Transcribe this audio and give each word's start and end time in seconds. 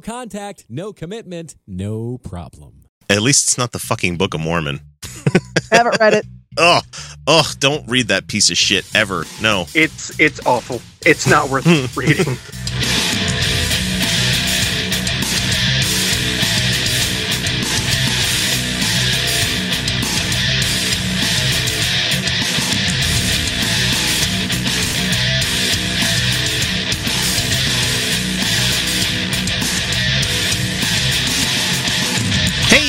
contact, 0.00 0.66
no 0.68 0.92
commitment, 0.92 1.56
no 1.66 2.18
problem. 2.18 2.84
At 3.08 3.22
least 3.22 3.48
it's 3.48 3.58
not 3.58 3.72
the 3.72 3.78
fucking 3.78 4.16
Book 4.16 4.34
of 4.34 4.40
Mormon. 4.40 4.80
I 5.72 5.76
haven't 5.76 5.98
read 6.00 6.14
it. 6.14 6.26
Oh, 6.58 6.80
oh, 7.28 7.52
don't 7.60 7.88
read 7.88 8.08
that 8.08 8.26
piece 8.26 8.50
of 8.50 8.58
shit 8.58 8.84
ever. 8.92 9.24
No. 9.40 9.66
It's 9.72 10.18
it's 10.18 10.44
awful. 10.44 10.82
It's 11.06 11.28
not 11.28 11.48
worth 11.48 11.64
reading. 11.96 12.36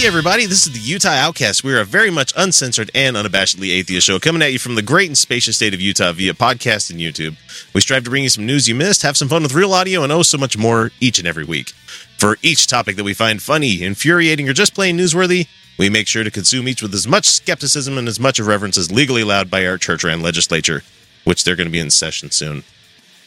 Hey, 0.01 0.07
everybody, 0.07 0.47
this 0.47 0.65
is 0.65 0.73
the 0.73 0.79
Utah 0.79 1.09
Outcast. 1.09 1.63
We're 1.63 1.79
a 1.79 1.85
very 1.85 2.09
much 2.09 2.33
uncensored 2.35 2.89
and 2.95 3.15
unabashedly 3.15 3.69
atheist 3.69 4.07
show 4.07 4.17
coming 4.17 4.41
at 4.41 4.51
you 4.51 4.57
from 4.57 4.73
the 4.73 4.81
great 4.81 5.07
and 5.07 5.15
spacious 5.15 5.57
state 5.57 5.75
of 5.75 5.79
Utah 5.79 6.11
via 6.11 6.33
podcast 6.33 6.89
and 6.89 6.99
YouTube. 6.99 7.35
We 7.71 7.81
strive 7.81 8.05
to 8.05 8.09
bring 8.09 8.23
you 8.23 8.29
some 8.29 8.47
news 8.47 8.67
you 8.67 8.73
missed, 8.73 9.03
have 9.03 9.15
some 9.15 9.27
fun 9.27 9.43
with 9.43 9.53
real 9.53 9.73
audio, 9.73 10.01
and 10.01 10.11
oh, 10.11 10.23
so 10.23 10.39
much 10.39 10.57
more 10.57 10.89
each 10.99 11.19
and 11.19 11.27
every 11.27 11.43
week. 11.43 11.69
For 12.17 12.37
each 12.41 12.65
topic 12.65 12.95
that 12.95 13.03
we 13.03 13.13
find 13.13 13.43
funny, 13.43 13.83
infuriating, 13.83 14.49
or 14.49 14.53
just 14.53 14.73
plain 14.73 14.97
newsworthy, 14.97 15.47
we 15.77 15.87
make 15.87 16.07
sure 16.07 16.23
to 16.23 16.31
consume 16.31 16.67
each 16.67 16.81
with 16.81 16.95
as 16.95 17.07
much 17.07 17.29
skepticism 17.29 17.95
and 17.95 18.07
as 18.07 18.19
much 18.19 18.39
irreverence 18.39 18.79
as 18.79 18.91
legally 18.91 19.21
allowed 19.21 19.51
by 19.51 19.67
our 19.67 19.77
church 19.77 20.03
ran 20.03 20.23
legislature, 20.23 20.81
which 21.25 21.43
they're 21.43 21.55
going 21.55 21.67
to 21.67 21.71
be 21.71 21.79
in 21.79 21.91
session 21.91 22.31
soon. 22.31 22.63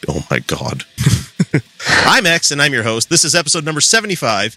Oh 0.09 0.27
my 0.29 0.41
God. 0.41 0.83
I'm 2.05 2.27
X, 2.27 2.51
and 2.51 2.61
I'm 2.61 2.73
your 2.73 2.83
host. 2.83 3.11
This 3.11 3.25
is 3.25 3.37
episode 3.37 3.65
number 3.65 3.81
75. 3.81 4.57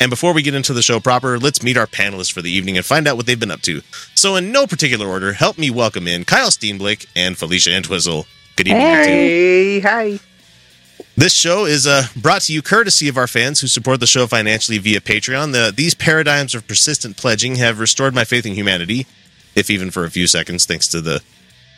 And 0.00 0.10
before 0.10 0.32
we 0.32 0.42
get 0.42 0.54
into 0.54 0.72
the 0.72 0.82
show 0.82 1.00
proper, 1.00 1.38
let's 1.38 1.62
meet 1.62 1.76
our 1.76 1.86
panelists 1.86 2.32
for 2.32 2.40
the 2.40 2.50
evening 2.50 2.76
and 2.76 2.86
find 2.86 3.08
out 3.08 3.16
what 3.16 3.26
they've 3.26 3.38
been 3.38 3.50
up 3.50 3.62
to. 3.62 3.80
So, 4.14 4.36
in 4.36 4.52
no 4.52 4.66
particular 4.66 5.06
order, 5.08 5.32
help 5.32 5.58
me 5.58 5.70
welcome 5.70 6.06
in 6.06 6.24
Kyle 6.24 6.50
Steenblick 6.50 7.06
and 7.16 7.36
Felicia 7.36 7.74
Entwistle. 7.76 8.26
Good 8.56 8.68
evening, 8.68 8.86
you 8.86 8.94
two. 8.94 9.10
Hey, 9.10 9.80
hi. 9.80 10.18
This 11.16 11.32
show 11.32 11.64
is 11.64 11.84
uh, 11.84 12.04
brought 12.14 12.42
to 12.42 12.52
you 12.52 12.62
courtesy 12.62 13.08
of 13.08 13.16
our 13.16 13.26
fans 13.26 13.60
who 13.60 13.66
support 13.66 13.98
the 13.98 14.06
show 14.06 14.28
financially 14.28 14.78
via 14.78 15.00
Patreon. 15.00 15.50
The, 15.52 15.72
these 15.74 15.94
paradigms 15.94 16.54
of 16.54 16.68
persistent 16.68 17.16
pledging 17.16 17.56
have 17.56 17.80
restored 17.80 18.14
my 18.14 18.22
faith 18.22 18.46
in 18.46 18.54
humanity, 18.54 19.06
if 19.56 19.68
even 19.68 19.90
for 19.90 20.04
a 20.04 20.10
few 20.10 20.28
seconds, 20.28 20.64
thanks 20.64 20.86
to 20.88 21.00
the 21.00 21.20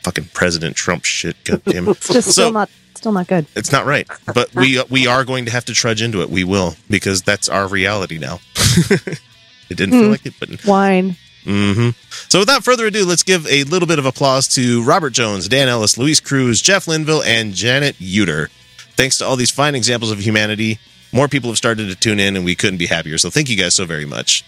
fucking 0.05 0.29
President 0.35 0.77
Trump 0.77 1.07
shit. 1.07 1.37
God 1.45 1.63
damn 1.65 1.89
it. 1.89 2.01
Just 2.03 2.13
So- 2.13 2.31
still 2.33 2.53
not 2.53 2.71
still 3.01 3.13
not 3.13 3.27
good. 3.27 3.47
It's 3.57 3.73
not 3.73 3.87
right, 3.87 4.07
but 4.35 4.55
we 4.55 4.83
we 4.91 5.07
are 5.07 5.25
going 5.25 5.47
to 5.47 5.51
have 5.51 5.65
to 5.67 5.75
trudge 5.75 6.03
into 6.03 6.23
it. 6.23 6.31
We 6.31 6.45
will 6.45 6.77
because 6.89 7.23
that's 7.23 7.49
our 7.49 7.67
reality 7.67 8.19
now. 8.19 8.41
it 8.91 9.21
didn't 9.77 9.91
feel 9.93 10.05
Hmm. 10.05 10.11
like 10.11 10.27
it, 10.27 10.35
but 10.39 10.65
Wine. 10.67 11.17
hmm 11.45 11.91
so 12.29 12.39
without 12.41 12.63
further 12.65 12.87
ado, 12.87 13.05
let's 13.05 13.23
give 13.23 13.47
a 13.49 13.65
little 13.65 13.89
bit 13.89 13.99
of 13.99 14.07
applause 14.07 14.47
to 14.49 14.83
Robert 14.85 15.11
Jones, 15.11 15.49
Dan 15.49 15.69
Ellis, 15.69 15.97
Luis 15.99 16.21
Cruz, 16.21 16.61
Jeff 16.63 16.87
Linville, 16.87 17.23
and 17.23 17.55
Janet 17.55 17.97
Uter. 17.97 18.49
Thanks 18.97 19.19
to 19.19 19.25
all 19.25 19.37
these 19.37 19.51
fine 19.51 19.75
examples 19.75 20.11
of 20.13 20.19
humanity, 20.21 20.79
more 21.13 21.27
people 21.27 21.49
have 21.51 21.57
started 21.57 21.89
to 21.89 21.95
tune 21.97 22.21
in, 22.21 22.37
and 22.37 22.45
we 22.45 22.55
couldn't 22.55 22.77
be 22.79 22.87
happier. 22.87 23.17
So 23.19 23.31
thank 23.31 23.49
you 23.49 23.57
guys 23.57 23.75
so 23.75 23.87
very 23.87 24.05
much. 24.05 24.45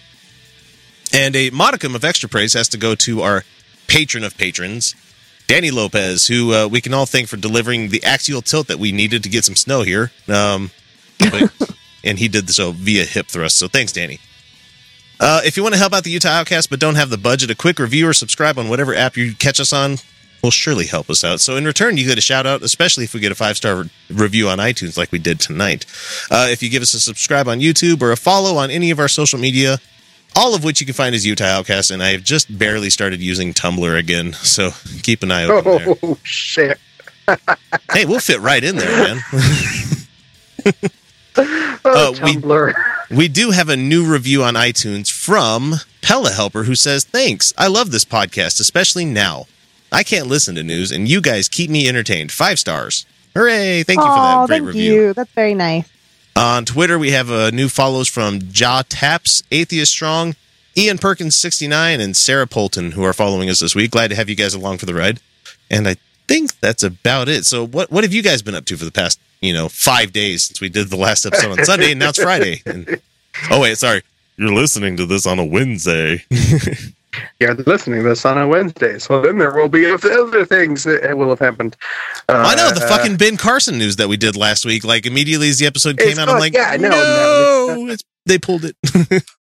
And 1.13 1.35
a 1.35 1.51
modicum 1.51 1.95
of 1.95 2.05
extra 2.05 2.29
praise 2.29 2.53
has 2.53 2.69
to 2.71 2.79
go 2.79 2.95
to 2.97 3.23
our 3.23 3.45
patron 3.89 4.23
of 4.25 4.37
patrons, 4.37 4.95
Danny 5.47 5.71
Lopez, 5.71 6.27
who 6.27 6.53
uh, 6.53 6.69
we 6.69 6.81
can 6.81 6.95
all 6.95 7.07
thank 7.07 7.29
for 7.29 7.37
delivering 7.37 7.89
the 7.89 8.03
axial 8.05 8.43
tilt 8.43 8.69
that 8.69 8.79
we 8.79 8.93
needed 8.93 9.23
to 9.25 9.29
get 9.29 9.45
some 9.45 9.57
snow 9.57 9.83
here. 9.83 10.11
Um, 10.29 10.71
but- 11.19 11.53
and 12.05 12.19
he 12.19 12.29
did 12.29 12.49
so 12.51 12.73
via 12.73 13.05
hip 13.05 13.27
thrust. 13.29 13.59
So 13.59 13.69
thanks, 13.69 13.93
Danny. 13.93 14.19
Uh, 15.21 15.41
if 15.45 15.57
you 15.57 15.63
want 15.63 15.75
to 15.75 15.79
help 15.79 15.93
out 15.93 16.03
the 16.03 16.11
Utah 16.11 16.31
Outcast 16.31 16.69
but 16.69 16.81
don't 16.81 16.97
have 16.97 17.11
the 17.11 17.19
budget, 17.19 17.51
a 17.51 17.55
quick 17.55 17.79
review 17.79 18.09
or 18.09 18.13
subscribe 18.13 18.59
on 18.59 18.69
whatever 18.69 18.95
app 18.95 19.17
you 19.17 19.35
catch 19.35 19.61
us 19.61 19.73
on 19.73 19.99
will 20.43 20.51
surely 20.51 20.87
help 20.87 21.09
us 21.09 21.23
out. 21.23 21.41
So 21.41 21.57
in 21.57 21.65
return, 21.65 21.97
you 21.97 22.05
get 22.05 22.19
a 22.19 22.23
shout 22.23 22.45
out, 22.47 22.63
especially 22.63 23.05
if 23.05 23.15
we 23.15 23.21
get 23.21 23.31
a 23.31 23.37
five 23.37 23.57
star 23.57 23.85
review 24.11 24.49
on 24.49 24.59
iTunes 24.59 24.99
like 24.99 25.13
we 25.13 25.21
did 25.21 25.39
tonight. 25.39 25.87
Uh, 26.31 26.49
if 26.51 26.63
you 26.63 26.69
give 26.69 26.83
us 26.83 26.95
a 26.95 27.01
subscribe 27.01 27.47
on 27.47 27.61
YouTube 27.61 28.03
or 28.03 28.11
a 28.11 28.17
follow 28.17 28.57
on 28.57 28.71
any 28.71 28.91
of 28.91 28.99
our 28.99 29.07
social 29.07 29.39
media, 29.39 29.79
all 30.37 30.55
of 30.55 30.65
which 30.65 30.81
you 30.81 30.87
can 30.87 30.95
find 30.95 31.15
as 31.15 31.27
Utah 31.27 31.45
Outcast, 31.45 31.91
and 31.91 32.03
I 32.03 32.11
have 32.13 32.23
just 32.25 32.57
barely 32.59 32.91
started 32.91 33.21
using 33.21 33.53
Tumblr 33.53 33.99
again, 33.99 34.33
so 34.35 34.71
keep 35.03 35.23
an 35.23 35.31
eye 35.31 35.45
open 35.45 35.77
there. 35.85 35.95
Oh 36.03 36.19
shit. 36.23 36.79
Hey, 37.93 38.05
we'll 38.05 38.19
fit 38.21 38.41
right 38.41 38.63
in 38.65 38.77
there, 38.77 39.15
man. 39.15 39.21
Oh, 41.85 41.85
Uh, 41.85 42.11
we- 42.25 42.35
Tumblr. 42.37 42.75
We 43.11 43.29
do 43.29 43.51
have 43.51 43.69
a 43.69 43.77
new 43.77 44.11
review 44.11 44.43
on 44.43 44.55
iTunes 44.55 45.11
from 45.11 45.75
Pella 46.03 46.31
Helper 46.31 46.65
who 46.65 46.75
says, 46.75 47.05
Thanks. 47.05 47.53
I 47.59 47.67
love 47.69 47.91
this 47.91 48.05
podcast, 48.05 48.61
especially 48.61 49.05
now. 49.05 49.47
I 49.91 50.03
can't 50.03 50.27
listen 50.27 50.55
to 50.55 50.63
news, 50.63 50.91
and 50.91 51.09
you 51.09 51.21
guys 51.21 51.49
keep 51.49 51.69
me 51.71 51.87
entertained. 51.89 52.33
Five 52.33 52.59
stars. 52.59 53.05
Hooray. 53.35 53.83
Thank 53.83 53.99
you 54.01 54.07
for 54.07 54.15
that 54.15 54.37
Oh, 54.43 54.47
great 54.47 54.57
thank 54.59 54.67
review. 54.69 54.95
you. 54.95 55.13
That's 55.15 55.33
very 55.33 55.55
nice. 55.55 55.89
On 56.35 56.65
Twitter, 56.65 56.99
we 56.99 57.11
have 57.11 57.31
uh, 57.31 57.51
new 57.51 57.69
follows 57.69 58.09
from 58.09 58.41
Ja 58.53 58.83
Taps, 58.89 59.43
Atheist 59.51 59.93
Strong, 59.93 60.35
Ian 60.77 60.97
Perkins 60.99 61.37
69, 61.37 62.01
and 62.01 62.17
Sarah 62.17 62.47
Polton, 62.47 62.93
who 62.93 63.05
are 63.05 63.13
following 63.13 63.51
us 63.51 63.61
this 63.61 63.75
week. 63.75 63.91
Glad 63.91 64.09
to 64.09 64.17
have 64.17 64.31
you 64.31 64.35
guys 64.35 64.55
along 64.55 64.79
for 64.79 64.87
the 64.87 64.95
ride. 64.95 65.21
And 65.71 65.87
I 65.87 65.97
think 66.29 66.59
that's 66.61 66.83
about 66.83 67.29
it. 67.29 67.45
So, 67.45 67.67
what, 67.67 67.91
what 67.91 68.05
have 68.05 68.15
you 68.15 68.23
guys 68.23 68.41
been 68.41 68.55
up 68.55 68.65
to 68.67 68.77
for 68.79 68.85
the 68.87 68.91
past, 68.91 69.21
you 69.41 69.53
know, 69.53 69.69
five 69.69 70.13
days 70.13 70.45
since 70.45 70.61
we 70.61 70.71
did 70.71 70.89
the 70.89 70.97
last 70.97 71.27
episode 71.27 71.59
on 71.59 71.65
Sunday, 71.65 71.91
and 71.91 72.01
now 72.01 72.09
it's 72.09 72.23
Friday? 72.23 72.63
And, 72.65 73.01
oh, 73.51 73.61
wait, 73.61 73.77
sorry. 73.77 74.03
You're 74.37 74.55
listening 74.55 74.97
to 74.97 75.07
this 75.07 75.27
on 75.27 75.39
a 75.39 75.45
Wednesday. 75.45 76.25
You're 77.41 77.55
listening 77.55 78.03
to 78.03 78.09
this 78.09 78.25
on 78.25 78.39
a 78.39 78.47
Wednesday, 78.49 78.99
so 78.99 79.21
then 79.21 79.39
there 79.39 79.53
will 79.53 79.69
be 79.69 79.85
other 79.91 80.45
things 80.47 80.85
that 80.85 81.17
will 81.17 81.29
have 81.31 81.39
happened. 81.39 81.77
Uh, 82.29 82.43
I 82.47 82.55
know 82.55 82.71
the 82.71 82.81
fucking 82.81 83.17
Ben 83.17 83.37
Carson 83.37 83.79
news 83.79 83.97
that 83.97 84.09
we 84.09 84.17
did 84.17 84.37
last 84.37 84.65
week. 84.65 84.85
Like, 84.85 85.05
immediately 85.07 85.49
as 85.51 85.59
the 85.59 85.67
episode 85.67 85.99
came 85.99 86.19
out, 86.19 86.29
I'm 86.29 86.39
like, 86.41 86.55
Yeah, 86.55 86.77
no, 86.79 86.89
no, 86.89 87.75
no, 87.85 87.93
it's, 87.93 88.03
they 88.27 88.39
pulled 88.39 88.65
it. 88.65 88.77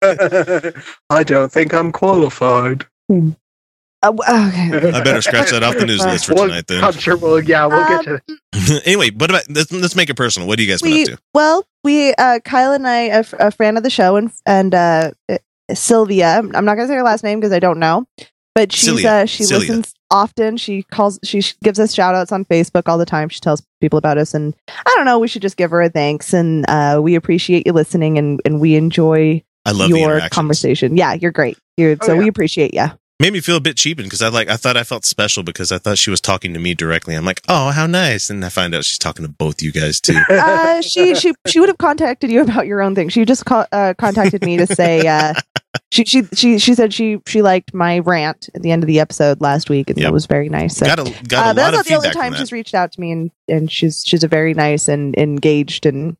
I 1.09 1.23
don't 1.23 1.51
think 1.51 1.73
I'm 1.73 1.91
qualified. 1.91 2.85
Uh, 3.11 4.11
okay. 4.11 4.91
I 4.91 5.03
better 5.03 5.21
scratch 5.21 5.49
that 5.51 5.63
off 5.63 5.77
the 5.77 5.85
news 5.85 6.05
list 6.05 6.27
for 6.27 6.35
Well, 6.35 6.43
tonight 6.47 6.67
then. 6.67 6.83
I'm 6.83 6.93
sure 6.93 7.17
we'll, 7.17 7.43
yeah, 7.43 7.65
we'll 7.65 7.87
get 7.87 8.07
Um, 8.07 8.21
to 8.53 8.81
anyway, 8.85 9.09
what 9.11 9.29
about 9.31 9.43
let's, 9.49 9.71
let's 9.71 9.95
make 9.95 10.09
it 10.11 10.15
personal. 10.15 10.47
What 10.47 10.57
do 10.57 10.63
you 10.63 10.69
guys 10.71 10.81
been 10.81 10.91
we 10.91 11.01
up 11.03 11.07
to? 11.09 11.17
well, 11.33 11.65
we 11.83 12.13
uh, 12.13 12.39
Kyle 12.45 12.71
and 12.73 12.87
I, 12.87 13.05
a, 13.05 13.19
f- 13.19 13.33
a 13.39 13.49
friend 13.51 13.77
of 13.77 13.83
the 13.83 13.89
show, 13.89 14.15
and 14.15 14.31
and 14.45 14.75
uh, 14.75 15.11
uh, 15.29 15.37
Sylvia. 15.73 16.41
I'm 16.53 16.65
not 16.65 16.75
gonna 16.75 16.87
say 16.87 16.95
her 16.95 17.03
last 17.03 17.23
name 17.23 17.39
because 17.39 17.53
I 17.53 17.59
don't 17.59 17.79
know, 17.79 18.05
but 18.53 18.71
she's 18.71 19.05
uh, 19.05 19.25
she 19.25 19.43
Celia. 19.43 19.59
listens 19.59 19.93
often. 20.11 20.57
She 20.57 20.83
calls, 20.83 21.19
she 21.23 21.41
gives 21.63 21.79
us 21.79 21.93
shout 21.93 22.15
outs 22.15 22.31
on 22.31 22.45
Facebook 22.45 22.83
all 22.87 22.97
the 22.97 23.05
time. 23.05 23.29
She 23.29 23.39
tells 23.39 23.63
people 23.81 23.97
about 23.97 24.17
us, 24.17 24.33
and 24.33 24.53
I 24.69 24.93
don't 24.95 25.05
know. 25.05 25.19
We 25.19 25.27
should 25.27 25.41
just 25.41 25.57
give 25.57 25.71
her 25.71 25.81
a 25.81 25.89
thanks, 25.89 26.33
and 26.33 26.65
uh, 26.69 26.99
we 27.01 27.15
appreciate 27.15 27.65
you 27.65 27.73
listening, 27.73 28.17
and 28.17 28.41
and 28.45 28.59
we 28.59 28.75
enjoy 28.75 29.43
I 29.65 29.71
love 29.71 29.89
your 29.89 30.21
conversation. 30.29 30.95
Yeah, 30.97 31.13
you're 31.13 31.31
great. 31.31 31.57
You're, 31.77 31.97
Oh, 32.01 32.07
so 32.07 32.15
we 32.15 32.27
appreciate 32.27 32.73
you. 32.73 32.87
Made 33.17 33.31
me 33.31 33.39
feel 33.39 33.55
a 33.55 33.61
bit 33.61 33.77
cheapened 33.77 34.07
because 34.07 34.21
I 34.21 34.27
like 34.27 34.49
I 34.49 34.57
thought 34.57 34.75
I 34.75 34.83
felt 34.83 35.05
special 35.05 35.41
because 35.41 35.71
I 35.71 35.77
thought 35.77 35.97
she 35.97 36.09
was 36.09 36.19
talking 36.19 36.53
to 36.53 36.59
me 36.59 36.73
directly. 36.73 37.15
I'm 37.15 37.23
like, 37.23 37.41
oh, 37.47 37.69
how 37.71 37.87
nice, 37.87 38.29
and 38.29 38.43
I 38.43 38.49
find 38.49 38.75
out 38.75 38.83
she's 38.83 38.97
talking 38.97 39.25
to 39.25 39.31
both 39.31 39.61
you 39.61 39.71
guys 39.71 40.01
too. 40.01 40.19
uh, 40.29 40.81
she 40.81 41.15
she 41.15 41.33
she 41.47 41.61
would 41.61 41.69
have 41.69 41.77
contacted 41.77 42.29
you 42.29 42.41
about 42.41 42.67
your 42.67 42.81
own 42.81 42.93
thing. 42.93 43.07
She 43.07 43.23
just 43.23 43.45
co- 43.45 43.67
uh, 43.71 43.93
contacted 43.97 44.43
me 44.43 44.57
to 44.57 44.67
say 44.67 45.07
uh, 45.07 45.33
she 45.93 46.03
she 46.03 46.23
she 46.33 46.59
she 46.59 46.75
said 46.75 46.93
she 46.93 47.21
she 47.25 47.41
liked 47.41 47.73
my 47.73 47.99
rant 47.99 48.49
at 48.53 48.61
the 48.63 48.71
end 48.71 48.83
of 48.83 48.87
the 48.87 48.99
episode 48.99 49.39
last 49.39 49.69
week, 49.69 49.89
and 49.89 49.97
Yep. 49.97 50.07
that 50.07 50.11
was 50.13 50.25
very 50.25 50.49
nice. 50.49 50.75
So, 50.75 50.85
got 50.85 50.99
a 50.99 51.23
got 51.25 51.47
uh, 51.47 51.51
a 51.51 51.53
that's 51.53 51.75
not 51.77 51.85
the 51.85 51.95
only 51.95 52.11
time 52.11 52.33
she's 52.33 52.51
reached 52.51 52.75
out 52.75 52.91
to 52.91 52.99
me, 52.99 53.13
and 53.13 53.31
and 53.47 53.71
she's 53.71 54.03
she's 54.05 54.25
a 54.25 54.27
very 54.27 54.53
nice 54.53 54.89
and 54.89 55.17
engaged 55.17 55.85
and 55.85 56.17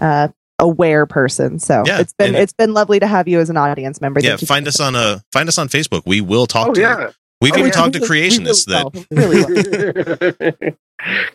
uh, 0.00 0.26
aware 0.62 1.04
person. 1.04 1.58
So 1.58 1.82
Yeah, 1.86 1.98
it's 2.00 2.14
been 2.14 2.34
it's 2.34 2.54
been 2.54 2.72
lovely 2.72 2.98
to 3.00 3.06
have 3.06 3.28
you 3.28 3.38
as 3.40 3.50
an 3.50 3.58
audience 3.58 4.00
member. 4.00 4.20
Yeah, 4.20 4.36
you 4.40 4.46
find 4.46 4.66
us 4.66 4.80
on 4.80 4.94
a 4.94 5.22
find 5.32 5.48
us 5.48 5.58
on 5.58 5.68
Facebook. 5.68 6.02
We 6.06 6.22
will 6.22 6.46
talk 6.46 6.68
Oh 6.68 6.72
to 6.72 6.80
you. 6.80 6.86
We've 7.42 7.52
Oh, 7.52 7.56
even 7.58 7.66
yeah. 7.66 7.72
talked 7.72 7.92
to 7.94 8.00
We 8.00 8.06
really 8.08 8.64
that 8.66 9.06
really 9.10 10.52
well. 10.62 10.76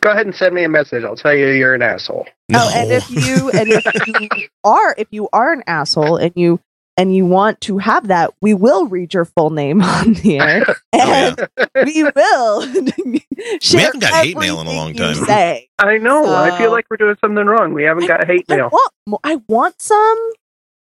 Go 0.00 0.10
ahead 0.10 0.24
and 0.24 0.34
send 0.34 0.54
me 0.54 0.64
a 0.64 0.68
message. 0.68 1.04
I'll 1.04 1.14
tell 1.16 1.34
you 1.34 1.48
you're 1.48 1.74
an 1.74 1.82
asshole. 1.82 2.26
no. 2.48 2.58
Oh, 2.62 2.72
and 2.74 2.90
if 2.90 3.10
you 3.10 3.50
and 3.50 3.68
if 3.68 4.06
you 4.40 4.48
are 4.64 4.94
if 4.96 5.08
you 5.10 5.28
are 5.32 5.52
an 5.52 5.62
asshole 5.66 6.16
and 6.16 6.32
you 6.34 6.58
and 6.98 7.14
you 7.14 7.24
want 7.24 7.60
to 7.62 7.78
have 7.78 8.08
that, 8.08 8.34
we 8.42 8.52
will 8.52 8.86
read 8.88 9.14
your 9.14 9.24
full 9.24 9.50
name 9.50 9.80
on 9.82 10.14
the 10.14 10.38
air, 10.40 10.64
oh, 10.68 10.76
yeah. 10.92 11.34
and 11.74 11.86
we 11.86 12.02
will. 12.02 12.62
share 13.62 13.80
haven't 13.82 14.00
got 14.00 14.24
hate 14.24 14.36
mail 14.36 14.60
in 14.60 14.66
a 14.66 14.72
long 14.72 14.92
time. 14.94 15.14
Say. 15.14 15.70
I 15.78 15.96
know. 15.96 16.34
I 16.34 16.58
feel 16.58 16.72
like 16.72 16.86
we're 16.90 16.96
doing 16.98 17.16
something 17.20 17.46
wrong. 17.46 17.72
We 17.72 17.84
haven't 17.84 18.06
got 18.08 18.26
hate 18.26 18.44
I 18.50 18.56
mail. 18.56 18.70
want, 18.70 19.20
I 19.24 19.40
want 19.48 19.80
some. 19.80 20.30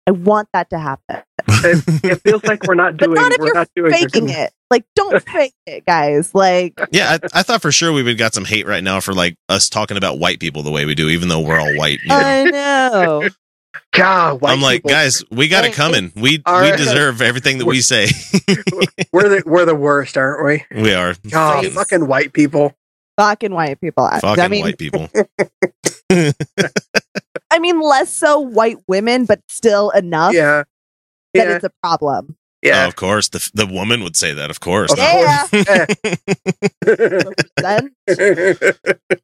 I 0.06 0.11
want 0.11 0.50
that 0.52 0.69
to 0.69 0.78
happen, 0.78 1.22
It, 1.49 2.05
it 2.05 2.20
feels 2.22 2.44
like 2.44 2.62
we're 2.64 2.75
not 2.75 2.99
doing. 2.99 3.14
but 3.14 3.20
doing. 3.20 3.22
not 3.22 3.32
if 3.32 3.38
we're 3.38 3.46
you're 3.46 3.55
not 3.55 3.69
doing 3.75 3.90
faking 3.93 4.28
it. 4.28 4.52
Like, 4.70 4.84
don't 4.94 5.22
fake 5.22 5.55
it, 5.66 5.87
guys. 5.87 6.34
Like, 6.34 6.78
Yeah, 6.93 7.16
I, 7.22 7.40
I 7.40 7.43
thought 7.43 7.62
for 7.62 7.72
sure 7.72 7.90
we 7.90 8.02
would 8.02 8.19
got 8.19 8.34
some 8.34 8.44
hate 8.44 8.66
right 8.66 8.84
now 8.84 9.00
for 9.00 9.14
like 9.14 9.37
us 9.49 9.70
talking 9.70 9.96
about 9.96 10.19
white 10.19 10.40
people 10.40 10.62
the 10.62 10.70
way 10.70 10.84
we 10.84 10.94
do, 10.94 11.08
even 11.08 11.28
though 11.28 11.40
we're 11.40 11.58
all 11.58 11.75
white. 11.78 12.00
you 12.02 12.11
know? 12.11 12.16
I 12.19 12.44
know. 12.44 13.28
God, 13.93 14.41
white 14.41 14.53
I'm 14.53 14.61
like, 14.61 14.79
people, 14.79 14.91
guys, 14.91 15.25
we 15.31 15.49
got 15.49 15.65
it 15.65 15.73
coming. 15.73 16.12
We 16.17 16.43
All 16.47 16.62
we 16.62 16.73
deserve 16.73 17.23
everything 17.23 17.59
that 17.59 17.67
we 17.67 17.81
say. 17.81 18.06
we're 19.12 19.29
the 19.29 19.43
we're 19.47 19.65
the 19.65 19.75
worst, 19.75 20.17
aren't 20.17 20.44
we? 20.44 20.65
we 20.82 20.93
are 20.94 21.15
God, 21.29 21.56
fucking, 21.56 21.71
fucking 21.71 22.06
white 22.06 22.32
people. 22.32 22.75
Fucking 23.17 23.55
white 23.55 23.81
people. 23.81 24.05
I- 24.05 24.21
fucking 24.21 24.43
I 24.44 24.49
mean, 24.49 24.62
white 24.65 24.79
people. 24.79 25.09
I 27.50 27.59
mean, 27.61 27.81
less 27.81 28.12
so 28.12 28.41
white 28.41 28.79
women, 28.88 29.25
but 29.26 29.41
still 29.49 29.91
enough 29.91 30.35
Yeah, 30.35 30.65
that 31.35 31.49
yeah, 31.49 31.55
it's 31.55 31.65
a 31.65 31.71
problem. 31.82 32.37
Oh, 32.66 32.87
of 32.87 32.96
course, 32.96 33.28
the 33.28 33.50
the 33.55 33.66
woman 33.66 34.02
would 34.02 34.16
say 34.16 34.32
that. 34.32 34.50
Of 34.50 34.61
course. 34.61 34.90
Of 34.93 34.99
Yeah. 34.99 35.46
course. 37.58 37.88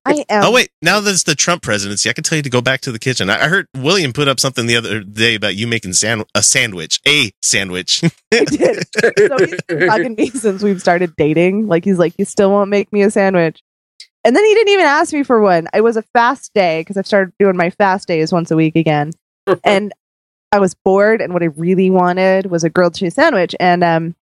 I 0.05 0.25
am. 0.29 0.45
Oh 0.45 0.53
wait, 0.53 0.71
now 0.83 1.01
that 1.01 1.11
it's 1.11 1.23
the 1.25 1.35
Trump 1.35 1.63
presidency, 1.63 2.11
I 2.11 2.13
can 2.13 2.25
tell 2.25 2.37
you 2.37 2.43
to 2.43 2.51
go 2.51 2.61
back 2.61 2.81
to 2.83 2.93
the 2.93 2.99
kitchen. 2.99 3.31
I, 3.31 3.45
I 3.45 3.49
heard 3.49 3.67
William 3.77 4.13
put 4.13 4.29
up 4.29 4.41
something 4.41 4.67
the 4.67 4.77
other 4.77 5.01
day 5.01 5.35
about 5.35 5.57
you 5.57 5.67
making 5.67 5.93
san- 5.95 6.25
a 6.35 6.43
sandwich, 6.43 7.01
a 7.07 7.31
sandwich. 7.43 8.03
I 8.35 8.45
did. 8.45 8.85
So 8.99 9.39
he's 9.39 9.61
been 9.63 9.87
talking 9.89 10.17
to 10.17 10.23
me 10.23 10.31
since 10.31 10.63
we've 10.63 10.81
started 10.81 11.15
dating. 11.17 11.67
Like 11.67 11.85
he's 11.85 11.99
like, 11.99 12.15
you 12.19 12.25
still 12.25 12.51
won't 12.51 12.71
make 12.71 12.93
me 12.93 13.03
a 13.03 13.11
sandwich. 13.11 13.61
And 14.25 14.37
then 14.37 14.45
he 14.45 14.55
didn't 14.55 14.73
even 14.75 14.85
ask 14.87 15.13
me 15.15 15.23
for 15.23 15.41
one. 15.41 15.67
It 15.73 15.81
was 15.81 15.97
a 15.97 16.03
fast 16.13 16.53
day 16.55 16.81
because 16.83 16.97
I've 16.99 17.07
started 17.07 17.33
doing 17.39 17.57
my 17.57 17.71
fast 17.71 18.07
days 18.07 18.33
once 18.33 18.51
a 18.51 18.57
week 18.57 18.77
again. 18.77 19.13
and 19.65 19.93
I 20.53 20.59
was 20.59 20.75
bored, 20.75 21.21
and 21.21 21.33
what 21.33 21.43
I 21.43 21.47
really 21.47 21.91
wanted 21.91 22.47
was 22.47 22.65
a 22.65 22.71
grilled 22.71 22.95
cheese 22.95 23.15
sandwich. 23.15 23.55
And 23.61 23.85
um, 23.85 24.17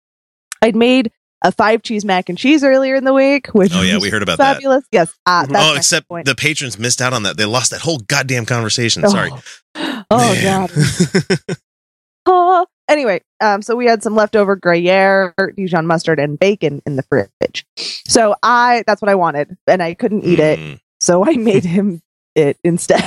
I'd 0.62 0.74
made 0.76 1.12
a 1.44 1.52
five 1.52 1.82
cheese 1.82 2.04
mac 2.04 2.28
and 2.28 2.36
cheese 2.36 2.64
earlier 2.64 2.94
in 2.96 3.04
the 3.04 3.12
week, 3.12 3.48
which 3.48 3.72
Oh, 3.74 3.82
yeah, 3.82 3.98
we 3.98 4.10
heard 4.10 4.22
about 4.22 4.38
that. 4.38 4.54
fabulous. 4.54 4.84
Yes. 4.90 5.14
Uh, 5.26 5.46
that's 5.46 5.64
oh, 5.70 5.76
except 5.76 6.08
point. 6.08 6.26
the 6.26 6.34
patrons 6.34 6.78
missed 6.78 7.00
out 7.00 7.12
on 7.12 7.22
that. 7.24 7.36
They 7.36 7.44
lost 7.44 7.70
that 7.70 7.80
whole 7.82 7.98
goddamn 7.98 8.46
conversation. 8.46 9.06
Sorry. 9.08 9.30
Oh, 9.76 10.02
oh 10.10 10.32
Man. 10.34 10.68
god. 10.68 11.56
Oh. 12.26 12.66
Anyway, 12.88 13.20
um, 13.40 13.62
so 13.62 13.74
we 13.74 13.84
had 13.84 14.00
some 14.04 14.14
leftover 14.14 14.54
Gruyere, 14.54 15.34
Dijon 15.56 15.88
mustard, 15.88 16.20
and 16.20 16.38
bacon 16.38 16.80
in 16.86 16.94
the 16.94 17.02
fridge. 17.02 17.66
So 18.06 18.36
I, 18.44 18.84
that's 18.86 19.02
what 19.02 19.08
I 19.08 19.16
wanted, 19.16 19.56
and 19.66 19.82
I 19.82 19.94
couldn't 19.94 20.22
eat 20.22 20.38
it, 20.38 20.60
Mm. 20.60 20.78
so 21.00 21.26
I 21.26 21.32
made 21.32 21.64
him 21.64 22.00
it 22.36 22.56
instead. 22.62 23.02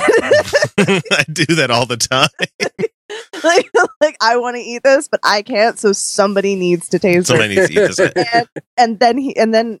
I 1.10 1.24
do 1.32 1.44
that 1.56 1.70
all 1.70 1.86
the 1.86 1.96
time. 1.96 2.28
like, 3.44 3.70
like 4.00 4.16
I 4.20 4.36
want 4.36 4.56
to 4.56 4.62
eat 4.62 4.82
this, 4.82 5.08
but 5.08 5.20
I 5.22 5.42
can't, 5.42 5.78
so 5.78 5.92
somebody 5.92 6.54
needs 6.54 6.88
to 6.90 6.98
taste 6.98 7.28
Somebody 7.28 7.54
it. 7.54 7.70
needs 7.70 7.96
to 7.96 8.04
eat 8.06 8.14
this. 8.14 8.26
And, 8.32 8.48
and 8.76 9.00
then 9.00 9.18
he, 9.18 9.36
and 9.36 9.52
then 9.54 9.80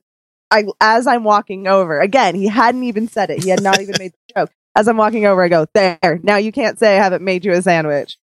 I, 0.50 0.64
as 0.80 1.06
I'm 1.06 1.24
walking 1.24 1.66
over, 1.68 2.00
again, 2.00 2.34
he 2.34 2.48
hadn't 2.48 2.84
even 2.84 3.08
said 3.08 3.30
it. 3.30 3.42
He 3.42 3.50
had 3.50 3.62
not 3.62 3.80
even 3.80 3.94
made 3.98 4.12
the 4.12 4.34
joke. 4.40 4.50
As 4.76 4.88
I'm 4.88 4.96
walking 4.96 5.26
over, 5.26 5.42
I 5.42 5.48
go, 5.48 5.66
"There, 5.74 6.20
now 6.22 6.36
you 6.36 6.52
can't 6.52 6.78
say 6.78 6.96
I 6.96 7.02
haven't 7.02 7.22
made 7.24 7.44
you 7.44 7.52
a 7.52 7.60
sandwich." 7.60 8.16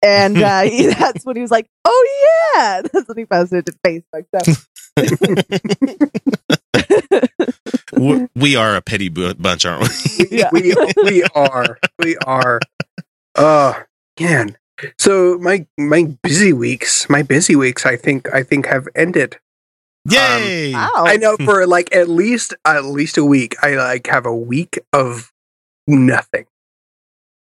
And 0.00 0.40
uh, 0.40 0.62
he, 0.62 0.86
that's 0.98 1.24
when 1.24 1.36
he 1.36 1.42
was 1.42 1.50
like, 1.50 1.68
"Oh 1.84 2.52
yeah," 2.54 2.82
that's 2.82 3.08
when 3.08 3.18
he 3.18 3.26
posted 3.26 3.66
it 3.68 3.72
to 3.72 3.78
Facebook. 3.84 4.26
So 4.32 4.62
we 8.34 8.56
are 8.56 8.76
a 8.76 8.82
petty 8.82 9.08
bunch, 9.08 9.64
aren't 9.64 9.88
we? 9.88 10.26
Yeah. 10.30 10.48
we 10.52 10.74
we 11.04 11.22
are 11.34 11.78
we 11.98 12.16
are. 12.18 12.60
Oh 13.34 13.82
man. 14.18 14.56
So 14.98 15.38
my 15.38 15.66
my 15.78 16.16
busy 16.22 16.52
weeks, 16.52 17.08
my 17.08 17.22
busy 17.22 17.54
weeks, 17.54 17.84
I 17.84 17.96
think 17.96 18.32
I 18.32 18.42
think 18.42 18.66
have 18.66 18.88
ended. 18.94 19.38
Um, 20.08 20.14
Yay! 20.14 20.72
wow, 20.72 20.90
I 20.96 21.16
know 21.16 21.36
for 21.36 21.66
like 21.66 21.94
at 21.94 22.08
least 22.08 22.54
at 22.64 22.84
least 22.84 23.18
a 23.18 23.24
week. 23.24 23.54
I 23.62 23.76
like 23.76 24.06
have 24.08 24.26
a 24.26 24.34
week 24.34 24.78
of 24.92 25.32
nothing. 25.86 26.46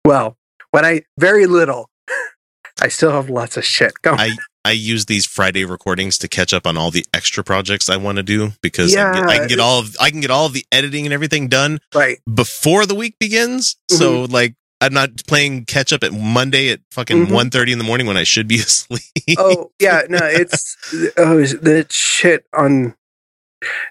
Well, 0.04 0.36
when 0.72 0.83
I 0.83 1.04
very 1.18 1.45
little, 1.45 1.89
I 2.81 2.89
still 2.89 3.12
have 3.12 3.30
lots 3.30 3.56
of 3.56 3.63
shit 3.63 3.94
going. 4.01 4.19
I 4.19 4.36
I 4.69 4.74
use 4.74 5.06
these 5.07 5.25
Friday 5.25 5.66
recordings 5.66 6.19
to 6.19 6.27
catch 6.27 6.54
up 6.54 6.68
on 6.68 6.77
all 6.77 6.92
the 6.92 7.04
extra 7.13 7.44
projects 7.44 7.89
I 7.89 7.98
want 7.98 8.18
to 8.18 8.24
do 8.24 8.51
because 8.62 8.95
I, 8.95 9.12
can 9.13 9.21
get, 9.24 9.30
I 9.30 9.38
can 9.39 9.48
get 9.48 9.60
all 9.60 9.80
of 9.80 9.95
I 10.00 10.12
can 10.12 10.21
get 10.21 10.30
all 10.30 10.45
of 10.45 10.54
the 10.54 10.63
editing 10.71 11.06
and 11.07 11.13
everything 11.13 11.48
done 11.48 11.80
right. 11.95 12.19
before 12.31 12.86
the 12.86 12.94
week 12.95 13.18
begins. 13.19 13.75
So 13.89 14.24
Mm-hmm. 14.24 14.33
like 14.33 14.54
I'm 14.81 14.94
not 14.94 15.10
playing 15.27 15.66
catch 15.66 15.92
up 15.92 16.04
at 16.04 16.13
Monday 16.13 16.69
at 16.69 16.81
fucking 16.92 17.25
Mhm. 17.27 17.50
1.30 17.50 17.71
in 17.74 17.77
the 17.80 17.83
morning 17.83 18.06
when 18.07 18.16
I 18.16 18.24
should 18.24 18.48
be 18.48 18.56
asleep. 18.60 19.01
Oh 19.38 19.71
yeah, 19.80 20.04
no, 20.07 20.19
it's 20.21 20.77
oh 21.18 21.38
the 21.44 21.86
shit 21.89 22.45
on. 22.56 22.95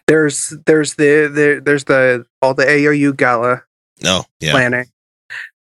There's 0.07 0.55
there's 0.65 0.95
the, 0.95 1.29
the 1.31 1.61
there's 1.63 1.85
the 1.85 2.25
all 2.41 2.55
the 2.55 2.65
AOU 2.65 3.17
gala 3.17 3.65
no, 4.03 4.25
yeah. 4.41 4.53
planning. 4.53 4.87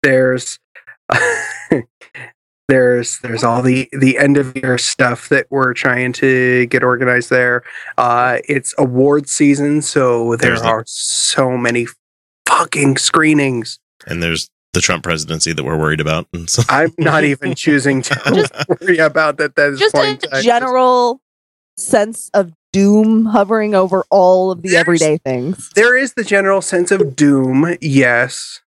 There's 0.03 0.59
there's 2.69 3.19
there's 3.21 3.43
all 3.43 3.63
the 3.63 3.89
the 3.93 4.19
end 4.19 4.37
of 4.37 4.55
year 4.57 4.77
stuff 4.79 5.29
that 5.31 5.47
we're 5.51 5.73
trying 5.75 6.13
to 6.15 6.67
get 6.67 6.83
organized 6.83 7.31
there. 7.31 7.63
Uh 7.97 8.39
it's 8.49 8.75
award 8.79 9.29
season, 9.29 9.83
so 9.83 10.37
there 10.37 10.51
There's 10.51 10.63
the- 10.63 10.69
are 10.69 10.85
so 10.87 11.57
many 11.57 11.87
fucking 12.47 12.99
screenings. 12.99 13.79
And 14.07 14.23
there's 14.23 14.49
the 14.75 14.81
Trump 14.81 15.03
presidency 15.03 15.53
that 15.53 15.65
we're 15.65 15.79
worried 15.79 16.01
about. 16.01 16.27
And 16.33 16.49
so 16.55 16.63
I'm 16.69 16.93
not 16.99 17.25
even 17.25 17.55
choosing 17.55 18.03
to 18.03 18.67
worry 18.81 18.99
about 18.99 19.39
that 19.39 19.57
That 19.57 19.71
is 19.71 19.79
this 19.81 19.93
just 19.93 19.95
point. 19.95 20.25
a 20.25 20.29
time. 20.29 20.43
general 20.43 21.21
sense 21.77 22.31
of 22.35 22.53
doom 22.73 23.27
hovering 23.27 23.75
over 23.75 24.05
all 24.11 24.51
of 24.51 24.63
the 24.63 24.77
everyday 24.77 25.17
things. 25.19 25.71
there 25.75 25.97
is 25.97 26.15
the 26.15 26.25
general 26.25 26.61
sense 26.61 26.91
of 26.91 27.17
doom, 27.17 27.77
yes. 27.81 28.61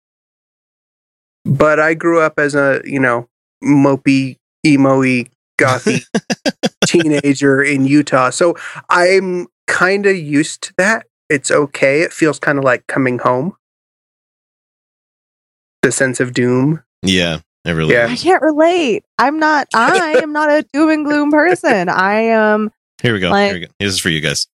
But 1.45 1.79
I 1.79 1.93
grew 1.95 2.21
up 2.21 2.37
as 2.37 2.53
a, 2.55 2.81
you 2.85 2.99
know, 2.99 3.28
mopey, 3.63 4.37
emo-y, 4.65 5.25
gothy 5.59 6.03
teenager 6.85 7.61
in 7.63 7.85
Utah. 7.85 8.29
So 8.29 8.55
I'm 8.89 9.47
kind 9.67 10.05
of 10.05 10.15
used 10.17 10.61
to 10.63 10.73
that. 10.77 11.05
It's 11.29 11.51
okay. 11.51 12.01
It 12.01 12.11
feels 12.13 12.39
kind 12.39 12.57
of 12.57 12.63
like 12.63 12.87
coming 12.87 13.19
home. 13.19 13.55
The 15.81 15.91
sense 15.91 16.19
of 16.19 16.33
doom. 16.33 16.83
yeah, 17.03 17.39
it 17.65 17.71
really 17.71 17.93
Yeah. 17.93 18.07
I 18.09 18.15
can't 18.15 18.41
relate. 18.41 19.05
I'm 19.17 19.39
not. 19.39 19.67
I 19.73 20.17
am 20.21 20.33
not 20.33 20.49
a 20.49 20.65
doom 20.73 20.89
and 20.89 21.05
gloom 21.05 21.31
person. 21.31 21.87
I 21.87 22.15
am. 22.21 22.71
Here 23.01 23.13
we 23.13 23.19
go. 23.19 23.29
Like- 23.29 23.45
Here 23.51 23.59
we 23.61 23.65
go. 23.65 23.71
This 23.79 23.93
is 23.93 23.99
for 23.99 24.09
you 24.09 24.19
guys. 24.21 24.47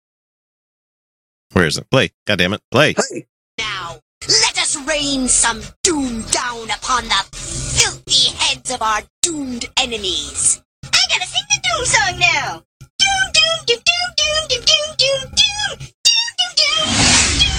Where 1.53 1.65
is 1.65 1.77
it? 1.77 1.89
Play. 1.89 2.11
God 2.27 2.37
damn 2.37 2.53
it. 2.53 2.61
Play. 2.69 2.93
Hey, 3.11 3.25
Now, 3.57 3.99
let 4.27 4.57
us 4.59 4.75
rain 4.87 5.27
some 5.27 5.61
doom 5.83 6.21
down 6.23 6.69
upon 6.69 7.05
the 7.05 7.25
filthy 7.33 8.34
heads 8.65 8.71
of 8.71 8.81
our 8.81 9.01
doomed 9.21 9.65
enemies. 9.77 10.61
I 10.85 10.99
gotta 11.09 11.27
sing 11.27 11.43
the 11.49 11.61
doom 11.63 11.85
song 11.85 12.19
now. 12.19 12.63
Doom, 12.97 13.31
doom, 13.33 13.65
doom, 13.67 13.79
doom, 13.85 14.11
doom, 14.17 14.47
doom, 14.49 14.59
doom, 14.67 14.95
doom, 14.97 15.29
doom, 15.29 16.29
doom, 16.35 16.55
doom, 16.65 16.65
doom, 16.65 17.51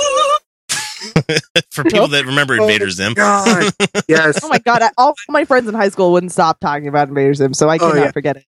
doom. 1.25 1.63
for 1.71 1.83
people 1.83 2.07
that 2.09 2.25
remember 2.25 2.55
Invader 2.55 2.89
Zim. 2.89 3.13
God. 3.13 3.73
Yes. 4.07 4.43
Oh 4.43 4.49
my 4.49 4.59
god! 4.59 4.81
I, 4.81 4.91
all 4.97 5.15
my 5.29 5.45
friends 5.45 5.67
in 5.69 5.73
high 5.75 5.89
school 5.89 6.11
wouldn't 6.11 6.31
stop 6.33 6.59
talking 6.59 6.87
about 6.87 7.07
Invader 7.07 7.33
Zim, 7.33 7.53
so 7.53 7.69
I 7.69 7.77
Oh, 7.77 7.91
cannot 7.91 8.05
yeah. 8.05 8.11
forget 8.11 8.37
it. 8.37 8.45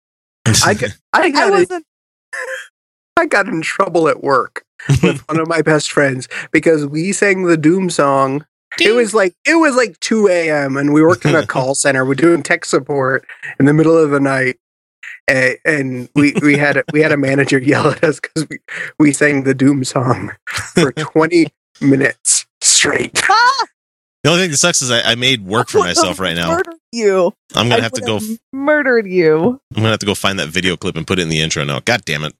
I, 0.63 0.73
got, 0.73 0.91
I, 1.13 1.21
I 1.21 1.29
got 1.31 1.47
in, 1.47 1.53
wasn't. 1.53 1.85
I 3.17 3.25
got 3.25 3.47
in 3.47 3.61
trouble 3.61 4.09
at 4.09 4.21
work 4.21 4.65
with 5.01 5.21
one 5.29 5.39
of 5.39 5.47
my 5.47 5.61
best 5.61 5.91
friends 5.91 6.27
because 6.51 6.85
we 6.85 7.13
sang 7.13 7.43
the 7.43 7.57
doom 7.57 7.89
song 7.89 8.45
It 8.81 8.93
was 8.93 9.13
like 9.13 9.33
it 9.45 9.55
was 9.55 9.75
like 9.75 9.99
two 9.99 10.27
a.m. 10.27 10.77
and 10.77 10.93
we 10.93 11.01
worked 11.01 11.25
in 11.25 11.35
a 11.35 11.45
call 11.45 11.75
center. 11.75 12.05
We're 12.05 12.15
doing 12.15 12.43
tech 12.43 12.65
support 12.65 13.25
in 13.59 13.65
the 13.65 13.73
middle 13.73 13.97
of 13.97 14.09
the 14.11 14.19
night, 14.19 14.57
and, 15.27 15.57
and 15.65 16.09
we 16.15 16.33
we 16.41 16.57
had 16.57 16.77
a, 16.77 16.83
we 16.91 17.01
had 17.01 17.11
a 17.11 17.17
manager 17.17 17.57
yell 17.59 17.87
at 17.89 18.03
us 18.03 18.19
because 18.19 18.47
we 18.49 18.59
we 18.99 19.13
sang 19.13 19.43
the 19.43 19.53
Doom 19.53 19.83
song 19.83 20.31
for 20.47 20.91
twenty 20.97 21.47
minutes 21.81 22.45
straight. 22.61 23.21
Ah! 23.29 23.65
The 24.23 24.31
only 24.31 24.41
thing 24.43 24.51
that 24.51 24.57
sucks 24.57 24.81
is 24.81 24.89
I, 24.89 25.01
I 25.11 25.15
made 25.15 25.45
work 25.45 25.69
for 25.69 25.77
myself 25.79 26.19
right 26.19 26.35
now. 26.35 26.49
Murdered 26.49 26.79
you. 26.91 27.31
I'm 27.53 27.69
gonna 27.69 27.83
have 27.83 27.91
to 27.91 28.01
go. 28.01 28.15
would've 28.15 28.39
Murdered 28.51 29.05
you. 29.05 29.61
I'm 29.75 29.83
gonna 29.83 29.89
have 29.89 29.99
to 29.99 30.05
go 30.07 30.15
find 30.15 30.39
that 30.39 30.47
video 30.49 30.75
clip 30.75 30.95
and 30.95 31.05
put 31.05 31.19
it 31.19 31.21
in 31.21 31.29
the 31.29 31.41
intro 31.41 31.63
now. 31.63 31.79
God 31.79 32.03
damn 32.05 32.23
it. 32.25 32.33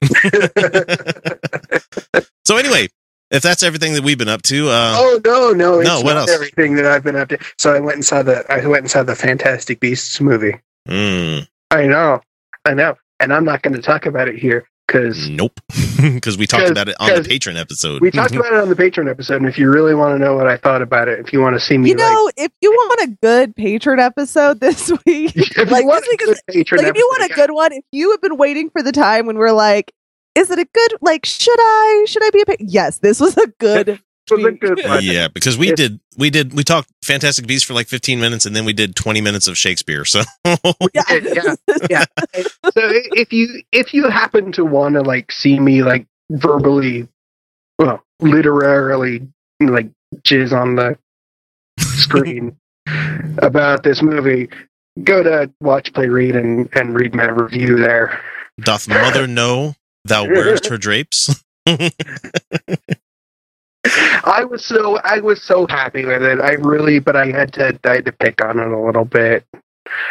so 2.44 2.56
anyway, 2.56 2.88
if 3.30 3.42
that's 3.42 3.62
everything 3.62 3.94
that 3.94 4.02
we've 4.04 4.18
been 4.18 4.28
up 4.28 4.42
to, 4.42 4.68
uh, 4.68 4.94
oh 4.96 5.20
no, 5.24 5.52
no, 5.52 5.80
it's 5.80 5.88
No, 5.88 5.96
what 6.00 6.14
not 6.14 6.20
else? 6.28 6.30
everything 6.30 6.74
that 6.76 6.86
I've 6.86 7.02
been 7.04 7.16
up 7.16 7.28
to. 7.30 7.38
So 7.58 7.74
I 7.74 7.80
went 7.80 7.96
and 7.96 8.04
saw 8.04 8.22
the 8.22 8.44
I 8.52 8.64
went 8.66 8.82
and 8.84 8.90
saw 8.90 9.02
the 9.02 9.14
Fantastic 9.16 9.80
Beasts 9.80 10.20
movie. 10.20 10.60
mm, 10.88 11.46
I 11.70 11.86
know, 11.86 12.20
I 12.64 12.74
know, 12.74 12.96
and 13.20 13.32
I'm 13.32 13.44
not 13.44 13.62
going 13.62 13.74
to 13.74 13.82
talk 13.82 14.06
about 14.06 14.28
it 14.28 14.36
here 14.38 14.68
because 14.86 15.28
nope, 15.28 15.58
because 16.00 16.38
we 16.38 16.46
talked 16.46 16.62
'Cause- 16.62 16.70
about 16.70 16.88
it 16.88 16.94
on 17.00 17.10
the 17.22 17.28
patron 17.28 17.56
episode. 17.56 18.00
we 18.00 18.12
talked 18.12 18.34
about 18.36 18.52
it 18.52 18.58
on 18.60 18.68
the 18.68 18.76
Patreon 18.76 19.10
episode. 19.10 19.36
And 19.36 19.46
if 19.48 19.58
you 19.58 19.68
really 19.68 19.94
want 19.96 20.14
to 20.14 20.18
know 20.24 20.36
what 20.36 20.46
I 20.46 20.56
thought 20.56 20.80
about 20.82 21.08
it, 21.08 21.18
if 21.18 21.32
you 21.32 21.40
want 21.40 21.56
to 21.56 21.60
see 21.60 21.76
me, 21.76 21.88
You 21.90 21.96
know, 21.96 22.30
if 22.36 22.52
you 22.60 22.70
want 22.70 23.00
a 23.10 23.16
good 23.20 23.56
patron 23.56 23.98
episode 23.98 24.60
this 24.60 24.90
week, 25.06 25.34
like, 25.34 25.58
if 25.58 25.70
like, 25.72 25.82
you 25.82 25.88
want 25.88 26.04
a 26.04 26.16
good 26.16 26.36
Patreon 26.50 26.76
like 26.78 26.86
if 26.86 26.96
you 26.96 27.08
want 27.10 27.22
a 27.22 27.24
episode, 27.24 27.36
good 27.48 27.50
one, 27.52 27.72
if 27.72 27.84
you 27.90 28.12
have 28.12 28.20
been 28.22 28.36
waiting 28.36 28.70
for 28.70 28.80
the 28.82 28.92
time 28.92 29.26
when 29.26 29.36
we're 29.38 29.50
like, 29.50 29.92
is 30.36 30.50
it 30.50 30.58
a 30.58 30.66
good 30.72 30.92
like 31.00 31.24
should 31.26 31.58
I 31.58 32.04
should 32.08 32.24
I 32.24 32.30
be 32.30 32.42
a 32.42 32.46
pa-? 32.46 32.54
yes, 32.60 32.98
this 32.98 33.18
was 33.20 33.36
a 33.36 33.46
good 33.58 33.88
it 33.88 34.00
was 34.30 34.44
a 34.44 34.52
good 34.52 34.80
one. 34.84 35.04
yeah, 35.04 35.28
because 35.28 35.56
we 35.56 35.68
If- 35.70 35.76
did 35.76 36.00
we 36.16 36.30
did 36.30 36.52
we 36.52 36.64
talked 36.64 36.88
Fantastic 37.04 37.46
Beasts 37.46 37.66
for 37.66 37.74
like 37.74 37.86
15 37.86 38.18
minutes, 38.20 38.44
and 38.44 38.56
then 38.56 38.64
we 38.64 38.72
did 38.72 38.96
20 38.96 39.20
minutes 39.20 39.46
of 39.48 39.56
Shakespeare. 39.56 40.04
So 40.04 40.22
yeah. 40.44 41.02
Yeah. 41.12 41.54
yeah. 41.88 42.04
so 42.34 42.40
if 42.74 43.32
you 43.32 43.62
if 43.72 43.94
you 43.94 44.08
happen 44.08 44.50
to 44.52 44.64
want 44.64 44.94
to 44.94 45.02
like 45.02 45.30
see 45.30 45.58
me 45.60 45.82
like 45.84 46.06
verbally, 46.30 47.06
well, 47.78 48.02
literally 48.20 49.28
like 49.60 49.90
jizz 50.22 50.52
on 50.52 50.74
the 50.76 50.98
screen 51.80 52.56
about 53.38 53.82
this 53.84 54.02
movie, 54.02 54.48
go 55.04 55.22
to 55.22 55.50
Watch 55.60 55.92
Play 55.92 56.08
Read 56.08 56.34
and 56.36 56.68
and 56.74 56.98
read 56.98 57.14
my 57.14 57.26
review 57.28 57.76
there. 57.76 58.20
doth 58.60 58.88
mother 58.88 59.26
know 59.26 59.74
thou 60.08 60.24
wearest 60.24 60.66
her 60.66 60.78
drapes? 60.78 61.44
I 64.26 64.44
was 64.44 64.64
so 64.64 64.98
I 64.98 65.20
was 65.20 65.42
so 65.42 65.66
happy 65.66 66.04
with 66.04 66.22
it. 66.22 66.40
I 66.40 66.52
really, 66.52 66.98
but 66.98 67.16
I 67.16 67.26
had 67.26 67.52
to 67.54 67.78
I 67.84 67.94
had 67.96 68.04
to 68.06 68.12
pick 68.12 68.42
on 68.42 68.58
it 68.58 68.68
a 68.68 68.78
little 68.78 69.04
bit. 69.04 69.44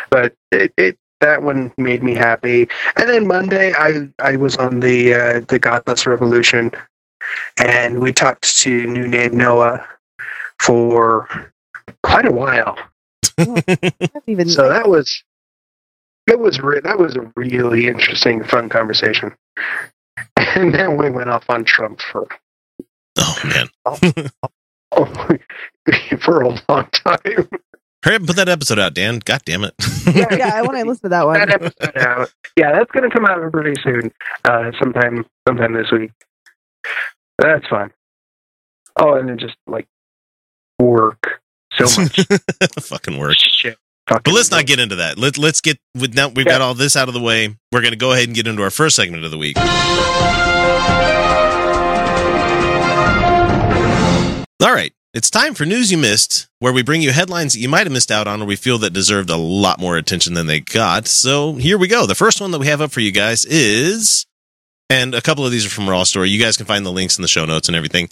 But 0.09 0.33
it, 0.51 0.73
it 0.77 0.97
that 1.21 1.41
one 1.41 1.73
made 1.77 2.03
me 2.03 2.13
happy. 2.13 2.69
And 2.95 3.09
then 3.09 3.27
Monday, 3.27 3.73
I 3.73 4.09
I 4.19 4.35
was 4.37 4.55
on 4.57 4.79
the 4.79 5.13
uh, 5.13 5.39
the 5.47 5.59
Godless 5.59 6.05
Revolution, 6.05 6.71
and 7.57 7.99
we 7.99 8.13
talked 8.13 8.57
to 8.59 8.87
New 8.87 9.07
Name 9.07 9.37
Noah 9.37 9.85
for 10.59 11.27
quite 12.03 12.25
a 12.25 12.31
while. 12.31 12.77
So 13.37 14.69
that 14.69 14.85
was 14.87 15.23
it 16.27 16.39
was 16.39 16.59
re- 16.59 16.81
that 16.83 16.97
was 16.99 17.15
a 17.15 17.31
really 17.35 17.87
interesting, 17.87 18.43
fun 18.43 18.69
conversation. 18.69 19.33
And 20.37 20.73
then 20.73 20.97
we 20.97 21.09
went 21.09 21.29
off 21.29 21.43
on 21.49 21.65
Trump 21.65 21.99
for 21.99 22.25
oh 23.17 23.39
man, 23.43 23.67
oh, 24.93 25.05
for 26.21 26.41
a 26.41 26.47
long 26.69 26.87
time. 26.93 27.17
hurry 28.03 28.15
up 28.15 28.21
and 28.21 28.27
put 28.27 28.37
that 28.37 28.47
episode 28.47 28.79
out, 28.79 28.93
Dan. 28.93 29.19
God 29.25 29.41
damn 29.45 29.65
it. 29.65 29.73
yeah, 30.13 30.33
yeah, 30.33 30.51
I 30.55 30.61
want 30.61 30.77
to 30.77 30.85
listen 30.85 31.03
to 31.03 31.09
that 31.09 31.25
one. 31.25 31.39
that 31.39 31.97
out. 31.97 32.33
Yeah, 32.57 32.71
that's 32.71 32.89
going 32.91 33.09
to 33.09 33.13
come 33.13 33.25
out 33.25 33.51
pretty 33.51 33.73
soon. 33.83 34.13
Uh, 34.45 34.71
sometime, 34.81 35.25
sometime 35.45 35.73
this 35.73 35.91
week. 35.91 36.11
That's 37.39 37.67
fine. 37.67 37.91
Oh, 38.95 39.15
and 39.15 39.27
then 39.27 39.37
just 39.37 39.57
like 39.67 39.87
work 40.79 41.41
so 41.73 42.01
much 42.01 42.25
Fucking 42.79 43.17
work. 43.17 43.35
shit. 43.37 43.77
But 44.07 44.27
let's 44.27 44.51
not 44.51 44.67
get 44.67 44.79
into 44.79 44.97
that. 44.97 45.17
Let, 45.17 45.37
let's 45.37 45.61
get 45.61 45.79
with 45.95 46.13
now 46.13 46.29
we've 46.29 46.45
got 46.45 46.61
all 46.61 46.75
this 46.75 46.95
out 46.95 47.07
of 47.07 47.13
the 47.13 47.21
way. 47.21 47.55
We're 47.71 47.81
going 47.81 47.91
to 47.91 47.97
go 47.97 48.13
ahead 48.13 48.27
and 48.27 48.35
get 48.35 48.45
into 48.45 48.61
our 48.61 48.69
first 48.69 48.95
segment 48.95 49.25
of 49.25 49.31
the 49.31 49.37
week. 49.37 49.57
All 54.61 54.73
right. 54.73 54.93
It's 55.13 55.29
time 55.29 55.53
for 55.53 55.65
News 55.65 55.91
You 55.91 55.97
Missed, 55.97 56.49
where 56.59 56.73
we 56.73 56.83
bring 56.83 57.01
you 57.01 57.11
headlines 57.11 57.53
that 57.53 57.59
you 57.59 57.69
might 57.69 57.85
have 57.85 57.93
missed 57.93 58.11
out 58.11 58.27
on 58.27 58.41
or 58.41 58.45
we 58.45 58.55
feel 58.57 58.77
that 58.79 58.91
deserved 58.91 59.29
a 59.29 59.37
lot 59.37 59.79
more 59.79 59.95
attention 59.97 60.33
than 60.33 60.47
they 60.47 60.59
got. 60.59 61.07
So 61.07 61.53
here 61.53 61.77
we 61.77 61.87
go. 61.87 62.05
The 62.05 62.15
first 62.15 62.41
one 62.41 62.51
that 62.51 62.59
we 62.59 62.67
have 62.67 62.81
up 62.81 62.91
for 62.91 62.99
you 62.99 63.11
guys 63.11 63.45
is, 63.45 64.25
and 64.89 65.15
a 65.15 65.21
couple 65.21 65.45
of 65.45 65.51
these 65.51 65.65
are 65.65 65.69
from 65.69 65.89
Raw 65.89 66.03
Story. 66.03 66.29
You 66.29 66.41
guys 66.41 66.57
can 66.57 66.65
find 66.65 66.85
the 66.85 66.91
links 66.91 67.17
in 67.17 67.21
the 67.21 67.27
show 67.27 67.45
notes 67.45 67.69
and 67.69 67.75
everything. 67.75 68.09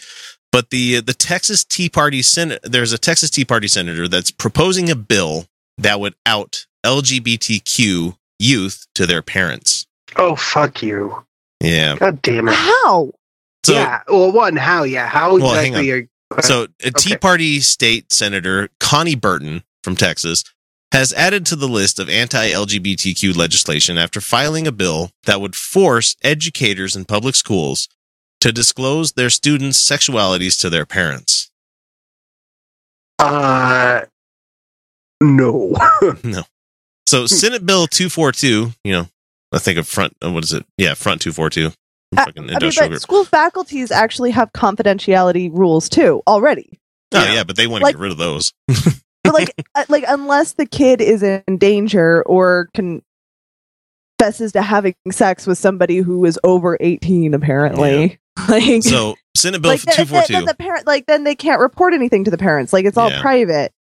But 0.52 0.70
the 0.70 1.02
the 1.02 1.14
Texas 1.14 1.66
Tea 1.66 1.90
Party 1.90 2.22
Senate, 2.22 2.62
there's 2.64 2.94
a 2.94 2.98
Texas 2.98 3.30
Tea 3.30 3.44
Party 3.44 3.68
senator 3.68 4.08
that's 4.08 4.32
proposing 4.32 4.90
a 4.90 4.96
bill 4.96 5.48
that 5.78 6.00
would 6.00 6.16
out 6.26 6.66
LGBTQ 6.86 8.18
youth 8.40 8.86
to 8.96 9.06
their 9.06 9.22
parents. 9.22 9.86
Oh 10.16 10.36
fuck 10.36 10.82
you! 10.84 11.26
Yeah. 11.62 11.96
God 11.96 12.22
damn 12.22 12.48
it! 12.48 12.54
How? 12.56 13.12
So 13.66 13.74
yeah. 13.74 14.02
Well, 14.08 14.32
one, 14.32 14.56
how? 14.56 14.84
Yeah, 14.84 15.08
how 15.08 15.38
Well, 15.38 15.54
exactly? 15.56 15.92
Are, 15.92 16.08
So, 16.42 16.68
a 16.84 16.92
Tea 16.92 17.12
Okay. 17.12 17.18
Party 17.18 17.60
state 17.62 18.12
senator 18.12 18.70
Konni 18.80 19.20
Burton 19.20 19.64
from 19.84 19.96
Texas 19.96 20.44
has 20.92 21.14
added 21.14 21.46
to 21.48 21.56
the 21.56 21.68
list 21.68 21.98
of 21.98 22.08
anti-LGBTQ 22.10 23.36
legislation 23.36 23.98
after 23.98 24.22
filing 24.22 24.68
a 24.68 24.72
bill 24.72 25.10
that 25.26 25.42
would 25.42 25.56
force 25.56 26.16
educators 26.24 26.96
in 26.96 27.06
public 27.06 27.34
schools 27.36 27.88
to 28.42 28.52
disclose 28.52 29.14
their 29.14 29.30
students' 29.32 29.84
sexualities 29.84 30.60
to 30.60 30.70
their 30.70 30.86
parents. 30.86 31.50
uh, 33.20 34.02
no. 35.24 35.76
No. 36.24 36.44
So, 37.08 37.26
Senate 37.28 37.66
Bill 37.66 37.86
242, 37.88 38.72
you 38.84 38.92
know, 38.94 39.08
I 39.52 39.60
think 39.60 39.78
of 39.78 39.88
front, 39.88 40.16
uh, 40.24 40.32
what 40.32 40.44
is 40.44 40.54
it? 40.54 40.66
Yeah, 40.78 40.94
front 40.94 41.22
242. 41.22 41.68
Uh, 41.68 41.72
I 42.16 42.40
mean, 42.40 42.50
industrial 42.50 42.86
but 42.86 42.90
group. 42.92 43.02
school 43.02 43.26
faculties 43.26 43.92
actually 43.92 44.32
have 44.32 44.52
confidentiality 44.54 45.52
rules 45.52 45.90
too 45.90 46.22
already. 46.28 46.80
Oh, 47.14 47.24
yeah, 47.34 47.44
but 47.44 47.56
they 47.56 47.68
want 47.68 47.82
to 47.82 47.86
Like- 47.86 47.96
get 47.96 48.02
rid 48.02 48.12
of 48.12 48.18
those. 48.18 48.54
But 49.26 49.34
like, 49.36 49.54
uh, 49.74 49.86
like 49.88 50.04
unless 50.06 50.52
the 50.56 50.66
kid 50.66 51.00
is 51.00 51.24
in 51.24 51.44
danger 51.58 52.24
or 52.24 52.68
confesses 54.20 54.52
to 54.52 54.62
having 54.62 54.96
sex 55.12 55.48
with 55.48 55.58
somebody 55.58 55.98
who 56.00 56.26
is 56.26 56.38
over 56.44 56.78
eighteen, 56.82 57.34
apparently, 57.34 58.20
like, 58.50 58.84
So, 58.84 59.16
Senate 59.36 59.62
Bill 59.62 59.72
like 59.72 59.82
then, 59.84 59.96
then, 59.96 60.06
242. 60.08 60.34
then 60.34 60.46
the 60.46 60.54
parent, 60.56 60.88
like 60.88 61.06
then 61.06 61.24
they 61.24 61.36
can't 61.36 61.62
report 61.62 61.94
anything 61.94 62.26
to 62.26 62.32
the 62.32 62.38
parents. 62.38 62.74
Like 62.74 62.84
it's 62.86 62.98
all 62.98 63.10
Yeah. 63.10 63.22
private. 63.22 63.72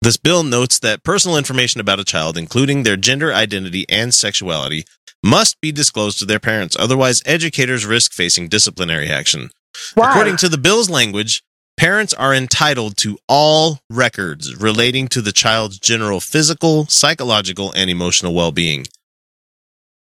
This 0.00 0.16
bill 0.16 0.42
notes 0.44 0.78
that 0.80 1.02
personal 1.02 1.36
information 1.36 1.80
about 1.80 1.98
a 1.98 2.04
child, 2.04 2.36
including 2.36 2.82
their 2.82 2.96
gender 2.96 3.32
identity 3.32 3.84
and 3.88 4.14
sexuality, 4.14 4.84
must 5.24 5.60
be 5.60 5.72
disclosed 5.72 6.18
to 6.20 6.24
their 6.24 6.38
parents. 6.38 6.76
Otherwise, 6.78 7.22
educators 7.26 7.84
risk 7.84 8.12
facing 8.12 8.48
disciplinary 8.48 9.08
action. 9.08 9.50
Why? 9.94 10.10
According 10.10 10.36
to 10.38 10.48
the 10.48 10.58
bill's 10.58 10.88
language, 10.88 11.42
parents 11.76 12.14
are 12.14 12.32
entitled 12.34 12.96
to 12.98 13.18
all 13.28 13.80
records 13.90 14.54
relating 14.56 15.08
to 15.08 15.20
the 15.20 15.32
child's 15.32 15.78
general 15.80 16.20
physical, 16.20 16.86
psychological, 16.86 17.72
and 17.72 17.90
emotional 17.90 18.34
well 18.34 18.52
being. 18.52 18.86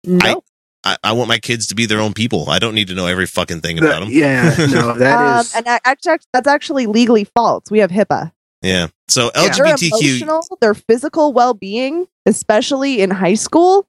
no. 0.03 0.43
I, 0.83 0.95
I 1.03 1.11
want 1.13 1.27
my 1.27 1.39
kids 1.39 1.67
to 1.67 1.75
be 1.75 1.85
their 1.85 1.99
own 1.99 2.13
people. 2.13 2.49
I 2.49 2.59
don't 2.59 2.75
need 2.75 2.87
to 2.89 2.95
know 2.95 3.07
every 3.07 3.25
fucking 3.25 3.59
thing 3.61 3.77
about 3.79 4.01
them. 4.01 4.09
yeah, 4.11 4.55
no, 4.69 4.93
that 4.93 5.19
um, 5.19 5.39
is. 5.41 5.55
and 5.55 5.65
a- 5.67 5.85
actually, 5.85 6.19
that's 6.31 6.47
actually 6.47 6.85
legally 6.85 7.25
false. 7.25 7.69
We 7.69 7.79
have 7.79 7.89
HIPAA. 7.89 8.31
Yeah. 8.61 8.87
So 9.07 9.31
Yeah. 9.35 9.49
Their 9.49 9.65
LGBTQ. 9.65 10.21
emotional, 10.21 10.57
their 10.61 10.73
physical 10.73 11.33
well-being, 11.33 12.07
especially 12.25 13.01
in 13.01 13.11
high 13.11 13.35
school, 13.35 13.87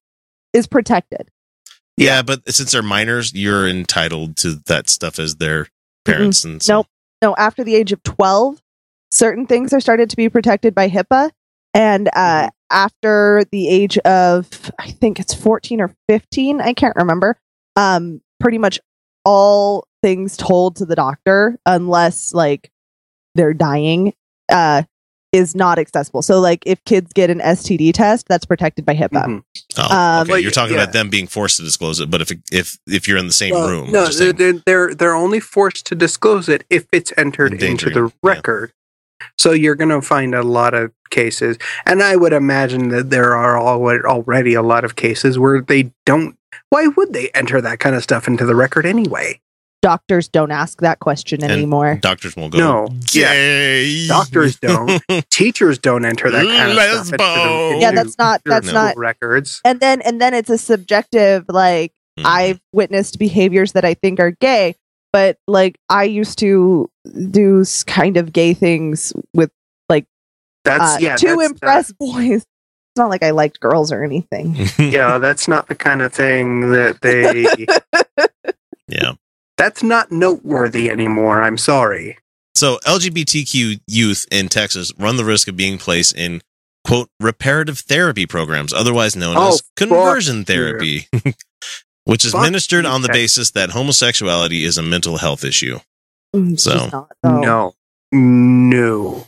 is 0.52 0.66
protected. 0.66 1.30
Yeah, 1.96 2.22
but 2.22 2.48
since 2.52 2.72
they're 2.72 2.82
minors, 2.82 3.34
you're 3.34 3.66
entitled 3.68 4.36
to 4.38 4.60
that 4.66 4.88
stuff 4.88 5.18
as 5.18 5.36
their 5.36 5.68
parents. 6.04 6.44
And 6.44 6.62
so, 6.62 6.76
Nope. 6.76 6.86
No, 7.20 7.34
after 7.36 7.64
the 7.64 7.74
age 7.74 7.90
of 7.90 8.00
12, 8.04 8.62
certain 9.10 9.46
things 9.46 9.72
are 9.72 9.80
started 9.80 10.08
to 10.10 10.16
be 10.16 10.28
protected 10.28 10.74
by 10.74 10.88
HIPAA. 10.88 11.30
And 11.74 12.08
uh, 12.14 12.50
after 12.70 13.42
the 13.50 13.68
age 13.68 13.98
of, 13.98 14.70
I 14.78 14.92
think 14.92 15.18
it's 15.18 15.34
14 15.34 15.80
or 15.80 15.92
15, 16.08 16.60
I 16.60 16.72
can't 16.72 16.94
remember, 16.94 17.36
um, 17.74 18.20
pretty 18.38 18.58
much 18.58 18.78
all 19.24 19.86
things 20.02 20.36
told 20.36 20.76
to 20.76 20.86
the 20.86 20.94
doctor, 20.94 21.58
unless 21.66 22.32
like 22.32 22.70
they're 23.34 23.54
dying, 23.54 24.14
uh, 24.48 24.82
is 25.32 25.54
not 25.54 25.78
accessible. 25.78 26.22
So, 26.22 26.40
like, 26.40 26.62
if 26.64 26.82
kids 26.84 27.12
get 27.12 27.28
an 27.28 27.40
STD 27.40 27.92
test, 27.92 28.26
that's 28.28 28.46
protected 28.46 28.86
by 28.86 28.94
HIPAA. 28.94 29.24
Mhm. 29.26 29.42
Oh, 29.76 29.82
Um, 29.94 30.22
okay. 30.22 30.32
Like, 30.32 30.42
You're 30.42 30.50
talking 30.50 30.74
yeah. 30.76 30.82
about 30.84 30.92
them 30.94 31.10
being 31.10 31.26
forced 31.26 31.58
to 31.58 31.62
disclose 31.62 32.00
it, 32.00 32.10
but 32.10 32.22
if 32.22 32.32
if 32.50 32.78
if 32.86 33.06
you're 33.06 33.18
in 33.18 33.26
the 33.26 33.32
same 33.32 33.52
Well, 33.54 33.68
room, 33.68 33.92
No, 33.92 34.06
they're, 34.06 34.32
they're 34.32 34.54
they're 34.64 34.94
they're 34.94 35.14
only 35.14 35.40
forced 35.40 35.84
to 35.88 35.94
disclose 35.94 36.48
it 36.48 36.64
if 36.70 36.86
it's 36.92 37.12
entered 37.18 37.52
into 37.52 37.66
Endangering, 37.66 37.94
the 37.94 38.02
yeah. 38.04 38.10
record. 38.22 38.72
So 39.36 39.52
you're 39.52 39.74
going 39.74 39.90
to 39.90 40.00
find 40.00 40.34
a 40.34 40.42
lot 40.42 40.74
of 40.74 40.92
cases, 41.10 41.58
and 41.84 42.02
I 42.02 42.16
would 42.16 42.32
imagine 42.32 42.88
that 42.90 43.10
there 43.10 43.34
are 43.36 43.58
al- 43.58 44.06
already 44.06 44.54
a 44.54 44.62
lot 44.62 44.84
of 44.84 44.96
cases 44.96 45.38
where 45.38 45.60
they 45.60 45.92
don't. 46.06 46.36
Why 46.70 46.86
would 46.86 47.12
they 47.12 47.28
enter 47.34 47.60
that 47.60 47.80
kind 47.80 47.94
of 47.96 48.02
stuff 48.02 48.26
into 48.28 48.46
the 48.46 48.54
record 48.54 48.86
anyway? 48.86 49.40
Doctors 49.82 50.28
don't 50.28 50.50
ask 50.50 50.80
that 50.80 50.98
question 51.00 51.42
And- 51.42 51.52
anymore. 51.52 51.98
Doctors 52.02 52.36
won't 52.36 52.52
go. 52.52 52.58
No. 52.58 52.88
Yeah. 53.12 53.32
Gay. 53.32 54.06
Doctors 54.08 54.56
don't. 54.60 55.02
Teachers 55.30 55.78
don't 55.78 56.04
enter 56.04 56.30
that 56.30 56.44
kind 56.44 56.72
of 56.72 57.06
stuff. 57.06 57.06
into 57.06 57.16
the- 57.16 57.22
Lesbo. 57.24 57.72
into 57.72 57.80
Yeah, 57.80 57.92
that's 57.92 58.18
not 58.18 58.42
that's 58.44 58.66
No. 58.68 58.72
not 58.72 58.96
records. 58.96 59.60
and 59.64 59.80
then 59.80 60.00
and 60.02 60.20
then 60.20 60.34
it's 60.34 60.50
a 60.50 60.58
subjective 60.58 61.44
like 61.48 61.92
Mhm. 62.18 62.24
I've 62.26 62.60
witnessed 62.72 63.18
behaviors 63.20 63.72
that 63.72 63.84
I 63.84 63.94
think 63.94 64.18
are 64.18 64.32
gay, 64.32 64.74
but 65.12 65.38
like 65.46 65.78
I 65.88 66.02
used 66.04 66.38
to 66.40 66.90
do 67.30 67.64
kind 67.86 68.16
of 68.16 68.32
gay 68.32 68.54
things 68.54 69.12
with 69.34 69.50
like 69.88 70.06
That's 70.64 70.96
uh, 70.96 70.98
yeah. 71.00 71.14
to 71.16 71.26
that's 71.36 71.50
impress 71.50 71.92
boys. 72.00 72.42
It's 72.42 72.96
not 72.96 73.10
like 73.10 73.22
I 73.22 73.30
liked 73.30 73.60
girls 73.60 73.92
or 73.92 74.02
anything. 74.02 74.56
Yeah, 74.80 75.18
that's 75.18 75.46
not 75.46 75.68
the 75.68 75.76
kind 75.76 76.02
of 76.02 76.12
thing 76.12 76.72
that 76.72 77.00
they. 77.02 77.46
yeah. 78.88 79.12
That's 79.58 79.82
not 79.82 80.10
noteworthy 80.10 80.88
anymore. 80.88 81.42
I'm 81.42 81.58
sorry. 81.58 82.16
So 82.54 82.78
LGBTQ 82.86 83.80
youth 83.86 84.26
in 84.32 84.48
Texas 84.48 84.92
run 84.98 85.16
the 85.16 85.24
risk 85.24 85.46
of 85.48 85.56
being 85.56 85.76
placed 85.78 86.16
in 86.16 86.40
quote 86.86 87.08
reparative 87.20 87.78
therapy 87.80 88.24
programs, 88.26 88.72
otherwise 88.72 89.14
known 89.14 89.36
Oh, 89.36 89.48
as 89.48 89.62
conversion 89.76 90.44
therapy, 90.44 91.06
which 92.04 92.24
is 92.24 92.32
Fuck 92.32 92.42
administered 92.46 92.84
you, 92.84 92.90
on 92.90 93.02
the 93.02 93.08
basis 93.08 93.50
that 93.52 93.70
homosexuality 93.70 94.64
is 94.64 94.78
a 94.78 94.82
mental 94.82 95.18
health 95.18 95.44
issue. 95.44 95.78
Mm, 96.34 96.54
it's 96.54 96.64
So, 96.64 96.88
not. 96.90 97.12
No, 97.22 97.74
no. 98.10 99.26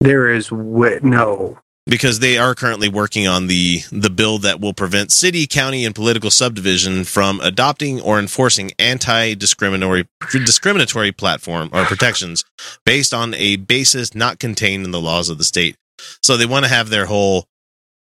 There 0.00 0.30
is 0.30 0.48
wi- 0.48 1.00
no. 1.02 1.58
Because 1.90 2.20
they 2.20 2.38
are 2.38 2.54
currently 2.54 2.88
working 2.88 3.26
on 3.26 3.48
the 3.48 3.82
the 3.90 4.08
bill 4.08 4.38
that 4.38 4.60
will 4.60 4.72
prevent 4.72 5.10
city, 5.10 5.46
county, 5.46 5.84
and 5.84 5.94
political 5.94 6.30
subdivision 6.30 7.04
from 7.04 7.40
adopting 7.40 8.00
or 8.00 8.18
enforcing 8.18 8.70
anti-discriminatory 8.78 10.06
discriminatory 10.32 11.12
platform 11.12 11.68
or 11.72 11.84
protections 11.84 12.44
based 12.86 13.12
on 13.12 13.34
a 13.34 13.56
basis 13.56 14.14
not 14.14 14.38
contained 14.38 14.84
in 14.84 14.92
the 14.92 15.00
laws 15.00 15.28
of 15.28 15.36
the 15.36 15.44
state. 15.44 15.76
So 16.22 16.36
they 16.36 16.46
want 16.46 16.64
to 16.64 16.70
have 16.70 16.88
their 16.88 17.06
whole, 17.06 17.46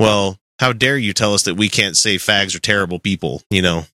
well, 0.00 0.36
how 0.58 0.72
dare 0.72 0.98
you 0.98 1.12
tell 1.12 1.32
us 1.32 1.44
that 1.44 1.54
we 1.54 1.68
can't 1.68 1.96
say 1.96 2.16
fags 2.16 2.54
are 2.54 2.60
terrible 2.60 2.98
people? 2.98 3.42
You 3.50 3.62
know, 3.62 3.86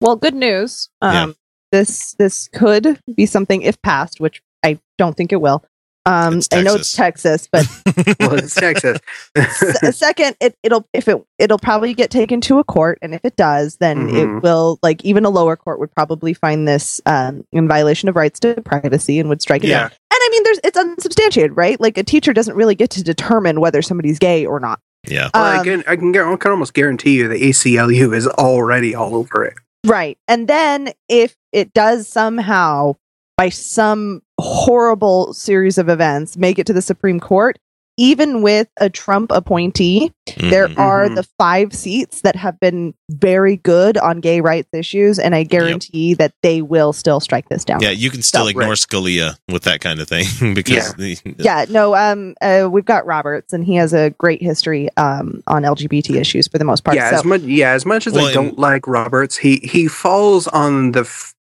Well, 0.00 0.16
good 0.16 0.34
news. 0.34 0.88
Um, 1.02 1.12
Yeah. 1.14 1.32
This 1.72 2.14
this 2.18 2.48
could 2.48 3.00
be 3.16 3.24
something 3.24 3.62
if 3.62 3.80
passed, 3.80 4.20
which 4.20 4.42
I 4.62 4.78
don't 4.98 5.16
think 5.16 5.32
it 5.32 5.40
will. 5.40 5.64
Um, 6.04 6.40
I 6.52 6.62
know 6.62 6.74
it's 6.74 6.92
Texas, 6.96 7.48
but 7.50 7.64
Well, 8.20 8.34
it's 8.34 8.54
Texas. 8.54 8.98
S- 9.36 9.96
second, 9.96 10.36
it, 10.40 10.56
it'll 10.64 10.84
if 10.92 11.06
it 11.08 11.24
it'll 11.38 11.58
probably 11.58 11.94
get 11.94 12.10
taken 12.10 12.40
to 12.42 12.58
a 12.58 12.64
court, 12.64 12.98
and 13.02 13.14
if 13.14 13.24
it 13.24 13.36
does, 13.36 13.76
then 13.76 14.08
Mhm. 14.08 14.38
it 14.38 14.42
will 14.42 14.78
like 14.82 15.04
even 15.04 15.24
a 15.24 15.30
lower 15.30 15.54
court 15.56 15.78
would 15.78 15.92
probably 15.92 16.34
find 16.34 16.66
this 16.66 17.00
um, 17.06 17.44
in 17.52 17.68
violation 17.68 18.08
of 18.08 18.16
rights 18.16 18.40
to 18.40 18.60
privacy 18.62 19.20
and 19.20 19.28
would 19.28 19.40
strike 19.42 19.62
it 19.62 19.68
Yeah. 19.68 19.80
down. 19.82 19.90
And 19.90 20.18
I 20.20 20.28
mean, 20.30 20.42
there's 20.42 20.60
it's 20.64 20.76
unsubstantiated, 20.78 21.56
right? 21.56 21.80
Like 21.80 21.96
a 21.98 22.02
teacher 22.02 22.32
doesn't 22.32 22.56
really 22.56 22.74
get 22.74 22.90
to 22.90 23.02
determine 23.04 23.60
whether 23.60 23.80
somebody's 23.80 24.18
gay 24.18 24.44
or 24.44 24.58
not. 24.58 24.80
yeah, 25.06 25.30
Well, 25.34 25.44
I 25.44 25.58
Um, 25.58 25.64
can 25.64 25.84
I 25.86 25.96
can, 25.96 26.16
I 26.16 26.36
can 26.36 26.50
almost 26.50 26.74
guarantee 26.74 27.18
you 27.18 27.28
the 27.28 27.40
ACLU 27.50 28.12
is 28.14 28.26
already 28.26 28.94
all 28.94 29.14
over 29.14 29.44
it. 29.44 29.54
Right. 29.86 30.18
And 30.28 30.48
then 30.48 30.90
if 31.08 31.34
it 31.52 31.72
does 31.72 32.08
somehow, 32.08 32.94
by 33.36 33.48
some 33.48 34.22
horrible 34.42 35.32
series 35.32 35.78
of 35.78 35.88
events, 35.88 36.36
make 36.36 36.58
it 36.58 36.66
to 36.66 36.72
the 36.72 36.82
Supreme 36.82 37.20
Court, 37.20 37.58
even 37.98 38.40
with 38.40 38.68
a 38.80 38.88
Trump 38.88 39.30
appointee, 39.30 40.10
there 40.38 40.66
Mhm. 40.66 40.78
are 40.78 41.08
Mhm. 41.08 41.14
the 41.16 41.26
five 41.38 41.74
seats 41.74 42.22
that 42.22 42.36
have 42.36 42.58
been 42.58 42.94
very 43.10 43.56
good 43.58 43.98
on 43.98 44.20
gay 44.20 44.40
rights 44.40 44.70
issues. 44.72 45.18
And 45.18 45.34
I 45.34 45.42
guarantee 45.42 46.14
that 46.14 46.32
they 46.42 46.62
will 46.62 46.94
still 46.94 47.20
strike 47.20 47.50
this 47.50 47.66
down. 47.66 47.80
yeah. 47.82 47.90
You 47.90 48.08
can 48.10 48.22
still 48.22 48.44
So, 48.44 48.48
ignore 48.48 48.68
right. 48.70 48.78
Scalia 48.78 49.36
with 49.50 49.64
that 49.64 49.82
kind 49.82 50.00
of 50.00 50.08
thing 50.08 50.24
because 50.54 50.74
Yeah. 50.74 50.92
the, 50.96 51.18
Yeah, 51.38 51.64
no, 51.68 51.94
um, 51.94 52.34
uh, 52.40 52.66
we've 52.72 52.86
got 52.86 53.04
Roberts, 53.04 53.52
and 53.52 53.62
he 53.62 53.74
has 53.74 53.92
a 53.92 54.08
great 54.18 54.42
history 54.42 54.88
um, 54.96 55.42
on 55.46 55.62
LGBT 55.64 56.16
issues 56.18 56.48
for 56.48 56.56
the 56.56 56.64
most 56.64 56.84
part. 56.84 56.96
Yeah, 56.96 57.10
so, 57.10 57.16
as 57.16 57.24
much 57.26 57.42
yeah, 57.42 57.72
as 57.72 57.84
much 57.84 58.06
as 58.06 58.14
Well, 58.14 58.26
I 58.26 58.32
don't 58.32 58.58
like 58.58 58.86
Roberts, 58.86 59.36
he 59.36 59.56
he 59.70 59.86
falls 59.86 60.48
on 60.48 60.92
the 60.92 61.00
f- 61.00 61.34
the 61.34 61.41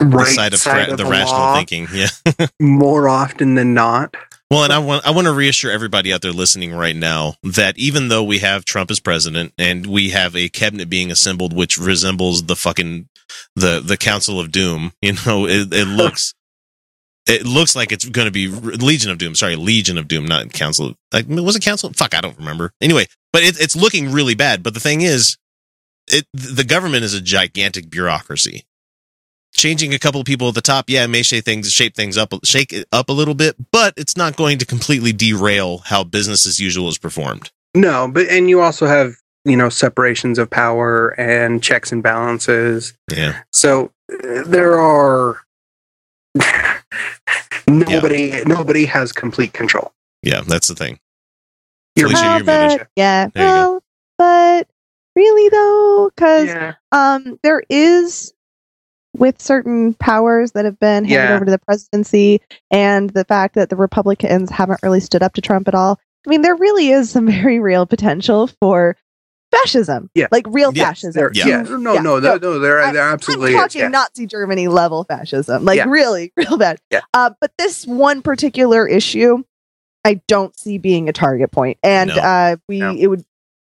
right 0.00 0.26
side 0.26 0.54
of, 0.54 0.60
fra- 0.60 0.94
the, 0.96 1.04
rational 1.04 1.38
law 1.38 1.56
thinking. 1.56 1.88
Yeah. 1.92 2.08
more 2.60 3.08
often 3.08 3.54
than 3.54 3.74
not. 3.74 4.14
Well, 4.50 4.64
and 4.64 4.72
I 4.72 4.78
want 4.78 5.06
I 5.06 5.10
want 5.10 5.26
to 5.26 5.32
reassure 5.32 5.70
everybody 5.70 6.12
out 6.12 6.22
there 6.22 6.32
listening 6.32 6.74
right 6.74 6.94
now 6.94 7.34
that 7.42 7.76
even 7.78 8.08
though 8.08 8.22
we 8.22 8.38
have 8.38 8.64
Trump 8.64 8.90
as 8.90 9.00
president 9.00 9.52
and 9.58 9.86
we 9.86 10.10
have 10.10 10.36
a 10.36 10.48
cabinet 10.48 10.88
being 10.88 11.10
assembled 11.10 11.52
which 11.52 11.78
resembles 11.78 12.44
the 12.44 12.56
fucking 12.56 13.08
the 13.56 13.80
the 13.80 13.96
Council 13.96 14.38
of 14.38 14.52
Doom, 14.52 14.92
you 15.02 15.14
know, 15.26 15.46
it, 15.48 15.72
it 15.72 15.88
looks 15.88 16.34
it 17.26 17.46
looks 17.46 17.74
like 17.74 17.90
it's 17.90 18.04
going 18.04 18.26
to 18.26 18.32
be 18.32 18.48
Legion 18.48 19.10
of 19.10 19.18
Doom. 19.18 19.34
Sorry, 19.34 19.56
Legion 19.56 19.96
of 19.96 20.08
Doom, 20.08 20.26
not 20.26 20.52
Council. 20.52 20.94
Like 21.12 21.26
was 21.28 21.56
it 21.56 21.62
Council? 21.62 21.92
Fuck, 21.92 22.14
I 22.14 22.20
don't 22.20 22.38
remember. 22.38 22.70
Anyway, 22.80 23.06
but 23.32 23.42
it, 23.42 23.60
it's 23.60 23.74
looking 23.74 24.12
really 24.12 24.34
bad. 24.34 24.62
But 24.62 24.74
the 24.74 24.80
thing 24.80 25.00
is, 25.00 25.38
it 26.06 26.26
the 26.34 26.64
government 26.64 27.04
is 27.04 27.14
a 27.14 27.20
gigantic 27.20 27.90
bureaucracy. 27.90 28.64
Changing 29.56 29.94
a 29.94 29.98
couple 29.98 30.20
of 30.20 30.26
people 30.26 30.48
at 30.48 30.54
the 30.54 30.60
top, 30.60 30.86
yeah, 30.88 31.04
it 31.04 31.08
may 31.08 31.22
shape 31.22 31.44
things, 31.44 31.70
shape 31.72 31.94
things 31.94 32.16
up, 32.18 32.32
shake 32.44 32.72
it 32.72 32.86
up 32.92 33.08
a 33.08 33.12
little 33.12 33.34
bit, 33.34 33.54
but 33.70 33.94
it's 33.96 34.16
not 34.16 34.36
going 34.36 34.58
to 34.58 34.66
completely 34.66 35.12
derail 35.12 35.78
how 35.78 36.02
business 36.04 36.44
as 36.44 36.58
usual 36.60 36.88
is 36.88 36.98
performed. 36.98 37.50
No, 37.74 38.08
but 38.08 38.26
and 38.28 38.50
you 38.50 38.60
also 38.60 38.86
have 38.86 39.14
you 39.44 39.56
know 39.56 39.68
separations 39.68 40.38
of 40.38 40.50
power 40.50 41.08
and 41.20 41.62
checks 41.62 41.92
and 41.92 42.02
balances. 42.02 42.94
Yeah, 43.10 43.42
So 43.52 43.92
uh, 44.12 44.42
there 44.44 44.78
are 44.78 45.40
nobody 47.68 48.42
nobody 48.44 48.86
has 48.86 49.12
complete 49.12 49.52
control. 49.52 49.92
yeah, 50.22 50.40
that's 50.42 50.68
the 50.68 50.74
thing. 50.74 50.98
You're 51.96 52.08
Felicia, 52.08 52.24
Well, 52.26 52.36
you're 52.70 52.78
but, 52.78 52.88
yeah, 52.96 53.28
There 53.32 53.46
you 53.46 53.52
go. 53.54 53.72
well, 53.72 53.82
but 54.18 54.68
really 55.14 55.48
though, 55.48 56.10
because 56.14 56.46
yeah. 56.48 56.74
Um, 56.92 57.38
there 57.44 57.62
is 57.70 58.33
with 59.14 59.40
certain 59.40 59.94
powers 59.94 60.52
that 60.52 60.64
have 60.64 60.78
been 60.78 61.04
handed 61.04 61.28
Yeah. 61.28 61.36
over 61.36 61.44
to 61.44 61.50
the 61.50 61.58
presidency, 61.58 62.40
and 62.70 63.10
the 63.10 63.24
fact 63.24 63.54
that 63.54 63.70
the 63.70 63.76
Republicans 63.76 64.50
haven't 64.50 64.80
really 64.82 65.00
stood 65.00 65.22
up 65.22 65.34
to 65.34 65.40
Trump 65.40 65.68
at 65.68 65.74
all. 65.74 65.98
I 66.26 66.30
mean, 66.30 66.42
there 66.42 66.54
really 66.56 66.88
is 66.90 67.10
some 67.10 67.26
very 67.42 67.58
real 67.60 67.86
potential 67.86 68.48
for 68.60 68.96
fascism. 69.52 70.10
Yeah. 70.14 70.26
like 70.32 70.46
real 70.48 70.72
Yeah, 70.74 70.86
fascism. 70.88 71.30
Yeah. 71.34 71.46
yeah. 71.46 71.62
no, 71.62 71.92
Yeah. 71.94 72.00
no, 72.00 72.18
no, 72.18 72.36
no, 72.38 72.58
they're, 72.58 72.80
I'm- 72.82 72.94
they're 72.94 73.08
absolutely 73.08 73.54
I'm 73.54 73.60
talking 73.62 73.80
yeah. 73.82 73.88
Nazi 73.88 74.26
Germany 74.26 74.66
level 74.68 75.04
fascism, 75.04 75.64
like 75.64 75.76
Yeah. 75.76 75.84
really, 75.88 76.32
real 76.36 76.56
bad. 76.56 76.78
Yeah. 76.90 77.02
Uh, 77.14 77.30
but 77.40 77.52
this 77.56 77.86
one 77.86 78.20
particular 78.22 78.88
issue, 78.88 79.44
I 80.04 80.20
don't 80.26 80.58
see 80.58 80.78
being 80.78 81.08
a 81.08 81.12
target 81.12 81.52
point, 81.52 81.78
and 81.84 82.08
No. 82.08 82.16
uh, 82.16 82.56
we 82.68 82.80
No. 82.80 82.94
it 82.98 83.06
would. 83.06 83.24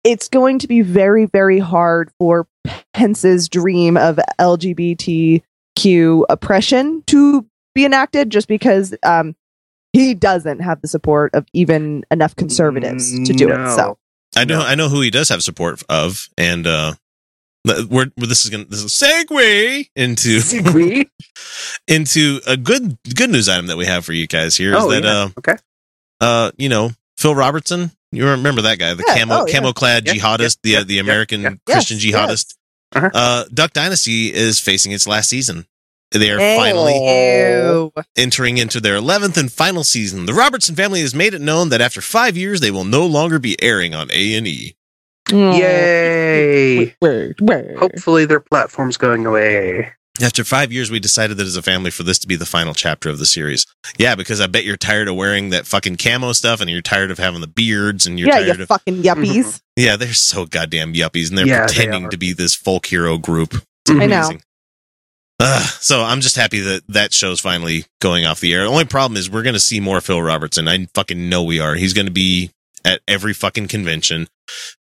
It's 0.04 0.28
going 0.28 0.58
to 0.60 0.68
be 0.68 0.80
very, 0.82 1.26
very 1.26 1.58
hard 1.58 2.10
for 2.18 2.46
Pence's 2.94 3.48
dream 3.48 3.96
of 3.96 4.18
LGBTQ 4.40 6.24
oppression 6.28 7.02
to 7.06 7.46
be 7.74 7.84
enacted, 7.84 8.30
just 8.30 8.48
because 8.48 8.94
um, 9.02 9.34
he 9.92 10.14
doesn't 10.14 10.60
have 10.60 10.80
the 10.80 10.88
support 10.88 11.34
of 11.34 11.46
even 11.52 12.04
enough 12.10 12.34
conservatives 12.36 13.12
to 13.26 13.32
do 13.32 13.48
it. 13.50 13.70
So 13.74 13.98
I 14.36 14.44
know 14.44 14.58
No. 14.60 14.64
I 14.66 14.74
know 14.74 14.88
who 14.88 15.00
he 15.00 15.10
does 15.10 15.28
have 15.28 15.42
support 15.42 15.82
of, 15.88 16.28
and 16.36 16.66
uh, 16.66 16.94
th- 17.66 17.86
where, 17.86 18.06
where 18.16 18.26
this 18.26 18.44
is 18.44 18.50
going 18.50 18.64
to 18.64 18.70
this 18.70 18.82
is 18.82 19.02
a 19.02 19.04
segue 19.04 19.88
into 19.96 20.40
We- 20.74 21.08
into 21.88 22.40
a 22.46 22.56
good 22.56 22.98
good 23.14 23.30
news 23.30 23.48
item 23.48 23.66
that 23.68 23.76
we 23.76 23.86
have 23.86 24.04
for 24.04 24.12
you 24.12 24.26
guys 24.26 24.56
here 24.56 24.74
is 24.74 24.82
Oh, 24.84 24.90
that 24.90 25.04
yeah. 25.04 25.10
uh 25.10 25.28
Okay. 25.38 25.56
uh 26.20 26.50
you 26.58 26.68
know 26.68 26.90
Phil 27.16 27.34
Robertson 27.34 27.90
you 28.12 28.26
remember 28.26 28.62
that 28.62 28.78
guy 28.78 28.94
the 28.94 29.04
Yeah. 29.06 29.18
camo 29.18 29.34
Oh, 29.42 29.46
yeah. 29.46 29.52
camo 29.54 29.72
clad 29.72 30.06
Yeah, 30.06 30.14
jihadist 30.14 30.58
yeah, 30.64 30.80
the 30.80 30.84
the 30.86 30.98
American 30.98 31.40
yeah. 31.42 31.50
Christian 31.66 31.98
Yes, 31.98 32.04
jihadist 32.06 32.54
Uh-huh. 32.94 33.10
uh 33.14 33.44
Duck 33.52 33.72
Dynasty 33.72 34.32
is 34.32 34.58
facing 34.60 34.92
its 34.92 35.06
last 35.06 35.28
season 35.28 35.66
they 36.10 36.30
are 36.30 36.40
Ew. 36.40 36.56
finally 36.56 37.92
entering 38.16 38.56
into 38.56 38.80
their 38.80 38.96
11th 38.96 39.36
and 39.36 39.52
final 39.52 39.84
season 39.84 40.24
the 40.26 40.32
Robertson 40.34 40.74
family 40.74 41.02
has 41.02 41.14
made 41.14 41.34
it 41.34 41.40
known 41.42 41.68
that 41.68 41.82
after 41.82 42.00
5 42.00 42.34
years 42.36 42.60
they 42.60 42.70
will 42.70 42.84
no 42.84 43.04
longer 43.04 43.38
be 43.38 43.60
airing 43.62 43.94
on 43.94 44.10
A&E 44.10 44.74
Yay! 45.30 46.96
Word, 47.02 47.38
word. 47.42 47.76
Hopefully 47.76 48.24
their 48.24 48.40
platform's 48.40 48.96
going 48.96 49.26
away. 49.26 49.92
After 50.20 50.42
five 50.44 50.72
years, 50.72 50.90
we 50.90 50.98
decided 51.00 51.36
that 51.36 51.46
as 51.46 51.56
a 51.56 51.62
family 51.62 51.90
for 51.90 52.02
this 52.02 52.18
to 52.20 52.26
be 52.28 52.36
the 52.36 52.46
final 52.46 52.74
chapter 52.74 53.08
of 53.08 53.18
the 53.18 53.26
series. 53.26 53.66
Yeah, 53.98 54.14
because 54.14 54.40
I 54.40 54.46
bet 54.48 54.64
you're 54.64 54.76
tired 54.76 55.06
of 55.08 55.14
wearing 55.16 55.50
that 55.50 55.66
fucking 55.66 55.96
camo 55.96 56.32
stuff 56.32 56.60
and 56.60 56.68
you're 56.68 56.82
tired 56.82 57.10
of 57.10 57.18
having 57.18 57.40
the 57.40 57.46
beards 57.46 58.06
and 58.06 58.18
you're 58.18 58.28
yeah, 58.28 58.40
tired 58.40 58.56
you 58.56 58.62
of. 58.64 58.68
fucking 58.68 59.02
yuppies. 59.02 59.44
Mhm. 59.44 59.60
yeah, 59.76 59.96
they're 59.96 60.12
so 60.14 60.44
goddamn 60.44 60.94
yuppies 60.94 61.28
and 61.28 61.38
they're 61.38 61.46
Yeah, 61.46 61.66
pretending 61.66 62.06
are. 62.06 62.10
to 62.10 62.16
be 62.16 62.32
this 62.32 62.54
folk 62.54 62.86
hero 62.86 63.16
group. 63.18 63.54
It's 63.54 63.90
Mhm. 63.92 64.02
I 64.02 64.06
know. 64.06 64.16
amazing. 64.18 64.42
Ugh, 65.40 65.70
so 65.80 66.02
I'm 66.02 66.20
just 66.20 66.34
happy 66.34 66.58
that 66.62 66.82
that 66.88 67.12
show's 67.14 67.38
finally 67.38 67.84
going 68.00 68.26
off 68.26 68.40
the 68.40 68.52
air. 68.54 68.64
The 68.64 68.70
only 68.70 68.84
problem 68.86 69.16
is 69.16 69.30
we're 69.30 69.44
going 69.44 69.54
to 69.54 69.60
see 69.60 69.78
more 69.78 70.00
Phil 70.00 70.20
Robertson. 70.20 70.66
I 70.66 70.88
fucking 70.94 71.28
know 71.28 71.44
we 71.44 71.60
are. 71.60 71.76
He's 71.76 71.92
going 71.92 72.06
to 72.06 72.12
be 72.12 72.50
at 72.84 73.00
every 73.08 73.32
fucking 73.34 73.68
convention 73.68 74.28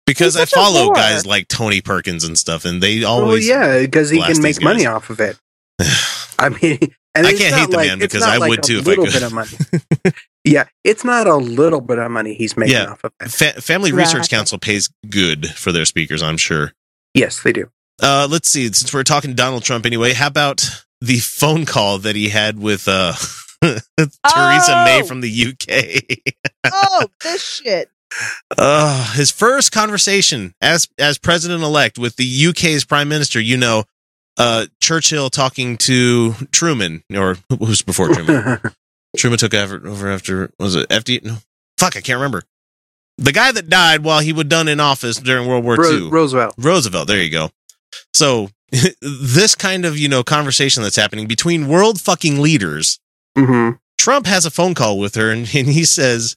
because 0.07 0.37
I 0.37 0.45
follow 0.45 0.93
guys 0.93 1.27
like 1.27 1.49
Tony 1.49 1.81
Perkins 1.81 2.25
and 2.25 2.39
stuff, 2.39 2.65
and 2.65 2.83
they 2.83 3.05
Oh 3.05 3.09
always 3.25 3.47
yeah, 3.49 3.81
because 3.81 4.11
he 4.11 4.21
can 4.23 4.41
make 4.43 4.63
money 4.63 4.87
off 4.87 5.11
of 5.11 5.21
it. 5.21 5.39
I 6.39 6.51
mean, 6.51 6.79
and 7.15 7.27
I 7.27 7.33
can't 7.35 7.55
hate 7.55 7.71
the 7.71 7.77
like- 7.77 7.89
man 7.89 7.99
because 7.99 8.23
I 8.23 8.37
like 8.37 8.51
would 8.51 8.63
too 8.63 8.79
if 8.79 8.87
I 8.87 8.91
little 8.91 9.05
could. 9.07 9.13
bit 9.15 9.23
of 9.23 9.33
money. 9.33 9.51
yeah, 10.45 10.65
it's 10.85 11.03
not 11.05 11.27
a 11.27 11.37
little 11.37 11.81
bit 11.81 11.99
of 11.99 12.11
money 12.11 12.35
he's 12.35 12.57
making 12.57 12.75
Yeah. 12.75 12.87
off 12.93 13.03
of 13.05 13.13
it. 13.21 13.31
Fa- 13.31 13.61
Family 13.61 13.93
Right. 13.93 14.01
Research 14.05 14.29
Council 14.29 14.59
pays 14.59 14.89
good 15.09 15.47
for 15.51 15.73
their 15.73 15.85
speakers, 15.85 16.23
I'm 16.23 16.37
sure. 16.37 16.73
Yes, 17.15 17.43
they 17.43 17.53
do. 17.53 17.71
Uh, 18.03 18.29
let's 18.31 18.49
see. 18.51 18.65
Since 18.67 18.93
we're 18.93 19.03
talking 19.03 19.35
Donald 19.35 19.63
Trump 19.65 19.87
anyway, 19.87 20.13
how 20.13 20.27
about 20.27 20.69
the 21.01 21.19
phone 21.19 21.65
call 21.65 21.99
that 22.01 22.15
he 22.15 22.29
had 22.29 22.59
with 22.59 22.87
uh, 22.87 23.15
Theresa 23.63 24.85
May 24.85 25.01
Oh. 25.03 25.07
from 25.07 25.21
the 25.21 25.31
UK? 25.31 26.35
oh, 26.73 27.07
this 27.23 27.43
shit. 27.43 27.91
Uh, 28.57 29.13
his 29.15 29.31
first 29.31 29.73
conversation 29.73 30.55
as 30.61 30.89
as 30.99 31.19
president 31.19 31.63
elect 31.63 31.99
with 31.99 32.17
the 32.17 32.47
UK's 32.49 32.85
prime 32.85 33.09
minister. 33.09 33.41
You 33.41 33.57
know, 33.57 33.85
uh, 34.39 34.67
Churchill 34.81 35.29
talking 35.29 35.77
to 35.79 36.33
Truman, 36.53 37.03
or 37.15 37.37
who's 37.59 37.83
before 37.83 38.09
Truman? 38.09 38.61
Truman 39.17 39.39
took 39.39 39.55
over, 39.55 39.87
over 39.87 40.11
after 40.11 40.51
was 40.59 40.77
it 40.77 40.89
FD? 40.89 41.25
No, 41.25 41.37
fuck, 41.79 41.97
I 41.97 42.01
can't 42.01 42.19
remember. 42.19 42.43
The 43.19 43.33
guy 43.33 43.51
that 43.53 43.69
died 43.69 44.05
while 44.05 44.21
he 44.21 44.33
was 44.33 44.45
done 44.45 44.69
in 44.69 44.79
office 44.79 45.17
during 45.17 45.49
World 45.49 45.65
War 45.65 45.77
Ro- 45.77 45.91
II. 45.91 46.09
Roosevelt. 46.11 46.55
Roosevelt. 46.59 47.09
There 47.09 47.23
you 47.23 47.31
go. 47.31 47.51
So 48.15 48.51
this 49.01 49.55
kind 49.55 49.85
of 49.85 49.99
you 49.99 50.09
know 50.09 50.23
conversation 50.23 50.83
that's 50.83 50.97
happening 50.97 51.27
between 51.27 51.67
world 51.69 52.01
fucking 52.01 52.41
leaders. 52.41 52.99
Hmm 53.37 53.71
Trump 53.99 54.27
has 54.27 54.47
a 54.47 54.51
phone 54.51 54.75
call 54.75 54.99
with 54.99 55.17
her, 55.17 55.31
and, 55.31 55.41
and 55.53 55.69
he 55.69 55.85
says 55.85 56.37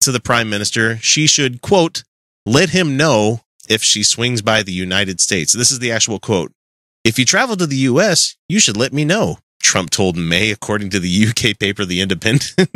to 0.00 0.12
the 0.12 0.20
prime 0.20 0.48
minister, 0.48 0.98
she 0.98 1.26
should 1.26 1.60
quote 1.60 2.04
let 2.44 2.70
him 2.70 2.96
know 2.96 3.40
if 3.68 3.82
she 3.82 4.04
swings 4.04 4.40
by 4.40 4.62
the 4.62 4.72
United 4.72 5.20
States. 5.20 5.52
This 5.52 5.72
is 5.72 5.80
the 5.80 5.90
actual 5.90 6.20
quote. 6.20 6.52
If 7.02 7.18
you 7.18 7.24
travel 7.24 7.56
to 7.56 7.66
the 7.66 7.76
U.S., 7.76 8.36
you 8.48 8.60
should 8.60 8.76
let 8.76 8.92
me 8.92 9.04
know. 9.04 9.38
Trump 9.60 9.90
told 9.90 10.16
May, 10.16 10.52
according 10.52 10.90
to 10.90 11.00
the 11.00 11.26
UK 11.26 11.58
paper 11.58 11.84
The 11.84 12.00
Independent. 12.00 12.54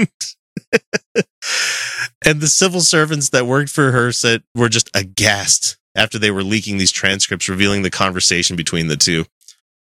and 2.24 2.40
the 2.40 2.48
civil 2.48 2.81
servants 2.81 3.29
that 3.29 3.46
worked 3.46 3.70
for 3.70 3.92
her 3.92 4.11
said 4.11 4.42
were 4.55 4.68
just 4.68 4.90
aghast 4.94 5.79
after 5.94 6.18
they 6.18 6.31
were 6.31 6.42
leaking 6.42 6.79
these 6.79 6.90
transcripts 6.92 7.48
revealing 7.48 7.83
the 7.83 7.90
conversation 7.90 8.57
between 8.57 8.88
the 8.88 8.96
two. 8.96 9.24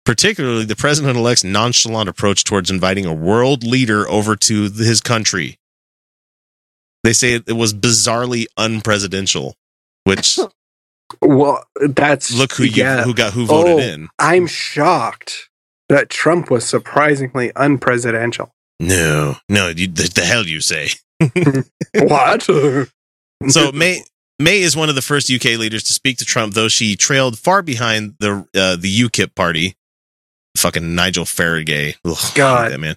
Particularly 0.04 0.64
the 0.64 0.76
president 0.76 1.16
elect's 1.16 1.44
nonchalant 1.44 2.08
approach 2.08 2.44
towards 2.44 2.70
inviting 2.70 3.06
a 3.06 3.14
world 3.14 3.64
leader 3.64 4.08
over 4.08 4.36
to 4.36 4.70
his 4.70 5.00
country. 5.00 5.58
They 7.04 7.12
say 7.12 7.34
it 7.34 7.52
was 7.56 7.72
bizarrely 7.74 8.46
unpresidential, 8.58 9.54
which 10.04 10.38
Well, 11.20 11.64
that's 11.80 12.32
look 12.36 12.52
who 12.52 12.64
you 12.64 12.84
who 12.84 13.14
got 13.14 13.32
who 13.34 13.46
voted 13.46 13.74
Oh. 13.74 13.78
in. 13.78 14.08
I'm 14.18 14.46
shocked 14.46 15.50
that 15.88 16.08
Trump 16.10 16.50
was 16.50 16.66
surprisingly 16.66 17.50
unpresidential. 17.50 18.50
No, 18.80 19.36
no, 19.48 19.68
you, 19.68 19.86
the, 19.86 20.10
the 20.14 20.24
hell 20.24 20.44
you 20.46 20.60
say. 20.60 20.88
what? 21.94 22.48
So 23.48 23.72
May 23.72 24.02
May 24.38 24.60
is 24.62 24.74
one 24.76 24.88
of 24.88 24.94
the 24.94 25.02
first 25.02 25.30
UK 25.30 25.58
leaders 25.58 25.82
to 25.84 25.92
speak 25.92 26.16
to 26.18 26.24
Trump, 26.24 26.54
though 26.54 26.68
she 26.68 26.96
trailed 26.96 27.38
far 27.38 27.60
behind 27.62 28.14
the 28.20 28.46
uh, 28.54 28.76
the 28.76 29.00
UKIP 29.02 29.34
party. 29.34 29.74
Fucking 30.56 30.94
Nigel 30.94 31.24
Farage, 31.24 31.94
Ugh, 32.04 32.34
God. 32.34 32.70
that 32.72 32.78
man, 32.80 32.96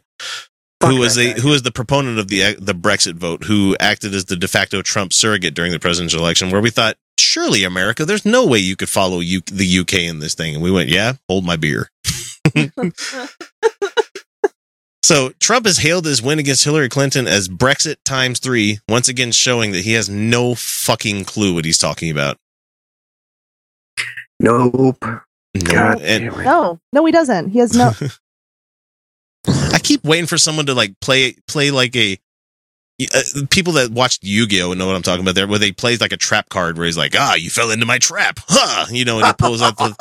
Fuck 0.82 0.92
who 0.92 0.98
was 1.00 1.16
that 1.16 1.22
a 1.22 1.34
guy. 1.34 1.40
who 1.42 1.50
was 1.50 1.64
the 1.64 1.72
proponent 1.72 2.20
of 2.20 2.28
the 2.28 2.44
uh, 2.44 2.54
the 2.60 2.74
Brexit 2.76 3.16
vote, 3.16 3.44
who 3.46 3.76
acted 3.80 4.14
as 4.14 4.26
the 4.26 4.36
de 4.36 4.48
facto 4.48 4.82
Trump 4.82 5.12
surrogate 5.14 5.54
during 5.56 5.72
the 5.72 5.80
presidential 5.80 6.20
election, 6.20 6.50
where 6.52 6.62
we 6.62 6.70
thought, 6.70 6.98
surely 7.20 7.64
America, 7.64 8.06
there's 8.06 8.26
no 8.26 8.46
way 8.46 8.60
you 8.60 8.76
could 8.76 8.90
follow 8.90 9.20
U- 9.20 9.42
the 9.52 9.80
UK 9.80 9.94
in 9.96 10.20
this 10.20 10.36
thing, 10.36 10.54
and 10.54 10.64
we 10.64 10.72
went, 10.72 10.90
yeah, 10.90 11.14
hold 11.28 11.46
my 11.46 11.56
beer. 11.56 11.90
So 15.04 15.30
Trump 15.40 15.66
has 15.66 15.78
hailed 15.78 16.06
his 16.06 16.22
win 16.22 16.38
against 16.38 16.66
Hillary 16.66 16.90
Clinton 16.90 17.28
as 17.28 17.48
Brexit 17.48 17.96
times 18.04 18.40
three, 18.40 18.80
once 18.90 19.08
again 19.08 19.32
showing 19.32 19.72
that 19.72 19.86
he 19.86 19.94
has 19.94 20.10
no 20.10 20.54
fucking 20.54 21.24
clue 21.24 21.54
what 21.54 21.64
he's 21.64 21.78
talking 21.78 22.12
about. 22.12 22.36
Nope. 24.42 25.02
No, 25.66 25.72
God 25.72 26.02
and. 26.02 26.26
No, 26.38 26.80
no, 26.94 27.06
he 27.06 27.12
doesn't. 27.12 27.50
He 27.50 27.60
has 27.60 27.76
no. 27.76 27.92
I 29.48 29.80
keep 29.80 30.04
waiting 30.04 30.28
for 30.28 30.38
someone 30.38 30.66
to 30.66 30.74
like 30.74 31.00
play 31.00 31.36
play 31.48 31.72
like 31.72 31.96
a 31.96 32.18
uh, 33.14 33.22
people 33.52 33.74
that 33.74 33.92
watched 33.92 34.24
Yu-Gi-Oh 34.24 34.74
know 34.74 34.88
what 34.88 34.96
I'm 34.96 35.04
talking 35.04 35.22
about 35.22 35.36
there, 35.36 35.48
where 35.48 35.60
they 35.60 35.72
plays 35.72 36.02
like 36.02 36.12
a 36.12 36.18
trap 36.18 36.50
card 36.50 36.78
where 36.78 36.88
he's 36.88 36.98
like, 36.98 37.14
ah, 37.16 37.36
you 37.36 37.52
fell 37.52 37.70
into 37.70 37.86
my 37.86 38.00
trap, 38.00 38.40
huh? 38.48 38.88
You 38.90 39.06
know, 39.06 39.20
and 39.20 39.28
he 39.28 39.34
pulls 39.34 39.62
out 39.62 39.78
the 39.78 39.96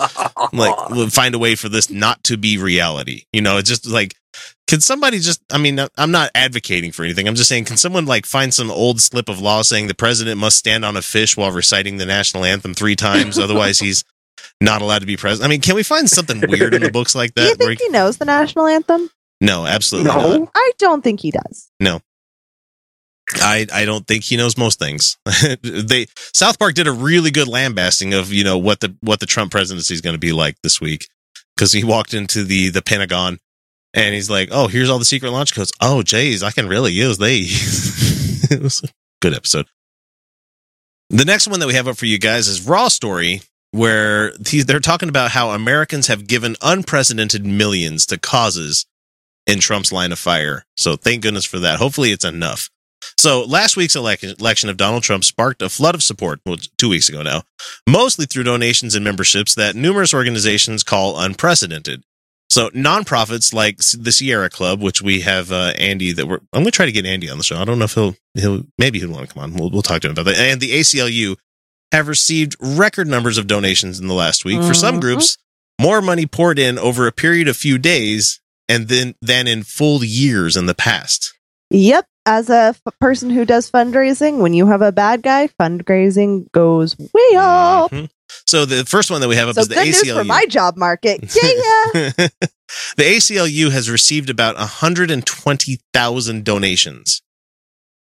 like 0.52 0.90
we'll 0.90 1.10
find 1.10 1.34
a 1.34 1.38
way 1.38 1.56
for 1.56 1.68
this 1.68 1.90
not 1.90 2.24
to 2.24 2.38
be 2.38 2.56
reality. 2.56 3.24
You 3.32 3.42
know, 3.42 3.58
it's 3.58 3.68
just 3.68 3.86
like 3.86 4.14
can 4.66 4.80
somebody 4.80 5.18
just 5.18 5.42
I 5.52 5.58
mean, 5.58 5.78
I'm 5.98 6.10
not 6.10 6.30
advocating 6.34 6.90
for 6.90 7.04
anything. 7.04 7.28
I'm 7.28 7.34
just 7.34 7.50
saying 7.50 7.66
can 7.66 7.76
someone 7.76 8.06
like 8.06 8.24
find 8.24 8.54
some 8.54 8.70
old 8.70 9.02
slip 9.02 9.28
of 9.28 9.40
law 9.40 9.60
saying 9.60 9.88
the 9.88 9.94
president 9.94 10.40
must 10.40 10.56
stand 10.56 10.84
on 10.84 10.96
a 10.96 11.02
fish 11.02 11.36
while 11.36 11.52
reciting 11.52 11.98
the 11.98 12.06
national 12.06 12.44
anthem 12.44 12.72
3 12.72 12.96
times 12.96 13.38
otherwise 13.38 13.78
he's 13.78 14.04
not 14.60 14.82
allowed 14.82 15.00
to 15.00 15.06
be 15.06 15.16
president. 15.16 15.48
I 15.48 15.50
mean, 15.50 15.60
can 15.60 15.74
we 15.74 15.82
find 15.82 16.08
something 16.08 16.42
weird 16.48 16.74
in 16.74 16.82
the 16.82 16.90
books 16.90 17.14
like 17.14 17.34
that? 17.34 17.40
Do 17.42 17.48
you 17.48 17.54
that? 17.54 17.58
where 17.58 17.68
think 17.68 17.80
he 17.80 17.88
knows 17.88 18.18
the 18.18 18.24
national 18.24 18.66
anthem? 18.66 19.10
no, 19.40 19.66
absolutely 19.66 20.10
not. 20.10 20.50
I 20.54 20.72
don't 20.78 21.02
think 21.02 21.20
he 21.20 21.30
does. 21.30 21.70
No. 21.80 22.00
I, 23.34 23.66
I 23.72 23.84
don't 23.84 24.06
think 24.06 24.22
he 24.24 24.36
knows 24.36 24.56
most 24.56 24.78
things. 24.78 25.16
they 25.62 26.06
South 26.32 26.58
Park 26.58 26.74
did 26.74 26.86
a 26.86 26.92
really 26.92 27.30
good 27.32 27.48
lambasting 27.48 28.14
of 28.14 28.32
you 28.32 28.44
know 28.44 28.56
what 28.56 28.80
the 28.80 28.96
what 29.00 29.18
the 29.18 29.26
Trump 29.26 29.50
presidency 29.50 29.94
is 29.94 30.00
going 30.00 30.14
to 30.14 30.18
be 30.18 30.32
like 30.32 30.56
this 30.62 30.80
week 30.80 31.08
because 31.56 31.72
he 31.72 31.82
walked 31.82 32.14
into 32.14 32.44
the 32.44 32.70
the 32.70 32.82
Pentagon 32.82 33.38
and 33.94 34.14
he's 34.14 34.30
like, 34.30 34.50
oh, 34.52 34.68
here's 34.68 34.90
all 34.90 34.98
the 34.98 35.04
secret 35.04 35.30
launch 35.30 35.54
codes. 35.54 35.72
Oh, 35.80 36.02
jeez, 36.04 36.42
I 36.42 36.50
can 36.50 36.68
really 36.68 36.92
use 36.92 37.18
these. 37.18 38.50
it 38.50 38.62
was 38.62 38.82
a 38.84 38.88
good 39.20 39.34
episode. 39.34 39.66
The 41.08 41.24
next 41.24 41.48
one 41.48 41.60
that 41.60 41.66
we 41.66 41.74
have 41.74 41.88
up 41.88 41.96
for 41.96 42.06
you 42.06 42.18
guys 42.18 42.46
is 42.46 42.66
Raw 42.66 42.88
Story, 42.88 43.42
where 43.72 44.32
they're 44.38 44.80
talking 44.80 45.08
about 45.08 45.32
how 45.32 45.50
Americans 45.50 46.06
have 46.06 46.26
given 46.26 46.56
unprecedented 46.62 47.44
millions 47.44 48.06
to 48.06 48.18
causes 48.18 48.86
in 49.46 49.60
Trump's 49.60 49.92
line 49.92 50.12
of 50.12 50.18
fire. 50.18 50.64
So 50.76 50.96
thank 50.96 51.22
goodness 51.22 51.44
for 51.44 51.58
that. 51.58 51.78
Hopefully 51.78 52.10
it's 52.10 52.24
enough. 52.24 52.70
So 53.18 53.42
last 53.44 53.76
week's 53.76 53.96
election, 53.96 54.68
of 54.68 54.76
Donald 54.76 55.02
Trump 55.02 55.24
sparked 55.24 55.62
a 55.62 55.68
flood 55.68 55.94
of 55.94 56.02
support, 56.02 56.40
well, 56.44 56.56
two 56.76 56.88
weeks 56.88 57.08
ago 57.08 57.22
now, 57.22 57.42
mostly 57.88 58.26
through 58.26 58.44
donations 58.44 58.94
and 58.94 59.04
memberships 59.04 59.54
that 59.54 59.76
numerous 59.76 60.12
organizations 60.12 60.82
call 60.82 61.18
unprecedented. 61.18 62.02
So 62.48 62.70
nonprofits 62.70 63.52
like 63.52 63.78
the 63.78 64.12
Sierra 64.12 64.48
Club, 64.48 64.80
which 64.80 65.02
we 65.02 65.20
have 65.22 65.50
uh, 65.50 65.72
Andy 65.78 66.12
that 66.12 66.26
we're 66.26 66.40
I'm 66.52 66.62
going 66.62 66.66
to 66.66 66.70
try 66.70 66.86
to 66.86 66.92
get 66.92 67.04
Andy 67.04 67.28
on 67.28 67.38
the 67.38 67.44
show. 67.44 67.56
I 67.56 67.64
don't 67.64 67.78
know 67.78 67.86
if 67.86 67.94
he'll 67.94 68.16
he'll 68.34 68.62
maybe 68.78 69.00
he'll 69.00 69.10
want 69.10 69.28
to 69.28 69.34
come 69.34 69.42
on. 69.42 69.54
We'll 69.54 69.70
we'll 69.70 69.82
talk 69.82 70.00
to 70.02 70.08
him 70.08 70.12
about 70.12 70.26
that. 70.26 70.38
And 70.38 70.60
the 70.60 70.70
ACLU 70.70 71.36
have 71.92 72.08
received 72.08 72.56
record 72.60 73.06
numbers 73.08 73.38
of 73.38 73.46
donations 73.46 73.98
in 74.00 74.06
the 74.08 74.14
last 74.14 74.44
week. 74.44 74.60
For 74.62 74.74
some 74.74 74.96
Mhm. 74.96 75.00
groups, 75.00 75.38
more 75.80 76.00
money 76.02 76.26
poured 76.26 76.58
in 76.58 76.78
over 76.78 77.06
a 77.06 77.12
period 77.12 77.48
of 77.48 77.56
few 77.56 77.78
days 77.78 78.40
and 78.68 78.88
then 78.88 79.14
than 79.22 79.46
in 79.46 79.62
full 79.62 80.02
years 80.04 80.56
in 80.56 80.66
the 80.66 80.74
past. 80.74 81.32
Yep. 81.70 82.06
As 82.28 82.50
a 82.50 82.74
f- 82.74 82.80
person 83.00 83.30
who 83.30 83.44
does 83.44 83.70
fundraising, 83.70 84.38
when 84.38 84.52
you 84.52 84.66
have 84.66 84.82
a 84.82 84.90
bad 84.90 85.22
guy, 85.22 85.48
fundraising 85.60 86.50
goes 86.52 86.96
way 86.98 87.36
up. 87.36 87.92
Mhm. 87.92 88.08
So 88.48 88.64
the 88.64 88.84
first 88.84 89.10
one 89.12 89.20
that 89.20 89.28
we 89.28 89.36
have 89.36 89.48
up 89.48 89.54
So 89.54 89.60
is 89.60 89.68
the 89.68 89.76
ACLU. 89.76 90.14
for 90.18 90.24
my 90.24 90.44
job 90.46 90.76
market. 90.76 91.20
Yeah. 91.42 92.12
the 92.96 93.04
ACLU 93.04 93.70
has 93.70 93.88
received 93.88 94.28
about 94.28 94.56
120,000 94.58 96.44
donations. 96.44 97.22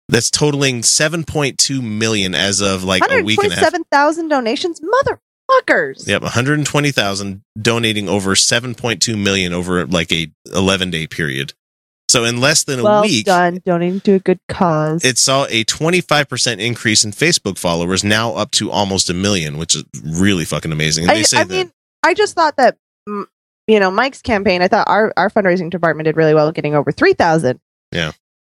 That's 0.07 0.29
totaling 0.29 0.81
7.2 0.81 1.81
million 1.81 2.35
as 2.35 2.61
of 2.61 2.83
like 2.83 3.01
a 3.09 3.23
week 3.23 3.39
and 3.43 3.51
a 3.51 3.55
half. 3.55 3.73
127,000 3.73 4.27
donations. 4.27 4.79
Motherfuckers. 4.81 6.07
Yep, 6.07 6.21
120,000 6.21 7.41
donating 7.59 8.07
over 8.07 8.35
7.2 8.35 9.21
million 9.21 9.53
over 9.53 9.85
like 9.87 10.11
a 10.11 10.31
11 10.53 10.91
day 10.91 11.07
period. 11.07 11.53
So 12.07 12.23
in 12.23 12.39
less 12.39 12.63
than 12.63 12.79
a 12.79 12.83
well 12.83 13.01
week, 13.01 13.25
done. 13.25 13.61
Donating 13.65 13.99
to 14.01 14.13
a 14.13 14.19
good 14.19 14.39
cause. 14.47 15.03
it 15.03 15.17
saw 15.17 15.45
a 15.49 15.63
25% 15.65 16.59
increase 16.59 17.03
in 17.03 17.11
Facebook 17.11 17.57
followers, 17.57 18.03
now 18.03 18.35
up 18.35 18.51
to 18.51 18.69
almost 18.71 19.09
a 19.09 19.13
million, 19.13 19.57
which 19.57 19.75
is 19.75 19.83
really 20.03 20.45
fucking 20.45 20.71
amazing. 20.71 21.05
And 21.05 21.11
I, 21.11 21.15
they 21.15 21.23
say 21.23 21.39
I 21.39 21.43
that 21.45 21.53
mean, 21.53 21.71
I 22.03 22.13
just 22.13 22.35
thought 22.35 22.57
that, 22.57 22.77
mm, 23.09 23.25
you 23.67 23.79
know, 23.79 23.89
Mike's 23.89 24.21
campaign, 24.21 24.61
I 24.61 24.67
thought 24.67 24.87
our, 24.87 25.11
our 25.17 25.29
fundraising 25.31 25.71
department 25.71 26.05
did 26.05 26.15
really 26.15 26.35
well 26.35 26.51
getting 26.51 26.75
over 26.75 26.91
3,000 26.91 27.59
Yeah. 27.91 28.11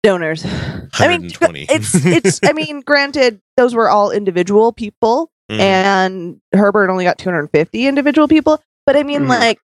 Donors. 0.08 0.44
I 0.94 1.18
mean, 1.18 1.30
it's, 1.68 1.94
it's, 1.94 2.40
I 2.42 2.52
mean, 2.52 2.80
granted, 2.86 3.40
those 3.56 3.74
were 3.74 3.88
all 3.88 4.10
individual 4.10 4.72
people 4.72 5.30
Mhm. 5.50 5.60
and 5.60 6.40
Herbert 6.52 6.90
only 6.90 7.04
got 7.04 7.16
250 7.18 7.86
individual 7.86 8.28
people. 8.28 8.62
But 8.86 8.96
I 8.96 9.02
mean, 9.02 9.22
Mhm. 9.22 9.28
like, 9.28 9.58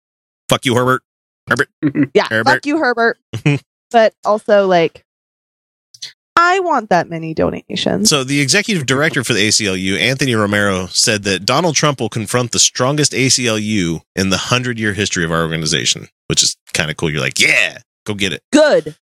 fuck 0.50 0.66
you, 0.66 0.76
Herbert. 0.76 1.02
Herbert. 1.50 1.70
yeah, 2.14 2.28
Herbert. 2.30 2.50
fuck 2.52 2.66
you, 2.66 2.78
Herbert. 2.78 3.18
but 3.92 4.14
also, 4.24 4.68
like, 4.68 5.04
I 6.36 6.60
want 6.62 6.90
that 6.90 7.10
many 7.10 7.34
donations. 7.34 8.10
So 8.10 8.24
the 8.24 8.40
executive 8.42 8.86
director 8.86 9.24
for 9.24 9.34
the 9.34 9.48
ACLU, 9.48 10.00
Anthony 10.00 10.34
Romero, 10.34 10.88
said 10.88 11.24
that 11.24 11.46
Donald 11.46 11.76
Trump 11.76 12.00
will 12.00 12.10
confront 12.10 12.52
the 12.52 12.60
strongest 12.60 13.12
ACLU 13.12 14.02
in 14.16 14.30
the 14.30 14.38
hundred-year 14.38 14.94
history 14.94 15.24
of 15.26 15.32
our 15.32 15.42
organization, 15.44 16.08
which 16.28 16.42
is 16.42 16.56
kind 16.74 16.90
of 16.90 16.98
cool. 16.98 17.10
You're 17.12 17.22
like, 17.22 17.40
yeah, 17.40 17.80
go 18.06 18.14
get 18.14 18.34
it. 18.34 18.42
Good. 18.52 18.96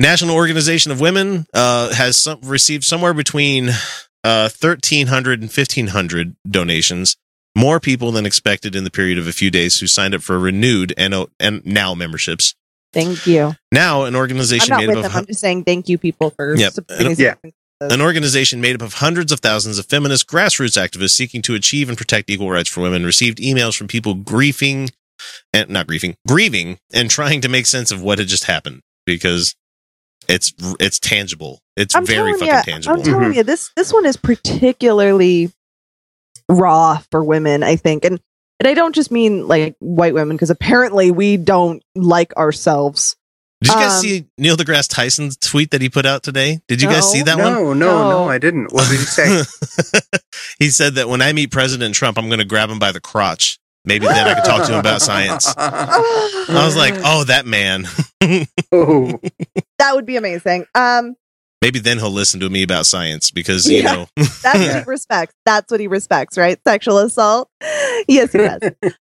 National 0.00 0.34
Organization 0.34 0.90
of 0.92 0.98
Women 1.00 1.46
uh, 1.52 1.92
has 1.92 2.16
some, 2.16 2.40
received 2.42 2.84
somewhere 2.84 3.12
between 3.12 3.68
uh, 4.24 4.48
1,300 4.48 5.42
and 5.42 5.50
1,500 5.50 6.36
donations. 6.48 7.16
More 7.54 7.80
people 7.80 8.10
than 8.10 8.24
expected 8.24 8.74
in 8.74 8.84
the 8.84 8.90
period 8.90 9.18
of 9.18 9.26
a 9.26 9.32
few 9.32 9.50
days 9.50 9.78
who 9.78 9.86
signed 9.86 10.14
up 10.14 10.22
for 10.22 10.38
renewed 10.38 10.94
and, 10.96 11.14
and 11.38 11.66
now 11.66 11.94
memberships. 11.94 12.54
Thank 12.94 13.26
you. 13.26 13.54
Now, 13.70 14.04
an 14.04 14.14
I'm 14.14 14.20
organization 14.20 14.70
not 14.70 14.80
made 14.80 14.88
with 14.88 14.96
up 14.98 15.02
them. 15.02 15.10
of 15.12 15.16
I'm 15.18 15.26
just 15.26 15.40
saying 15.40 15.64
thank 15.64 15.88
you, 15.88 15.98
people, 15.98 16.30
for 16.30 16.56
Yep. 16.56 16.72
supporting 16.72 17.06
And- 17.08 17.18
Yeah. 17.18 17.34
an 17.82 18.00
organization 18.00 18.62
made 18.62 18.76
up 18.76 18.82
of 18.82 18.94
hundreds 18.94 19.32
of 19.32 19.40
thousands 19.40 19.78
of 19.78 19.84
feminist 19.86 20.26
grassroots 20.26 20.80
activists 20.82 21.10
seeking 21.10 21.42
to 21.42 21.54
achieve 21.54 21.90
and 21.90 21.98
protect 21.98 22.30
equal 22.30 22.50
rights 22.50 22.70
for 22.70 22.80
women 22.80 23.04
received 23.04 23.38
emails 23.38 23.76
from 23.76 23.86
people 23.86 24.14
grieving 24.14 24.88
and 25.52 25.68
not 25.68 25.86
grieving 25.86 26.16
grieving 26.26 26.78
and 26.94 27.10
trying 27.10 27.40
to 27.42 27.48
make 27.48 27.66
sense 27.66 27.90
of 27.90 28.00
what 28.02 28.18
had 28.18 28.26
just 28.28 28.44
happened 28.44 28.80
because 29.04 29.54
it's 30.30 30.54
it's 30.78 30.98
tangible 30.98 31.60
it's 31.76 31.94
I'm 31.94 32.06
very 32.06 32.32
fucking 32.34 32.46
you, 32.46 32.62
tangible 32.62 32.96
I'm 32.96 33.02
telling 33.02 33.34
you, 33.34 33.42
this 33.42 33.70
this 33.76 33.92
one 33.92 34.06
is 34.06 34.16
particularly 34.16 35.50
raw 36.50 37.00
for 37.10 37.22
women, 37.24 37.62
I 37.62 37.76
think, 37.76 38.04
and 38.04 38.20
and 38.58 38.66
I 38.66 38.74
don't 38.74 38.94
just 38.94 39.10
mean 39.10 39.48
like 39.48 39.76
white 39.78 40.14
women 40.14 40.36
because 40.36 40.50
apparently 40.50 41.10
we 41.10 41.36
don't 41.36 41.82
like 41.94 42.36
ourselves. 42.36 43.16
did 43.62 43.72
you 43.72 43.78
guys 43.78 43.94
um, 43.94 44.00
see 44.02 44.26
neil 44.36 44.56
degrasse 44.56 44.88
tyson's 44.88 45.36
tweet 45.36 45.70
that 45.70 45.80
he 45.80 45.88
put 45.88 46.06
out 46.06 46.22
today 46.22 46.60
did 46.68 46.80
you 46.82 46.88
guys 46.88 47.10
see 47.10 47.22
that 47.22 47.38
no, 47.38 47.44
one 47.44 47.78
no, 47.78 47.98
no, 47.98 48.10
No. 48.10 48.28
I 48.28 48.38
didn't. 48.38 48.72
What 48.72 48.88
did 48.88 48.98
he 48.98 49.04
say? 49.04 49.42
he 50.58 50.70
said 50.70 50.94
that 50.94 51.08
when 51.08 51.22
i 51.22 51.32
meet 51.32 51.50
president 51.50 51.94
trump 51.94 52.18
i'm 52.18 52.28
going 52.28 52.38
to 52.38 52.44
grab 52.44 52.70
him 52.70 52.78
by 52.78 52.92
the 52.92 53.00
crotch 53.00 53.59
maybe 53.84 54.06
then 54.06 54.26
i 54.28 54.34
could 54.34 54.44
talk 54.44 54.64
to 54.66 54.72
him 54.72 54.78
about 54.80 55.00
science 55.02 55.52
i 55.56 56.62
was 56.64 56.76
like 56.76 56.94
oh 57.04 57.24
that 57.24 57.46
man 57.46 57.86
oh, 58.72 59.18
that 59.78 59.94
would 59.94 60.04
be 60.06 60.16
amazing. 60.16 60.66
Um, 60.74 61.16
maybe 61.62 61.78
then 61.78 61.98
he'll 61.98 62.10
listen 62.10 62.40
to 62.40 62.50
me 62.50 62.62
about 62.62 62.84
science 62.86 63.30
because 63.30 63.66
you 63.68 63.78
Yeah. 63.82 63.92
know 63.94 64.06
that's 64.16 64.42
what 64.44 64.76
he 64.76 64.82
respects. 64.86 65.34
That's 65.46 65.70
what 65.70 65.80
he 65.80 65.86
respects, 65.86 66.36
right? 66.38 66.58
Sexual 66.66 66.98
assault. 66.98 67.48
Yes, 68.08 68.32
he 68.32 68.38
does. 68.38 68.60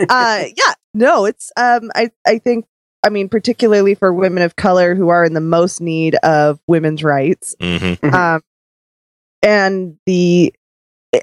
uh, 0.10 0.44
yeah, 0.58 0.74
no, 0.94 1.26
it's. 1.26 1.52
Um, 1.58 1.92
I 1.96 2.12
I 2.28 2.40
think. 2.40 2.66
I 3.04 3.10
mean, 3.10 3.30
particularly 3.30 3.94
for 3.96 4.12
women 4.12 4.42
of 4.44 4.56
color 4.56 4.96
who 4.96 5.10
are 5.10 5.24
in 5.24 5.34
the 5.34 5.42
most 5.42 5.80
need 5.80 6.16
of 6.16 6.60
women's 6.68 7.04
rights. 7.04 7.56
Mhm. 7.62 8.00
Mhm. 8.00 8.14
Um, 8.14 8.42
and 9.42 9.98
the, 10.06 10.54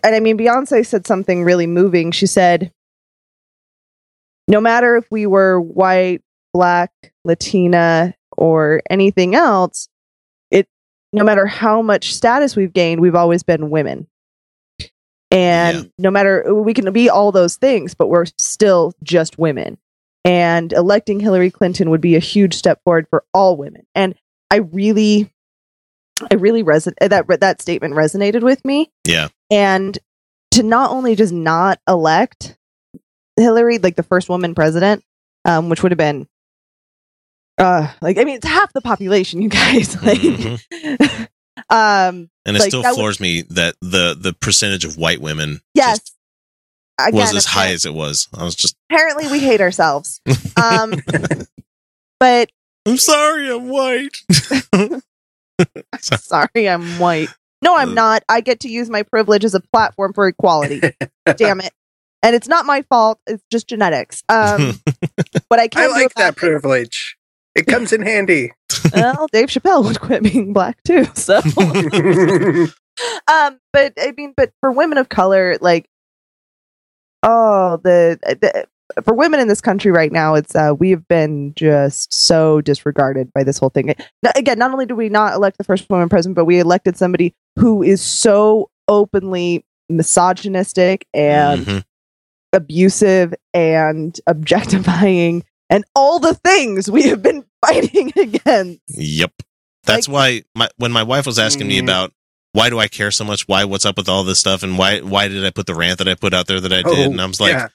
and 0.05 0.15
I 0.15 0.21
mean, 0.21 0.39
Beyonce 0.39 0.87
said 0.87 1.07
something 1.07 1.43
really 1.45 1.67
moving. 1.67 2.13
She 2.13 2.27
said, 2.27 2.73
no 4.49 4.61
matter 4.61 4.97
if 4.97 5.07
we 5.11 5.27
were 5.27 5.61
white, 5.61 6.23
black, 6.53 6.91
Latina, 7.25 8.15
or 8.37 8.83
anything 8.91 9.35
else, 9.35 9.89
it, 10.51 10.67
no 11.13 11.25
matter 11.25 11.47
how 11.47 11.83
much 11.83 12.15
status 12.15 12.57
we've 12.57 12.73
gained, 12.73 13.01
we've 13.01 13.15
always 13.15 13.43
been 13.43 13.71
women. 13.71 14.07
And 15.31 15.77
Yeah. 15.79 15.91
no 15.99 16.11
matter, 16.11 16.55
we 16.55 16.75
can 16.75 16.93
be 16.93 17.09
all 17.09 17.33
those 17.33 17.57
things, 17.57 17.95
but 17.95 18.09
we're 18.09 18.27
still 18.39 18.93
just 19.03 19.39
women. 19.39 19.79
And 20.25 20.73
electing 20.73 21.21
Hillary 21.21 21.51
Clinton 21.51 21.91
would 21.91 22.01
be 22.01 22.17
a 22.17 22.21
huge 22.21 22.55
step 22.55 22.81
forward 22.85 23.07
for 23.09 23.25
all 23.33 23.57
women. 23.57 23.87
And 23.95 24.15
I 24.51 24.57
really, 24.57 25.33
I 26.31 26.35
really 26.35 26.63
reson 26.63 26.95
that 27.01 27.41
that 27.41 27.63
statement 27.63 27.95
resonated 27.95 28.43
with 28.43 28.65
me. 28.65 28.91
Yeah. 29.05 29.29
And 29.51 29.99
to 30.53 30.63
not 30.63 30.91
only 30.91 31.17
just 31.17 31.33
not 31.33 31.81
elect 31.89 32.57
Hillary, 33.37 33.79
like 33.79 33.97
the 33.97 34.03
first 34.03 34.29
woman 34.29 34.55
president, 34.55 35.03
um, 35.45 35.69
which 35.69 35.83
would 35.83 35.93
have 35.93 35.99
been, 35.99 36.29
uh, 37.59 37.91
like 38.01 38.19
I 38.19 38.25
mean, 38.25 38.37
it's 38.37 38.47
half 38.47 38.73
the 38.73 38.81
population, 38.81 39.43
you 39.43 39.49
guys. 39.49 39.97
Like, 40.03 40.19
Mhm. 40.21 41.29
um, 41.71 42.31
And 42.45 42.57
it 42.57 42.61
Like, 42.61 42.69
still 42.71 42.83
would- 42.83 42.95
floors 42.95 43.21
me 43.21 43.43
that 43.51 43.75
the 43.81 44.17
the 44.19 44.33
percentage 44.33 44.85
of 44.85 44.97
white 44.97 45.21
women 45.21 45.61
yes. 45.75 45.99
just 45.99 46.13
Again, 47.01 47.15
was 47.21 47.35
as 47.35 47.45
high 47.47 47.73
as 47.73 47.87
it 47.87 47.95
was. 47.95 48.29
I 48.35 48.45
was 48.45 48.55
just 48.55 48.77
apparently 48.91 49.27
we 49.31 49.41
hate 49.41 49.61
ourselves. 49.61 50.21
Um, 50.63 50.95
but 52.21 52.51
I'm 52.87 52.99
sorry, 52.99 53.51
I'm 53.51 53.69
white. 53.69 54.17
sorry, 56.01 56.69
I'm 56.69 56.99
white. 56.99 57.29
No, 57.63 57.77
I'm 57.77 57.95
not. 57.95 58.23
I 58.29 58.41
get 58.43 58.61
to 58.61 58.69
use 58.69 58.91
my 58.91 59.03
privilege 59.03 59.45
as 59.45 59.55
a 59.55 59.61
platform 59.61 60.13
for 60.13 60.27
equality. 60.29 60.81
Damn 61.37 61.61
it. 61.61 61.73
And 62.23 62.35
it's 62.37 62.49
not 62.49 62.67
my 62.67 62.83
fault. 62.83 63.19
It's 63.27 63.43
just 63.51 63.69
genetics. 63.69 64.23
Um, 64.29 64.81
but 65.49 65.59
I 65.59 65.65
I 65.65 65.69
can 65.69 65.91
like 65.91 66.15
that 66.15 66.37
privilege. 66.37 67.17
It 67.55 67.67
comes 67.67 67.93
in 67.93 68.03
handy. 68.03 68.53
Well, 68.95 69.27
Dave 69.33 69.49
Chappelle 69.49 69.85
would 69.85 70.01
quit 70.01 70.23
being 70.23 70.53
black 70.53 70.83
too. 70.85 71.05
So, 71.15 71.37
um, 73.29 73.59
but 73.73 73.93
I 73.99 74.13
mean, 74.17 74.35
but 74.37 74.51
for 74.61 74.73
women 74.73 74.99
of 74.99 75.09
color, 75.09 75.57
like, 75.61 75.87
oh, 77.23 77.79
the, 77.85 78.19
the 78.41 78.67
for 79.05 79.15
women 79.15 79.41
in 79.41 79.49
this 79.49 79.61
country 79.61 79.91
right 79.91 80.13
now, 80.13 80.35
it's 80.35 80.55
uh, 80.55 80.75
we 80.79 80.91
have 80.91 81.07
been 81.09 81.55
just 81.55 82.13
so 82.13 82.61
disregarded 82.61 83.33
by 83.33 83.45
this 83.45 83.59
whole 83.59 83.71
thing. 83.71 83.95
Again, 84.35 84.59
not 84.59 84.73
only 84.73 84.87
do 84.87 84.95
we 84.95 85.09
not 85.09 85.35
elect 85.35 85.59
the 85.59 85.65
first 85.65 85.89
woman 85.89 86.09
president, 86.09 86.35
but 86.37 86.45
we 86.45 86.59
elected 86.59 86.97
somebody 86.97 87.35
who 87.59 87.83
is 87.83 88.03
so 88.03 88.69
openly 88.89 89.65
misogynistic 89.89 91.07
and 91.15 91.67
Mhm. 91.67 91.85
Abusive 92.53 93.35
and 93.55 94.19
objectifying 94.27 95.45
and 95.71 95.85
all 95.95 96.19
the 96.19 96.35
things 96.35 96.91
we 96.91 97.05
have 97.05 97.23
been 97.23 97.45
fighting 97.67 98.13
against. 98.17 98.81
Yep. 98.89 99.33
That's 99.85 100.09
why 100.09 100.43
my 100.55 100.69
when 100.77 100.93
my 100.93 101.03
wife 101.03 101.27
was 101.27 101.39
asking 101.39 101.67
me 101.69 101.81
Mm. 101.81 101.85
about 101.85 102.13
why 102.53 102.69
do 102.71 102.79
I 102.79 102.87
care 102.87 103.11
so 103.11 103.25
much? 103.25 103.49
Why 103.49 103.65
what's 103.65 103.87
up 103.87 103.97
with 103.97 104.09
all 104.09 104.23
this 104.25 104.39
stuff 104.39 104.63
and 104.63 104.79
why 104.79 105.01
why 105.01 105.29
did 105.29 105.45
I 105.45 105.51
put 105.51 105.67
the 105.67 105.75
rant 105.75 105.99
that 105.99 106.09
I 106.09 106.15
put 106.15 106.35
out 106.35 106.47
there 106.47 106.61
that 106.61 106.73
I 106.73 106.83
did? 106.83 107.09
Oh, 107.09 107.11
and 107.11 107.21
I 107.21 107.27
was 107.27 107.41
like 107.41 107.53
yeah. 107.53 107.69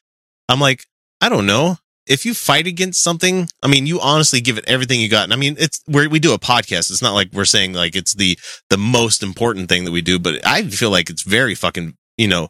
I'm 0.48 0.60
like, 0.62 0.86
I 1.20 1.30
don't 1.30 1.46
know. 1.46 1.78
If 2.06 2.26
you 2.26 2.34
fight 2.34 2.68
against 2.68 3.02
something, 3.04 3.50
I 3.62 3.68
mean, 3.68 3.86
you 3.86 4.00
honestly 4.00 4.40
give 4.40 4.58
it 4.58 4.63
everything 4.66 5.02
you 5.02 5.10
got. 5.10 5.26
And 5.26 5.34
I 5.34 5.36
mean, 5.36 5.58
it's 5.60 5.82
where 5.88 6.08
we 6.10 6.20
do 6.20 6.34
a 6.34 6.40
podcast. 6.40 6.90
It's 6.90 7.02
not 7.02 7.13
like 7.13 7.34
we're 7.34 7.44
saying 7.44 7.74
like 7.74 7.98
it's 7.98 8.13
the 8.13 8.40
the 8.70 8.78
most 8.78 9.22
important 9.24 9.68
thing 9.68 9.84
that 9.84 9.92
we 9.92 10.02
do, 10.02 10.18
but 10.18 10.46
I 10.48 10.63
feel 10.70 10.90
like 10.92 11.10
it's 11.10 11.24
very 11.24 11.54
fucking, 11.56 11.96
you 12.18 12.30
know, 12.30 12.48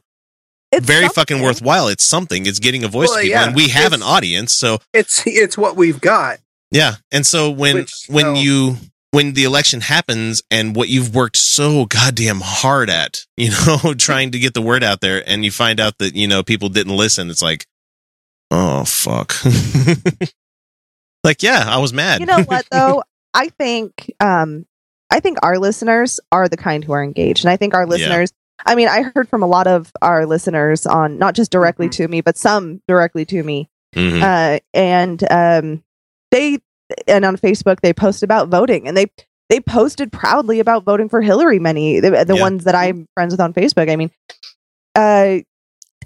It's 0.72 0.86
very 0.86 1.08
fucking 1.08 1.42
worthwhile. 1.42 1.88
It's 1.88 2.04
something. 2.04 2.46
It's 2.46 2.60
getting 2.60 2.84
a 2.84 2.88
voice 2.88 3.08
Well, 3.10 3.18
to 3.18 3.24
people, 3.24 3.40
yeah, 3.40 3.48
and 3.48 3.56
we 3.56 3.70
have 3.70 3.94
an 3.94 4.04
audience. 4.04 4.54
So 4.54 4.80
It's 4.94 5.24
it's 5.26 5.58
what 5.58 5.76
we've 5.78 6.02
got. 6.02 6.40
yeah, 6.72 6.96
and 7.12 7.26
so 7.26 7.50
when 7.50 7.76
Which, 7.78 7.94
when 8.10 8.26
no. 8.26 8.34
you 8.34 8.78
when 9.12 9.34
the 9.34 9.46
election 9.46 9.80
happens 9.80 10.44
and 10.52 10.76
what 10.76 10.90
you've 10.90 11.16
worked 11.16 11.38
so 11.38 11.86
goddamn 11.86 12.42
hard 12.44 12.90
at, 12.90 13.26
you 13.38 13.52
know, 13.52 13.94
trying 13.98 14.32
to 14.32 14.40
get 14.40 14.54
the 14.54 14.62
word 14.62 14.84
out 14.84 15.00
there, 15.02 15.24
and 15.28 15.46
you 15.46 15.52
find 15.52 15.80
out 15.80 15.98
that 16.00 16.16
you 16.16 16.28
know 16.28 16.44
people 16.44 16.68
didn't 16.70 16.96
listen, 16.98 17.30
it's 17.30 17.42
like, 17.42 17.66
oh 18.52 18.84
fuck. 18.84 19.34
like 21.24 21.44
yeah, 21.44 21.66
I 21.68 21.78
was 21.78 21.94
mad. 21.94 22.20
You 22.20 22.26
know 22.26 22.44
what 22.44 22.66
though? 22.72 23.04
I 23.34 23.50
think 23.50 24.12
um 24.20 24.66
I 25.10 25.20
think 25.22 25.38
our 25.42 25.58
listeners 25.58 26.20
are 26.32 26.50
the 26.50 26.58
kind 26.58 26.84
who 26.84 26.92
are 26.92 27.04
engaged. 27.04 27.46
And 27.46 27.52
I 27.52 27.58
think 27.58 27.74
our 27.74 27.86
listeners 27.86 28.32
I 28.66 28.76
mean, 28.76 28.88
I 28.88 29.04
heard 29.04 29.30
from 29.30 29.44
a 29.44 29.48
lot 29.48 29.68
of 29.68 29.92
our 30.02 30.26
listeners 30.26 30.86
on 30.86 31.18
not 31.18 31.36
just 31.36 31.52
directly 31.52 31.88
Mhm. 31.88 31.92
to 31.94 32.08
me, 32.08 32.22
but 32.22 32.38
some 32.38 32.82
directly 32.88 33.26
to 33.26 33.44
me. 33.44 33.70
Mhm. 33.96 34.22
Uh 34.22 34.60
and 34.74 35.24
um 35.32 35.84
they 36.32 36.60
and 37.08 37.24
on 37.26 37.38
Facebook 37.38 37.80
they 37.82 37.94
post 37.94 38.24
about 38.24 38.50
voting 38.50 38.88
and 38.88 38.98
they 38.98 39.06
they 39.50 39.60
posted 39.62 40.12
proudly 40.12 40.60
about 40.60 40.84
voting 40.84 41.08
for 41.08 41.22
Hillary 41.22 41.58
many 41.60 42.00
the, 42.02 42.12
the 42.26 42.36
Yeah. 42.36 42.42
ones 42.42 42.66
that 42.66 42.76
I'm 42.76 43.08
friends 43.14 43.32
with 43.34 43.40
on 43.40 43.54
Facebook. 43.54 43.90
I 43.90 43.96
mean 43.96 44.12
uh 44.96 45.40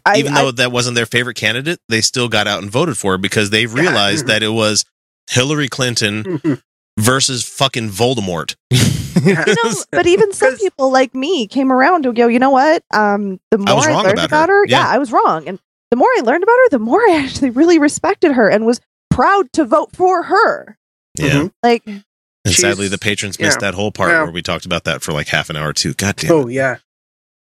I, 0.06 0.18
Even 0.18 0.34
I- 0.34 0.42
though 0.44 0.52
that 0.52 0.72
wasn't 0.72 0.96
their 0.96 1.06
favorite 1.06 1.36
candidate, 1.36 1.80
they 1.90 2.02
still 2.02 2.28
got 2.28 2.48
out 2.48 2.62
and 2.64 2.72
voted 2.72 2.98
for 2.98 3.16
it 3.16 3.22
because 3.22 3.50
they 3.52 3.66
realized 3.68 4.26
that 4.28 4.42
it 4.44 4.50
was 4.50 4.84
Hillary 5.30 5.68
Clinton 5.68 6.40
versus 7.02 7.44
fucking 7.48 7.90
Voldemort. 7.90 8.56
you 8.72 9.34
know, 9.36 9.74
but 9.92 10.08
even 10.08 10.32
some 10.34 10.58
people 10.58 10.92
like 10.92 11.14
me 11.14 11.48
came 11.48 11.72
around 11.72 12.04
to 12.04 12.14
go, 12.14 12.28
you 12.28 12.40
know 12.40 12.50
what? 12.52 12.84
Um, 12.94 13.40
the 13.52 13.58
more 13.58 13.76
was 13.76 13.88
I, 13.88 13.94
learned 13.94 14.14
about 14.14 14.26
about, 14.28 14.50
her. 14.50 14.56
her, 14.62 14.66
yeah. 14.68 14.80
Yeah. 14.84 14.90
I 14.90 14.98
was 14.98 15.12
wrong. 15.12 15.48
And 15.48 15.60
the 15.90 15.98
more 15.98 16.08
I 16.18 16.22
learned 16.22 16.44
about 16.44 16.54
her, 16.58 16.70
the 16.70 16.80
more 16.80 17.02
I 17.02 17.22
actually 17.24 17.50
really 17.50 17.80
respected 17.80 18.32
her 18.34 18.50
and 18.50 18.66
was 18.66 18.80
proud 19.10 19.52
to 19.54 19.66
vote 19.66 19.96
for 19.96 20.24
her. 20.24 20.78
yeah. 21.20 21.30
Mhm. 21.34 21.52
Like, 21.64 21.84
And 21.86 22.04
She's- 22.48 22.62
sadly, 22.62 22.88
the 22.88 22.98
patrons 22.98 23.40
missed 23.40 23.58
yeah. 23.62 23.68
that 23.72 23.74
whole 23.76 23.92
part 23.92 24.12
Yeah. 24.12 24.24
where 24.24 24.32
we 24.32 24.42
talked 24.42 24.66
about 24.66 24.86
that 24.86 25.02
for 25.04 25.12
like 25.12 25.28
half 25.28 25.50
an 25.50 25.56
hour 25.58 25.74
too. 25.74 25.90
two. 25.90 25.96
God 25.96 26.16
damn. 26.16 26.32
Oh 26.32 26.48
yeah. 26.48 26.78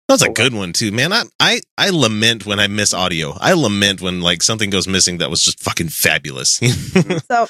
That 0.07 0.13
was 0.13 0.21
a 0.21 0.29
Oh, 0.29 0.33
good 0.33 0.53
one 0.53 0.71
too, 0.71 0.91
man. 0.91 1.11
I, 1.11 1.23
I 1.39 1.61
I 1.79 1.89
lament 1.89 2.45
when 2.45 2.59
I 2.59 2.67
miss 2.67 2.93
audio. 2.93 3.35
I 3.41 3.53
lament 3.53 4.01
when 4.01 4.21
like 4.21 4.43
something 4.43 4.69
goes 4.69 4.87
missing 4.87 5.17
that 5.17 5.31
was 5.31 5.41
just 5.41 5.59
fucking 5.59 5.89
fabulous. 5.89 6.57
so 7.31 7.49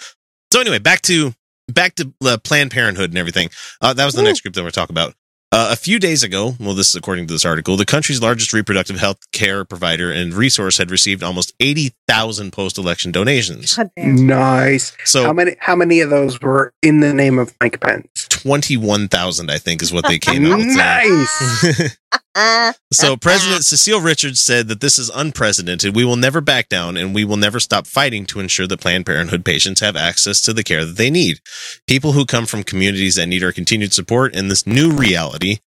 so 0.53 0.61
anyway, 0.61 0.79
back 0.79 1.01
to 1.01 1.33
back 1.67 1.95
to 1.95 2.13
uh, 2.23 2.37
Planned 2.43 2.71
Parenthood 2.71 3.09
and 3.11 3.17
everything. 3.17 3.49
Uh, 3.81 3.93
that 3.93 4.05
was 4.05 4.13
the 4.13 4.21
Ooh. 4.21 4.25
next 4.25 4.41
group 4.41 4.55
that 4.55 4.63
we're 4.63 4.71
talking 4.71 4.93
about. 4.93 5.13
Uh, 5.51 5.69
a 5.71 5.75
few 5.75 5.99
days 5.99 6.21
ago, 6.21 6.53
well, 6.59 6.73
this 6.73 6.89
is 6.89 6.95
according 6.95 7.27
to 7.27 7.33
this 7.33 7.45
article, 7.45 7.77
the 7.77 7.85
country's 7.85 8.21
largest 8.21 8.51
reproductive 8.51 8.99
health 8.99 9.19
care 9.31 9.63
provider 9.63 10.11
and 10.11 10.33
resource 10.33 10.77
had 10.77 10.91
received 10.91 11.23
almost 11.23 11.53
80,000 11.61 12.51
post 12.51 12.77
election 12.77 13.11
donations. 13.11 13.75
God 13.75 13.89
damn. 13.95 14.27
Nice. 14.27 14.93
how 15.13 15.31
many? 15.31 15.55
How 15.59 15.75
many 15.75 16.01
of 16.01 16.09
those 16.09 16.41
were 16.41 16.73
in 16.81 16.99
the 16.99 17.13
name 17.13 17.39
of 17.39 17.55
Mike 17.61 17.79
Pence? 17.79 18.14
21,000, 18.45 19.49
I 19.49 19.57
think, 19.57 19.81
is 19.81 19.91
what 19.91 20.05
they 20.07 20.19
came 20.19 20.45
out 20.45 20.57
with. 20.57 21.97
Nice. 22.37 22.77
So 22.91 23.15
President 23.15 23.63
Cecile 23.63 24.01
Richards 24.01 24.41
said 24.41 24.67
that 24.67 24.81
this 24.81 24.99
is 24.99 25.09
unprecedented. 25.09 25.95
We 25.95 26.03
will 26.05 26.17
never 26.17 26.41
back 26.41 26.67
down 26.69 26.97
and 26.97 27.15
we 27.15 27.23
will 27.23 27.37
never 27.37 27.59
stop 27.61 27.87
fighting 27.87 28.25
to 28.27 28.39
ensure 28.41 28.67
that 28.67 28.81
Planned 28.81 29.05
Parenthood 29.05 29.45
patients 29.45 29.79
have 29.79 29.95
access 29.95 30.41
to 30.41 30.51
the 30.53 30.63
care 30.63 30.83
that 30.85 30.97
they 30.97 31.09
need. 31.09 31.39
People 31.87 32.11
who 32.11 32.25
come 32.25 32.45
from 32.45 32.63
communities 32.63 33.15
that 33.15 33.27
need 33.27 33.43
our 33.43 33.53
continued 33.53 33.93
support 33.93 34.35
in 34.35 34.49
this 34.49 34.67
new 34.67 34.91
reality. 34.91 35.59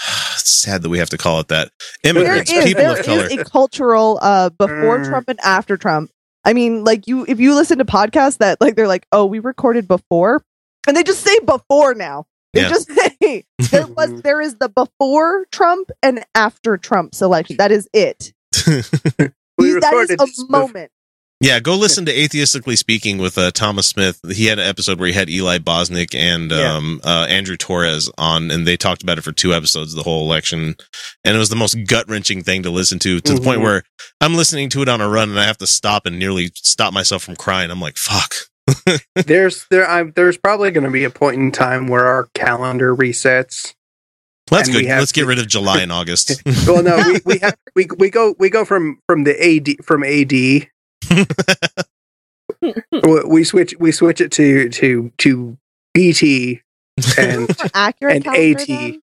It's 0.34 0.62
sad 0.62 0.82
that 0.82 0.88
we 0.88 0.98
have 0.98 1.10
to 1.10 1.18
call 1.18 1.40
it 1.40 1.48
that. 1.48 1.70
Immigrants, 2.02 2.50
is 2.50 2.64
people 2.64 2.82
there 2.82 2.98
of 2.98 3.04
color. 3.04 3.24
is 3.26 3.32
a 3.38 3.44
cultural 3.44 4.18
uh 4.22 4.48
before 4.50 4.98
Mm. 4.98 5.08
Trump 5.08 5.28
and 5.28 5.38
after 5.40 5.76
Trump. 5.76 6.10
I 6.44 6.52
mean, 6.54 6.84
like 6.84 7.06
you 7.06 7.24
if 7.28 7.38
you 7.38 7.54
listen 7.54 7.78
to 7.78 7.84
podcasts 7.84 8.38
that 8.38 8.60
like 8.60 8.74
they're 8.76 8.88
like, 8.88 9.06
oh, 9.12 9.26
we 9.26 9.38
recorded 9.40 9.86
before, 9.86 10.42
and 10.86 10.96
they 10.96 11.02
just 11.02 11.20
say 11.22 11.38
before 11.40 11.94
now. 11.94 12.26
They 12.54 12.62
Yeah. 12.62 12.68
just 12.68 12.90
say 13.20 13.44
there 13.70 13.86
was 13.86 14.22
there 14.22 14.40
is 14.40 14.56
the 14.56 14.68
before 14.68 15.46
Trump 15.52 15.90
and 16.02 16.24
after 16.34 16.76
Trump's 16.76 17.20
election. 17.22 17.56
That 17.58 17.72
is 17.72 17.88
it. 17.92 18.32
That 19.60 20.06
is 20.08 20.40
a 20.40 20.50
moment. 20.52 20.90
Yeah, 21.40 21.60
go 21.60 21.76
listen 21.76 22.04
to 22.06 22.12
Atheistically 22.12 22.76
Speaking 22.76 23.18
with 23.18 23.38
uh, 23.38 23.50
Thomas 23.52 23.86
Smith. 23.88 24.20
He 24.32 24.46
had 24.46 24.58
an 24.58 24.68
episode 24.68 24.98
where 24.98 25.06
he 25.08 25.12
had 25.14 25.28
Eli 25.30 25.58
Bosnick 25.58 26.12
and 26.14 26.50
Yeah. 26.50 26.74
um, 26.74 27.00
uh, 27.04 27.26
Andrew 27.28 27.56
Torrez 27.56 28.10
on, 28.18 28.50
and 28.50 28.66
they 28.66 28.76
talked 28.76 29.02
about 29.04 29.18
it 29.18 29.22
for 29.22 29.30
two 29.32 29.52
episodes, 29.54 29.94
the 29.94 30.02
whole 30.02 30.24
election. 30.28 30.74
And 31.24 31.36
it 31.36 31.38
was 31.38 31.48
the 31.48 31.54
most 31.56 31.76
gut 31.86 32.08
wrenching 32.08 32.42
thing 32.42 32.62
to 32.64 32.70
listen 32.70 32.98
to, 33.00 33.20
to 33.20 33.34
the 33.34 33.40
point 33.40 33.60
Mhm. 33.60 33.64
where 33.64 33.82
I'm 34.20 34.34
listening 34.34 34.68
to 34.70 34.82
it 34.82 34.88
on 34.88 35.00
a 35.00 35.08
run 35.08 35.28
and 35.30 35.38
I 35.38 35.44
have 35.44 35.58
to 35.58 35.66
stop 35.66 36.06
and 36.06 36.18
nearly 36.18 36.50
stop 36.56 36.92
myself 36.92 37.22
from 37.22 37.36
crying. 37.36 37.70
I'm 37.70 37.80
like, 37.80 37.98
fuck. 37.98 38.34
There's 39.14 39.66
there. 39.70 39.88
I'm, 39.88 40.12
there's 40.16 40.36
probably 40.36 40.70
going 40.70 40.84
to 40.84 40.90
be 40.90 41.04
a 41.04 41.10
point 41.10 41.36
in 41.36 41.52
time 41.52 41.86
where 41.88 42.06
our 42.06 42.28
calendar 42.34 42.94
resets. 42.94 43.74
Well, 44.50 44.60
that's 44.60 44.70
good. 44.70 44.84
Let's 44.86 45.12
get 45.12 45.26
rid 45.26 45.38
of 45.38 45.46
July 45.46 45.82
and 45.82 45.92
August. 45.92 46.42
Well, 46.66 46.82
no, 46.82 46.96
we 46.96 47.20
we 47.24 47.38
have 47.40 47.56
we 47.76 47.86
we 47.98 48.10
go 48.10 48.34
we 48.38 48.48
go 48.50 48.64
from 48.64 49.00
from 49.06 49.24
the 49.24 49.34
AD 49.38 49.84
from 49.84 50.02
AD. 50.04 50.68
we 53.02 53.22
we 53.26 53.44
switch 53.44 53.74
we 53.78 53.92
switch 53.92 54.20
it 54.20 54.32
to 54.32 54.68
to 54.70 55.12
to 55.18 55.58
BT 55.94 56.62
and 57.18 57.50
accurate 57.74 58.26
And 58.26 58.26
AT. 58.26 58.66
then? 58.66 59.02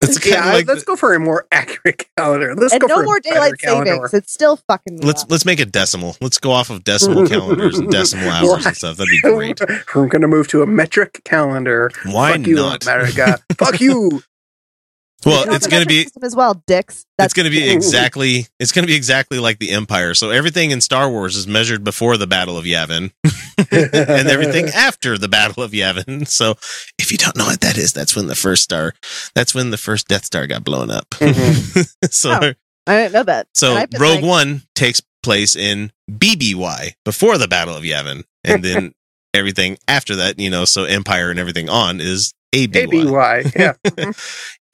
It's 0.00 0.18
kind 0.18 0.34
yeah. 0.34 0.48
of 0.48 0.54
like 0.54 0.66
let's 0.66 0.84
go 0.84 0.96
for 0.96 1.14
a 1.14 1.20
more 1.20 1.46
accurate 1.52 2.06
calendar. 2.16 2.54
Let's 2.54 2.72
and 2.72 2.80
go 2.80 2.88
for 2.88 2.94
no 2.96 3.00
a 3.00 3.04
more 3.04 3.20
daylight 3.20 3.58
calendar. 3.58 3.90
savings. 3.92 4.14
It's 4.14 4.32
still 4.32 4.56
fucking 4.56 5.00
let's 5.00 5.24
up. 5.24 5.30
let's 5.30 5.44
make 5.44 5.60
it 5.60 5.72
decimal. 5.72 6.16
Let's 6.20 6.38
go 6.38 6.52
off 6.52 6.70
of 6.70 6.84
decimal 6.84 7.26
calendars 7.28 7.78
and 7.78 7.90
decimal 7.90 8.28
hours 8.30 8.66
and 8.66 8.76
stuff. 8.76 8.96
That'd 8.96 9.10
be 9.10 9.20
great. 9.20 9.60
We're 9.94 10.06
going 10.06 10.22
to 10.22 10.28
move 10.28 10.48
to 10.48 10.62
a 10.62 10.66
metric 10.66 11.22
calendar. 11.24 11.90
Why 12.06 12.32
Fuck 12.36 12.46
you, 12.46 12.54
not? 12.56 12.82
America? 12.84 13.38
Fuck 13.58 13.80
you. 13.80 14.22
Well, 15.26 15.52
it's 15.52 15.66
going 15.66 15.82
to 15.82 15.88
be 15.88 16.06
as 16.22 16.36
well, 16.36 16.62
dicks. 16.68 17.04
it's 17.18 17.34
going 17.34 17.44
to 17.44 17.50
be 17.50 17.68
exactly 17.68 18.46
it's 18.60 18.70
going 18.70 18.84
to 18.84 18.86
be 18.86 18.94
exactly 18.94 19.40
like 19.40 19.58
the 19.58 19.70
empire 19.70 20.14
so 20.14 20.30
everything 20.30 20.70
in 20.70 20.80
star 20.80 21.10
wars 21.10 21.34
is 21.34 21.48
measured 21.48 21.82
before 21.82 22.16
the 22.16 22.28
battle 22.28 22.56
of 22.56 22.64
yavin 22.64 23.10
and 23.72 24.28
everything 24.28 24.66
after 24.74 25.18
the 25.18 25.28
battle 25.28 25.62
of 25.62 25.72
yavin 25.72 26.26
so 26.26 26.52
if 26.98 27.10
you 27.12 27.18
don't 27.18 27.36
know 27.36 27.46
what 27.46 27.60
that 27.60 27.76
is 27.76 27.92
that's 27.92 28.14
when 28.16 28.26
the 28.26 28.34
first 28.34 28.62
star 28.62 28.94
that's 29.34 29.54
when 29.54 29.70
the 29.70 29.76
first 29.78 30.08
death 30.08 30.24
star 30.24 30.46
got 30.46 30.64
blown 30.64 30.90
up 30.90 31.08
Mhm. 31.10 31.88
so 32.12 32.30
Oh, 32.42 32.52
I 32.86 32.96
didn't 33.02 33.12
know 33.12 33.22
that. 33.24 33.48
so 33.54 33.70
And 33.70 33.78
I've 33.80 33.90
been 33.90 34.00
rogue 34.00 34.14
like- 34.16 34.24
one 34.24 34.62
takes 34.74 35.02
place 35.22 35.56
in 35.56 35.90
bby 36.10 36.92
before 37.04 37.36
the 37.38 37.48
battle 37.48 37.74
of 37.76 37.82
yavin 37.82 38.22
and 38.44 38.62
then 38.64 38.92
everything 39.34 39.76
after 39.88 40.16
that 40.16 40.38
you 40.38 40.48
know 40.48 40.64
so 40.64 40.84
empire 40.84 41.30
and 41.30 41.38
everything 41.40 41.68
on 41.68 42.00
is 42.00 42.32
ABY. 42.54 42.86
ABY. 42.86 43.52
Yeah. 43.56 43.72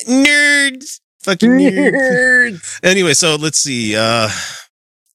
nerds 0.07 1.01
fucking 1.23 1.51
nerds 1.51 1.93
Nerds. 1.93 2.81
anyway 2.83 3.15
so 3.15 3.37
let's 3.37 3.59
see 3.59 3.97
uh 3.97 4.29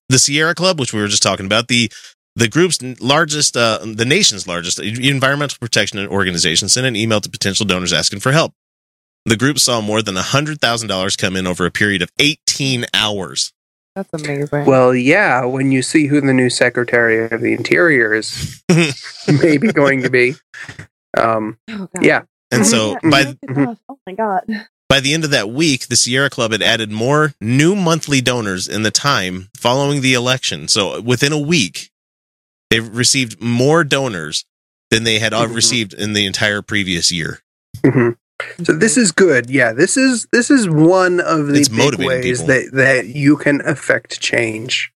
the 0.10 0.18
sierra 0.20 0.56
club 0.56 0.80
which 0.80 0.94
we 0.94 1.00
were 1.00 1.08
just 1.08 1.24
talking 1.24 1.46
about 1.46 1.68
the 1.68 1.92
the 2.40 2.48
group's 2.48 2.80
largest 3.02 3.56
uh 3.58 3.80
the 3.84 4.06
nation's 4.06 4.48
largest 4.48 4.80
environmental 4.80 5.58
protection 5.60 6.00
organization 6.08 6.70
sent 6.70 6.88
an 6.88 6.96
email 6.96 7.22
to 7.22 7.30
potential 7.30 7.66
donors 7.66 7.94
asking 7.94 8.20
for 8.20 8.32
help 8.32 8.54
the 9.26 9.36
group 9.38 9.60
saw 9.60 9.82
more 9.82 10.02
than 10.02 10.16
$100000 10.16 11.18
come 11.18 11.36
in 11.36 11.46
over 11.46 11.66
a 11.66 11.72
period 11.72 12.02
of 12.02 12.10
18 12.20 12.86
hours 12.94 13.52
That's 13.96 14.14
amazing. 14.14 14.66
Well, 14.66 14.96
yeah, 14.96 15.44
when 15.46 15.72
you 15.74 15.82
see 15.82 16.08
who 16.08 16.22
the 16.22 16.34
new 16.34 16.50
Secretary 16.50 17.26
of 17.30 17.42
the 17.42 17.54
Interior 17.54 18.14
is 18.14 18.64
maybe 19.42 19.74
going 19.74 20.04
to 20.04 20.10
be. 20.10 20.36
Um, 21.18 21.58
Oh, 21.70 21.88
yeah. 22.02 22.22
and 22.52 22.66
so 22.66 22.96
Oh, 23.04 23.10
by 23.12 23.36
oh 23.90 24.00
my 24.08 24.14
god. 24.14 24.44
by 24.88 25.00
the 25.02 25.14
end 25.14 25.24
of 25.26 25.32
that 25.32 25.50
week 25.50 25.88
the 25.88 25.96
sierra 25.96 26.30
club 26.30 26.52
had 26.52 26.62
added 26.62 26.92
more 26.92 27.34
new 27.42 27.76
monthly 27.76 28.22
donors 28.22 28.68
in 28.68 28.84
the 28.84 28.92
time 28.92 29.50
following 29.58 30.02
the 30.02 30.14
election 30.14 30.68
so 30.68 31.02
within 31.02 31.34
a 31.34 31.38
week 31.56 31.90
they've 32.70 32.96
received 32.96 33.42
more 33.42 33.84
donors 33.84 34.46
than 34.92 35.04
they 35.04 35.20
had 35.20 35.34
Mhm. 35.34 35.56
received 35.56 35.94
in 35.94 36.14
the 36.14 36.26
entire 36.26 36.62
previous 36.62 37.12
year 37.12 37.40
mhm. 37.84 38.16
So 38.64 38.72
this 38.72 38.96
is 38.96 39.12
good. 39.12 39.50
Yeah, 39.50 39.74
this 39.74 39.98
is 39.98 40.26
this 40.32 40.50
is 40.50 40.70
one 40.70 41.20
of 41.20 41.48
the 41.48 41.60
It's 41.60 41.68
big 41.68 41.96
ways 41.96 42.40
people. 42.40 42.48
that 42.48 42.70
that 42.72 43.08
you 43.08 43.36
can 43.36 43.60
affect 43.68 44.22
change. 44.22 44.92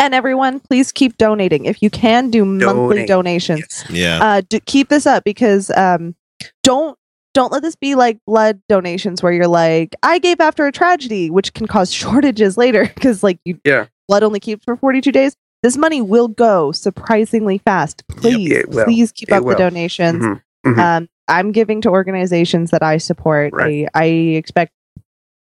And 0.00 0.14
everyone, 0.14 0.58
please 0.58 0.90
keep 0.90 1.16
donating. 1.16 1.64
If 1.66 1.80
you 1.80 1.90
can 1.90 2.28
do 2.28 2.44
monthly 2.44 3.06
donations, 3.06 3.60
Yes. 3.70 3.84
yeah 3.88 4.18
uh, 4.24 4.42
do, 4.48 4.58
keep 4.58 4.88
this 4.88 5.06
up 5.06 5.22
because 5.22 5.70
um, 5.76 6.16
don't 6.64 6.98
don't 7.34 7.52
let 7.52 7.62
this 7.62 7.76
be 7.76 7.94
like 7.94 8.18
blood 8.26 8.60
donations 8.68 9.22
where 9.22 9.32
you're 9.32 9.46
like, 9.46 9.94
I 10.02 10.18
gave 10.18 10.40
after 10.40 10.66
a 10.66 10.72
tragedy, 10.72 11.30
which 11.30 11.54
can 11.54 11.68
cause 11.68 11.92
shortages 12.02 12.56
later 12.56 12.90
because 12.94 13.22
like 13.22 13.38
you 13.44 13.60
Yeah. 13.64 13.86
blood 14.08 14.24
only 14.24 14.40
keeps 14.40 14.64
for 14.64 14.76
42 14.76 15.12
days. 15.12 15.36
This 15.62 15.76
money 15.76 16.00
will 16.00 16.28
go 16.28 16.72
surprisingly 16.72 17.58
fast. 17.58 18.06
Please, 18.08 18.50
it 18.50 18.68
will. 18.70 18.84
please 18.84 19.12
keep 19.12 19.28
It 19.28 19.34
up 19.34 19.44
will. 19.44 19.52
the 19.52 19.58
donations. 19.58 20.22
Mhm. 20.22 20.42
Mhm. 20.66 20.78
Um, 20.78 21.08
I'm 21.28 21.52
giving 21.52 21.80
to 21.82 21.90
organizations 21.90 22.70
that 22.72 22.82
I 22.82 22.98
support. 22.98 23.52
Right. 23.52 23.88
I, 23.94 24.02
I 24.02 24.06
expect 24.06 24.72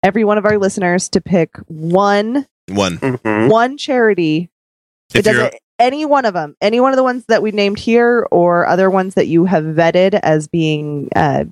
every 0.03 0.23
one 0.23 0.37
of 0.37 0.45
our 0.45 0.57
listeners 0.57 1.09
to 1.09 1.21
pick 1.21 1.55
one 1.67 2.47
one 2.69 2.97
Mhm. 2.97 3.49
one 3.49 3.77
charity. 3.77 4.49
If 5.13 5.25
you're 5.25 5.33
doesn't 5.35 5.55
any 5.79 6.05
one 6.05 6.25
of 6.25 6.33
them, 6.33 6.55
any 6.61 6.79
one 6.79 6.91
of 6.91 6.97
the 6.97 7.03
ones 7.03 7.23
that 7.27 7.41
we 7.43 7.51
named 7.51 7.77
here, 7.79 8.27
or 8.31 8.65
other 8.65 8.89
ones 8.89 9.13
that 9.13 9.27
you 9.27 9.45
have 9.45 9.63
vetted 9.63 10.19
as 10.23 10.47
being 10.47 11.07
uh, 11.15 11.45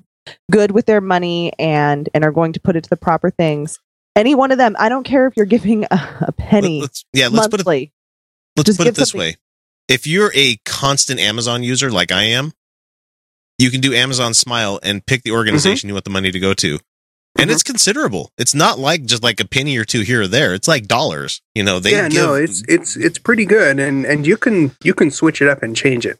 good 0.50 0.72
with 0.72 0.86
their 0.86 1.00
money 1.00 1.52
and 1.58 2.08
and 2.12 2.24
are 2.24 2.32
going 2.32 2.52
to 2.52 2.60
put 2.60 2.74
it 2.76 2.82
to 2.84 2.90
the 2.90 2.96
proper 2.96 3.30
things. 3.30 3.78
Any 4.16 4.34
one 4.34 4.50
of 4.50 4.58
them, 4.58 4.74
I 4.78 4.88
don't 4.88 5.04
care 5.04 5.26
if 5.26 5.36
you're 5.36 5.46
giving 5.46 5.84
a, 5.84 6.00
a 6.22 6.32
penny 6.32 6.80
let's, 6.80 7.04
yeah 7.12 7.28
let's 7.28 7.46
put 7.48 7.60
it 7.60 7.66
monthly. 7.66 7.92
Let's 8.56 8.66
Just 8.68 8.78
put 8.78 8.86
it 8.88 8.94
this 8.94 9.10
something- 9.10 9.20
way. 9.32 9.36
If 9.88 10.06
you're 10.06 10.32
a 10.34 10.56
constant 10.64 11.20
amazon 11.20 11.62
user 11.62 11.90
like 11.90 12.10
i 12.10 12.24
am 12.24 12.52
you 13.58 13.70
can 13.70 13.80
do 13.80 13.94
amazon 13.94 14.34
smile 14.34 14.78
and 14.82 15.04
pick 15.06 15.22
the 15.22 15.30
organization 15.32 15.88
you 15.88 15.94
want 15.94 16.04
the 16.04 16.10
money 16.10 16.30
to 16.30 16.38
go 16.38 16.52
to. 16.54 16.78
And 17.38 17.50
Mhm. 17.50 17.52
it's 17.54 17.62
considerable. 17.62 18.30
It's 18.38 18.54
not 18.54 18.78
like 18.78 19.04
just 19.04 19.22
like 19.22 19.40
a 19.40 19.44
penny 19.46 19.76
or 19.76 19.84
two 19.84 20.00
here 20.00 20.22
or 20.22 20.26
there. 20.26 20.54
It's 20.54 20.66
like 20.68 20.86
dollars. 20.86 21.42
You 21.54 21.64
know 21.64 21.78
they 21.78 21.92
yeah, 21.92 22.08
give 22.08 22.22
no, 22.22 22.34
it's 22.34 22.62
it's 22.66 22.96
it's 22.96 23.18
pretty 23.18 23.44
good, 23.44 23.78
and 23.78 24.04
and 24.06 24.26
you 24.26 24.36
can 24.38 24.74
you 24.82 24.94
can 24.94 25.10
switch 25.10 25.42
it 25.42 25.48
up 25.48 25.62
and 25.62 25.76
change 25.76 26.06
it. 26.06 26.18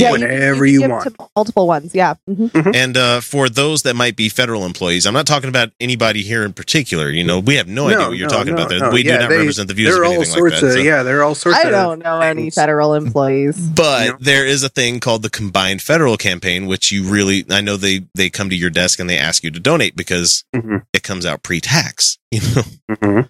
Yeah, 0.00 0.12
whenever 0.12 0.64
can 0.64 0.72
you 0.74 0.80
give 0.80 0.90
want. 0.90 1.04
to 1.16 1.28
multiple 1.36 1.66
ones. 1.66 1.94
Yeah. 1.94 2.14
Mhm. 2.28 2.74
And 2.74 2.96
uh, 2.96 3.20
for 3.20 3.48
those 3.48 3.82
that 3.82 3.94
might 3.94 4.16
be 4.16 4.28
federal 4.28 4.64
employees, 4.66 5.06
I'm 5.06 5.14
not 5.14 5.26
talking 5.26 5.48
about 5.48 5.70
anybody 5.80 6.22
here 6.22 6.44
in 6.44 6.52
particular. 6.52 7.10
You 7.10 7.24
know, 7.24 7.38
we 7.40 7.56
have 7.56 7.68
no, 7.68 7.88
idea 7.88 8.08
what 8.08 8.16
you're 8.16 8.28
no, 8.28 8.34
talking 8.36 8.54
no, 8.54 8.60
about 8.62 8.68
there. 8.70 8.80
no. 8.80 8.90
We 8.90 9.04
Yeah, 9.04 9.14
do 9.14 9.18
not 9.20 9.28
they- 9.30 9.36
represent 9.38 9.68
the 9.68 9.74
views 9.74 9.88
There 9.88 9.96
of 9.96 10.02
are 10.02 10.04
all 10.06 10.12
anything 10.14 10.30
like 10.32 10.38
sorts 10.38 10.60
that. 10.60 10.66
of 10.68 10.72
so- 10.74 10.78
yeah, 10.80 11.02
there 11.02 11.18
are 11.20 11.22
all 11.24 11.34
sorts. 11.34 11.58
I 11.58 11.62
of 11.64 11.70
don't 11.70 11.98
know 12.02 12.20
any 12.20 12.50
federal 12.50 12.94
employees. 12.94 13.56
But 13.58 14.06
Yeah. 14.06 14.12
there 14.20 14.46
is 14.46 14.62
a 14.62 14.68
thing 14.68 15.00
called 15.00 15.22
the 15.22 15.30
combined 15.30 15.82
federal 15.82 16.16
campaign, 16.16 16.66
which 16.66 16.90
you 16.92 17.04
really, 17.04 17.44
I 17.50 17.60
know 17.60 17.76
they 17.76 18.02
they 18.14 18.30
come 18.30 18.50
to 18.50 18.56
your 18.56 18.70
desk 18.70 18.98
and 19.00 19.08
they 19.08 19.18
ask 19.18 19.42
you 19.44 19.50
to 19.50 19.60
donate 19.60 19.96
because 19.96 20.44
Mhm. 20.54 20.82
it 20.92 21.02
comes 21.02 21.24
out 21.26 21.42
pre-tax, 21.42 22.18
you 22.30 22.40
know, 22.40 22.62
Mhm. 22.90 23.28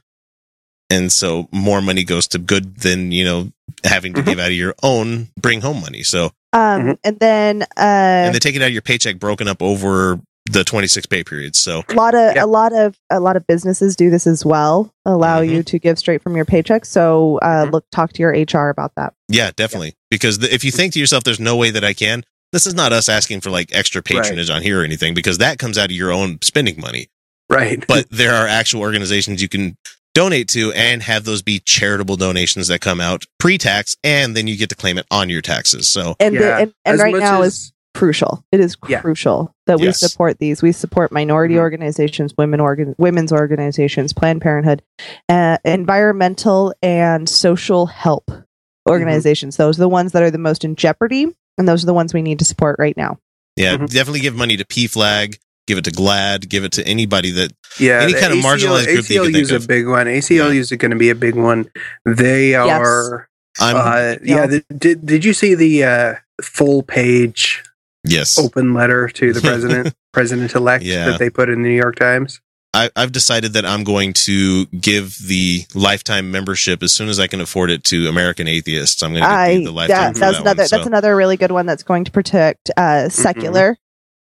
And 0.90 1.12
so 1.12 1.48
more 1.52 1.80
money 1.80 2.04
goes 2.04 2.26
to 2.28 2.38
good 2.38 2.76
than 2.78 3.12
you 3.12 3.24
know 3.24 3.52
having 3.84 4.14
to 4.14 4.22
Mhm. 4.22 4.26
give 4.26 4.38
out 4.38 4.48
of 4.48 4.56
your 4.56 4.74
own 4.82 5.28
bring 5.40 5.60
home 5.60 5.80
money. 5.80 6.02
So 6.02 6.32
Um, 6.52 6.82
Mhm. 6.82 6.98
and 7.04 7.18
then 7.20 7.62
uh, 7.76 8.24
and 8.26 8.34
they 8.34 8.38
take 8.38 8.56
it 8.56 8.62
out 8.62 8.68
of 8.68 8.72
your 8.72 8.82
paycheck 8.82 9.18
broken 9.18 9.48
up 9.48 9.62
over 9.62 10.18
the 10.50 10.64
26 10.64 11.04
pay 11.06 11.22
periods. 11.22 11.58
So 11.58 11.84
a 11.90 11.92
lot 11.94 12.14
of 12.14 12.34
Yeah. 12.34 12.44
a 12.44 12.46
lot 12.46 12.72
of 12.72 12.96
a 13.10 13.20
lot 13.20 13.36
of 13.36 13.46
businesses 13.46 13.94
do 13.96 14.08
this 14.08 14.26
as 14.26 14.46
well. 14.46 14.92
Allow 15.04 15.42
Mm-hmm. 15.42 15.54
you 15.56 15.62
to 15.64 15.78
give 15.78 15.98
straight 15.98 16.22
from 16.22 16.36
your 16.36 16.46
paycheck. 16.46 16.86
So 16.86 17.38
uh, 17.42 17.66
Mhm. 17.66 17.72
look, 17.72 17.84
talk 17.92 18.12
to 18.14 18.20
your 18.22 18.32
HR 18.32 18.70
about 18.70 18.92
that. 18.96 19.12
yeah, 19.28 19.50
definitely. 19.54 19.94
Because 20.10 20.38
the, 20.38 20.52
if 20.52 20.64
you 20.64 20.70
think 20.70 20.94
to 20.94 20.98
yourself, 21.00 21.24
"There's 21.24 21.38
no 21.40 21.54
way 21.56 21.70
that 21.70 21.84
I 21.84 21.92
can," 21.92 22.24
this 22.52 22.66
is 22.66 22.72
not 22.72 22.94
us 22.94 23.10
asking 23.10 23.42
for 23.42 23.50
like 23.50 23.68
extra 23.72 24.02
patronage 24.02 24.48
on 24.48 24.62
here 24.62 24.80
or 24.80 24.84
anything 24.84 25.12
because 25.12 25.36
that 25.36 25.58
comes 25.58 25.76
out 25.76 25.86
of 25.90 25.96
your 25.96 26.10
own 26.10 26.38
spending 26.42 26.80
money. 26.80 27.08
Right. 27.50 27.84
But 27.86 28.06
there 28.10 28.34
are 28.34 28.46
actual 28.46 28.80
organizations 28.80 29.42
you 29.42 29.48
can 29.48 29.76
donate 30.14 30.48
to 30.48 30.72
and 30.72 31.02
have 31.02 31.24
those 31.24 31.42
be 31.42 31.60
charitable 31.60 32.16
donations 32.16 32.68
that 32.68 32.80
come 32.80 33.00
out 33.00 33.24
pre-tax 33.38 33.96
and 34.02 34.36
then 34.36 34.46
you 34.46 34.56
get 34.56 34.68
to 34.70 34.74
claim 34.74 34.98
it 34.98 35.06
on 35.10 35.28
your 35.28 35.42
taxes. 35.42 35.88
So 35.88 36.16
And 36.18 36.36
the, 36.36 36.54
and, 36.54 36.72
and 36.84 36.98
right 36.98 37.14
now 37.14 37.42
as- 37.42 37.54
is 37.54 37.72
crucial. 37.94 38.44
It 38.52 38.60
is 38.60 38.76
Yeah. 38.88 39.00
crucial 39.00 39.52
that 39.66 39.78
we 39.80 39.86
Yes. 39.86 39.98
support 40.00 40.38
these. 40.38 40.62
We 40.62 40.70
support 40.72 41.10
minority 41.10 41.54
Mhm. 41.54 41.58
organizations, 41.58 42.32
women 42.38 42.60
organ, 42.60 42.94
women's 42.98 43.32
organizations, 43.32 44.12
Planned 44.12 44.40
Parenthood, 44.40 44.82
uh, 45.28 45.58
environmental 45.64 46.74
and 46.82 47.28
social 47.28 47.86
help 47.86 48.26
Mm-hmm. 48.28 48.90
organizations. 48.92 49.56
Those 49.56 49.78
are 49.78 49.82
the 49.82 49.88
ones 49.88 50.12
that 50.12 50.22
are 50.22 50.30
the 50.30 50.38
most 50.38 50.64
in 50.64 50.76
jeopardy, 50.76 51.26
and 51.58 51.68
those 51.68 51.82
are 51.82 51.86
the 51.86 51.94
ones 51.94 52.14
we 52.14 52.22
need 52.22 52.38
to 52.38 52.44
support 52.44 52.76
right 52.78 52.96
now. 52.96 53.18
yeah, 53.56 53.76
Mhm. 53.76 53.88
definitely 53.90 54.20
give 54.20 54.36
money 54.36 54.56
to 54.56 54.64
P-Flag, 54.64 55.36
give 55.68 55.78
it 55.78 55.84
to 55.84 55.92
GLAAD, 55.92 56.48
give 56.48 56.64
it 56.64 56.72
to 56.72 56.86
anybody 56.86 57.30
that 57.32 57.52
Yeah, 57.78 58.00
Any 58.02 58.14
the 58.14 58.20
kind 58.20 58.32
of 58.32 58.38
marginalized 58.40 58.86
group 58.86 59.06
that 59.06 59.14
you 59.14 59.22
can 59.22 59.32
ACLU 59.32 59.40
is 59.42 59.50
think 59.50 59.62
a 59.62 59.66
big 59.68 59.86
one. 59.86 60.06
ACLU 60.06 60.54
is 60.56 60.70
going 60.72 60.90
to 60.90 60.96
be 60.96 61.10
a 61.10 61.14
big 61.14 61.36
one. 61.36 61.70
They 62.04 62.54
are. 62.54 63.28
I'm 63.60 63.76
Uh, 63.76 64.16
Yeah. 64.24 64.36
yeah. 64.36 64.46
the- 64.46 64.64
did 64.76 65.06
Did 65.06 65.24
you 65.24 65.32
see 65.34 65.54
the 65.54 65.84
uh, 65.84 66.14
full 66.42 66.82
page 66.82 67.62
yes. 68.02 68.38
open 68.38 68.72
letter 68.74 69.08
to 69.08 69.32
the 69.32 69.40
president, 69.40 69.94
president 70.12 70.54
elect 70.54 70.82
Yeah. 70.84 71.10
that 71.10 71.18
they 71.18 71.28
put 71.30 71.48
in 71.50 71.62
the 71.62 71.68
New 71.68 71.76
York 71.76 71.96
Times? 71.96 72.40
I, 72.74 72.90
I've 72.96 73.12
decided 73.12 73.54
that 73.54 73.64
I'm 73.64 73.82
going 73.82 74.12
to 74.28 74.66
give 74.66 75.16
the 75.26 75.64
lifetime 75.74 76.30
membership 76.30 76.82
as 76.82 76.92
soon 76.92 77.08
as 77.08 77.18
I 77.18 77.26
can 77.26 77.40
afford 77.40 77.70
it 77.70 77.82
to 77.84 78.08
American 78.08 78.46
Atheists. 78.46 79.02
I'm 79.02 79.12
going 79.12 79.22
to 79.22 79.28
I 79.28 79.54
give 79.56 79.64
the 79.64 79.72
lifetime 79.72 79.98
that, 79.98 80.14
for 80.14 80.20
that's 80.20 80.36
that 80.36 80.40
another 80.42 80.60
one, 80.62 80.68
so. 80.68 80.76
that's 80.76 80.86
another 80.86 81.16
really 81.16 81.36
good 81.38 81.50
one 81.50 81.66
that's 81.66 81.82
going 81.82 82.04
to 82.04 82.10
protect 82.10 82.70
uh, 82.76 83.08
secular 83.08 83.76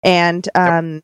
and 0.04 0.48
um 0.56 1.00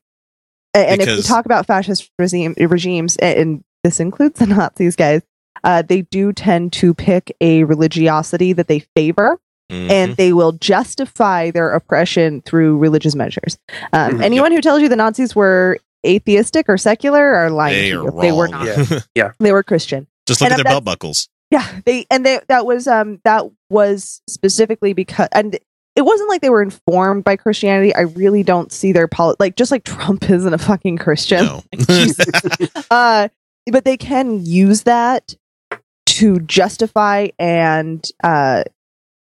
a- 0.75 0.79
and 0.91 1.01
if 1.01 1.09
you 1.09 1.23
talk 1.23 1.45
about 1.47 1.67
fascist 1.67 2.11
regime, 2.19 2.55
regimes 2.59 3.17
a- 3.21 3.41
and 3.41 3.63
this 3.85 4.01
includes 4.01 4.39
the 4.39 4.47
Nazis 4.55 4.97
guys 4.97 5.23
uh, 5.65 5.83
they 5.83 6.03
do 6.03 6.33
tend 6.33 6.73
to 6.75 6.95
pick 6.95 7.35
a 7.41 7.65
religiosity 7.65 8.53
that 8.53 8.69
they 8.69 8.81
favor 8.97 9.39
Mhm. 9.71 9.91
and 9.91 10.17
they 10.17 10.33
will 10.33 10.53
justify 10.53 11.51
their 11.51 11.73
oppression 11.73 12.41
through 12.43 12.79
religious 12.79 13.15
measures 13.15 13.59
um, 13.93 14.13
Mhm. 14.19 14.23
anyone 14.23 14.53
who 14.53 14.61
tells 14.63 14.81
you 14.81 14.89
the 14.89 14.97
Nazis 14.97 15.37
were 15.37 15.79
atheistic 16.07 16.69
or 16.69 16.79
secular 16.79 17.35
are 17.35 17.51
lying 17.51 17.75
they 17.75 17.91
to 17.91 18.01
are 18.01 18.03
you. 18.05 18.09
wrong. 18.09 18.21
they 18.21 18.33
were 18.33 18.49
not 18.49 19.07
Yeah. 19.15 19.33
they 19.41 19.53
were 19.53 19.63
Christian 19.63 20.07
Just 20.27 20.41
look 20.41 20.51
And 20.53 20.59
at 20.61 20.65
their 20.65 20.73
belt 20.73 20.85
buckles. 20.85 21.29
yeah, 21.51 21.67
they 21.85 22.07
and 22.11 22.25
they 22.25 22.41
that 22.49 22.65
was 22.67 22.87
um 22.87 23.21
that 23.25 23.45
was 23.69 24.23
specifically 24.29 24.93
because 24.95 25.29
and 25.33 25.59
it 25.99 26.05
wasn't 26.05 26.29
like 26.31 26.41
they 26.41 26.49
were 26.51 26.63
informed 26.63 27.25
by 27.25 27.35
Christianity. 27.37 27.93
I 27.95 28.03
really 28.03 28.45
don't 28.45 28.71
see 28.73 28.93
their 28.93 29.09
poli- 29.09 29.35
like 29.41 29.57
just 29.57 29.71
like 29.73 29.83
Trump 29.97 30.31
isn't 30.31 30.55
a 30.55 30.59
fucking 30.59 30.99
Christian. 30.99 31.45
No. 31.45 31.63
Uh 32.91 33.29
but 33.71 33.85
they 33.85 33.97
can 33.99 34.47
use 34.47 34.85
that 34.85 35.35
to 36.07 36.39
justify 36.41 37.29
and 37.39 38.09
uh 38.25 38.63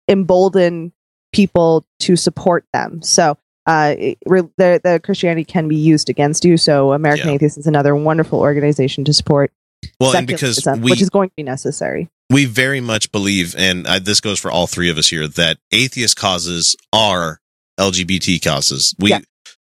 embolden 0.08 0.92
people 1.32 1.86
to 2.00 2.16
support 2.16 2.64
them. 2.72 3.02
So 3.02 3.36
uh, 3.66 3.94
it- 3.98 4.18
re- 4.26 4.42
the 4.56 4.80
the 4.82 5.00
Christianity 5.02 5.44
can 5.44 5.68
be 5.68 5.76
used 5.76 6.08
against 6.08 6.44
you. 6.44 6.56
So 6.56 6.92
American 6.92 7.28
Yeah. 7.28 7.34
Atheists 7.34 7.58
is 7.58 7.66
another 7.66 7.94
wonderful 7.94 8.40
organization 8.40 9.04
to 9.04 9.12
support 9.12 9.52
well, 10.00 10.16
and 10.16 10.26
because 10.26 10.66
we 10.66 10.90
which 10.90 11.02
is 11.02 11.10
going 11.10 11.28
to 11.28 11.34
be 11.36 11.42
necessary. 11.42 12.08
we 12.30 12.46
very 12.46 12.80
much 12.80 13.12
believe, 13.12 13.54
and 13.56 13.86
I, 13.86 13.98
this 13.98 14.20
goes 14.20 14.38
for 14.40 14.50
all 14.50 14.66
three 14.66 14.90
of 14.90 14.98
us 14.98 15.08
here, 15.08 15.28
that 15.28 15.58
atheist 15.70 16.16
causes 16.16 16.76
are 16.92 17.40
LGBT 17.78 18.42
causes. 18.42 18.94
We 18.98 19.10
Yeah. 19.10 19.20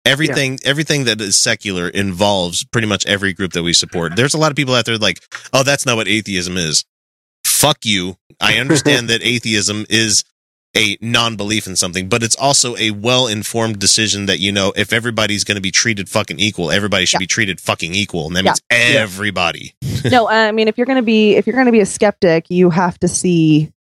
everything 0.06 0.60
everything 0.64 1.06
that 1.06 1.20
is 1.22 1.42
secular 1.42 1.90
involves 1.90 2.64
pretty 2.66 2.88
much 2.88 3.06
every 3.06 3.34
group 3.34 3.54
that 3.54 3.64
we 3.64 3.74
support. 3.74 4.16
There's 4.16 4.34
a 4.34 4.38
lot 4.38 4.52
of 4.52 4.56
people 4.56 4.74
out 4.76 4.86
there 4.86 4.98
like, 4.98 5.20
oh, 5.54 5.64
that's 5.64 5.86
not 5.86 5.96
what 5.96 6.08
atheism 6.08 6.58
is. 6.58 6.86
Fuck 7.46 7.86
you. 7.86 8.18
I 8.40 8.58
understand 8.58 9.10
that 9.10 9.22
atheism 9.24 9.86
is 9.90 10.24
a 10.78 10.98
non-belief 11.02 11.66
in 11.68 11.76
something, 11.76 12.08
but 12.10 12.22
it's 12.24 12.36
also 12.36 12.76
a 12.78 12.92
well-informed 12.92 13.80
decision 13.80 14.28
that 14.28 14.40
you 14.40 14.52
know 14.52 14.72
if 14.76 14.94
everybody's 14.94 15.44
going 15.44 15.56
to 15.56 15.62
be 15.62 15.72
treated 15.72 16.08
fucking 16.10 16.40
equal, 16.40 16.72
everybody 16.72 17.06
should 17.06 17.16
Yeah. 17.16 17.24
be 17.24 17.28
treated 17.28 17.60
fucking 17.60 17.96
equal, 17.96 18.28
and 18.28 18.36
that 18.36 18.44
Yeah. 18.46 18.52
means 18.52 18.62
everybody. 18.72 19.74
no, 20.12 20.28
I 20.30 20.52
mean, 20.52 20.68
if 20.68 20.78
you're 20.78 20.86
going 20.88 20.98
to 20.98 21.02
be 21.04 21.36
if 21.36 21.48
you're 21.48 21.56
going 21.56 21.66
to 21.66 21.72
be 21.72 21.80
a 21.82 21.86
skeptic, 21.86 22.46
you 22.50 22.70
have 22.70 23.00
to 23.00 23.08
see 23.08 23.72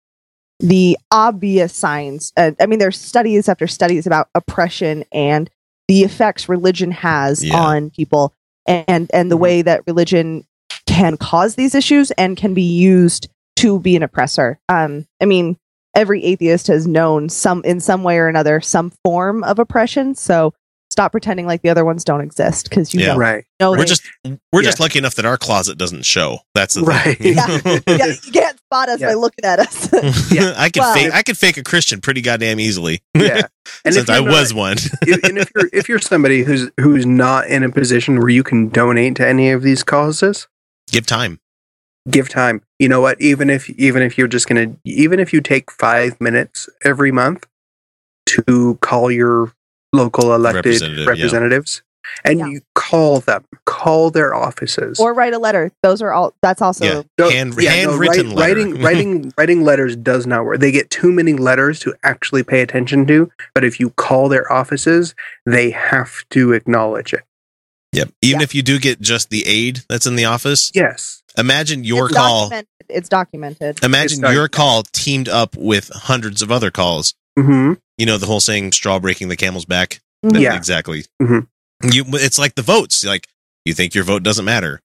the 0.60 0.98
obvious 1.12 1.74
signs. 1.74 2.34
Uh, 2.36 2.52
I 2.60 2.66
mean, 2.66 2.80
there's 2.80 3.00
studies 3.00 3.48
after 3.48 3.68
studies 3.68 4.06
about 4.06 4.28
oppression 4.36 5.06
and 5.12 5.50
the 5.88 6.02
effects 6.04 6.50
religion 6.50 6.92
has 6.92 7.44
Yeah. 7.44 7.56
on 7.56 7.90
people, 7.92 8.34
and 8.66 9.10
and 9.14 9.32
the 9.32 9.38
Mhm. 9.38 9.42
way 9.42 9.62
that 9.62 9.84
religion 9.88 10.46
can 10.88 11.18
cause 11.18 11.56
these 11.56 11.76
issues 11.76 12.12
and 12.12 12.36
can 12.36 12.54
be 12.54 12.64
used 12.64 13.30
to 13.58 13.80
be 13.80 13.96
an 13.96 14.04
oppressor. 14.04 14.60
Um, 14.70 15.06
I 15.22 15.26
mean, 15.26 15.58
every 16.00 16.24
atheist 16.24 16.68
has 16.68 16.88
known 16.88 17.30
some 17.30 17.62
in 17.64 17.80
some 17.80 18.04
way 18.04 18.18
or 18.18 18.28
another 18.28 18.62
some 18.62 18.92
form 19.04 19.44
of 19.44 19.60
oppression. 19.60 20.16
So 20.16 20.54
stop 20.92 21.12
pretending 21.12 21.46
like 21.46 21.62
the 21.62 21.70
other 21.70 21.86
ones 21.86 22.04
don't 22.04 22.22
exist 22.22 22.68
because 22.70 22.94
you 22.94 23.00
Yeah. 23.02 23.08
don't 23.08 23.18
Right. 23.20 23.46
know. 23.60 23.72
We're 23.72 23.78
they- 23.80 23.86
just 23.86 24.02
we're 24.52 24.62
Yeah. 24.62 24.70
just 24.70 24.80
lucky 24.80 24.98
enough 25.00 25.16
that 25.16 25.26
our 25.26 25.38
closet 25.38 25.78
doesn't 25.78 26.04
show. 26.04 26.40
That's 26.56 26.74
the 26.74 26.82
Right. 26.82 27.18
thing. 27.18 27.36
Yeah. 27.36 27.60
yeah, 27.88 28.06
you 28.24 28.32
can't 28.32 28.58
spot 28.58 28.90
us 28.90 29.00
Yeah. 29.00 29.08
by 29.10 29.14
looking 29.14 29.46
at 29.46 29.60
us. 29.60 29.90
Yeah. 30.32 30.54
I 30.58 30.70
could 30.70 30.80
Well- 30.82 30.94
fake 30.96 31.14
I 31.14 31.22
could 31.22 31.38
fake 31.38 31.58
a 31.58 31.64
Christian 31.64 32.02
pretty 32.02 32.22
goddamn 32.22 32.60
easily. 32.60 33.02
Yeah. 33.14 33.42
And 33.86 33.94
since 33.94 34.10
I 34.10 34.18
you're 34.20 34.32
was 34.32 34.52
one. 34.54 34.78
if- 35.04 35.24
and 35.24 35.38
if 35.38 35.50
you're 35.56 35.70
if 35.72 35.90
you're 35.90 36.00
somebody 36.00 36.44
who's 36.44 36.70
who's 36.80 37.06
not 37.06 37.48
in 37.48 37.64
a 37.64 37.70
position 37.70 38.18
where 38.20 38.30
you 38.30 38.42
can 38.44 38.70
donate 38.70 39.16
to 39.18 39.28
any 39.28 39.52
of 39.52 39.62
these 39.62 39.84
causes, 39.84 40.48
Give 40.92 41.06
time. 41.06 41.40
give 42.10 42.30
time. 42.30 42.62
You 42.80 42.88
know 42.90 43.02
what? 43.02 43.20
Even 43.22 43.50
if 43.50 43.70
even 43.72 44.02
if 44.02 44.18
you're 44.18 44.28
just 44.30 44.48
gonna 44.48 44.76
even 44.86 45.20
if 45.20 45.34
you 45.34 45.42
take 45.42 45.70
five 45.70 46.20
minutes 46.22 46.70
every 46.84 47.12
month 47.12 47.46
to 48.28 48.78
call 48.82 49.12
your 49.12 49.52
local 49.92 50.34
elected 50.34 50.66
Representative, 50.66 51.04
yeah. 51.04 51.10
representatives 51.10 51.82
and 52.24 52.40
Yeah. 52.40 52.48
you 52.48 52.62
call 52.76 53.20
them, 53.20 53.44
call 53.66 54.10
their 54.12 54.34
offices. 54.34 55.00
or 55.00 55.14
write 55.14 55.34
a 55.34 55.40
letter. 55.40 55.72
Those 55.84 56.02
are 56.02 56.12
all. 56.14 56.34
That's 56.42 56.62
also 56.62 56.86
Yeah. 56.86 57.02
No, 57.18 57.30
Hand- 57.30 57.56
yeah, 57.60 57.70
no, 57.86 57.90
handwritten 57.92 58.28
write- 58.30 58.36
letter. 58.36 58.54
writing 58.56 58.82
writing 58.82 59.34
writing 59.38 59.64
letters 59.64 59.96
does 59.96 60.26
not 60.26 60.46
work. 60.46 60.60
They 60.60 60.72
get 60.72 60.90
too 60.90 61.12
many 61.12 61.34
letters 61.34 61.80
to 61.82 61.94
actually 62.04 62.44
pay 62.44 62.62
attention 62.62 63.06
to. 63.08 63.30
But 63.54 63.64
if 63.66 63.80
you 63.80 63.90
call 63.92 64.30
their 64.30 64.50
offices, 64.52 65.16
they 65.46 65.72
have 65.72 66.24
to 66.32 66.54
acknowledge 66.54 67.14
it. 67.14 67.24
Yep. 67.92 68.10
Even 68.22 68.40
Yeah. 68.40 68.44
if 68.44 68.56
you 68.56 68.62
do 68.62 68.80
get 68.80 69.02
just 69.02 69.30
the 69.32 69.46
aid 69.48 69.82
that's 69.90 70.06
in 70.06 70.16
the 70.16 70.26
office, 70.26 70.72
Yes. 70.74 71.24
Imagine 71.38 71.84
your 71.84 72.06
it's 72.08 72.16
call. 72.16 72.44
Documented. 72.50 72.68
It's 72.90 73.10
documented. 73.10 73.84
Imagine 73.84 74.24
It's 74.24 74.34
your 74.34 74.48
call 74.48 74.84
teamed 74.92 75.30
up 75.30 75.56
with 75.56 75.90
hundreds 75.94 76.42
of 76.42 76.52
other 76.52 76.72
calls. 76.72 77.14
hmm 77.38 77.74
You 77.98 78.06
know 78.06 78.18
the 78.18 78.26
whole 78.26 78.40
saying 78.40 78.72
"straw 78.72 79.00
breaking 79.00 79.28
the 79.30 79.36
camel's 79.36 79.66
back." 79.66 80.00
Mhm. 80.26 80.40
Yeah. 80.42 80.56
exactly. 80.56 81.06
Mhm. 81.22 81.48
You. 81.84 82.04
It's 82.14 82.40
like 82.40 82.56
the 82.56 82.62
votes. 82.62 83.06
Like 83.06 83.28
you 83.66 83.74
think 83.74 83.94
your 83.96 84.04
vote 84.04 84.24
doesn't 84.24 84.46
matter. 84.46 84.82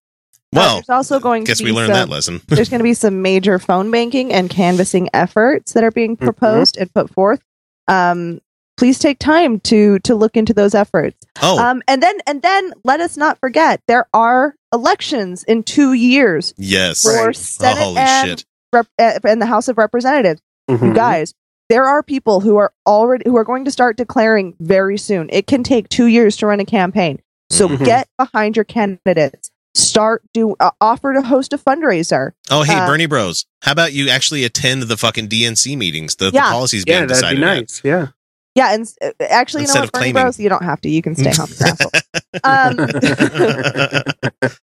Uh, 0.55 0.59
Well, 0.59 0.75
there's 0.77 0.91
also 0.91 1.19
going 1.19 1.45
guess 1.45 1.59
to 1.59 1.65
we 1.65 1.73
learned 1.73 1.89
some, 1.95 2.09
that 2.09 2.09
lesson. 2.09 2.41
there's 2.49 2.69
going 2.69 2.79
to 2.81 2.85
be 2.85 2.95
some 2.95 3.23
major 3.23 3.59
phone 3.59 3.91
banking 3.91 4.33
and 4.33 4.49
canvassing 4.51 5.09
efforts 5.13 5.73
that 5.73 5.83
are 5.83 5.91
being 5.91 6.17
Mm-hmm. 6.17 6.25
proposed 6.25 6.77
and 6.77 6.93
put 6.95 7.11
forth. 7.11 7.41
Um, 7.89 8.41
please 8.77 8.99
take 8.99 9.19
time 9.19 9.61
to 9.61 9.99
to 10.01 10.15
look 10.15 10.37
into 10.37 10.53
those 10.55 10.75
efforts. 10.75 11.17
Oh, 11.43 11.59
Um, 11.59 11.83
and 11.89 12.03
then 12.03 12.17
and 12.27 12.43
then 12.43 12.73
let 12.85 13.01
us 13.01 13.17
not 13.17 13.39
forget 13.41 13.81
there 13.89 14.07
are 14.13 14.55
elections 14.75 15.45
in 15.45 15.63
two 15.63 15.93
years 15.95 16.53
yes. 16.57 17.03
for 17.03 17.13
Right. 17.13 17.29
Oh, 17.29 17.33
Senate 17.33 17.79
holy 17.79 17.99
and, 17.99 18.29
shit. 18.29 18.45
rep- 18.73 18.89
uh, 18.99 19.19
and 19.25 19.41
the 19.41 19.47
House 19.47 19.69
of 19.69 19.79
Representatives. 19.79 20.41
you 20.69 20.77
Mhm. 20.79 20.95
guys 20.95 21.33
there 21.71 21.85
are 21.85 22.03
people 22.03 22.41
who 22.41 22.57
are 22.57 22.73
already 22.87 23.23
who 23.27 23.37
are 23.37 23.45
going 23.45 23.65
to 23.67 23.71
start 23.71 23.97
declaring 23.97 24.55
very 24.61 24.97
soon 24.99 25.29
it 25.33 25.47
can 25.47 25.63
take 25.63 25.89
two 25.89 26.07
years 26.07 26.37
to 26.39 26.47
run 26.47 26.59
a 26.61 26.65
campaign 26.65 27.19
so 27.51 27.69
Mm-hmm. 27.69 27.83
Mhm. 27.83 27.87
get 27.87 28.09
behind 28.19 28.57
your 28.57 28.65
candidates 28.65 29.51
start 29.75 30.23
do 30.33 30.55
uh, 30.61 30.71
offer 30.81 31.13
to 31.15 31.21
host 31.23 31.53
a 31.53 31.59
fundraiser 31.59 32.33
Oh, 32.51 32.63
hey, 32.63 32.75
Uh, 32.75 32.87
Bernie 32.87 33.07
Bros. 33.07 33.45
How 33.63 33.73
about 33.73 33.93
you 33.93 34.09
actually 34.09 34.45
attend 34.45 34.83
the 34.85 34.97
fucking 34.97 35.29
DNC 35.29 35.77
meetings? 35.77 36.17
The, 36.17 36.27
the 36.27 36.37
Yeah. 36.37 36.51
policies 36.51 36.85
being 36.85 36.95
Yeah, 37.01 37.07
that'd 37.07 37.15
decided. 37.17 37.41
be 37.41 37.45
at. 37.47 37.81
Yeah. 37.85 38.07
Yeah 38.55 38.73
and 38.75 38.83
s- 38.83 38.97
uh, 39.03 39.11
actually 39.21 39.63
you 39.63 39.67
know 39.69 39.73
Instead 39.73 39.81
what 39.83 39.93
Bernie 39.93 40.13
claiming- 40.13 40.23
Bros, 40.23 40.39
you 40.41 40.49
don't 40.49 40.65
have 40.65 40.81
to. 40.83 40.89
You 40.89 41.03
can 41.03 41.15
stay 41.17 41.33
home 41.33 41.49
your 41.61 42.41
um, 42.45 42.77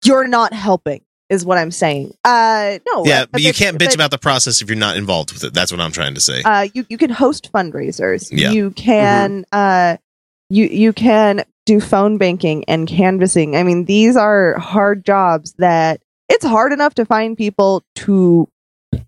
you're 0.04 0.26
not 0.28 0.52
helping 0.52 1.02
is 1.30 1.44
what 1.44 1.56
i'm 1.58 1.70
saying. 1.70 2.12
Uh 2.24 2.78
no 2.86 3.04
yeah, 3.06 3.22
uh, 3.22 3.26
but 3.32 3.40
you 3.40 3.48
but- 3.48 3.56
can't 3.56 3.78
bitch 3.78 3.86
but, 3.86 3.94
about 3.94 4.10
the 4.10 4.18
process 4.18 4.60
if 4.60 4.68
you're 4.68 4.76
not 4.78 4.96
involved 4.96 5.32
with 5.32 5.42
it. 5.44 5.54
That's 5.54 5.72
what 5.72 5.80
I'm 5.80 5.92
trying 5.92 6.14
to 6.14 6.20
say. 6.20 6.42
uh 6.42 6.68
you, 6.74 6.84
you 6.88 6.98
can 6.98 7.10
host 7.10 7.50
fundraisers. 7.52 8.28
Yeah. 8.30 8.50
you 8.52 8.70
can 8.72 9.44
uh 9.52 9.96
you 10.50 10.66
you 10.66 10.92
can 10.92 11.44
do 11.66 11.80
phone 11.80 12.18
banking 12.18 12.64
and 12.68 12.86
canvassing. 12.86 13.56
I 13.56 13.62
mean 13.62 13.86
these 13.86 14.16
are 14.16 14.58
hard 14.58 15.04
jobs 15.04 15.54
that 15.58 16.02
it's 16.28 16.44
hard 16.44 16.72
enough 16.72 16.94
to 16.96 17.06
find 17.06 17.36
people 17.38 17.82
to 17.96 18.48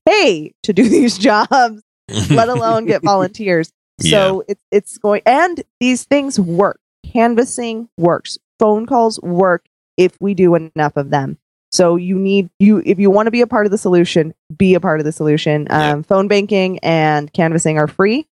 pay 0.08 0.52
to 0.62 0.72
do 0.72 0.88
these 0.88 1.18
jobs 1.18 1.82
let 2.30 2.48
alone 2.48 2.86
get 2.86 3.02
volunteers 3.04 3.70
So 4.00 4.44
it's 4.48 4.60
it's 4.70 4.98
going 4.98 5.22
and 5.26 5.62
these 5.80 6.04
things 6.04 6.38
work. 6.38 6.80
Canvassing 7.12 7.88
works. 7.96 8.38
Phone 8.58 8.84
calls 8.86 9.20
work 9.20 9.64
if 9.96 10.12
we 10.20 10.34
do 10.34 10.54
enough 10.54 10.96
of 10.96 11.10
them. 11.10 11.38
So 11.72 11.96
you 11.96 12.18
need 12.18 12.50
you 12.58 12.82
if 12.84 12.98
you 12.98 13.10
want 13.10 13.26
to 13.26 13.30
be 13.30 13.40
a 13.40 13.46
part 13.46 13.66
of 13.66 13.72
the 13.72 13.78
solution, 13.78 14.34
be 14.56 14.74
a 14.74 14.80
part 14.80 15.00
of 15.00 15.04
the 15.06 15.12
solution. 15.12 15.66
Yeah. 15.70 15.92
Um, 15.92 16.02
phone 16.02 16.28
banking 16.28 16.78
and 16.80 17.32
canvassing 17.32 17.78
are 17.78 17.86
free. 17.88 18.26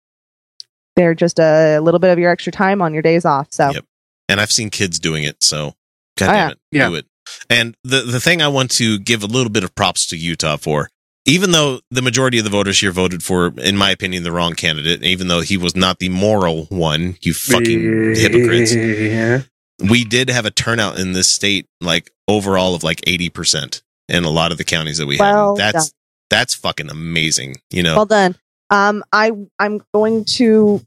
They're 0.97 1.15
just 1.15 1.39
a 1.41 1.81
little 1.81 1.99
bit 2.01 2.11
of 2.12 2.19
your 2.19 2.31
extra 2.31 2.53
time 2.53 2.81
on 2.81 2.93
your 2.95 3.03
days 3.03 3.25
off. 3.25 3.49
So 3.51 3.71
Yep. 3.71 3.85
and 4.29 4.41
I've 4.41 4.53
seen 4.53 4.71
kids 4.71 4.99
doing 5.01 5.25
it. 5.25 5.43
So, 5.43 5.75
God 6.19 6.29
Oh, 6.29 6.33
damn 6.33 6.35
yeah. 6.37 6.51
it, 6.51 6.59
Yeah. 6.73 6.89
do 6.91 6.95
it. 6.97 7.07
And 7.51 7.77
the 7.83 8.03
the 8.03 8.21
thing 8.21 8.41
I 8.43 8.49
want 8.49 8.71
to 8.73 8.99
give 8.99 9.23
a 9.23 9.27
little 9.27 9.51
bit 9.51 9.65
of 9.65 9.75
props 9.75 10.07
to 10.09 10.17
Utah 10.17 10.57
for, 10.57 10.91
even 11.27 11.53
though 11.53 11.81
the 11.91 12.03
majority 12.03 12.39
of 12.39 12.45
the 12.45 12.51
voters 12.51 12.81
here 12.81 12.93
voted 12.93 13.22
for, 13.22 13.53
in 13.59 13.77
my 13.77 13.91
opinion, 13.91 14.22
the 14.22 14.33
wrong 14.33 14.55
candidate, 14.55 15.03
even 15.03 15.29
though 15.29 15.41
he 15.41 15.57
was 15.57 15.75
not 15.75 15.99
the 15.99 16.11
moral 16.11 16.64
one, 16.66 17.16
you 17.22 17.33
fucking 17.33 18.14
hypocrites. 18.16 18.75
Yeah. 18.75 19.43
We 19.89 20.05
did 20.05 20.29
have 20.29 20.45
a 20.45 20.51
turnout 20.51 20.99
in 20.99 21.12
this 21.12 21.31
state, 21.31 21.66
like 21.81 22.11
overall 22.29 22.75
of 22.75 22.83
like 22.83 23.01
eighty 23.09 23.29
percent 23.29 23.83
in 24.09 24.25
a 24.25 24.31
lot 24.31 24.53
of 24.53 24.59
the 24.59 24.64
counties 24.64 24.99
that 24.99 25.07
we 25.07 25.18
Well 25.18 25.57
have. 25.57 25.72
That's 25.72 25.91
done. 25.91 25.99
that's 26.31 26.55
fucking 26.55 26.91
amazing. 26.91 27.57
You 27.70 27.83
know, 27.83 27.97
well 27.97 28.07
done. 28.07 28.37
Um, 28.70 29.03
I 29.12 29.33
I'm 29.59 29.81
going 29.93 30.25
to, 30.37 30.81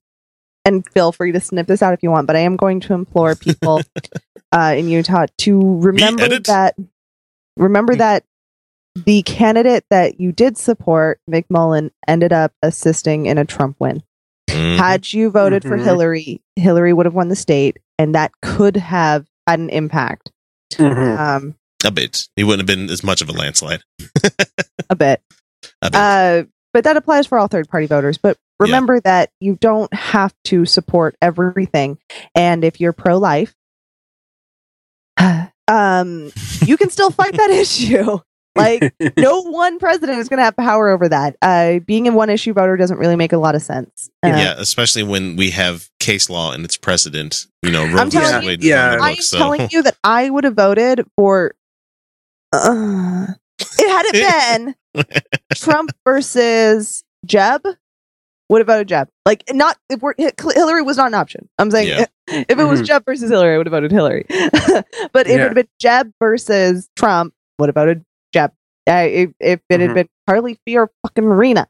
and 0.63 0.88
feel 0.89 1.11
free 1.11 1.31
to 1.31 1.39
snip 1.39 1.67
this 1.67 1.81
out 1.81 1.93
if 1.93 2.03
you 2.03 2.11
want, 2.11 2.27
but 2.27 2.35
I 2.35 2.39
am 2.39 2.55
going 2.55 2.79
to 2.81 2.93
implore 2.93 3.35
people 3.35 3.81
uh, 4.51 4.75
in 4.77 4.88
Utah 4.88 5.25
to 5.39 5.79
remember 5.79 6.39
that 6.39 6.75
remember 7.57 7.95
that 7.95 8.23
the 9.05 9.21
candidate 9.23 9.85
that 9.89 10.19
you 10.19 10.31
did 10.31 10.57
support, 10.57 11.19
McMullin, 11.29 11.91
ended 12.07 12.33
up 12.33 12.53
assisting 12.63 13.25
in 13.25 13.37
a 13.37 13.45
Trump 13.45 13.77
win. 13.79 14.03
Mhm. 14.49 14.77
Had 14.77 15.11
you 15.13 15.29
voted 15.29 15.63
for 15.63 15.77
Mhm. 15.77 15.83
Hillary, 15.83 16.41
Hillary 16.55 16.93
would 16.93 17.05
have 17.05 17.13
won 17.15 17.27
the 17.27 17.35
state, 17.35 17.77
and 17.99 18.15
that 18.15 18.31
could 18.41 18.77
have 18.77 19.25
had 19.45 19.59
an 19.59 19.69
impact. 19.69 20.31
Mhm. 20.73 21.17
Um, 21.19 21.55
a 21.85 21.91
bit. 21.91 22.27
He 22.35 22.43
wouldn't 22.43 22.67
have 22.67 22.77
been 22.77 22.89
as 22.89 23.03
much 23.03 23.21
of 23.21 23.29
a 23.29 23.33
landslide. 23.33 23.81
a 24.89 24.95
bit. 24.95 25.21
A 25.81 25.91
bit. 25.91 25.95
Uh, 25.95 26.43
but 26.73 26.83
that 26.85 26.97
applies 26.97 27.27
for 27.27 27.37
all 27.37 27.47
third 27.47 27.67
party 27.69 27.85
voters. 27.87 28.17
But 28.17 28.37
remember 28.59 28.99
that 29.01 29.29
you 29.39 29.55
don't 29.59 29.93
have 29.93 30.33
to 30.45 30.65
support 30.65 31.15
everything. 31.21 31.97
And 32.35 32.63
if 32.63 32.79
you're 32.79 32.93
pro 32.93 33.17
life, 33.17 33.53
um, 35.67 36.31
you 36.65 36.77
can 36.77 36.89
still 36.89 37.09
fight 37.11 37.33
that 37.35 37.49
issue. 37.51 38.19
Like, 38.58 38.93
no 39.18 39.41
one 39.41 39.80
president 39.80 40.20
is 40.20 40.28
going 40.30 40.38
to 40.39 40.43
have 40.43 40.55
power 40.58 40.89
over 40.89 41.08
that. 41.10 41.36
Uh, 41.41 41.80
being 41.80 42.08
a 42.08 42.12
one 42.12 42.30
issue 42.30 42.53
voter 42.53 42.76
doesn't 42.78 42.97
really 42.97 43.16
make 43.16 43.32
a 43.34 43.38
lot 43.38 43.55
of 43.55 43.62
sense. 43.62 44.10
Uh, 44.24 44.28
yeah, 44.30 44.55
especially 44.58 45.03
when 45.03 45.36
we 45.36 45.51
have 45.51 45.89
case 45.99 46.30
law 46.30 46.51
and 46.51 46.66
its 46.66 46.76
precedent. 46.78 47.45
You 47.64 47.72
know, 47.72 47.86
Roe 47.86 47.97
I'm 47.99 48.10
telling 48.10 48.43
you- 48.43 48.49
is 48.51 48.55
on 48.58 48.60
the 48.62 48.68
Yeah. 48.68 48.97
I'm 49.01 49.16
so. 49.18 49.38
telling 49.38 49.68
you 49.72 49.84
that 49.84 49.97
I 50.03 50.30
would 50.30 50.43
have 50.43 50.55
voted 50.55 51.05
for. 51.16 51.53
Uh, 52.53 53.28
it 53.60 53.89
had 53.89 54.05
it 54.08 54.74
been 54.93 55.03
Trump 55.55 55.91
versus 56.05 57.03
Jeb, 57.26 57.64
would 58.49 58.60
have 58.60 58.68
voted 58.68 58.88
Jeb. 58.88 59.10
Like 59.26 59.43
not 59.53 59.78
if 59.89 60.01
we're 60.01 60.14
Hillary 60.53 60.82
was 60.82 60.97
not 60.97 61.08
an 61.08 61.14
option. 61.14 61.49
I'm 61.60 61.70
saying 61.72 61.89
Yeah. 61.89 62.05
if 62.28 62.58
it 62.58 62.64
was 62.64 62.82
Mhm. 62.82 62.86
Jeb 62.86 63.05
versus 63.05 63.30
Hillary, 63.30 63.55
I 63.55 63.58
would 63.58 63.68
have 63.68 63.72
voted 63.72 63.91
Hillary. 63.91 64.26
but 64.30 65.28
if 65.28 65.28
it 65.28 65.28
Yeah. 65.28 65.43
had 65.43 65.55
been 65.55 65.68
Jeb 65.80 66.12
versus 66.20 66.89
Trump, 66.95 67.34
would 67.60 67.68
have 67.68 67.76
voted 67.76 68.05
Jeb. 68.34 68.51
Uh, 68.89 69.05
if, 69.09 69.30
if 69.39 69.59
it 69.69 69.80
had 69.82 69.89
Mhm. 69.91 69.93
been 69.95 70.09
Carly 70.28 70.57
Fear 70.65 70.89
fucking 71.03 71.25
Marina, 71.25 71.67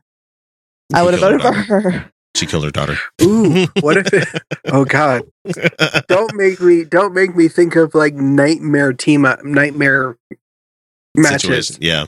I 0.93 1.03
would 1.03 1.13
have 1.13 1.21
voted 1.21 1.41
for 1.41 1.51
her. 1.53 2.11
She 2.35 2.45
killed 2.45 2.65
her 2.65 2.71
daughter. 2.71 2.97
Ooh, 3.23 3.65
what 3.81 3.97
if 3.97 4.13
it? 4.13 4.27
Oh 4.65 4.85
God! 4.85 5.23
Don't 6.07 6.35
make 6.35 6.59
me. 6.61 6.83
Don't 6.83 7.13
make 7.13 7.35
me 7.35 7.47
think 7.47 7.75
of 7.75 7.95
like 7.95 8.13
nightmare 8.13 8.93
team 8.93 9.25
up, 9.25 9.43
nightmare 9.43 10.17
matches. 11.15 11.41
Situation. 11.69 11.77
Yeah. 11.81 12.05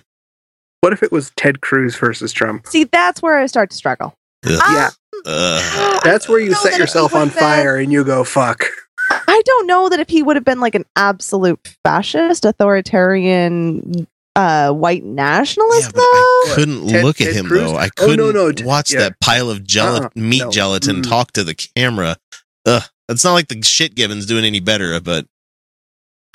What 0.81 0.93
if 0.93 1.01
it 1.03 1.11
was 1.11 1.31
Ted 1.37 1.61
Cruz 1.61 1.95
versus 1.95 2.31
Trump? 2.31 2.67
See, 2.67 2.83
that's 2.83 3.21
where 3.21 3.37
I 3.39 3.45
start 3.47 3.69
to 3.71 3.75
struggle. 3.77 4.13
Ugh. 4.45 4.61
Yeah. 4.71 4.89
Ugh. 5.25 6.01
That's 6.03 6.29
where 6.29 6.39
you 6.39 6.53
set 6.53 6.77
yourself 6.77 7.13
on 7.13 7.21
would've 7.21 7.33
been- 7.35 7.41
fire 7.43 7.77
and 7.77 7.91
you 7.91 8.03
go 8.03 8.23
fuck. 8.23 8.63
I 9.11 9.41
don't 9.45 9.65
know 9.67 9.89
that 9.89 9.99
if 9.99 10.07
he 10.09 10.21
would 10.21 10.35
have 10.35 10.45
been 10.45 10.59
like 10.59 10.75
an 10.75 10.85
absolute 10.95 11.75
fascist, 11.83 12.45
authoritarian, 12.45 14.05
uh, 14.39 14.71
white 14.71 15.03
nationalist, 15.03 15.87
Yeah, 15.87 15.91
but 15.95 16.01
I 16.01 16.43
though. 16.47 16.55
couldn't 16.55 16.87
Ted- 16.87 17.03
look 17.03 17.19
at 17.21 17.25
Ted 17.27 17.35
him 17.35 17.45
Cruz? 17.47 17.61
though. 17.61 17.75
I 17.77 17.85
Oh, 17.87 17.89
couldn't 17.95 18.33
no, 18.33 18.51
no, 18.51 18.53
watch 18.65 18.93
yeah. 18.93 18.99
that 18.99 19.19
pile 19.19 19.49
of 19.49 19.63
gel- 19.65 20.03
Uh-uh, 20.03 20.09
meat 20.15 20.43
no. 20.43 20.49
gelatin 20.51 20.97
Mm. 20.97 21.09
talk 21.09 21.31
to 21.33 21.43
the 21.43 21.53
camera. 21.55 22.17
Ugh. 22.65 22.83
It's 23.09 23.23
not 23.23 23.33
like 23.33 23.47
the 23.49 23.61
shit 23.63 23.95
given's 23.95 24.25
doing 24.25 24.45
any 24.45 24.59
better, 24.59 24.99
but 24.99 25.25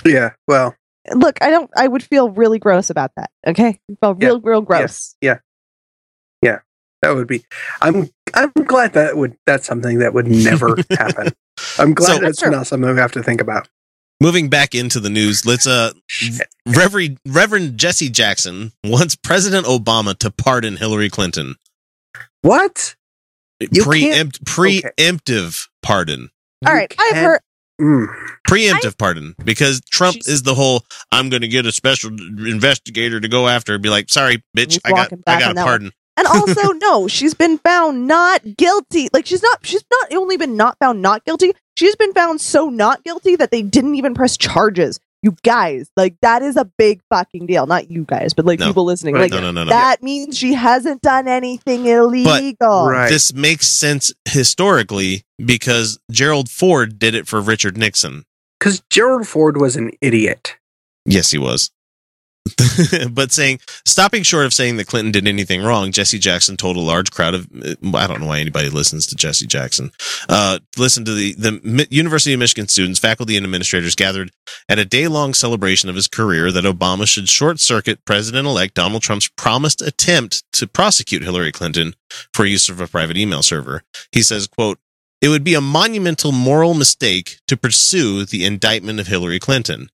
Yeah. 0.05 0.31
Well. 0.47 0.75
Look, 1.13 1.37
I 1.41 1.49
don't. 1.51 1.69
I 1.77 1.87
would 1.87 2.03
feel 2.03 2.29
really 2.31 2.57
gross 2.59 2.89
about 2.89 3.11
that. 3.15 3.29
Okay, 3.45 3.79
felt 4.01 4.19
Yeah, 4.21 4.29
real, 4.29 4.41
real 4.41 4.61
gross. 4.61 5.15
Yeah. 5.21 5.37
yeah, 6.41 6.49
yeah. 6.51 6.59
That 7.03 7.13
would 7.15 7.27
be. 7.27 7.45
I'm. 7.81 8.09
I'm 8.33 8.51
glad 8.51 8.93
that 8.93 9.15
would. 9.15 9.37
That's 9.45 9.67
something 9.67 9.99
that 9.99 10.13
would 10.15 10.27
never 10.27 10.75
happen. 10.89 11.31
I'm 11.77 11.93
glad 11.93 12.15
So- 12.15 12.19
that's 12.21 12.39
Sure. 12.39 12.49
not 12.49 12.65
something 12.67 12.89
we 12.91 12.97
have 12.99 13.11
to 13.13 13.21
think 13.23 13.39
about. 13.39 13.69
Moving 14.21 14.49
back 14.49 14.75
into 14.75 14.99
the 14.99 15.09
news, 15.09 15.45
let's 15.45 15.67
uh 15.67 15.91
Reverend 16.65 17.19
Reverend 17.27 17.77
Jesse 17.77 18.09
Jackson 18.09 18.71
wants 18.83 19.15
President 19.15 19.65
Obama 19.65 20.17
to 20.19 20.31
pardon 20.31 20.77
Hillary 20.77 21.09
Clinton. 21.09 21.55
What? 22.41 22.95
You 23.59 23.83
Preempt 23.83 24.43
preemptive 24.43 25.67
pardon. 25.81 26.29
All 26.65 26.73
You 26.73 26.79
right, 26.79 26.95
I've 26.99 27.15
heard. 27.15 27.39
Mm. 27.81 28.07
Preemptive 28.47 28.97
pardon 28.97 29.35
because 29.43 29.81
Trump 29.91 30.15
is 30.27 30.43
the 30.43 30.55
whole 30.55 30.85
I'm 31.11 31.29
going 31.29 31.41
to 31.41 31.47
get 31.47 31.65
a 31.65 31.73
special 31.73 32.09
investigator 32.09 33.19
to 33.19 33.27
go 33.27 33.49
after 33.49 33.73
and 33.73 33.83
be 33.83 33.89
like, 33.89 34.09
"Sorry, 34.09 34.41
bitch, 34.55 34.79
I 34.85 34.91
got 34.91 35.11
I 35.27 35.39
got 35.39 35.51
a 35.51 35.53
that 35.55 35.55
one. 35.55 35.65
pardon." 35.65 35.91
And 36.17 36.27
also, 36.27 36.71
no, 36.75 37.07
she's 37.09 37.33
been 37.33 37.57
found 37.57 38.07
not 38.07 38.41
guilty. 38.55 39.09
Like 39.11 39.25
she's 39.25 39.43
not. 39.43 39.65
She's 39.65 39.83
not 39.91 40.13
only 40.13 40.37
been 40.37 40.55
not 40.55 40.77
found 40.79 41.01
not 41.01 41.25
guilty. 41.25 41.51
She's 41.77 41.95
been 41.95 42.13
found 42.13 42.39
so 42.41 42.69
not 42.69 43.03
guilty 43.03 43.35
that 43.35 43.51
they 43.51 43.61
didn't 43.61 43.95
even 43.95 44.13
press 44.13 44.37
charges. 44.37 44.99
You 45.21 45.35
guys, 45.43 45.89
like 45.97 46.15
that 46.21 46.43
is 46.43 46.55
a 46.55 46.65
big 46.77 47.01
fucking 47.09 47.47
deal. 47.47 47.65
Not 47.65 47.89
you 47.89 48.03
guys, 48.03 48.33
but 48.35 48.45
like 48.45 48.59
No. 48.59 48.67
people 48.67 48.85
listening. 48.85 49.15
But 49.15 49.21
Like 49.21 49.31
no, 49.31 49.39
no, 49.41 49.51
no, 49.51 49.63
no. 49.63 49.69
that 49.71 50.03
means 50.03 50.37
she 50.37 50.53
hasn't 50.53 51.01
done 51.01 51.27
anything 51.27 51.87
illegal. 51.87 52.87
Right. 52.87 53.09
This 53.09 53.33
makes 53.33 53.65
sense 53.67 54.13
historically 54.25 55.23
because 55.43 55.97
Gerald 56.11 56.47
Ford 56.49 56.99
did 56.99 57.15
it 57.15 57.27
for 57.27 57.41
Richard 57.41 57.75
Nixon. 57.75 58.25
Because 58.59 58.83
Gerald 58.91 59.27
Ford 59.27 59.57
was 59.59 59.75
an 59.75 59.91
idiot. 59.99 60.57
Yes, 61.05 61.31
he 61.31 61.39
was. 61.39 61.71
but 63.11 63.31
saying 63.31 63.59
stopping 63.85 64.21
short 64.21 64.45
of 64.45 64.53
saying 64.53 64.77
that 64.77 64.87
Clinton 64.87 65.11
did 65.11 65.27
anything 65.27 65.63
wrong, 65.63 65.91
Jesse 65.91 66.19
Jackson 66.19 66.57
told 66.57 66.77
a 66.77 66.81
large 66.81 67.11
crowd 67.11 67.33
of 67.33 67.47
I 67.95 68.05
don't 68.05 68.21
know 68.21 68.27
why 68.27 68.39
anybody 68.39 68.69
listens 68.69 69.07
to 69.07 69.15
Jesse 69.15 69.47
Jackson. 69.47 69.91
Uh, 70.29 70.59
listen 70.77 71.05
to 71.05 71.13
the 71.13 71.33
the 71.33 71.87
University 71.89 72.33
of 72.33 72.39
Michigan 72.39 72.67
students, 72.67 72.99
faculty, 72.99 73.35
and 73.35 73.45
administrators 73.45 73.95
gathered 73.95 74.31
at 74.69 74.77
a 74.77 74.85
day 74.85 75.07
long 75.07 75.33
celebration 75.33 75.89
of 75.89 75.95
his 75.95 76.07
career 76.07 76.51
that 76.51 76.65
Obama 76.65 77.07
should 77.07 77.29
short 77.29 77.59
circuit 77.59 78.05
President 78.05 78.47
elect 78.47 78.75
Donald 78.75 79.01
Trump's 79.01 79.29
promised 79.29 79.81
attempt 79.81 80.43
to 80.53 80.67
prosecute 80.67 81.23
Hillary 81.23 81.51
Clinton 81.51 81.95
for 82.33 82.45
use 82.45 82.69
of 82.69 82.79
a 82.79 82.87
private 82.87 83.17
email 83.17 83.41
server. 83.41 83.83
He 84.11 84.21
says, 84.21 84.47
"quote." 84.47 84.79
It 85.21 85.29
would 85.29 85.45
be 85.45 85.55
a 85.55 85.61
monumental 85.61 86.31
moral 86.31 86.75
mistake 86.75 87.39
to 87.47 87.57
pursue 87.57 88.25
the 88.25 88.45
indictment 88.45 88.99
of 88.99 89.07
Hillary 89.07 89.39
Clinton. 89.39 89.89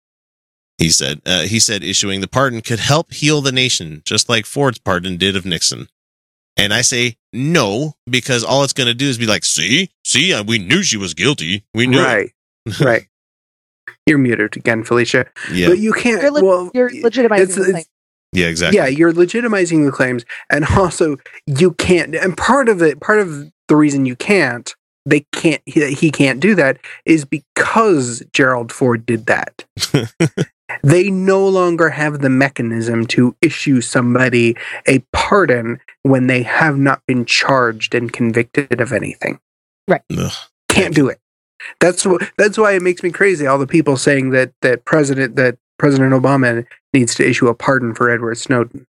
He 0.78 0.90
said, 0.90 1.22
uh, 1.26 1.42
he 1.44 1.60
said 1.60 1.84
issuing 1.84 2.22
the 2.22 2.28
pardon 2.28 2.62
could 2.62 2.80
help 2.80 3.14
heal 3.14 3.42
the 3.42 3.52
nation, 3.52 4.02
just 4.06 4.30
like 4.30 4.46
Ford's 4.46 4.80
pardon 4.80 5.18
did 5.18 5.36
of 5.36 5.46
Nixon. 5.46 5.88
And 6.58 6.74
I 6.74 6.82
say 6.82 7.18
no, 7.32 7.94
because 8.10 8.44
all 8.44 8.64
it's 8.64 8.74
going 8.74 8.88
to 8.88 8.94
do 8.94 9.08
is 9.08 9.18
be 9.18 9.26
like, 9.28 9.46
see, 9.46 9.90
see, 10.04 10.34
uh, 10.34 10.44
we 10.44 10.58
knew 10.60 10.84
she 10.84 10.98
was 10.98 11.14
guilty. 11.14 11.64
We 11.74 11.88
knew. 11.88 12.02
Right. 12.04 12.32
right. 12.82 13.08
You're 14.06 14.18
muted 14.18 14.58
again, 14.58 14.84
Felicia. 14.84 15.28
Yeah. 15.52 15.70
But 15.70 15.78
you 15.80 15.94
can't. 15.94 16.22
You're, 16.22 16.32
le- 16.32 16.44
well, 16.44 16.72
you're 16.74 16.90
legitimizing 16.90 17.40
it's- 17.42 17.56
the 17.56 17.62
it's- 17.62 17.76
thing. 17.76 17.86
yeah, 18.34 18.48
exactly. 18.48 18.78
Yeah, 18.78 18.88
you're 18.88 19.14
legitimizing 19.14 19.86
the 19.86 19.92
claims, 19.92 20.26
and 20.50 20.66
also 20.66 21.18
you 21.46 21.72
can't. 21.74 22.16
And 22.16 22.36
part 22.36 22.68
of 22.70 22.82
it, 22.82 23.00
part 23.00 23.20
of 23.20 23.52
the 23.68 23.76
reason 23.76 24.06
you 24.06 24.16
can't, 24.16 24.74
they 25.06 25.26
can't, 25.32 25.62
he, 25.66 25.94
he 25.94 26.12
can't 26.12 26.40
do 26.40 26.56
that, 26.56 26.80
is 27.06 27.26
because 27.26 28.24
Gerald 28.34 28.72
Ford 28.72 29.06
did 29.06 29.28
that. 29.28 29.66
they 30.84 31.10
no 31.10 31.48
longer 31.48 31.90
have 31.90 32.20
the 32.20 32.30
mechanism 32.30 33.06
to 33.08 33.36
issue 33.42 33.82
somebody 33.82 34.56
a 34.88 35.00
pardon 35.14 35.80
when 36.04 36.28
they 36.28 36.44
have 36.44 36.78
not 36.78 37.06
been 37.06 37.26
charged 37.26 37.94
and 37.96 38.12
convicted 38.12 38.82
of 38.82 38.92
anything. 38.92 39.40
Ugh. 39.90 40.32
Can't 40.70 40.96
do 40.96 41.10
it. 41.10 41.20
That's 41.80 42.04
wh- 42.04 42.24
that's 42.38 42.58
why 42.58 42.74
it 42.74 42.82
makes 42.82 43.04
me 43.04 43.12
crazy. 43.12 43.46
All 43.46 43.58
the 43.58 43.68
people 43.68 43.98
saying 43.98 44.32
that 44.32 44.54
that 44.62 44.86
president 44.86 45.36
that 45.36 45.58
President 45.78 46.14
Obama 46.14 46.66
needs 46.94 47.16
to 47.16 47.28
issue 47.28 47.48
a 47.48 47.56
pardon 47.56 47.94
for 47.94 48.10
Edward 48.10 48.38
Snowden. 48.38 48.86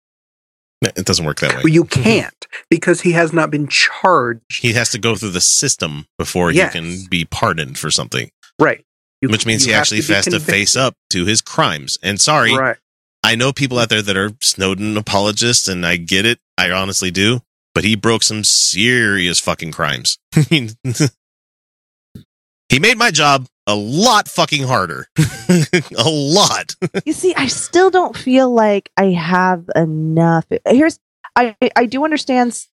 It 0.83 1.05
doesn't 1.05 1.27
work 1.27 1.41
that 1.41 1.51
way. 1.55 1.61
Well, 1.65 1.73
you 1.73 1.85
mm-hmm. 1.85 2.03
can't 2.03 2.47
because 2.71 3.03
he 3.03 3.13
has 3.13 3.33
not 3.33 3.51
been 3.51 3.69
charged. 3.69 4.63
He 4.63 4.73
has 4.73 4.91
to 4.91 4.99
go 4.99 5.15
through 5.15 5.31
the 5.31 5.41
system 5.41 6.07
before 6.17 6.51
Yes. 6.51 6.73
he 6.73 6.81
can 6.81 7.07
be 7.11 7.27
pardoned 7.27 7.79
for 7.79 7.91
something, 7.91 8.31
Right. 8.59 8.85
You- 9.21 9.29
which 9.29 9.45
means 9.47 9.67
you 9.67 9.73
he 9.73 9.79
actually 9.79 10.01
be 10.01 10.15
has 10.15 10.25
to 10.27 10.41
face 10.41 10.77
up 10.77 10.95
to 11.11 11.25
his 11.27 11.41
crimes. 11.41 11.99
And 12.03 12.21
sorry, 12.21 12.55
Right. 12.57 12.77
I 13.23 13.35
know 13.35 13.53
people 13.53 13.79
out 13.79 13.91
there 13.91 14.01
that 14.03 14.17
are 14.17 14.33
Snowden 14.41 14.97
apologists, 14.97 15.69
and 15.69 15.87
I 15.87 15.97
get 15.97 16.25
it. 16.25 16.39
I 16.57 16.71
honestly 16.71 17.11
do. 17.11 17.43
But 17.75 17.85
he 17.85 17.95
broke 17.95 18.23
some 18.23 18.45
serious 18.45 19.39
fucking 19.39 19.73
crimes. 19.73 20.19
He 22.69 22.79
made 22.79 22.99
my 22.99 23.11
job 23.11 23.47
a 23.67 23.75
lot 23.75 24.29
fucking 24.29 24.63
harder. 24.63 25.09
a 25.19 26.09
lot. 26.09 26.77
You 27.05 27.13
see, 27.13 27.35
I 27.35 27.49
still 27.49 27.91
don't 27.91 28.17
feel 28.17 28.49
like 28.53 28.91
I 28.97 29.07
have 29.07 29.69
enough. 29.75 30.45
Here's, 30.65 31.01
I 31.35 31.57
I 31.75 31.87
do 31.87 32.05
understand. 32.05 32.65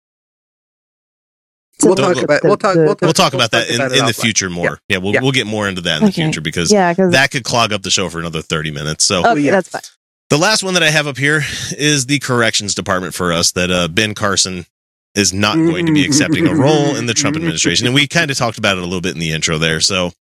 S- 1.80 1.84
We'll 1.84 1.94
talk 1.94 2.16
about- 2.22 2.42
the- 2.42 2.48
we'll 2.48 2.56
talk- 2.56 2.74
the- 2.74 2.80
we'll 2.80 2.88
talk- 2.94 3.00
We'll 3.02 3.12
talk 3.12 3.34
about 3.34 3.50
that 3.52 3.68
talk 3.68 3.92
in, 3.92 3.98
in 3.98 4.06
the 4.06 4.12
future 4.14 4.48
more. 4.50 4.80
Yeah, 4.88 4.98
we'll, 4.98 5.14
Yeah. 5.14 5.20
we'll 5.22 5.32
get 5.32 5.46
more 5.46 5.68
into 5.68 5.80
that 5.82 5.96
in 5.96 6.02
the 6.02 6.08
Okay. 6.08 6.22
future 6.22 6.40
because 6.40 6.72
Yeah, 6.72 6.92
that 6.94 7.30
could 7.30 7.44
clog 7.44 7.72
up 7.72 7.82
the 7.82 7.90
show 7.90 8.08
for 8.08 8.18
another 8.20 8.42
30 8.42 8.70
minutes. 8.70 9.04
So 9.04 9.24
okay, 9.26 9.40
yeah. 9.40 9.50
that's 9.52 9.68
fine. 9.68 9.82
the 10.30 10.38
last 10.38 10.62
one 10.62 10.74
that 10.74 10.82
I 10.82 10.90
have 10.90 11.06
up 11.06 11.18
here 11.18 11.44
is 11.76 12.06
the 12.06 12.18
corrections 12.18 12.74
department 12.74 13.14
for 13.14 13.32
us 13.32 13.52
that 13.52 13.70
uh, 13.70 13.88
Ben 13.88 14.14
Carson 14.14 14.66
is 15.14 15.32
not 15.32 15.56
going 15.56 15.86
to 15.86 15.92
be 15.92 16.04
accepting 16.04 16.46
a 16.46 16.54
role 16.54 16.94
in 16.96 17.06
the 17.06 17.14
Trump 17.14 17.36
administration. 17.36 17.86
And 17.86 17.94
we 17.94 18.06
kind 18.06 18.30
of 18.30 18.36
talked 18.36 18.58
about 18.58 18.76
it 18.76 18.80
a 18.82 18.84
little 18.86 19.00
bit 19.00 19.14
in 19.14 19.18
the 19.20 19.32
intro 19.32 19.56
there. 19.56 19.80
So 19.80 20.12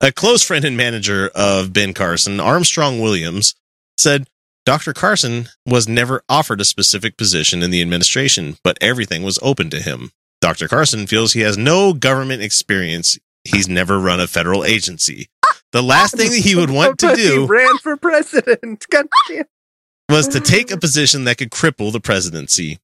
a 0.00 0.10
close 0.10 0.42
friend 0.42 0.64
and 0.64 0.76
manager 0.76 1.30
of 1.34 1.72
Ben 1.72 1.94
Carson, 1.94 2.40
Armstrong 2.40 2.98
Williams, 3.00 3.54
said 3.98 4.26
Dr. 4.64 4.92
Carson 4.92 5.48
was 5.64 5.86
never 5.86 6.22
offered 6.28 6.60
a 6.60 6.64
specific 6.64 7.16
position 7.16 7.62
in 7.62 7.70
the 7.70 7.80
administration, 7.80 8.56
but 8.64 8.76
everything 8.80 9.22
was 9.22 9.38
open 9.42 9.70
to 9.70 9.80
him. 9.80 10.10
Dr. 10.40 10.68
Carson 10.68 11.06
feels 11.06 11.32
he 11.32 11.40
has 11.40 11.56
no 11.56 11.92
government 11.92 12.42
experience. 12.42 13.18
He's 13.44 13.68
never 13.68 13.98
run 13.98 14.20
a 14.20 14.26
federal 14.26 14.64
agency. 14.64 15.28
The 15.72 15.82
last 15.82 16.16
thing 16.16 16.30
that 16.30 16.38
he 16.38 16.54
would 16.54 16.70
want 16.70 16.98
to 17.00 17.08
do 17.16 17.42
He 17.42 17.46
ran 17.46 17.78
for 17.78 17.96
president. 17.96 18.84
Was 20.08 20.28
to 20.28 20.40
take 20.40 20.70
a 20.70 20.76
position 20.76 21.24
that 21.24 21.36
could 21.36 21.50
cripple 21.50 21.92
the 21.92 22.00
presidency. 22.00 22.78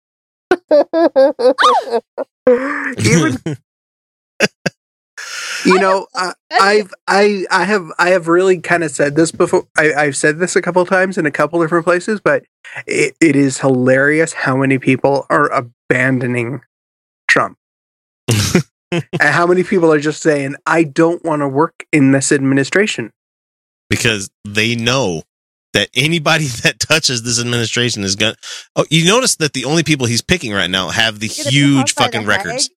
Even 2.99 3.39
you 5.65 5.79
know, 5.79 6.07
uh, 6.15 6.33
I've 6.51 6.93
I 7.07 7.45
I 7.51 7.65
have 7.65 7.87
I 7.99 8.11
have 8.11 8.29
really 8.29 8.59
kind 8.59 8.85
of 8.85 8.91
said 8.91 9.15
this 9.15 9.31
before. 9.31 9.67
I, 9.77 9.93
I've 9.95 10.17
said 10.17 10.39
this 10.39 10.57
a 10.57 10.63
couple 10.63 10.85
times 10.85 11.19
in 11.19 11.27
a 11.27 11.31
couple 11.31 11.63
different 11.63 11.85
places, 11.85 12.21
but 12.21 12.45
it, 12.87 13.15
it 13.21 13.37
is 13.37 13.59
hilarious 13.59 14.33
how 14.33 14.57
many 14.57 14.79
people 14.79 15.27
are 15.31 15.51
abandoning 15.53 16.63
Trump. 17.33 17.57
and 18.93 19.05
how 19.21 19.47
many 19.47 19.65
people 19.65 19.91
are 19.93 19.99
just 20.01 20.21
saying, 20.23 20.55
I 20.67 20.85
don't 20.85 21.25
want 21.25 21.41
to 21.41 21.49
work 21.49 21.87
in 21.93 22.13
this 22.13 22.31
administration. 22.31 23.11
because 23.89 24.31
they 24.47 24.75
know 24.77 25.23
that 25.73 25.89
anybody 25.95 26.47
that 26.63 26.79
touches 26.79 27.23
this 27.23 27.41
administration 27.41 28.05
is 28.05 28.15
going 28.17 28.35
to. 28.35 28.41
Oh, 28.77 28.85
you 28.91 29.07
notice 29.07 29.37
that 29.37 29.55
the 29.55 29.65
only 29.65 29.83
people 29.83 30.07
he's 30.07 30.21
picking 30.23 30.53
right 30.53 30.69
now 30.71 30.91
have 30.91 31.19
the 31.21 31.29
Gonna 31.29 31.51
huge 31.51 31.75
hung 31.75 32.05
by 32.05 32.11
the 32.11 32.13
fucking 32.19 32.27
records. 32.27 32.69
head. 32.69 32.77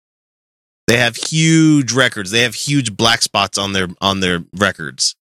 They 0.88 0.98
have 0.98 1.16
huge 1.18 1.92
records. 1.94 2.32
They 2.32 2.42
have 2.42 2.56
huge 2.56 2.96
black 2.96 3.22
spots 3.24 3.58
on 3.58 3.74
their 3.74 3.88
on 4.02 4.20
their 4.22 4.46
records. 4.56 5.16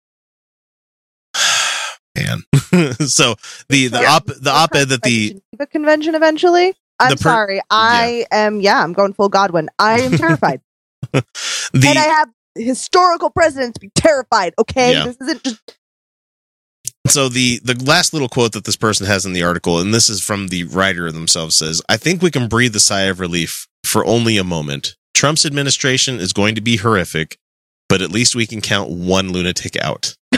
Man, 2.17 2.39
so 3.07 3.35
the 3.69 3.87
the 3.87 4.01
Yeah. 4.01 4.15
op 4.15 4.25
the 4.25 4.51
op-ed 4.51 4.89
that 4.89 5.03
the 5.03 5.39
the 5.57 5.67
convention 5.67 6.15
eventually. 6.15 6.73
I'm 7.01 7.11
per- 7.11 7.17
sorry. 7.17 7.61
I 7.69 8.25
am. 8.31 8.61
Yeah, 8.61 8.81
I'm 8.83 8.93
going 8.93 9.13
full 9.13 9.29
Godwin. 9.29 9.69
I 9.79 10.01
am 10.01 10.11
terrified, 10.17 10.61
and 11.13 11.23
I 11.73 11.89
have 11.89 12.29
historical 12.55 13.29
presidents 13.29 13.77
be 13.77 13.91
terrified. 13.95 14.53
Okay, 14.59 14.93
Yeah. 14.93 15.05
this 15.05 15.17
isn't 15.21 15.43
just. 15.43 15.77
so 17.07 17.29
the 17.29 17.59
the 17.63 17.75
last 17.85 18.13
little 18.13 18.29
quote 18.29 18.53
that 18.53 18.65
this 18.65 18.75
person 18.75 19.05
has 19.05 19.25
in 19.25 19.33
the 19.33 19.43
article, 19.43 19.79
and 19.79 19.93
this 19.93 20.09
is 20.09 20.21
from 20.21 20.47
the 20.49 20.63
writer 20.65 21.11
themselves, 21.11 21.55
says, 21.55 21.81
"I 21.89 21.97
think 21.97 22.21
we 22.21 22.31
can 22.31 22.47
breathe 22.47 22.75
a 22.75 22.79
sigh 22.79 23.03
of 23.03 23.19
relief 23.19 23.67
for 23.83 24.05
only 24.05 24.37
a 24.37 24.43
moment. 24.43 24.95
Trump's 25.13 25.45
administration 25.45 26.19
is 26.19 26.33
going 26.33 26.55
to 26.55 26.61
be 26.61 26.77
horrific, 26.77 27.37
but 27.89 28.01
at 28.01 28.11
least 28.11 28.35
we 28.35 28.45
can 28.45 28.61
count 28.61 28.89
one 28.89 29.31
lunatic 29.31 29.75
out." 29.81 30.15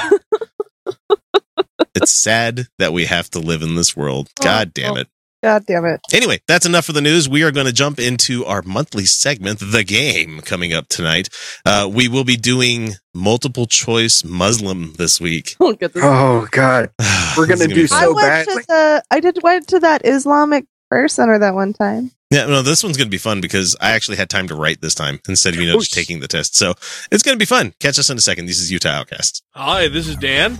it's 1.95 2.11
sad 2.11 2.67
that 2.79 2.93
we 2.93 3.05
have 3.05 3.29
to 3.31 3.39
live 3.39 3.61
in 3.61 3.75
this 3.75 3.95
world. 3.95 4.29
Oh, 4.39 4.43
God 4.43 4.73
damn 4.73 4.93
oh. 4.93 4.97
it. 4.97 5.07
God 5.43 5.65
damn 5.65 5.83
it! 5.83 5.99
Anyway, 6.13 6.39
that's 6.47 6.65
enough 6.65 6.85
for 6.85 6.93
the 6.93 7.01
news. 7.01 7.27
We 7.27 7.43
are 7.43 7.51
going 7.51 7.65
to 7.67 7.73
jump 7.73 7.99
into 7.99 8.45
our 8.45 8.61
monthly 8.61 9.03
segment, 9.03 9.59
The 9.59 9.83
Game, 9.83 10.39
coming 10.39 10.71
up 10.71 10.87
tonight. 10.87 11.27
Uh, 11.65 11.89
we 11.91 12.07
will 12.07 12.23
be 12.23 12.37
doing 12.37 12.93
multiple 13.13 13.65
choice 13.65 14.23
Muslim 14.23 14.93
this 14.93 15.19
week. 15.19 15.55
We'll 15.59 15.75
this. 15.75 15.91
Oh 15.97 16.47
God. 16.49 16.91
We're 17.37 17.47
gonna 17.47 17.67
do 17.67 17.75
be 17.75 17.87
so 17.87 17.95
I 17.95 18.05
fun. 18.05 18.15
went 18.15 18.25
badly. 18.27 18.61
to 18.61 18.67
the. 18.67 19.03
I 19.11 19.19
did 19.19 19.39
went 19.43 19.67
to 19.67 19.79
that 19.81 20.05
Islamic 20.05 20.65
prayer 20.89 21.09
center 21.09 21.37
that 21.39 21.53
one 21.53 21.73
time. 21.73 22.11
Yeah, 22.31 22.45
no, 22.47 22.61
this 22.63 22.83
one's 22.83 22.97
going 22.97 23.07
to 23.07 23.11
be 23.11 23.19
fun 23.19 23.41
because 23.41 23.75
I 23.79 23.91
actually 23.91 24.17
had 24.17 24.27
time 24.27 24.47
to 24.47 24.55
write 24.55 24.81
this 24.81 24.95
time 24.95 25.19
instead 25.29 25.53
of, 25.53 25.59
you 25.59 25.67
know, 25.67 25.77
just 25.77 25.93
taking 25.93 26.19
the 26.19 26.27
test. 26.27 26.55
So 26.55 26.73
it's 27.11 27.21
going 27.21 27.35
to 27.35 27.39
be 27.39 27.45
fun. 27.45 27.73
Catch 27.79 27.99
us 27.99 28.09
in 28.09 28.17
a 28.17 28.21
second. 28.21 28.47
This 28.47 28.57
is 28.59 28.71
Utah 28.71 28.89
Outcast. 28.89 29.43
Hi, 29.51 29.87
this 29.87 30.07
is 30.07 30.15
Dan. 30.15 30.57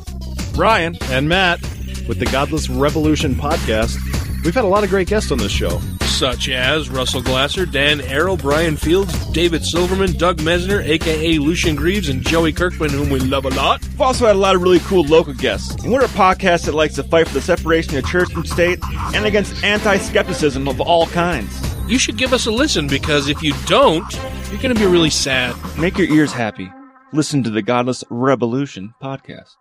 Ryan, 0.54 0.96
and 1.06 1.28
Matt 1.28 1.62
with 2.08 2.20
the 2.20 2.28
Godless 2.32 2.70
Revolution 2.70 3.34
podcast. 3.34 3.98
We've 4.44 4.54
had 4.54 4.66
a 4.66 4.68
lot 4.68 4.84
of 4.84 4.90
great 4.90 5.08
guests 5.08 5.32
on 5.32 5.38
this 5.38 5.54
show. 5.54 5.80
Such 6.02 6.50
as 6.50 6.90
Russell 6.90 7.22
Glasser, 7.22 7.66
Dan 7.66 8.00
Arel, 8.00 8.38
Brian 8.38 8.76
Fields, 8.76 9.14
David 9.28 9.64
Silverman, 9.64 10.12
Doug 10.18 10.40
Mesner, 10.40 10.84
aka 10.86 11.38
Lucien 11.38 11.78
Greaves, 11.78 12.10
and 12.10 12.22
Joey 12.22 12.52
Kirkman, 12.52 12.90
whom 12.90 13.10
we 13.10 13.20
love 13.22 13.46
a 13.46 13.50
lot. 13.52 13.82
We've 13.84 14.02
also 14.02 14.26
had 14.28 14.36
a 14.36 14.40
lot 14.40 14.56
of 14.56 14.62
really 14.62 14.80
cool 14.80 15.06
local 15.06 15.34
guests. 15.34 15.82
And 15.82 15.94
we're 15.94 16.04
a 16.04 16.10
podcast 16.10 16.66
that 16.66 16.74
likes 16.74 16.96
to 16.96 17.04
fight 17.04 17.30
for 17.30 17.36
the 17.36 17.42
separation 17.42 17.96
of 17.96 18.06
church 18.06 18.34
and 18.34 18.46
state 18.46 18.80
and 19.16 19.26
against 19.26 19.64
anti 19.64 19.96
skepticism 19.98 20.68
of 20.68 20.82
all 20.82 21.08
kinds. 21.08 21.58
You 21.88 21.98
should 21.98 22.18
give 22.18 22.34
us 22.34 22.46
a 22.46 22.52
listen 22.52 22.88
because 22.88 23.30
if 23.30 23.42
you 23.42 23.54
don't, 23.66 24.12
you're 24.52 24.62
going 24.62 24.76
to 24.76 24.80
be 24.80 24.86
really 24.86 25.10
sad. 25.10 25.56
Make 25.80 25.98
your 25.98 26.10
ears 26.10 26.34
happy. 26.34 26.70
Listen 27.14 27.44
to 27.44 27.50
the 27.50 27.62
Godless 27.62 28.04
Revolution 28.10 28.94
podcast. 29.02 29.56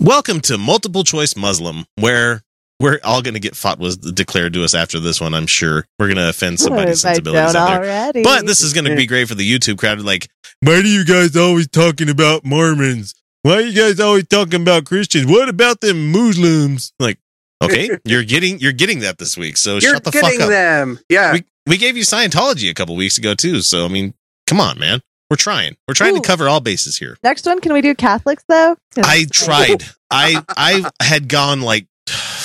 Welcome 0.00 0.40
to 0.40 0.58
Multiple 0.58 1.04
Choice 1.04 1.36
Muslim, 1.36 1.84
where 1.94 2.42
we're 2.80 3.00
all 3.02 3.22
going 3.22 3.34
to 3.34 3.40
get 3.40 3.54
fatwas 3.54 4.14
declared 4.14 4.52
to 4.54 4.64
us 4.64 4.74
after 4.74 5.00
this 5.00 5.20
one, 5.20 5.34
I'm 5.34 5.46
sure. 5.46 5.86
We're 5.98 6.06
going 6.06 6.18
to 6.18 6.28
offend 6.28 6.60
somebody's 6.60 7.00
sensibilities 7.00 7.54
out 7.54 7.68
there. 7.68 7.78
already. 7.80 8.22
But 8.22 8.46
this 8.46 8.60
is 8.60 8.72
going 8.72 8.84
to 8.84 8.94
be 8.96 9.06
great 9.06 9.28
for 9.28 9.34
the 9.34 9.50
YouTube 9.50 9.78
crowd. 9.78 10.00
Like, 10.00 10.28
why 10.60 10.82
do 10.82 10.88
you 10.88 11.04
guys 11.04 11.36
always 11.36 11.68
talking 11.68 12.08
about 12.08 12.44
Mormons? 12.44 13.14
Why 13.42 13.52
are 13.54 13.60
you 13.60 13.72
guys 13.72 14.00
always 14.00 14.26
talking 14.26 14.60
about 14.62 14.84
Christians? 14.86 15.26
What 15.26 15.48
about 15.48 15.80
them 15.80 16.10
Muslims? 16.10 16.92
Like, 16.98 17.18
okay, 17.62 17.90
you're 18.04 18.24
getting 18.24 18.58
you're 18.58 18.72
getting 18.72 19.00
that 19.00 19.18
this 19.18 19.36
week. 19.36 19.56
So 19.56 19.74
You're 19.74 19.94
shut 19.94 20.04
the 20.04 20.12
fuck 20.12 20.22
getting 20.22 20.42
up. 20.42 20.48
them. 20.48 20.98
Yeah. 21.08 21.32
We 21.34 21.44
we 21.66 21.76
gave 21.78 21.96
you 21.96 22.02
Scientology 22.02 22.68
a 22.70 22.74
couple 22.74 22.96
weeks 22.96 23.18
ago 23.18 23.34
too. 23.34 23.60
So 23.62 23.84
I 23.84 23.88
mean, 23.88 24.14
come 24.46 24.60
on, 24.60 24.78
man. 24.78 25.00
We're 25.30 25.36
trying. 25.36 25.76
We're 25.88 25.94
trying 25.94 26.14
Ooh. 26.16 26.20
to 26.20 26.26
cover 26.26 26.48
all 26.48 26.60
bases 26.60 26.98
here. 26.98 27.16
Next 27.22 27.46
one, 27.46 27.60
can 27.60 27.72
we 27.72 27.80
do 27.80 27.94
Catholics 27.94 28.44
though? 28.48 28.76
I 28.96 29.26
tried. 29.32 29.84
I 30.10 30.42
I 30.48 30.90
had 31.04 31.28
gone 31.28 31.60
like 31.62 31.86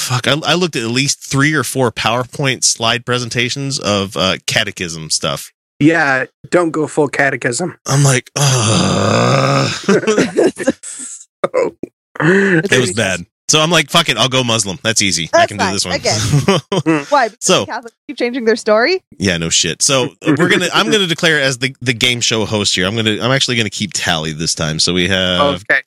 fuck. 0.01 0.27
I, 0.27 0.35
I 0.45 0.53
looked 0.55 0.75
at 0.75 0.83
at 0.83 0.89
least 0.89 1.23
three 1.23 1.53
or 1.53 1.63
four 1.63 1.91
PowerPoint 1.91 2.63
slide 2.63 3.05
presentations 3.05 3.79
of 3.79 4.15
uh, 4.17 4.37
catechism 4.47 5.09
stuff. 5.09 5.51
yeah. 5.79 6.25
Don't 6.49 6.71
go 6.71 6.85
full 6.87 7.07
catechism. 7.07 7.77
I'm 7.87 8.03
like, 8.03 8.29
ugh. 8.35 9.71
Oh. 11.53 11.71
it 12.19 12.79
was 12.79 12.93
bad. 12.93 13.25
So 13.49 13.59
I'm 13.59 13.71
like, 13.71 13.89
fuck 13.89 14.07
it. 14.09 14.15
I'll 14.17 14.29
go 14.29 14.43
Muslim. 14.43 14.77
That's 14.83 15.01
easy. 15.01 15.29
I 15.33 15.39
That's 15.45 15.47
can 15.51 15.57
do 15.57 15.71
this 15.71 15.85
one. 15.85 15.99
fine. 15.99 17.05
Why? 17.09 17.27
Because 17.29 17.37
So- 17.41 17.65
Catholics 17.65 17.95
keep 18.07 18.17
changing 18.17 18.45
their 18.45 18.55
story. 18.55 19.01
yeah, 19.17 19.37
no 19.37 19.49
shit. 19.49 19.81
So 19.81 20.09
uh, 20.25 20.35
we're 20.37 20.49
gonna. 20.49 20.69
I'm 20.73 20.89
gonna 20.91 21.07
declare 21.07 21.41
as 21.41 21.57
the 21.57 21.75
the 21.81 21.93
game 21.93 22.21
show 22.21 22.45
host 22.45 22.75
here. 22.75 22.85
I'm 22.87 22.95
gonna. 22.95 23.17
I'm 23.21 23.31
actually 23.31 23.57
gonna 23.57 23.69
keep 23.71 23.91
tally 23.93 24.31
this 24.33 24.53
time. 24.55 24.77
So 24.79 24.93
we 24.93 25.07
have. 25.09 25.61
okay. 25.69 25.81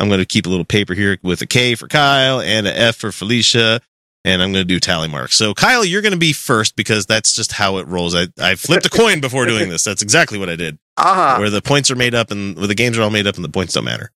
I'm 0.00 0.08
going 0.08 0.20
to 0.20 0.26
keep 0.26 0.46
a 0.46 0.48
little 0.48 0.64
paper 0.64 0.94
here 0.94 1.18
with 1.22 1.42
a 1.42 1.46
K 1.46 1.74
for 1.74 1.86
Kyle 1.86 2.40
and 2.40 2.66
a 2.66 2.76
F 2.76 2.96
for 2.96 3.12
Felicia, 3.12 3.82
and 4.24 4.42
I'm 4.42 4.50
going 4.50 4.66
to 4.66 4.68
do 4.68 4.80
tally 4.80 5.08
marks. 5.08 5.36
So, 5.36 5.52
Kyle, 5.52 5.84
you're 5.84 6.00
going 6.00 6.14
to 6.14 6.18
be 6.18 6.32
first 6.32 6.74
because 6.74 7.04
that's 7.04 7.34
just 7.34 7.52
how 7.52 7.76
it 7.76 7.86
rolls. 7.86 8.14
I, 8.14 8.28
I 8.40 8.54
flipped 8.54 8.86
a 8.86 8.90
coin 8.90 9.20
before 9.20 9.44
doing 9.44 9.68
this. 9.68 9.84
That's 9.84 10.00
exactly 10.00 10.38
what 10.38 10.48
I 10.48 10.56
did. 10.56 10.78
Ah. 10.96 11.36
Where 11.38 11.50
the 11.50 11.60
points 11.60 11.90
are 11.90 11.96
made 11.96 12.14
up 12.14 12.30
and 12.30 12.56
where 12.56 12.66
the 12.66 12.74
games 12.74 12.96
are 12.96 13.02
all 13.02 13.10
made 13.10 13.26
up 13.26 13.36
and 13.36 13.44
the 13.44 13.50
points 13.50 13.74
don't 13.74 13.84
matter. 13.84 14.10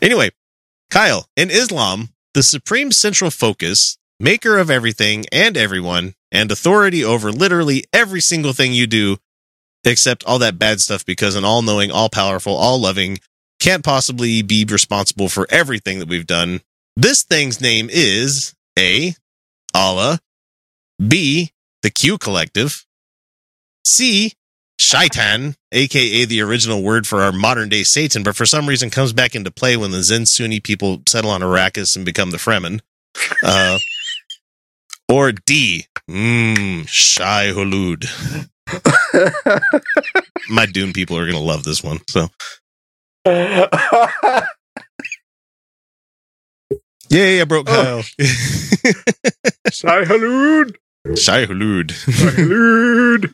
Anyway, 0.00 0.30
Kyle, 0.90 1.26
in 1.36 1.50
Islam, 1.50 2.10
the 2.34 2.42
supreme 2.44 2.92
central 2.92 3.30
focus, 3.30 3.98
maker 4.20 4.56
of 4.56 4.70
everything 4.70 5.24
and 5.32 5.56
everyone, 5.56 6.14
and 6.30 6.50
authority 6.52 7.04
over 7.04 7.32
literally 7.32 7.84
every 7.92 8.20
single 8.20 8.52
thing 8.52 8.72
you 8.72 8.86
do, 8.86 9.16
except 9.84 10.22
all 10.24 10.38
that 10.38 10.60
bad 10.60 10.80
stuff 10.80 11.04
because 11.04 11.34
an 11.34 11.44
all 11.44 11.62
knowing, 11.62 11.90
all 11.90 12.08
powerful, 12.08 12.54
all 12.54 12.80
loving, 12.80 13.18
can't 13.60 13.84
possibly 13.84 14.42
be 14.42 14.64
responsible 14.64 15.28
for 15.28 15.46
everything 15.50 15.98
that 15.98 16.08
we've 16.08 16.26
done. 16.26 16.60
This 16.96 17.22
thing's 17.22 17.60
name 17.60 17.88
is 17.90 18.54
A. 18.78 19.14
Allah, 19.74 20.20
B. 21.04 21.50
the 21.82 21.90
Q 21.90 22.18
Collective. 22.18 22.86
C. 23.84 24.32
Shaitan, 24.78 25.54
aka 25.72 26.24
the 26.24 26.42
original 26.42 26.82
word 26.82 27.06
for 27.06 27.22
our 27.22 27.32
modern 27.32 27.68
day 27.68 27.84
Satan, 27.84 28.22
but 28.22 28.36
for 28.36 28.44
some 28.44 28.68
reason 28.68 28.90
comes 28.90 29.12
back 29.12 29.34
into 29.34 29.50
play 29.50 29.76
when 29.76 29.92
the 29.92 29.98
Zensunni 29.98 30.62
people 30.62 31.02
settle 31.06 31.30
on 31.30 31.42
Arrakis 31.42 31.96
and 31.96 32.04
become 32.04 32.30
the 32.30 32.38
Fremen. 32.38 32.80
Uh, 33.42 33.78
or 35.08 35.32
D. 35.32 35.86
Mmm, 36.10 36.86
Shai 36.88 37.46
Hulud. 37.46 38.06
My 40.50 40.66
Dune 40.66 40.92
people 40.92 41.16
are 41.16 41.24
going 41.24 41.34
to 41.34 41.38
love 41.38 41.64
this 41.64 41.82
one. 41.82 42.00
So, 42.08 42.28
yeah, 43.26 44.46
yeah, 47.10 47.44
broke 47.44 47.66
Kyle. 47.66 48.02
Shai 49.70 50.04
Halud. 50.04 50.74
Shai 51.16 51.46
Hulud. 51.46 51.88
Halud. 51.88 53.32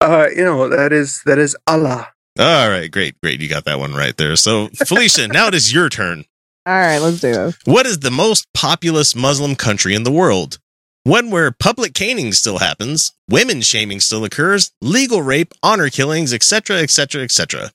Uh, 0.00 0.28
you 0.34 0.44
know 0.44 0.68
that 0.68 0.92
is 0.92 1.22
that 1.26 1.38
is 1.38 1.56
Allah. 1.66 2.08
All 2.38 2.70
right, 2.70 2.90
great, 2.90 3.20
great. 3.20 3.40
You 3.40 3.48
got 3.48 3.64
that 3.64 3.78
one 3.78 3.94
right 3.94 4.16
there. 4.16 4.36
So, 4.36 4.68
Felicia, 4.68 5.28
now 5.28 5.48
it 5.48 5.54
is 5.54 5.72
your 5.72 5.88
turn. 5.88 6.24
All 6.64 6.74
right, 6.74 6.98
let's 6.98 7.20
do 7.20 7.32
this. 7.32 7.58
What 7.64 7.86
is 7.86 7.98
the 8.00 8.10
most 8.10 8.46
populous 8.54 9.16
Muslim 9.16 9.56
country 9.56 9.94
in 9.94 10.04
the 10.04 10.12
world? 10.12 10.58
One 11.02 11.30
where 11.30 11.50
public 11.50 11.94
caning 11.94 12.32
still 12.32 12.58
happens, 12.58 13.12
women 13.28 13.62
shaming 13.62 14.00
still 14.00 14.24
occurs, 14.24 14.70
legal 14.80 15.22
rape, 15.22 15.52
honor 15.62 15.88
killings, 15.90 16.32
etc., 16.32 16.76
etc., 16.78 17.22
etc. 17.22 17.72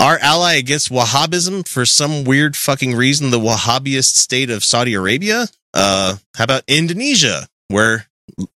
Our 0.00 0.18
ally 0.18 0.54
against 0.54 0.90
Wahhabism 0.90 1.68
for 1.68 1.86
some 1.86 2.24
weird 2.24 2.56
fucking 2.56 2.94
reason, 2.94 3.30
the 3.30 3.38
Wahhabist 3.38 4.14
state 4.16 4.50
of 4.50 4.64
Saudi 4.64 4.94
Arabia. 4.94 5.46
Uh, 5.72 6.16
how 6.36 6.44
about 6.44 6.62
Indonesia, 6.66 7.48
where 7.68 8.06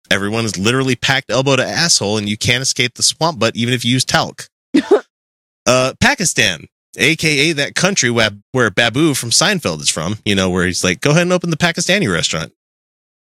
everyone 0.09 0.45
is 0.45 0.57
literally 0.57 0.95
packed 0.95 1.29
elbow 1.29 1.55
to 1.55 1.65
asshole 1.65 2.17
and 2.17 2.29
you 2.29 2.37
can't 2.37 2.61
escape 2.61 2.95
the 2.95 3.03
swamp 3.03 3.39
butt 3.39 3.55
even 3.55 3.73
if 3.73 3.85
you 3.85 3.91
use 3.91 4.05
talc. 4.05 4.47
uh, 5.65 5.93
Pakistan, 5.99 6.67
aka 6.97 7.51
that 7.53 7.75
country 7.75 8.09
where, 8.09 8.31
where 8.51 8.69
Babu 8.69 9.13
from 9.13 9.29
Seinfeld 9.29 9.81
is 9.81 9.89
from, 9.89 10.17
you 10.25 10.35
know, 10.35 10.49
where 10.49 10.65
he's 10.65 10.83
like, 10.83 11.01
go 11.01 11.11
ahead 11.11 11.23
and 11.23 11.33
open 11.33 11.49
the 11.49 11.57
Pakistani 11.57 12.11
restaurant. 12.11 12.53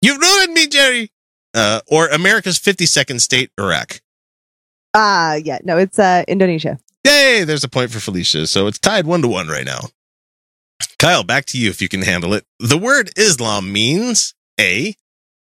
You've 0.02 0.20
ruined 0.20 0.54
me, 0.54 0.68
Jerry. 0.68 1.12
Uh, 1.54 1.80
or 1.88 2.08
America's 2.08 2.60
52nd 2.60 3.22
state, 3.22 3.50
Iraq. 3.58 4.02
Ah, 4.94 5.36
yeah, 5.36 5.60
no, 5.64 5.78
it's 5.78 6.00
uh 6.00 6.24
Indonesia. 6.28 6.80
Yay, 7.06 7.44
there's 7.44 7.64
a 7.64 7.70
point 7.70 7.92
for 7.92 8.00
Felicia. 8.00 8.48
So 8.48 8.66
it's 8.66 8.80
tied 8.80 9.06
one 9.06 9.22
to 9.22 9.28
one 9.28 9.48
right 9.48 9.66
now. 9.66 9.90
Kyle, 10.98 11.24
back 11.24 11.46
to 11.46 11.60
you 11.60 11.70
if 11.70 11.80
you 11.80 11.88
can 11.88 12.02
handle 12.02 12.34
it. 12.34 12.46
The 12.60 12.80
word 12.80 13.12
Islam 13.16 13.72
means 13.72 14.34
A. 14.60 14.96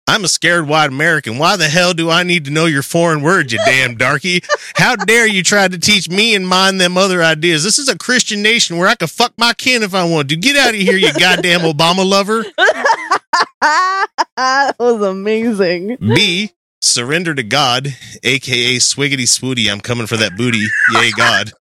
I'm 0.08 0.24
a 0.24 0.30
scared 0.30 0.68
white 0.68 0.88
American. 0.88 1.38
Why 1.38 1.58
the 1.58 1.68
hell 1.68 1.94
do 1.94 2.10
I 2.10 2.24
need 2.24 2.46
to 2.46 2.52
know 2.52 2.66
your 2.66 2.82
foreign 2.82 3.22
words, 3.22 3.52
you 3.52 3.60
damn 3.66 3.96
darky? 3.96 4.42
How 4.76 4.96
dare 4.96 5.28
you 5.28 5.44
try 5.44 5.68
to 5.68 5.78
teach 5.78 6.10
me 6.10 6.34
and 6.34 6.48
mine 6.48 6.78
them 6.78 6.98
other 6.98 7.22
ideas? 7.22 7.64
This 7.64 7.78
is 7.78 7.90
a 7.90 7.98
Christian 7.98 8.42
nation 8.42 8.78
where 8.78 8.88
I 8.88 8.96
can 8.96 9.10
fuck 9.10 9.34
my 9.38 9.54
kin 9.54 9.84
if 9.84 9.94
I 9.94 10.06
want 10.06 10.30
to. 10.30 10.38
Get 10.38 10.56
out 10.56 10.74
of 10.74 10.80
here, 10.80 10.96
you 10.96 11.14
goddamn 11.14 11.60
Obama 11.60 12.10
lover. 12.10 12.44
that 13.62 14.76
was 14.80 15.02
amazing. 15.02 15.98
B. 15.98 16.54
Surrender 16.82 17.36
to 17.36 17.44
God, 17.44 17.90
aka 18.24 18.78
Swiggity 18.78 19.28
Swooty. 19.28 19.70
I'm 19.72 19.82
coming 19.82 20.08
for 20.08 20.18
that 20.18 20.38
booty. 20.38 20.66
Yay, 20.94 21.12
God. 21.12 21.52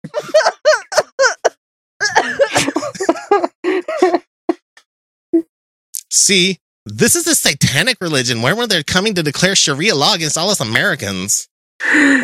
See, 6.11 6.59
This 6.87 7.15
is 7.15 7.27
a 7.27 7.35
satanic 7.35 7.99
religion. 8.01 8.43
Where 8.43 8.57
were 8.57 8.67
they 8.67 8.83
coming 8.83 9.15
to 9.15 9.23
declare 9.23 9.55
Sharia 9.55 9.95
law 9.95 10.15
against 10.15 10.39
all 10.39 10.51
us 10.51 10.61
Americans? 10.61 11.49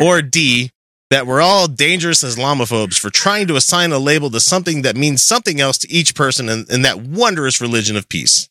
Or 0.01 0.21
D. 0.21 0.71
That 1.09 1.25
we're 1.25 1.41
all 1.41 1.67
dangerous 1.67 2.23
Islamophobes 2.23 2.99
for 2.99 3.09
trying 3.09 3.47
to 3.47 3.55
assign 3.55 3.93
a 3.93 3.99
label 3.99 4.29
to 4.31 4.39
something 4.41 4.81
that 4.81 4.97
means 4.97 5.21
something 5.21 5.61
else 5.61 5.77
to 5.79 5.91
each 5.91 6.15
person 6.15 6.49
in, 6.49 6.65
in 6.69 6.81
that 6.81 6.99
wondrous 7.01 7.61
religion 7.61 7.95
of 7.95 8.09
peace. 8.09 8.47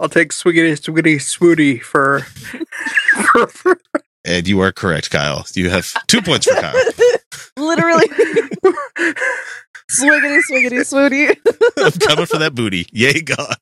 I'll 0.00 0.08
take 0.08 0.30
swiggity 0.30 0.72
swiggity 0.72 1.16
swooty 1.16 1.80
for, 1.80 2.20
for, 2.20 3.46
for 3.48 3.80
And 4.24 4.46
you 4.48 4.60
are 4.60 4.72
correct, 4.72 5.10
Kyle. 5.10 5.46
You 5.54 5.70
have 5.70 5.90
two 6.06 6.22
points 6.22 6.46
for 6.46 6.54
Kyle. 6.60 6.74
Literally. 7.56 8.06
swiggity, 9.90 10.40
swiggity, 10.50 10.80
swooty. 10.82 11.36
I'm 11.78 11.92
coming 11.92 12.26
for 12.26 12.38
that 12.38 12.54
booty. 12.54 12.86
Yay, 12.92 13.20
God. 13.20 13.56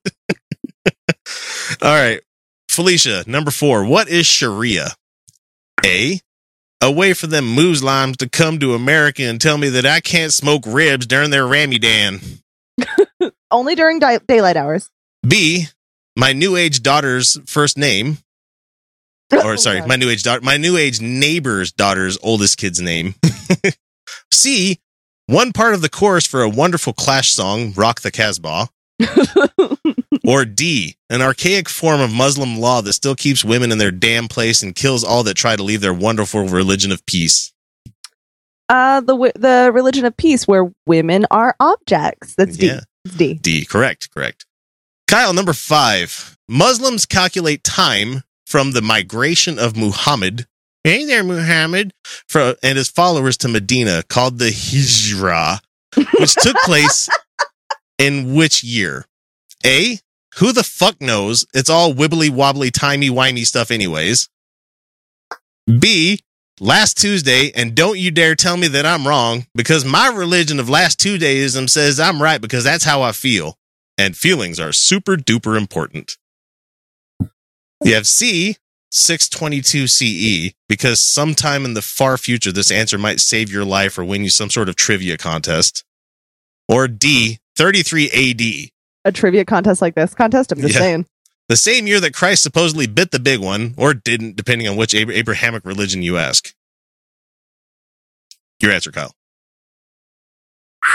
All 1.82 1.94
right. 1.94 2.20
Felicia, 2.68 3.24
number 3.26 3.50
four. 3.50 3.84
What 3.84 4.08
is 4.08 4.26
Sharia? 4.26 4.88
A. 5.84 6.20
A 6.80 6.90
way 6.90 7.12
for 7.12 7.26
them 7.28 7.54
Muslims 7.54 8.16
to 8.16 8.28
come 8.28 8.58
to 8.58 8.74
America 8.74 9.22
and 9.22 9.40
tell 9.40 9.56
me 9.56 9.68
that 9.68 9.86
I 9.86 10.00
can't 10.00 10.32
smoke 10.32 10.64
ribs 10.66 11.06
during 11.06 11.30
their 11.30 11.46
Ramadan. 11.46 12.20
Only 13.50 13.74
during 13.74 13.98
di- 13.98 14.18
daylight 14.26 14.56
hours. 14.56 14.90
B. 15.26 15.66
My 16.16 16.32
new 16.32 16.56
age 16.56 16.82
daughter's 16.82 17.38
first 17.46 17.76
name. 17.78 18.18
Or 19.32 19.52
Oh, 19.54 19.56
sorry, 19.56 19.80
my 19.86 19.96
new 19.96 20.10
age 20.10 20.22
daughter, 20.24 20.42
my 20.42 20.58
new 20.58 20.76
age 20.76 21.00
neighbor's 21.00 21.72
daughter's 21.72 22.18
oldest 22.22 22.58
kid's 22.58 22.82
name. 22.82 23.14
C. 24.30 24.78
One 25.26 25.52
part 25.54 25.72
of 25.72 25.80
the 25.80 25.88
chorus 25.88 26.26
for 26.26 26.42
a 26.42 26.50
wonderful 26.50 26.92
Clash 26.92 27.30
song, 27.30 27.72
"Rock 27.72 28.02
the 28.02 28.10
Casbah." 28.10 28.68
or 30.26 30.44
D, 30.44 30.96
an 31.08 31.22
archaic 31.22 31.70
form 31.70 32.02
of 32.02 32.12
Muslim 32.12 32.58
law 32.58 32.82
that 32.82 32.92
still 32.92 33.14
keeps 33.14 33.42
women 33.42 33.72
in 33.72 33.78
their 33.78 33.90
damn 33.90 34.28
place 34.28 34.62
and 34.62 34.74
kills 34.74 35.02
all 35.02 35.22
that 35.22 35.34
try 35.34 35.56
to 35.56 35.62
leave 35.62 35.80
their 35.80 35.94
wonderful 35.94 36.46
religion 36.46 36.92
of 36.92 37.04
peace. 37.06 37.54
uh, 38.68 39.00
the 39.00 39.32
the 39.34 39.70
religion 39.72 40.04
of 40.04 40.14
peace, 40.14 40.46
where 40.46 40.70
women 40.86 41.24
are 41.30 41.56
objects. 41.58 42.34
That's 42.34 42.58
D. 42.58 42.66
Yeah. 42.66 42.80
D. 43.16 43.32
D, 43.34 43.64
correct, 43.64 44.10
correct. 44.12 44.44
Kyle, 45.12 45.34
number 45.34 45.52
five. 45.52 46.38
Muslims 46.48 47.04
calculate 47.04 47.62
time 47.62 48.22
from 48.46 48.72
the 48.72 48.80
migration 48.80 49.58
of 49.58 49.76
Muhammad. 49.76 50.46
Hey 50.84 51.04
there, 51.04 51.22
Muhammad, 51.22 51.92
for, 52.30 52.56
and 52.62 52.78
his 52.78 52.88
followers 52.88 53.36
to 53.36 53.48
Medina, 53.48 54.04
called 54.08 54.38
the 54.38 54.46
Hijra, 54.46 55.60
which 56.18 56.34
took 56.36 56.56
place 56.64 57.10
in 57.98 58.32
which 58.34 58.64
year? 58.64 59.04
A. 59.66 59.98
Who 60.38 60.50
the 60.50 60.64
fuck 60.64 60.98
knows? 60.98 61.44
It's 61.52 61.68
all 61.68 61.92
wibbly 61.92 62.30
wobbly, 62.30 62.70
timey 62.70 63.10
wimey 63.10 63.44
stuff, 63.44 63.70
anyways. 63.70 64.30
B. 65.78 66.20
Last 66.58 66.98
Tuesday, 66.98 67.52
and 67.54 67.74
don't 67.74 67.98
you 67.98 68.10
dare 68.10 68.34
tell 68.34 68.56
me 68.56 68.66
that 68.68 68.86
I'm 68.86 69.06
wrong, 69.06 69.44
because 69.54 69.84
my 69.84 70.08
religion 70.08 70.58
of 70.58 70.70
last 70.70 70.98
Tuesdayism 71.00 71.68
says 71.68 72.00
I'm 72.00 72.22
right 72.22 72.40
because 72.40 72.64
that's 72.64 72.84
how 72.84 73.02
I 73.02 73.12
feel. 73.12 73.58
And 73.98 74.16
feelings 74.16 74.58
are 74.58 74.72
super 74.72 75.16
duper 75.16 75.56
important. 75.56 76.16
You 77.84 77.94
have 77.94 78.06
C, 78.06 78.56
622 78.90 79.86
CE, 79.86 80.02
E, 80.02 80.54
because 80.68 81.00
sometime 81.02 81.64
in 81.64 81.74
the 81.74 81.82
far 81.82 82.16
future, 82.16 82.52
this 82.52 82.70
answer 82.70 82.96
might 82.98 83.20
save 83.20 83.50
your 83.50 83.64
life 83.64 83.98
or 83.98 84.04
win 84.04 84.22
you 84.22 84.30
some 84.30 84.50
sort 84.50 84.68
of 84.68 84.76
trivia 84.76 85.16
contest. 85.18 85.84
Or 86.68 86.88
D, 86.88 87.38
33 87.56 88.10
AD, 88.10 88.70
A 89.04 89.12
trivia 89.12 89.44
contest 89.44 89.82
like 89.82 89.94
this 89.96 90.14
contest. 90.14 90.52
I'm 90.52 90.60
just 90.60 90.74
Yeah. 90.74 90.80
saying. 90.80 91.06
the 91.48 91.56
same 91.56 91.86
year 91.86 92.00
that 92.00 92.14
Christ 92.14 92.42
supposedly 92.42 92.86
bit 92.86 93.10
the 93.10 93.18
big 93.18 93.40
one, 93.40 93.74
or 93.76 93.92
didn't, 93.92 94.36
depending 94.36 94.68
on 94.68 94.76
which 94.76 94.94
Abrahamic 94.94 95.64
religion 95.66 96.00
you 96.02 96.16
ask. 96.16 96.54
Your 98.60 98.72
answer, 98.72 98.90
Kyle. 98.92 99.14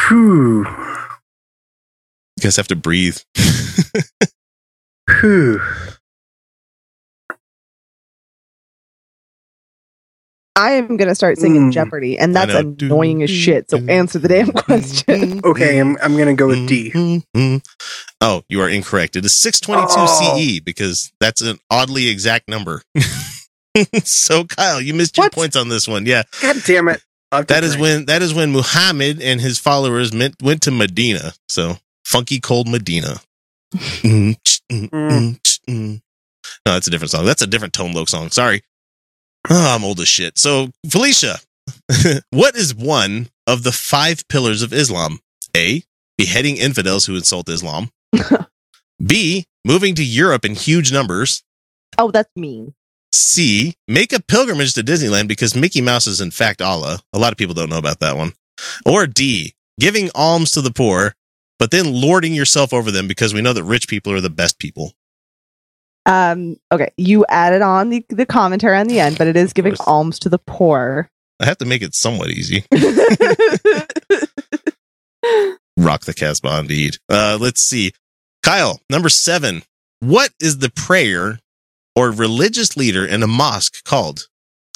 Whew. 0.08 0.66
You 2.38 2.44
guys 2.44 2.56
have 2.58 2.68
to 2.70 2.76
breathe. 2.76 3.18
Whew. 5.22 5.60
I 10.56 10.72
am 10.72 10.98
gonna 10.98 11.14
start 11.14 11.38
singing 11.38 11.66
Hmm. 11.66 11.72
Jeopardy, 11.72 12.18
and 12.18 12.36
that's 12.36 12.52
know. 12.52 12.60
annoying 12.60 13.22
as 13.22 13.30
shit. 13.30 13.70
So 13.70 13.78
answer 13.88 14.18
the 14.18 14.28
damn 14.28 14.52
question. 14.52 15.40
Okay, 15.46 15.78
I'm 15.80 15.98
I'm 16.02 16.18
gonna 16.18 16.34
go 16.34 16.48
with 16.48 16.68
D. 16.68 16.92
Mhm. 16.92 17.64
Oh, 18.22 18.42
you 18.50 18.62
are 18.62 18.70
incorrect. 18.70 19.16
It 19.16 19.24
is 19.26 19.36
622 19.36 19.96
Oh. 20.00 20.38
CE 20.38 20.60
because 20.60 21.12
that's 21.20 21.42
an 21.42 21.60
oddly 21.70 22.08
exact 22.08 22.50
number. 22.50 22.82
so, 24.04 24.46
Kyle, 24.46 24.82
you 24.82 24.96
missed 24.96 25.16
your 25.18 25.26
What? 25.26 25.34
points 25.34 25.56
on 25.56 25.70
this 25.70 25.88
one. 25.88 26.08
Yeah, 26.08 26.24
God 26.42 26.56
damn 26.66 26.88
it! 26.88 27.04
I'll 27.32 27.40
have 27.40 27.48
to 27.48 27.54
that 27.54 27.64
is 27.64 27.78
when 27.78 28.06
that 28.08 28.24
is 28.24 28.34
when 28.34 28.52
Muhammad 28.52 29.22
and 29.22 29.40
his 29.40 29.60
followers 29.60 30.12
meant, 30.12 30.36
went 30.42 30.64
to 30.64 30.72
Medina. 30.72 31.34
So, 31.50 31.78
funky 32.08 32.40
cold 32.40 32.70
Medina. 32.70 33.18
Mm, 33.76 34.38
mm, 34.72 34.90
mm, 34.90 35.40
mm. 35.70 36.02
No, 36.66 36.74
that's 36.74 36.88
a 36.88 36.90
different 36.90 37.12
song. 37.12 37.26
That's 37.26 37.42
a 37.42 37.48
different 37.48 37.74
Tone 37.74 37.92
Loc 37.92 38.08
song. 38.08 38.30
Sorry. 38.30 38.62
Oh, 39.50 39.76
I'm 39.76 39.84
old 39.84 40.00
as 40.00 40.08
shit. 40.08 40.38
So, 40.38 40.70
Felicia, 40.90 41.36
what 42.30 42.56
is 42.56 42.74
one 42.74 43.28
of 43.46 43.64
the 43.64 43.74
five 43.74 44.26
pillars 44.30 44.62
of 44.62 44.72
Islam? 44.72 45.20
A. 45.56 45.84
Beheading 46.18 46.58
infidels 46.58 47.06
who 47.06 47.16
insult 47.16 47.50
Islam. 47.50 47.90
B. 49.06 49.46
Moving 49.66 49.94
to 49.96 50.04
Europe 50.04 50.46
in 50.46 50.56
huge 50.56 50.94
numbers. 50.94 51.44
Oh, 51.98 52.10
that's 52.12 52.32
mean. 52.36 52.74
C. 53.12 53.76
Make 53.88 54.14
a 54.14 54.22
pilgrimage 54.22 54.74
to 54.76 54.82
Disneyland 54.82 55.28
because 55.28 55.56
Mickey 55.56 55.82
Mouse 55.82 56.08
is 56.08 56.22
in 56.22 56.32
fact 56.32 56.62
Allah. 56.62 57.00
A 57.12 57.20
lot 57.20 57.34
of 57.34 57.38
people 57.38 57.54
don't 57.54 57.70
know 57.70 57.78
about 57.78 58.00
that 58.00 58.16
one. 58.16 58.32
Or 58.86 59.06
D. 59.08 59.54
Giving 59.80 60.10
alms 60.16 60.52
to 60.52 60.62
the 60.62 60.72
poor, 60.72 61.14
but 61.60 61.72
then 61.72 61.94
lording 61.94 62.34
yourself 62.34 62.74
over 62.74 62.92
them 62.92 63.08
because 63.08 63.34
we 63.34 63.42
know 63.42 63.54
that 63.54 63.64
rich 63.64 63.88
people 63.88 64.14
are 64.14 64.22
the 64.22 64.30
best 64.30 64.60
people. 64.60 64.94
Um, 66.06 66.58
okay, 66.72 66.92
you 66.96 67.26
added 67.28 67.62
on 67.62 67.90
the, 67.90 68.06
the 68.10 68.26
commentary 68.26 68.78
on 68.78 68.88
the 68.88 69.00
end, 69.00 69.18
but 69.18 69.28
it 69.28 69.36
is 69.36 69.52
giving 69.52 69.76
alms 69.86 70.20
to 70.20 70.30
the 70.30 70.40
poor. 70.40 71.10
I 71.40 71.46
have 71.46 71.58
to 71.58 71.66
make 71.66 71.82
it 71.82 71.94
somewhat 71.94 72.30
easy. 72.30 72.64
Rock 75.78 76.06
the 76.06 76.14
Casbah 76.14 76.60
indeed. 76.60 76.98
Uh, 77.10 77.38
let's 77.40 77.62
see. 77.62 77.92
Kyle, 78.42 78.80
number 78.90 79.10
seven. 79.10 79.64
What 80.00 80.32
is 80.40 80.60
the 80.60 80.70
prayer 80.70 81.40
or 81.96 82.12
religious 82.12 82.78
leader 82.78 83.06
in 83.06 83.22
a 83.22 83.28
mosque 83.28 83.84
called? 83.84 84.28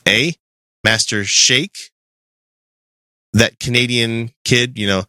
A. 0.08 0.36
Master 0.84 1.24
Sheikh. 1.24 1.76
That 3.34 3.60
Canadian 3.60 4.32
kid, 4.44 4.78
you 4.78 4.88
know, 4.88 5.06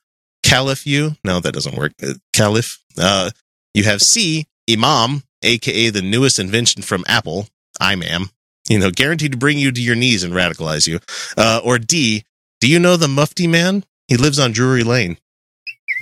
Caliph 0.53 0.87
you. 0.87 1.17
No, 1.25 1.41
that 1.41 1.53
doesn't 1.53 1.77
work. 1.79 1.93
Uh, 2.03 2.13
Caliph. 2.35 2.79
Uh, 2.99 3.31
you 3.73 3.85
have 3.85 4.03
C. 4.03 4.47
Imam, 4.71 5.23
aka 5.43 5.89
the 5.89 6.03
newest 6.03 6.39
invention 6.39 6.83
from 6.83 7.05
Apple, 7.09 7.49
IMAM. 7.81 8.31
You 8.69 8.79
know, 8.79 8.91
guaranteed 8.91 9.33
to 9.33 9.39
bring 9.39 9.59
you 9.59 9.73
to 9.73 9.81
your 9.81 9.95
knees 9.97 10.23
and 10.23 10.35
radicalize 10.35 10.87
you. 10.87 11.01
Uh, 11.39 11.61
or 11.65 11.79
D. 11.79 12.25
Do 12.61 12.69
you 12.69 12.79
know 12.79 12.97
the 12.97 13.09
Mufti 13.09 13.47
man? 13.47 13.85
He 14.09 14.17
lives 14.19 14.39
on 14.39 14.53
Drury 14.53 14.85
Lane. 14.85 15.17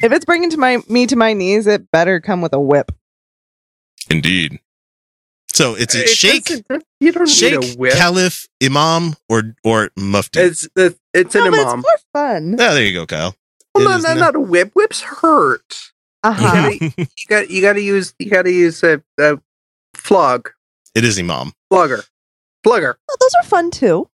if 0.03 0.11
it's 0.13 0.25
bringing 0.25 0.51
to 0.51 0.57
my 0.57 0.79
me 0.89 1.07
to 1.07 1.15
my 1.17 1.33
knees, 1.33 1.67
it 1.69 1.91
better 1.93 2.21
come 2.21 2.43
with 2.43 2.53
a 2.53 2.61
whip. 2.61 2.91
Indeed. 4.11 4.59
So 5.53 5.75
it's 5.77 5.95
a 5.95 6.03
It 6.03 6.09
Sheikh, 6.09 6.45
doesn't- 6.45 6.85
You 7.01 7.13
don't 7.13 7.25
need 7.27 7.31
Sheikh, 7.35 7.55
a 7.77 7.79
whip. 7.79 7.93
Caliph, 7.95 8.49
Imam, 8.63 9.15
or 9.29 9.55
or 9.63 9.91
Mufti. 9.97 10.41
It's 10.41 10.69
it's, 10.77 10.99
it's 11.15 11.35
an 11.37 11.43
No, 11.43 11.47
imam. 11.49 11.79
it's 11.79 11.87
more 11.87 11.99
fun. 12.13 12.57
Ah, 12.59 12.75
there 12.75 12.85
you 12.85 12.93
go, 12.95 13.07
Kyle. 13.07 13.35
Well, 13.85 13.99
no, 14.01 14.09
no, 14.09 14.15
no- 14.15 14.21
not 14.21 14.37
a 14.37 14.41
whip. 14.41 14.73
Whips 14.75 15.01
hurt. 15.03 15.75
Uh 16.23 16.33
huh. 16.33 16.71
You 16.81 17.05
got 17.29 17.51
you 17.51 17.63
got 17.63 17.73
to 17.75 17.81
use 17.83 18.15
you 18.19 18.31
got 18.31 18.43
to 18.43 18.53
use 18.53 18.83
a, 18.83 19.03
a 19.19 19.39
flog 19.95 20.51
it 20.95 21.05
is 21.05 21.19
Imam. 21.19 21.53
flogger 21.71 22.03
flugger. 22.67 22.95
Oh, 23.11 23.17
those 23.21 23.35
are 23.41 23.45
fun 23.49 23.71
too. 23.71 24.09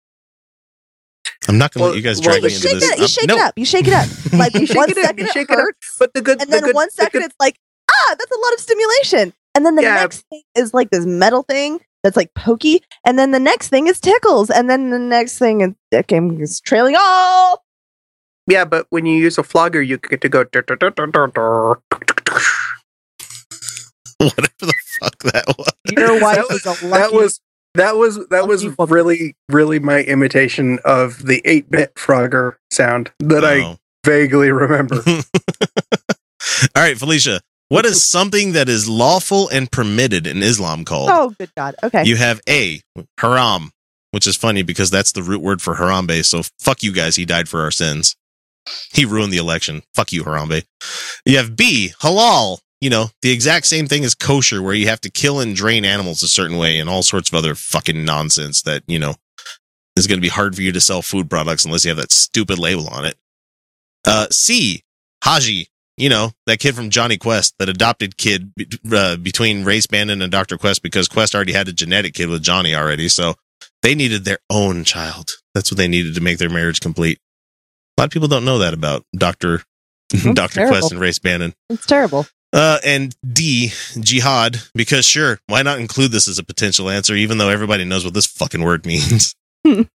I'm 1.48 1.58
not 1.58 1.74
going 1.74 1.80
to 1.80 1.84
Well- 1.84 1.90
let 1.92 1.98
you 1.98 2.04
guys 2.04 2.20
well, 2.22 2.40
drag 2.40 2.44
You 2.44 2.50
me 2.50 2.56
into 2.56 2.68
this. 2.80 2.92
it. 2.92 2.98
You 2.98 3.04
Um, 3.04 3.08
shake 3.08 3.28
no. 3.28 3.36
it 3.36 3.42
up. 3.42 3.54
You 3.58 3.66
shake 3.66 3.88
it 3.88 3.94
up. 3.94 4.08
Like 4.34 4.54
You 4.54 4.66
shake 4.68 4.78
one 4.78 4.90
it 4.90 4.98
up, 4.98 5.06
second 5.06 5.20
you 5.20 5.26
it 5.26 5.32
shake 5.34 5.50
it 5.50 5.58
up. 5.60 5.66
But 6.00 6.14
the 6.14 6.22
good 6.22 6.42
and 6.42 6.48
the 6.50 6.52
then 6.52 6.64
good, 6.64 6.76
one 6.76 6.90
the 6.98 7.10
good- 7.12 7.24
it's 7.24 7.36
like 7.40 7.58
ah, 7.92 8.16
that's 8.18 8.32
a 8.32 8.40
lot 8.40 8.54
of 8.54 8.60
stimulation. 8.60 9.34
And 9.56 9.66
then 9.66 9.76
the 9.76 9.84
Yeah. 9.84 9.96
next 9.96 10.26
thing 10.30 10.42
is 10.56 10.74
like 10.74 10.90
this 10.92 11.06
metal 11.06 11.44
thing 11.44 11.80
that's 12.04 12.18
like 12.18 12.34
pokey, 12.36 12.84
and 13.06 13.18
then 13.18 13.32
the 13.32 13.40
next 13.40 13.70
thing 13.70 13.88
is 13.88 14.00
tickles, 14.00 14.50
and 14.52 14.70
then 14.70 14.90
the 14.92 15.00
next 15.00 15.40
thing 15.40 15.62
is, 15.62 15.70
it 15.92 16.08
came- 16.08 16.40
is 16.42 16.60
trailing 16.60 16.96
off. 16.96 17.60
Yeah, 18.48 18.66
but 18.66 18.88
when 18.90 19.06
you 19.06 19.16
use 19.18 19.38
a 19.38 19.44
flogger, 19.44 19.82
you 19.82 19.98
get 19.98 20.22
to 20.22 20.30
go. 20.30 20.44
dur, 20.44 20.62
dur, 20.62 20.76
dur. 20.78 21.82
Whatever 24.18 24.50
the 24.60 24.74
fuck 25.02 25.18
that 25.24 25.46
was. 25.58 25.68
Your 25.92 26.20
wife 26.22 26.38
That 26.38 26.48
was, 26.50 26.66
a 26.66 26.70
lucky. 26.70 26.90
That 27.02 27.14
was 27.14 27.42
that 27.74 27.96
was 27.98 28.28
that 28.30 28.48
was 28.48 28.64
Lucky 28.64 28.76
woman. 28.78 28.94
really 28.94 29.36
really 29.50 29.80
my 29.80 30.00
imitation 30.04 30.80
of 30.86 31.26
the 31.26 31.42
eight 31.44 31.70
bit 31.70 31.94
Frogger 31.96 32.56
sound 32.72 33.12
that 33.20 33.44
I 33.44 33.62
Oh. 33.64 33.78
vaguely 34.06 34.52
remember. 34.52 35.02
All 35.06 36.82
right, 36.84 36.98
Felicia. 36.98 37.42
What 37.68 37.86
is 37.86 38.04
something 38.10 38.54
that 38.54 38.70
is 38.70 38.88
lawful 38.88 39.50
and 39.50 39.70
permitted 39.70 40.26
in 40.28 40.42
Islam 40.42 40.86
called? 40.86 41.10
oh, 41.12 41.36
good 41.38 41.52
God. 41.58 41.76
Okay. 41.84 42.06
You 42.06 42.16
have 42.16 42.40
A, 42.48 42.82
haram, 43.20 43.72
which 44.12 44.28
is 44.28 44.38
funny 44.38 44.62
because 44.64 44.90
that's 44.90 45.12
the 45.12 45.24
root 45.24 45.42
word 45.42 45.62
for 45.62 45.76
Harambe. 45.76 46.24
So 46.24 46.44
fuck 46.60 46.84
you 46.84 46.94
guys. 46.94 47.18
He 47.18 47.26
died 47.26 47.50
for 47.50 47.62
our 47.62 47.72
sins. 47.72 48.16
He 48.94 49.06
ruined 49.06 49.32
the 49.32 49.38
election. 49.38 49.84
Fuck 49.94 50.12
you, 50.12 50.24
Harambe. 50.24 50.64
You 51.26 51.38
have 51.38 51.56
B, 51.56 51.92
halal. 52.00 52.60
You 52.82 52.90
know, 52.90 53.10
the 53.22 53.32
exact 53.32 53.66
same 53.66 53.88
thing 53.88 54.04
as 54.04 54.14
kosher, 54.14 54.62
where 54.62 54.74
you 54.74 54.88
have 54.88 55.02
to 55.02 55.10
kill 55.10 55.40
and 55.40 55.56
drain 55.56 55.86
animals 55.86 56.22
a 56.22 56.28
certain 56.28 56.58
way 56.58 56.78
and 56.78 56.90
all 56.90 57.04
sorts 57.04 57.30
of 57.30 57.36
other 57.36 57.56
fucking 57.56 58.04
nonsense 58.06 58.62
that, 58.64 58.84
you 58.86 59.00
know, 59.00 59.16
is 59.96 60.08
going 60.08 60.18
to 60.18 60.22
be 60.22 60.30
hard 60.30 60.56
for 60.56 60.62
you 60.62 60.72
to 60.72 60.82
sell 60.82 61.02
food 61.02 61.30
products 61.30 61.66
unless 61.66 61.86
you 61.86 61.90
have 61.90 61.98
that 61.98 62.12
stupid 62.12 62.60
label 62.60 62.88
on 62.90 63.06
it. 63.06 63.16
Uh, 64.06 64.28
C, 64.32 64.84
Haji. 65.24 65.68
You 65.98 66.10
know, 66.10 66.32
that 66.46 66.60
kid 66.60 66.76
from 66.76 66.90
Jonny 66.90 67.18
Quest, 67.18 67.56
that 67.58 67.70
adopted 67.70 68.18
kid 68.18 68.52
uh, 68.92 69.16
between 69.16 69.64
Race 69.64 69.88
Bandit 69.88 70.22
and 70.22 70.30
Dr. 70.30 70.58
Quest 70.58 70.84
because 70.84 71.08
Quest 71.08 71.34
already 71.34 71.54
had 71.54 71.70
a 71.70 71.74
genetic 71.74 72.14
kid 72.14 72.28
with 72.28 72.44
Johnny 72.44 72.76
already. 72.76 73.08
So 73.08 73.36
they 73.82 73.96
needed 73.96 74.26
their 74.26 74.40
own 74.50 74.84
child. 74.84 75.32
That's 75.54 75.72
what 75.72 75.78
they 75.78 75.88
needed 75.88 76.16
to 76.16 76.22
make 76.22 76.38
their 76.38 76.50
marriage 76.50 76.82
complete. 76.82 77.20
A 77.98 78.02
lot 78.02 78.06
of 78.06 78.12
people 78.12 78.28
don't 78.28 78.46
know 78.46 78.60
that 78.60 78.74
about 78.74 79.06
Dr. 79.16 79.62
Dr. 80.34 80.68
Quest 80.68 80.92
and 80.92 81.00
Race 81.00 81.20
Bannon. 81.20 81.54
it's 81.70 81.86
terrible. 81.86 82.26
Uh, 82.52 82.80
and 82.86 83.16
D, 83.34 83.72
jihad, 84.00 84.58
because 84.74 85.06
sure, 85.06 85.40
why 85.48 85.62
not 85.62 85.80
include 85.80 86.12
this 86.12 86.28
as 86.28 86.40
a 86.40 86.44
potential 86.44 86.90
answer, 86.90 87.14
even 87.14 87.38
though 87.38 87.50
everybody 87.50 87.84
knows 87.84 88.06
what 88.06 88.14
this 88.14 88.26
fucking 88.26 88.64
word 88.64 88.86
means? 88.86 89.36
um, 89.66 89.88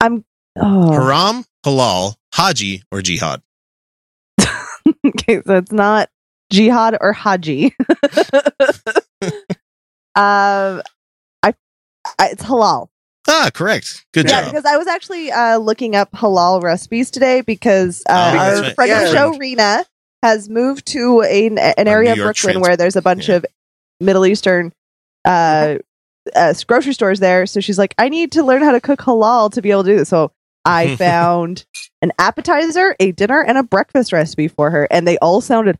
I'm. 0.00 0.24
Oh. 0.58 0.92
Haram, 0.92 1.44
halal, 1.64 2.16
haji, 2.32 2.82
or 2.90 3.02
jihad. 3.02 3.42
okay, 5.06 5.42
so 5.46 5.56
it's 5.56 5.72
not 5.72 6.08
jihad 6.50 6.96
or 7.00 7.12
haji. 7.12 7.74
um, 10.14 10.82
I, 11.42 11.54
I, 12.18 12.28
it's 12.32 12.42
halal. 12.42 12.88
Ah, 13.28 13.50
correct. 13.52 14.06
Good 14.12 14.28
Yeah, 14.28 14.42
job. 14.42 14.52
because 14.52 14.64
I 14.64 14.76
was 14.76 14.86
actually 14.86 15.30
uh, 15.32 15.58
looking 15.58 15.96
up 15.96 16.10
halal 16.12 16.62
recipes 16.62 17.10
today 17.10 17.40
because 17.40 18.02
uh, 18.08 18.12
Oh, 18.34 18.38
our 18.38 18.60
right. 18.62 18.74
friend 18.74 18.92
of 18.92 19.00
the 19.00 19.12
show, 19.12 19.36
Rena, 19.36 19.84
has 20.22 20.48
moved 20.48 20.86
to 20.88 21.22
a, 21.22 21.46
an 21.48 21.88
area 21.88 22.12
of 22.12 22.18
Brooklyn 22.18 22.34
trans- 22.54 22.58
where 22.66 22.76
there's 22.76 22.96
a 22.96 23.02
bunch 23.02 23.28
yeah. 23.28 23.36
of 23.36 23.46
Middle 24.00 24.26
Eastern 24.26 24.72
uh, 25.24 25.76
uh, 26.34 26.54
grocery 26.66 26.92
stores 26.94 27.20
there. 27.20 27.46
So 27.46 27.60
she's 27.60 27.78
like, 27.78 27.94
I 27.98 28.08
need 28.08 28.32
to 28.32 28.42
learn 28.44 28.62
how 28.62 28.72
to 28.72 28.80
cook 28.80 29.00
halal 29.00 29.52
to 29.52 29.62
be 29.62 29.70
able 29.70 29.84
to 29.84 29.90
do 29.90 29.96
this. 29.98 30.08
So 30.08 30.32
I 30.64 30.96
found 30.96 31.64
an 32.02 32.12
appetizer, 32.18 32.94
a 33.00 33.12
dinner, 33.12 33.42
and 33.42 33.58
a 33.58 33.62
breakfast 33.62 34.12
recipe 34.12 34.48
for 34.48 34.70
her, 34.70 34.86
and 34.90 35.06
they 35.06 35.18
all 35.18 35.40
sounded 35.40 35.78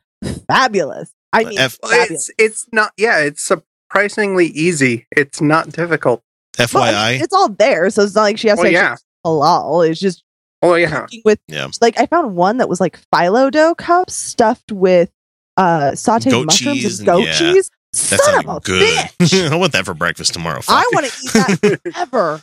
fabulous. 0.48 1.12
I 1.32 1.44
mean, 1.44 1.58
F- 1.58 1.78
fabulous. 1.82 2.10
it's 2.10 2.30
it's 2.38 2.66
not 2.72 2.92
yeah, 2.96 3.18
it's 3.18 3.42
surprisingly 3.42 4.46
easy. 4.46 5.06
It's 5.14 5.40
not 5.40 5.70
difficult. 5.70 6.22
Well, 6.58 6.66
FYI. 6.68 7.14
it's, 7.16 7.24
it's 7.24 7.34
all 7.34 7.48
there, 7.50 7.90
so 7.90 8.02
it's 8.02 8.14
not 8.14 8.22
like 8.22 8.38
she 8.38 8.48
has 8.48 8.58
Oh 8.58 8.64
to 8.64 8.72
yeah. 8.72 8.96
halal. 9.24 9.88
It's 9.88 10.00
just 10.00 10.22
Oh 10.62 10.74
yeah. 10.74 11.06
with 11.24 11.38
Yeah. 11.48 11.68
like 11.80 11.98
I 12.00 12.06
found 12.06 12.34
one 12.34 12.56
that 12.58 12.68
was 12.68 12.80
like 12.80 12.98
phyllo 13.12 13.50
dough 13.50 13.74
cups 13.74 14.14
stuffed 14.14 14.72
with 14.72 15.10
uh 15.56 15.92
sauteed 15.92 16.30
Goat 16.30 16.46
mushrooms 16.46 16.80
cheese 16.82 17.00
and 17.00 17.08
and- 17.08 17.18
goat 17.18 17.26
yeah. 17.26 17.32
cheese. 17.38 17.70
That 18.10 18.20
Son 18.20 18.44
of 18.46 18.56
a 18.56 18.60
good. 18.60 18.82
bitch! 19.18 19.50
I 19.52 19.56
want 19.56 19.72
that 19.72 19.86
for 19.86 19.94
breakfast 19.94 20.34
tomorrow. 20.34 20.60
I 20.68 20.84
want 20.92 21.06
to 21.06 21.12
eat 21.24 21.32
that 21.32 21.80
ever. 21.96 22.42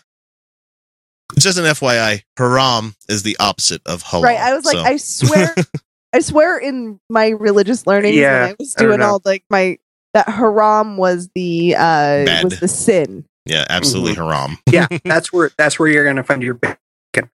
Just 1.37 1.57
an 1.57 1.65
FYI, 1.65 2.23
haram 2.37 2.95
is 3.09 3.23
the 3.23 3.37
opposite 3.39 3.81
of 3.85 4.03
halal. 4.03 4.23
right? 4.23 4.39
I 4.39 4.53
was 4.55 4.65
like, 4.65 4.75
so- 4.77 4.83
I 4.83 4.97
swear, 4.97 5.55
I 6.13 6.19
swear 6.19 6.57
in 6.59 6.99
my 7.09 7.29
religious 7.29 7.87
learning 7.87 8.13
Yeah, 8.15 8.41
when 8.43 8.49
I 8.51 8.55
was 8.59 8.73
doing 8.75 8.99
know. 8.99 9.05
all 9.05 9.21
like 9.25 9.43
my 9.49 9.77
that 10.13 10.29
haram 10.29 10.97
was 10.97 11.29
the 11.33 11.75
uh 11.75 11.79
Bad. 12.25 12.43
was 12.45 12.59
the 12.59 12.67
sin. 12.67 13.25
Yeah, 13.45 13.65
absolutely 13.69 14.13
mm-hmm. 14.13 14.29
haram. 14.29 14.57
Yeah, 14.71 14.87
that's 15.03 15.31
where 15.33 15.51
that's 15.57 15.77
where 15.77 15.89
you're 15.89 16.05
gonna 16.05 16.23
find 16.23 16.41
your 16.41 16.55
bacon. 16.55 17.29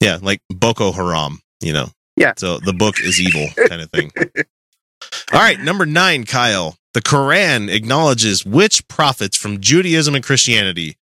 Yeah, 0.00 0.18
like 0.20 0.40
Boko 0.50 0.92
Haram, 0.92 1.40
you 1.60 1.72
know. 1.72 1.88
Yeah. 2.16 2.34
So 2.36 2.58
the 2.58 2.72
book 2.72 3.00
is 3.00 3.20
evil 3.20 3.48
kind 3.68 3.80
of 3.80 3.90
thing. 3.90 4.12
All 5.32 5.40
right, 5.40 5.58
number 5.58 5.86
nine, 5.86 6.24
Kyle. 6.24 6.76
The 6.92 7.02
Quran 7.02 7.72
acknowledges 7.72 8.46
which 8.46 8.86
prophets 8.86 9.36
from 9.36 9.60
Judaism 9.60 10.14
and 10.14 10.22
Christianity, 10.22 10.96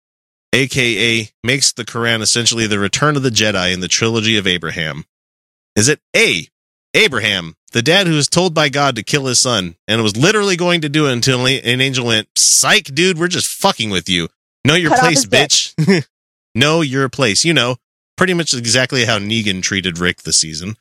aka 0.52 1.28
makes 1.42 1.72
the 1.72 1.84
Quran 1.84 2.20
essentially 2.20 2.66
the 2.66 2.78
return 2.78 3.16
of 3.16 3.22
the 3.22 3.30
Jedi 3.30 3.74
in 3.74 3.80
the 3.80 3.88
trilogy 3.88 4.36
of 4.36 4.46
Abraham. 4.46 5.04
Is 5.74 5.88
it 5.88 6.00
A, 6.14 6.46
Abraham, 6.94 7.56
the 7.72 7.82
dad 7.82 8.06
who 8.06 8.14
was 8.14 8.28
told 8.28 8.54
by 8.54 8.68
God 8.68 8.96
to 8.96 9.02
kill 9.02 9.26
his 9.26 9.40
son 9.40 9.76
and 9.88 10.02
was 10.02 10.16
literally 10.16 10.56
going 10.56 10.80
to 10.82 10.88
do 10.88 11.06
it 11.06 11.12
until 11.12 11.46
an 11.46 11.80
angel 11.80 12.06
went, 12.06 12.28
Psych, 12.36 12.84
dude, 12.84 13.18
we're 13.18 13.28
just 13.28 13.48
fucking 13.48 13.90
with 13.90 14.08
you. 14.08 14.28
Know 14.64 14.74
your 14.74 14.90
Cut 14.90 15.00
place, 15.00 15.24
bitch. 15.24 16.06
know 16.54 16.80
your 16.80 17.08
place. 17.08 17.44
You 17.44 17.54
know, 17.54 17.76
pretty 18.16 18.34
much 18.34 18.54
exactly 18.54 19.04
how 19.04 19.18
Negan 19.18 19.62
treated 19.62 19.98
Rick 19.98 20.22
this 20.22 20.36
season. 20.36 20.76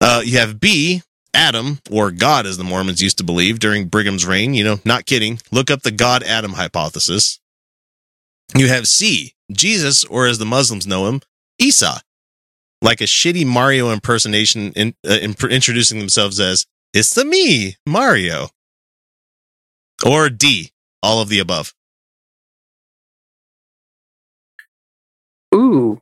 Uh, 0.00 0.22
you 0.24 0.38
have 0.38 0.60
B, 0.60 1.02
Adam, 1.34 1.80
or 1.90 2.10
God, 2.10 2.46
as 2.46 2.56
the 2.56 2.64
Mormons 2.64 3.02
used 3.02 3.18
to 3.18 3.24
believe 3.24 3.58
during 3.58 3.88
Brigham's 3.88 4.26
reign. 4.26 4.54
You 4.54 4.64
know, 4.64 4.80
not 4.84 5.06
kidding. 5.06 5.40
Look 5.50 5.70
up 5.70 5.82
the 5.82 5.90
God 5.90 6.22
Adam 6.22 6.52
hypothesis. 6.52 7.40
You 8.56 8.68
have 8.68 8.88
C, 8.88 9.34
Jesus, 9.52 10.04
or 10.04 10.26
as 10.26 10.38
the 10.38 10.46
Muslims 10.46 10.86
know 10.86 11.06
him, 11.06 11.20
Esau. 11.58 11.98
Like 12.82 13.00
a 13.00 13.04
shitty 13.04 13.46
Mario 13.46 13.92
impersonation, 13.92 14.72
in, 14.72 14.94
uh, 15.06 15.18
imp- 15.20 15.44
introducing 15.44 15.98
themselves 15.98 16.40
as, 16.40 16.66
It's 16.94 17.14
the 17.14 17.24
me, 17.24 17.76
Mario. 17.86 18.48
Or 20.04 20.30
D, 20.30 20.72
all 21.02 21.20
of 21.20 21.28
the 21.28 21.38
above. 21.38 21.74
Ooh, 25.54 26.00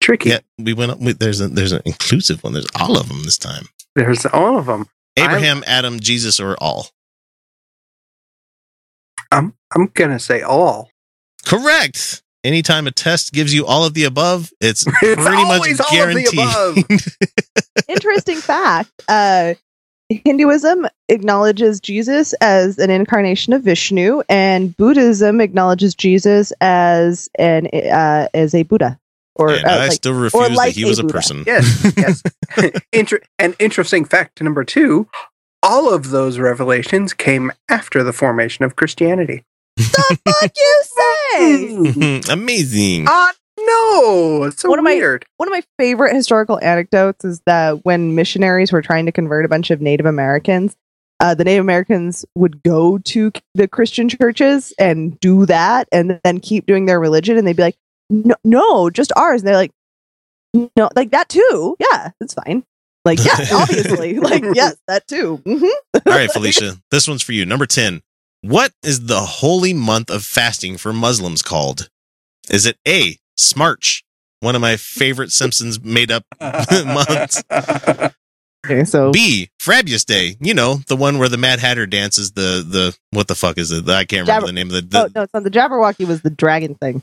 tricky. 0.00 0.30
Yeah, 0.30 0.40
we 0.58 0.72
went 0.72 0.92
up 0.92 1.00
with 1.00 1.18
there's 1.18 1.40
a 1.40 1.48
there's 1.48 1.72
an 1.72 1.82
inclusive 1.84 2.42
one. 2.44 2.52
There's 2.52 2.66
all 2.78 2.96
of 2.98 3.08
them 3.08 3.22
this 3.24 3.38
time. 3.38 3.66
There's 3.94 4.24
all 4.26 4.58
of 4.58 4.66
them. 4.66 4.86
Abraham, 5.16 5.62
Adam, 5.66 6.00
Jesus, 6.00 6.40
or 6.40 6.56
all. 6.60 6.88
I'm 9.30 9.54
I'm 9.74 9.90
gonna 9.94 10.18
say 10.18 10.42
all. 10.42 10.90
Correct. 11.44 12.22
Anytime 12.44 12.88
a 12.88 12.90
test 12.90 13.32
gives 13.32 13.54
you 13.54 13.66
all 13.66 13.84
of 13.84 13.94
the 13.94 14.04
above, 14.04 14.50
it's 14.60 14.84
It's 15.02 15.22
pretty 15.22 15.44
much 15.44 15.60
always 15.60 15.80
all 15.80 15.86
of 15.86 16.14
the 16.14 16.84
guaranteed. 16.86 17.88
Interesting 17.88 18.36
fact. 18.38 18.90
Uh, 19.08 19.54
Hinduism 20.24 20.86
acknowledges 21.08 21.80
Jesus 21.80 22.32
as 22.40 22.78
an 22.78 22.90
incarnation 22.90 23.52
of 23.52 23.62
Vishnu, 23.62 24.22
and 24.28 24.76
Buddhism 24.76 25.40
acknowledges 25.40 25.94
Jesus 25.94 26.52
as 26.60 27.28
an 27.38 27.66
uh, 27.68 28.28
as 28.34 28.54
a 28.54 28.62
Buddha. 28.64 28.98
Or 29.36 29.50
and 29.50 29.64
uh, 29.64 29.68
I 29.70 29.76
like- 29.84 29.92
still 29.92 30.12
refuse 30.12 30.48
that 30.48 30.56
like 30.56 30.74
he 30.74 30.82
a 30.82 30.86
was 30.86 30.98
a 30.98 31.02
Buddha. 31.02 31.12
person. 31.14 31.44
Yes, 31.46 31.92
yes. 31.96 32.22
Inter- 32.92 33.22
and 33.38 33.56
interesting 33.58 34.04
fact 34.04 34.42
number 34.42 34.64
two: 34.64 35.08
all 35.62 35.92
of 35.92 36.10
those 36.10 36.38
revelations 36.38 37.12
came 37.14 37.50
after 37.68 38.02
the 38.02 38.12
formation 38.12 38.64
of 38.64 38.76
Christianity. 38.76 39.44
the 39.76 40.18
fuck 40.24 40.52
you 40.56 40.82
say? 42.26 42.32
Amazing. 42.32 43.06
Ah, 43.08 43.32
no, 43.66 44.44
it's 44.44 44.62
so 44.62 44.68
What 44.68 44.78
am 44.78 44.86
I- 44.86 44.94
weird. 44.94 45.24
One 45.36 45.48
of 45.48 45.52
my 45.52 45.62
favorite 45.78 46.14
historical 46.14 46.58
anecdotes 46.62 47.24
is 47.24 47.40
that 47.46 47.84
when 47.84 48.14
missionaries 48.14 48.72
were 48.72 48.82
trying 48.82 49.06
to 49.06 49.12
convert 49.12 49.44
a 49.44 49.48
bunch 49.48 49.70
of 49.70 49.80
Native 49.80 50.06
Americans, 50.06 50.76
uh, 51.20 51.34
the 51.34 51.44
Native 51.44 51.62
Americans 51.64 52.24
would 52.34 52.62
go 52.62 52.98
to 52.98 53.30
the 53.54 53.68
Christian 53.68 54.08
churches 54.08 54.72
and 54.78 55.18
do 55.20 55.46
that, 55.46 55.88
and 55.92 56.18
then 56.24 56.40
keep 56.40 56.66
doing 56.66 56.86
their 56.86 56.98
religion, 56.98 57.36
and 57.38 57.46
they'd 57.46 57.56
be 57.56 57.62
like, 57.62 57.76
"No, 58.10 58.34
no, 58.42 58.90
just 58.90 59.12
ours." 59.14 59.40
And 59.42 59.48
they're 59.48 59.54
like, 59.56 59.70
"No, 60.76 60.88
like 60.96 61.10
that 61.12 61.28
too. 61.28 61.76
Yeah, 61.78 62.10
it's 62.20 62.34
fine. 62.34 62.64
Like, 63.04 63.24
yeah, 63.24 63.36
obviously, 63.52 64.18
like 64.18 64.44
yes, 64.54 64.76
that 64.88 65.06
too. 65.06 65.36
hmm 65.44 65.64
All 65.94 66.00
right, 66.12 66.30
Felicia, 66.30 66.76
this 66.90 67.06
one's 67.06 67.22
for 67.22 67.32
you. 67.32 67.46
Number 67.46 67.66
10. 67.66 68.02
What 68.42 68.72
is 68.82 69.06
the 69.06 69.20
holy 69.20 69.72
month 69.72 70.10
of 70.10 70.24
fasting 70.24 70.76
for 70.76 70.92
Muslims 70.92 71.42
called? 71.42 71.88
Is 72.50 72.66
it 72.66 72.76
A, 72.88 73.16
Smarch, 73.38 74.02
one 74.40 74.54
of 74.54 74.60
my 74.60 74.76
favorite 74.76 75.30
Simpsons 75.32 75.82
made 75.82 76.10
up 76.10 76.24
months? 76.40 77.42
Okay, 78.64 78.84
so 78.84 79.10
B, 79.10 79.50
Frabjous 79.60 80.04
Day, 80.04 80.36
you 80.40 80.54
know, 80.54 80.76
the 80.86 80.94
one 80.94 81.18
where 81.18 81.28
the 81.28 81.36
Mad 81.36 81.58
Hatter 81.58 81.84
dances 81.86 82.32
the, 82.32 82.64
the, 82.66 82.96
what 83.10 83.26
the 83.26 83.34
fuck 83.34 83.58
is 83.58 83.72
it? 83.72 83.88
I 83.88 84.04
can't 84.04 84.22
remember 84.28 84.42
Jabber- 84.42 84.46
the 84.46 84.52
name 84.52 84.66
of 84.68 84.72
the, 84.74 84.82
the 84.82 85.04
oh 85.04 85.08
no, 85.14 85.22
it's 85.22 85.34
not 85.34 85.42
the 85.42 85.50
Jabberwocky 85.50 86.06
was 86.06 86.22
the 86.22 86.30
dragon 86.30 86.76
thing. 86.76 87.02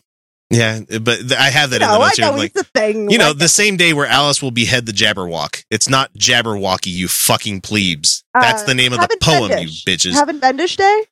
yeah, 0.50 0.80
but 1.02 1.18
th- 1.20 1.34
I 1.34 1.50
have 1.50 1.72
that 1.72 1.82
in 1.82 1.88
the 1.90 1.98
No, 1.98 2.02
I 2.02 2.12
here. 2.16 2.26
know 2.32 2.38
like, 2.38 2.56
a 2.56 2.64
thing. 2.64 3.12
you 3.12 3.18
know, 3.18 3.30
Like, 3.30 3.40
the 3.40 3.50
same 3.50 3.76
day 3.76 3.92
where 3.92 4.06
Alice 4.08 4.42
will 4.42 4.52
behead 4.52 4.86
the 4.86 4.94
Jabberwock. 4.94 5.66
It's 5.70 5.90
not 5.90 6.14
Jabberwocky, 6.14 6.88
you 6.94 7.10
fucking 7.10 7.60
plebes. 7.60 8.24
That's 8.34 8.64
Uh, 8.64 8.68
the 8.68 8.74
name 8.76 8.94
of 8.94 9.00
the 9.02 9.18
poem, 9.22 9.52
Bendish. 9.52 9.86
you 9.86 9.94
bitches. 9.94 10.14
Heaven 10.14 10.40
Bendish 10.40 10.78
Day. 10.78 11.04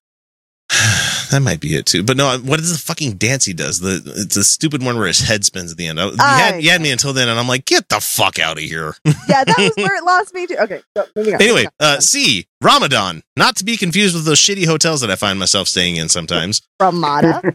that 1.32 1.40
might 1.42 1.60
be 1.62 1.76
it 1.76 1.86
too. 1.86 2.04
But 2.04 2.18
no, 2.18 2.38
what 2.40 2.60
is 2.60 2.72
the 2.72 2.78
fucking 2.78 3.14
dance 3.14 3.46
he 3.46 3.54
does? 3.54 3.80
The 3.80 4.02
it's 4.18 4.36
a 4.36 4.44
stupid 4.44 4.84
one 4.84 4.98
where 4.98 5.08
his 5.08 5.20
head 5.20 5.46
spins 5.46 5.72
at 5.72 5.78
the 5.78 5.88
end. 5.88 6.00
I, 6.00 6.06
you, 6.08 6.16
I- 6.20 6.38
had, 6.38 6.64
you 6.64 6.70
had 6.72 6.82
me 6.82 6.92
until 6.92 7.14
then, 7.14 7.30
and 7.30 7.40
I'm 7.40 7.48
like, 7.48 7.66
get 7.66 7.88
the 7.90 8.00
fuck 8.02 8.38
out 8.40 8.58
of 8.58 8.64
here. 8.64 8.96
Yeah, 9.06 9.44
that 9.46 9.56
was 9.58 9.72
where 9.78 9.96
it 9.96 10.04
lost 10.06 10.34
me 10.34 10.46
too. 10.48 10.58
Okay, 10.60 10.82
so 10.96 11.06
moving 11.16 11.36
on. 11.36 11.42
anyway, 11.42 11.66
uh, 11.80 12.00
C 12.00 12.48
Ramadan, 12.62 13.24
not 13.38 13.56
to 13.58 13.66
be 13.66 13.78
confused 13.78 14.16
with 14.16 14.26
those 14.26 14.40
shitty 14.42 14.66
hotels 14.66 15.02
that 15.02 15.10
I 15.12 15.16
find 15.16 15.40
myself 15.40 15.68
staying 15.68 15.96
in 15.96 16.10
sometimes. 16.10 16.62
Ramada. 16.82 17.42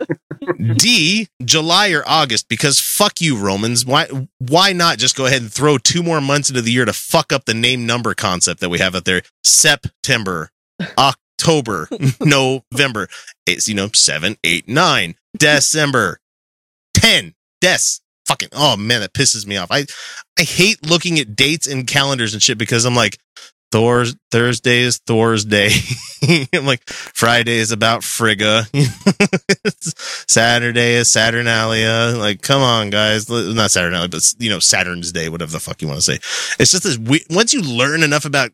D 0.76 1.28
July 1.44 1.90
or 1.92 2.02
August 2.06 2.48
because 2.48 2.80
fuck 2.80 3.20
you 3.20 3.36
Romans. 3.38 3.84
Why 3.86 4.06
why 4.38 4.72
not 4.72 4.98
just 4.98 5.16
go 5.16 5.26
ahead 5.26 5.40
and 5.42 5.52
throw 5.52 5.78
two 5.78 6.02
more 6.02 6.20
months 6.20 6.48
into 6.48 6.62
the 6.62 6.72
year 6.72 6.84
to 6.84 6.92
fuck 6.92 7.32
up 7.32 7.44
the 7.44 7.54
name 7.54 7.86
number 7.86 8.12
concept 8.14 8.60
that 8.60 8.68
we 8.68 8.78
have 8.78 8.94
out 8.96 9.04
there? 9.04 9.22
September, 9.44 10.50
October, 10.98 11.16
November. 12.20 13.08
It's 13.46 13.68
you 13.68 13.74
know 13.74 13.88
seven, 13.94 14.36
eight, 14.44 14.68
nine, 14.68 15.14
December, 15.36 16.20
ten. 16.94 17.34
Des. 17.60 18.00
Fucking 18.26 18.48
oh 18.52 18.76
man, 18.76 19.00
that 19.00 19.12
pisses 19.14 19.46
me 19.46 19.56
off. 19.56 19.68
I 19.70 19.84
I 20.38 20.42
hate 20.42 20.88
looking 20.88 21.18
at 21.18 21.36
dates 21.36 21.66
and 21.66 21.86
calendars 21.86 22.34
and 22.34 22.42
shit 22.42 22.58
because 22.58 22.84
I'm 22.84 22.94
like 22.94 23.18
Thor's 23.72 24.14
Thursday 24.30 24.80
is 24.80 24.98
Thor's 25.06 25.44
day. 25.44 25.70
I'm 26.54 26.66
like 26.66 26.88
Friday 26.88 27.56
is 27.56 27.72
about 27.72 28.04
Frigga. 28.04 28.64
Saturday 30.28 30.94
is 30.94 31.10
Saturnalia. 31.10 32.14
Like, 32.16 32.42
come 32.42 32.62
on, 32.62 32.90
guys. 32.90 33.28
Not 33.30 33.70
Saturnalia, 33.70 34.08
but 34.08 34.22
you 34.38 34.50
know, 34.50 34.58
Saturn's 34.58 35.10
Day, 35.12 35.28
whatever 35.28 35.52
the 35.52 35.60
fuck 35.60 35.80
you 35.82 35.88
want 35.88 35.98
to 36.00 36.04
say. 36.04 36.14
It's 36.60 36.70
just 36.70 36.84
this. 36.84 36.98
We- 36.98 37.24
once 37.30 37.52
you 37.54 37.62
learn 37.62 38.02
enough 38.02 38.24
about 38.24 38.50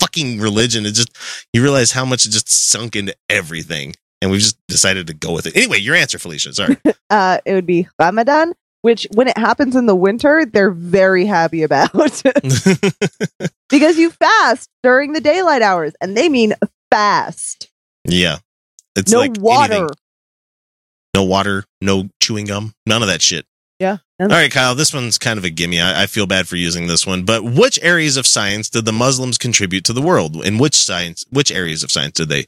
fucking 0.00 0.40
religion, 0.40 0.86
it 0.86 0.92
just 0.92 1.16
you 1.52 1.62
realize 1.62 1.92
how 1.92 2.04
much 2.04 2.26
it 2.26 2.30
just 2.30 2.48
sunk 2.48 2.96
into 2.96 3.14
everything, 3.28 3.94
and 4.20 4.30
we've 4.30 4.40
just 4.40 4.58
decided 4.68 5.06
to 5.08 5.14
go 5.14 5.32
with 5.32 5.46
it. 5.46 5.56
Anyway, 5.56 5.78
your 5.78 5.94
answer, 5.94 6.18
Felicia. 6.18 6.52
Sorry. 6.52 6.76
uh, 7.10 7.38
it 7.44 7.54
would 7.54 7.66
be 7.66 7.86
Ramadan, 7.98 8.54
which 8.82 9.06
when 9.14 9.28
it 9.28 9.38
happens 9.38 9.76
in 9.76 9.86
the 9.86 9.94
winter, 9.94 10.44
they're 10.46 10.70
very 10.70 11.26
happy 11.26 11.62
about 11.62 11.92
because 13.68 13.98
you 13.98 14.10
fast 14.10 14.68
during 14.82 15.12
the 15.12 15.20
daylight 15.20 15.62
hours, 15.62 15.92
and 16.00 16.16
they 16.16 16.28
mean 16.28 16.54
fast. 16.90 17.70
yeah, 18.04 18.38
it's 18.96 19.12
no 19.12 19.18
like 19.18 19.38
water. 19.38 19.74
anything. 19.74 19.88
no 21.14 21.24
water, 21.24 21.64
no 21.80 22.08
chewing 22.20 22.46
gum, 22.46 22.72
none 22.86 23.02
of 23.02 23.08
that 23.08 23.22
shit. 23.22 23.46
Yeah. 23.80 23.96
All 24.20 24.28
right, 24.28 24.52
Kyle, 24.52 24.74
this 24.74 24.92
one's 24.92 25.16
kind 25.16 25.38
of 25.38 25.44
a 25.44 25.50
gimme. 25.50 25.80
I, 25.80 26.02
I 26.02 26.06
feel 26.06 26.26
bad 26.26 26.46
for 26.46 26.56
using 26.56 26.86
this 26.86 27.06
one, 27.06 27.24
but 27.24 27.42
which 27.42 27.78
areas 27.82 28.18
of 28.18 28.26
science 28.26 28.68
did 28.68 28.84
the 28.84 28.92
Muslims 28.92 29.38
contribute 29.38 29.84
to 29.86 29.94
the 29.94 30.02
world? 30.02 30.36
In 30.44 30.58
which 30.58 30.74
science, 30.74 31.24
which 31.30 31.50
areas 31.50 31.82
of 31.82 31.90
science 31.90 32.12
did 32.16 32.28
they? 32.28 32.46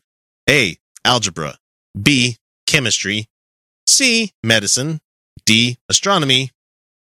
A, 0.50 0.76
algebra. 1.06 1.56
B, 2.00 2.36
chemistry. 2.66 3.28
C, 3.86 4.32
medicine. 4.44 5.00
D, 5.46 5.78
astronomy. 5.88 6.50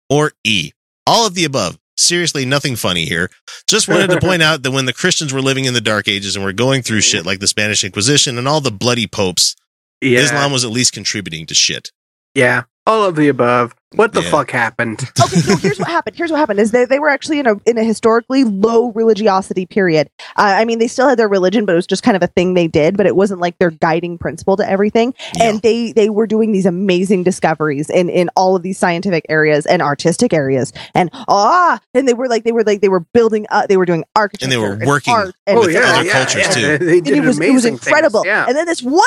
Or 0.08 0.32
E, 0.42 0.72
all 1.06 1.26
of 1.26 1.34
the 1.34 1.44
above. 1.44 1.78
Seriously, 1.98 2.44
nothing 2.46 2.74
funny 2.76 3.04
here. 3.04 3.30
Just 3.66 3.86
wanted 3.88 4.08
to 4.10 4.20
point 4.20 4.42
out 4.48 4.62
that 4.62 4.70
when 4.72 4.86
the 4.86 4.92
Christians 4.94 5.32
were 5.32 5.42
living 5.42 5.66
in 5.66 5.74
the 5.74 5.80
Dark 5.80 6.08
Ages 6.08 6.34
and 6.34 6.44
were 6.44 6.52
going 6.52 6.82
through 6.82 7.02
shit 7.02 7.26
like 7.26 7.40
the 7.40 7.46
Spanish 7.46 7.84
Inquisition 7.84 8.36
and 8.38 8.48
all 8.48 8.60
the 8.62 8.70
bloody 8.72 9.06
popes, 9.06 9.54
Yeah, 10.00 10.20
Islam 10.20 10.50
was 10.52 10.64
at 10.64 10.70
least 10.70 10.92
contributing 10.94 11.44
to 11.46 11.54
shit. 11.54 11.90
yeah, 12.34 12.62
all 12.86 13.04
of 13.04 13.16
the 13.16 13.28
above. 13.28 13.74
What 13.97 14.12
the 14.12 14.22
Yeah. 14.22 14.30
fuck 14.30 14.51
happened? 14.51 15.01
okay, 15.20 15.36
so 15.36 15.57
here's 15.57 15.78
what 15.78 15.88
happened. 15.88 16.16
Here's 16.16 16.30
what 16.30 16.38
happened: 16.38 16.61
is 16.61 16.70
they, 16.70 16.84
they 16.84 16.99
were 16.99 17.09
actually 17.09 17.38
in 17.38 17.47
a 17.47 17.55
in 17.66 17.78
a 17.78 17.84
historically 17.84 18.45
low 18.45 18.92
religiosity 18.92 19.66
period. 19.66 20.09
Uh, 20.36 20.55
I 20.59 20.64
mean, 20.64 20.78
they 20.78 20.88
still 20.88 21.09
had 21.09 21.18
their 21.18 21.28
religion, 21.28 21.64
but 21.64 21.72
it 21.72 21.76
was 21.76 21.86
just 21.86 22.03
kind 22.03 22.16
of 22.16 22.22
a 22.22 22.26
thing 22.26 22.55
they 22.55 22.66
did. 22.66 22.97
But 22.97 23.07
it 23.07 23.16
wasn't 23.16 23.40
like 23.40 23.59
their 23.59 23.70
guiding 23.70 24.18
principle 24.18 24.57
to 24.57 24.68
everything. 24.68 25.14
And 25.40 25.61
they 25.62 25.92
they 25.92 26.11
were 26.11 26.26
doing 26.26 26.53
these 26.53 26.66
amazing 26.66 27.22
discoveries 27.22 27.90
in 27.90 28.09
in 28.09 28.30
all 28.36 28.57
of 28.57 28.62
these 28.62 28.78
scientific 28.78 29.24
areas 29.28 29.66
and 29.66 29.82
artistic 29.82 30.32
areas. 30.32 30.72
And 30.95 31.11
ah, 31.28 31.80
and 31.95 32.09
they 32.09 32.14
were 32.14 32.28
like 32.28 32.45
they 32.45 32.53
were 32.53 32.64
like 32.64 32.80
they 32.80 32.88
were 32.88 33.01
building 33.01 33.47
up. 33.51 33.68
They 33.68 33.76
were 33.76 33.86
doing 33.86 34.05
architecture 34.16 34.45
And 34.45 34.53
they 34.53 34.57
were 34.57 34.86
working 34.86 35.14
art 35.14 35.34
and, 35.47 35.59
with 35.59 35.74
other 35.76 36.09
cultures, 36.11 36.55
too. 36.55 36.78
They 36.78 36.97
and 36.99 37.05
did 37.05 37.16
it 37.18 37.24
was 37.24 37.40
it 37.40 37.53
was 37.53 37.64
incredible. 37.64 38.22
Things. 38.22 38.28
Yeah, 38.30 38.47
And 38.47 38.57
then 38.57 38.66
this 38.66 38.82
one 38.82 39.03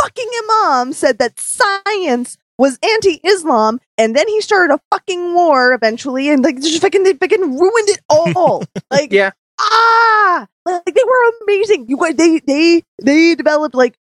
fucking 0.00 0.28
imam 0.50 0.92
said 0.92 1.18
that 1.18 1.38
science 1.38 2.36
was 2.58 2.78
anti-Islam, 2.82 3.80
and 3.98 4.14
then 4.14 4.28
he 4.28 4.40
started 4.40 4.74
a 4.74 4.80
fucking 4.92 5.34
war 5.34 5.72
eventually, 5.72 6.28
and 6.28 6.44
like 6.44 6.56
just 6.60 6.80
fucking 6.82 7.02
they 7.04 7.14
fucking 7.14 7.40
ruined 7.58 7.88
it 7.88 8.00
all. 8.08 8.64
like 8.90 9.12
Yeah. 9.12 9.30
ah, 9.60 10.46
like 10.66 10.84
they 10.84 11.04
were 11.04 11.32
amazing. 11.44 11.86
You 11.88 11.96
guys, 11.96 12.14
they 12.16 12.38
they 12.40 12.82
they 13.02 13.34
developed 13.34 13.74
like 13.74 13.96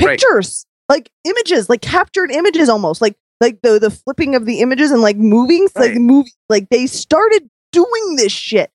Right. 0.00 0.18
pictures, 0.18 0.66
like 0.88 1.10
images, 1.24 1.68
like 1.68 1.80
captured 1.82 2.30
images, 2.32 2.68
almost 2.68 3.00
like 3.00 3.14
like 3.40 3.60
the 3.62 3.78
the 3.78 3.90
flipping 3.90 4.34
of 4.34 4.46
the 4.46 4.60
images 4.60 4.90
and 4.90 5.00
like 5.02 5.16
moving, 5.16 5.68
like 5.76 5.92
Right. 5.92 5.96
movie, 6.00 6.32
like 6.48 6.68
they 6.70 6.86
started 6.86 7.48
doing 7.72 8.16
this 8.16 8.32
shit. 8.32 8.70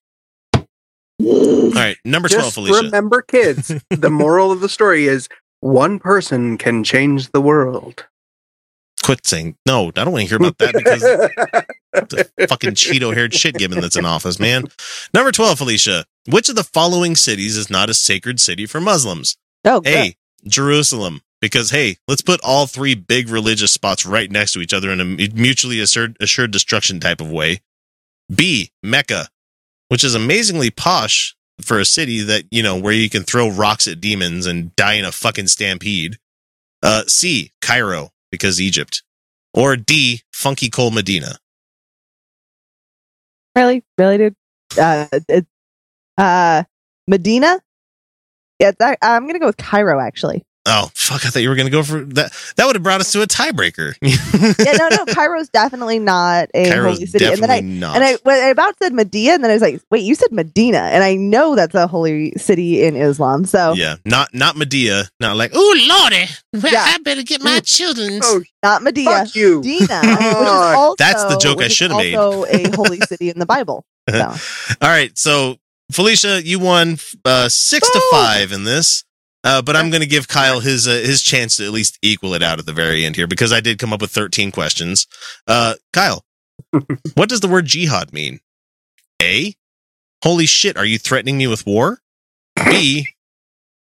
All 1.20 1.70
right, 1.74 1.96
number 2.04 2.28
12, 2.28 2.44
just 2.44 2.54
Felicia. 2.54 2.82
remember, 2.84 3.22
kids. 3.22 3.72
the 3.90 4.10
moral 4.10 4.50
of 4.52 4.60
the 4.60 4.68
story 4.68 5.06
is 5.06 5.28
one 5.60 5.98
person 5.98 6.56
can 6.56 6.82
change 6.84 7.30
the 7.32 7.40
world. 7.40 8.06
Quit 9.08 9.26
saying, 9.26 9.56
no, 9.64 9.88
I 9.88 10.04
don't 10.04 10.12
want 10.12 10.24
to 10.24 10.28
hear 10.28 10.36
about 10.36 10.58
that 10.58 10.74
because 10.74 11.00
the 11.00 12.30
fucking 12.46 12.72
Cheeto 12.72 13.14
haired 13.14 13.32
shit 13.32 13.54
given 13.54 13.80
that's 13.80 13.96
in 13.96 14.04
office, 14.04 14.38
man. 14.38 14.64
Number 15.14 15.32
12, 15.32 15.56
Felicia. 15.56 16.04
Which 16.26 16.50
of 16.50 16.56
the 16.56 16.62
following 16.62 17.16
cities 17.16 17.56
is 17.56 17.70
not 17.70 17.88
a 17.88 17.94
sacred 17.94 18.38
city 18.38 18.66
for 18.66 18.82
Muslims? 18.82 19.38
Oh, 19.64 19.80
good. 19.80 19.94
A, 19.94 20.16
Jerusalem. 20.46 21.22
Because, 21.40 21.70
hey, 21.70 21.96
let's 22.06 22.20
put 22.20 22.38
all 22.44 22.66
three 22.66 22.94
big 22.94 23.30
religious 23.30 23.72
spots 23.72 24.04
right 24.04 24.30
next 24.30 24.52
to 24.52 24.60
each 24.60 24.74
other 24.74 24.90
in 24.90 25.00
a 25.00 25.06
mutually 25.06 25.80
assured, 25.80 26.18
assured 26.20 26.50
destruction 26.50 27.00
type 27.00 27.22
of 27.22 27.32
way. 27.32 27.62
B, 28.30 28.72
Mecca, 28.82 29.28
which 29.88 30.04
is 30.04 30.14
amazingly 30.14 30.68
posh 30.68 31.34
for 31.62 31.78
a 31.78 31.86
city 31.86 32.20
that 32.24 32.44
you 32.50 32.62
know 32.62 32.76
where 32.76 32.92
you 32.92 33.08
can 33.08 33.22
throw 33.22 33.48
rocks 33.48 33.88
at 33.88 34.02
demons 34.02 34.44
and 34.44 34.76
die 34.76 34.96
in 34.96 35.06
a 35.06 35.12
fucking 35.12 35.46
stampede. 35.46 36.18
Uh, 36.82 37.04
C. 37.06 37.52
Cairo 37.62 38.12
because 38.30 38.60
Egypt, 38.60 39.02
or 39.54 39.76
D. 39.76 40.22
Funky 40.32 40.70
Cold 40.70 40.94
Medina. 40.94 41.38
Really, 43.56 43.82
really, 43.96 44.18
dude. 44.18 44.36
Uh, 44.78 45.06
uh, 46.16 46.62
Medina. 47.06 47.60
Yeah, 48.60 48.72
that, 48.78 48.98
I'm 49.02 49.26
gonna 49.26 49.38
go 49.38 49.46
with 49.46 49.56
Cairo. 49.56 50.00
Actually, 50.00 50.44
Oh 50.70 50.90
fuck! 50.94 51.24
I 51.24 51.30
thought 51.30 51.40
you 51.40 51.48
were 51.48 51.54
gonna 51.56 51.70
go 51.70 51.82
for 51.82 52.04
that. 52.04 52.32
That 52.56 52.66
would 52.66 52.76
have 52.76 52.82
brought 52.82 53.00
us 53.00 53.10
to 53.12 53.22
a 53.22 53.26
tiebreaker. 53.26 53.94
yeah, 54.02 54.72
no, 54.72 54.88
no. 54.90 55.04
Cairo's 55.14 55.48
definitely 55.48 55.98
not 55.98 56.48
a 56.52 56.64
Cairo's 56.64 56.96
holy 56.96 57.06
city. 57.06 57.24
And 57.24 57.38
then 57.42 57.50
I 57.50 57.60
definitely 57.60 57.78
not. 57.80 57.94
and 57.96 58.04
I 58.04 58.14
when 58.22 58.36
I 58.44 58.48
about 58.48 58.74
said 58.82 58.92
Medina, 58.92 59.34
and 59.34 59.44
then 59.44 59.50
I 59.50 59.54
was 59.54 59.62
like, 59.62 59.80
wait, 59.90 60.02
you 60.04 60.14
said 60.14 60.30
Medina, 60.30 60.78
and 60.78 61.02
I 61.02 61.14
know 61.14 61.54
that's 61.56 61.74
a 61.74 61.86
holy 61.86 62.32
city 62.36 62.82
in 62.84 62.96
Islam. 62.96 63.46
So 63.46 63.72
yeah, 63.72 63.96
not 64.04 64.34
not 64.34 64.56
Madea. 64.56 65.08
Not 65.20 65.36
like 65.36 65.52
oh 65.54 65.86
lordy, 65.88 66.26
well, 66.52 66.72
Yeah. 66.72 66.84
I 66.86 66.98
better 66.98 67.22
get 67.22 67.42
my 67.42 67.60
children. 67.60 68.20
Oh, 68.22 68.42
not 68.62 68.82
Medina. 68.82 69.10
fuck 69.24 69.34
you. 69.34 69.60
Medina, 69.60 69.78
which 70.02 70.20
is 70.20 70.34
God. 70.34 70.74
also, 70.76 70.94
That's 70.98 71.24
the 71.24 71.38
joke 71.38 71.56
I 71.56 71.64
which 71.64 71.66
is 71.68 71.72
should 71.72 71.90
have 71.92 72.00
made. 72.00 72.14
Also, 72.14 72.44
a 72.44 72.70
holy 72.76 73.00
city 73.08 73.30
in 73.30 73.38
the 73.38 73.46
Bible. 73.46 73.84
So. 74.10 74.34
All 74.82 74.88
right, 74.88 75.16
so 75.16 75.56
Felicia, 75.92 76.42
you 76.44 76.58
won 76.58 76.98
uh, 77.24 77.48
six 77.48 77.88
to 77.90 78.00
five 78.10 78.52
in 78.52 78.64
this. 78.64 79.04
Uh, 79.44 79.62
but 79.62 79.76
I'm 79.76 79.90
going 79.90 80.02
to 80.02 80.08
give 80.08 80.28
Kyle 80.28 80.60
his 80.60 80.88
uh, 80.88 80.92
his 80.92 81.22
chance 81.22 81.56
to 81.56 81.64
at 81.64 81.72
least 81.72 81.98
equal 82.02 82.34
it 82.34 82.42
out 82.42 82.58
at 82.58 82.66
the 82.66 82.72
very 82.72 83.04
end 83.04 83.16
here 83.16 83.26
because 83.26 83.52
I 83.52 83.60
did 83.60 83.78
come 83.78 83.92
up 83.92 84.00
with 84.00 84.10
13 84.10 84.50
questions. 84.50 85.06
Uh, 85.46 85.74
Kyle, 85.92 86.24
what 87.14 87.28
does 87.28 87.40
the 87.40 87.48
word 87.48 87.66
jihad 87.66 88.12
mean? 88.12 88.40
A. 89.22 89.54
Holy 90.24 90.46
shit, 90.46 90.76
are 90.76 90.84
you 90.84 90.98
threatening 90.98 91.38
me 91.38 91.46
with 91.46 91.64
war? 91.66 92.00
B. 92.56 93.08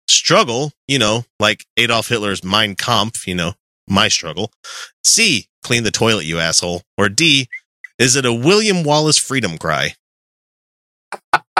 Struggle, 0.08 0.72
you 0.88 1.00
know, 1.00 1.26
like 1.40 1.66
Adolf 1.76 2.10
Hitler's 2.10 2.44
Mein 2.44 2.76
Kampf, 2.76 3.28
you 3.28 3.34
know, 3.36 3.54
my 3.88 4.08
struggle. 4.08 4.52
C. 5.04 5.48
Clean 5.64 5.84
the 5.84 5.92
toilet, 5.92 6.26
you 6.26 6.40
asshole. 6.40 6.84
Or 6.98 7.10
D. 7.10 7.50
Is 7.98 8.16
it 8.16 8.26
a 8.26 8.34
William 8.34 8.84
Wallace 8.84 9.18
freedom 9.18 9.58
cry? 9.58 9.96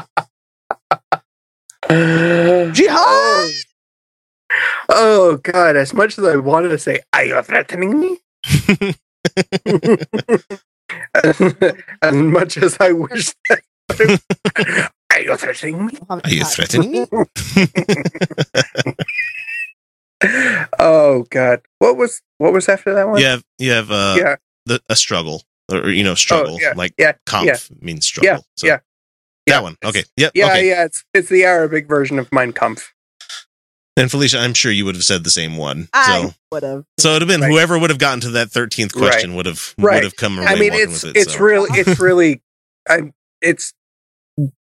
Jihad! 1.90 3.52
Oh 4.90 5.38
God! 5.38 5.76
As 5.76 5.94
much 5.94 6.18
as 6.18 6.26
I 6.26 6.38
wanted 6.38 6.70
to 6.70 6.78
say, 6.78 7.02
"Are 7.14 7.26
you 7.26 7.42
threatening 7.42 8.00
me?" 8.00 8.20
as 12.02 12.14
much 12.14 12.58
as 12.58 12.78
I 12.80 12.92
wish 12.92 13.34
that. 13.50 13.62
Are 15.12 15.22
you 15.22 15.36
threatening 15.36 15.88
me? 15.88 15.94
Are 16.10 16.22
you 16.28 16.44
threatening 16.44 16.92
me? 16.92 17.06
oh 20.80 21.26
God! 21.30 21.62
What 21.80 21.98
was 21.98 22.22
what 22.38 22.54
was 22.54 22.70
after 22.70 22.94
that 22.94 23.08
one? 23.08 23.20
You 23.20 23.28
have 23.28 23.44
you 23.58 23.72
have 23.72 23.90
uh 23.90 24.16
yeah, 24.18 24.36
the, 24.66 24.82
a 24.90 24.96
struggle 24.96 25.44
or 25.72 25.90
you 25.90 26.04
know 26.04 26.16
struggle 26.16 26.60
yeah, 26.62 26.74
like 26.76 26.94
yeah, 26.98 27.14
Kampf 27.26 27.70
yeah. 27.72 27.78
means 27.82 28.06
struggle. 28.06 28.32
yeah, 28.32 28.40
so 28.56 28.68
yeah. 28.68 28.80
that 29.48 29.56
yeah. 29.56 29.60
one. 29.62 29.76
Okay. 29.84 30.04
Yep. 30.18 30.32
yeah, 30.36 30.46
okay. 30.46 30.68
yeah. 30.70 30.86
It's 30.86 31.04
it's 31.14 31.30
the 31.30 31.46
Arabic 31.46 31.88
version 31.88 32.20
of 32.20 32.32
Mein 32.32 32.54
Kampf. 32.54 32.94
And 33.98 34.12
Felicia, 34.12 34.38
I'm 34.38 34.54
sure 34.54 34.72
you 34.72 34.86
would 34.86 34.96
have 34.96 35.04
said 35.04 35.24
the 35.24 35.30
same 35.32 35.58
one. 35.58 35.90
I 35.92 36.22
So 36.22 36.34
would 36.52 36.64
have. 36.64 36.86
so 37.00 37.10
it'd 37.16 37.24
have 37.24 37.28
been 37.28 37.42
Right. 37.42 37.52
whoever 37.52 37.78
would 37.80 37.90
have 37.90 38.00
gotten 38.00 38.20
to 38.22 38.30
that 38.32 38.50
13th 38.50 38.94
question 38.94 39.36
would 39.36 39.48
have 39.48 39.74
Right. 39.78 39.96
would 39.96 40.04
have 40.04 40.16
come 40.16 40.38
away 40.38 40.48
I 40.48 40.56
mean, 40.56 40.72
it's 40.74 41.04
with 41.04 41.16
it. 41.16 41.20
it's 41.20 41.34
so. 41.34 41.40
really 41.40 41.70
it's 41.74 42.00
really, 42.00 42.42
I, 42.88 43.12
it's 43.42 43.74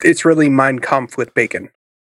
it's 0.04 0.26
really 0.26 0.50
Mein 0.50 0.80
Kampf 0.80 1.16
with 1.16 1.34
bacon. 1.36 1.70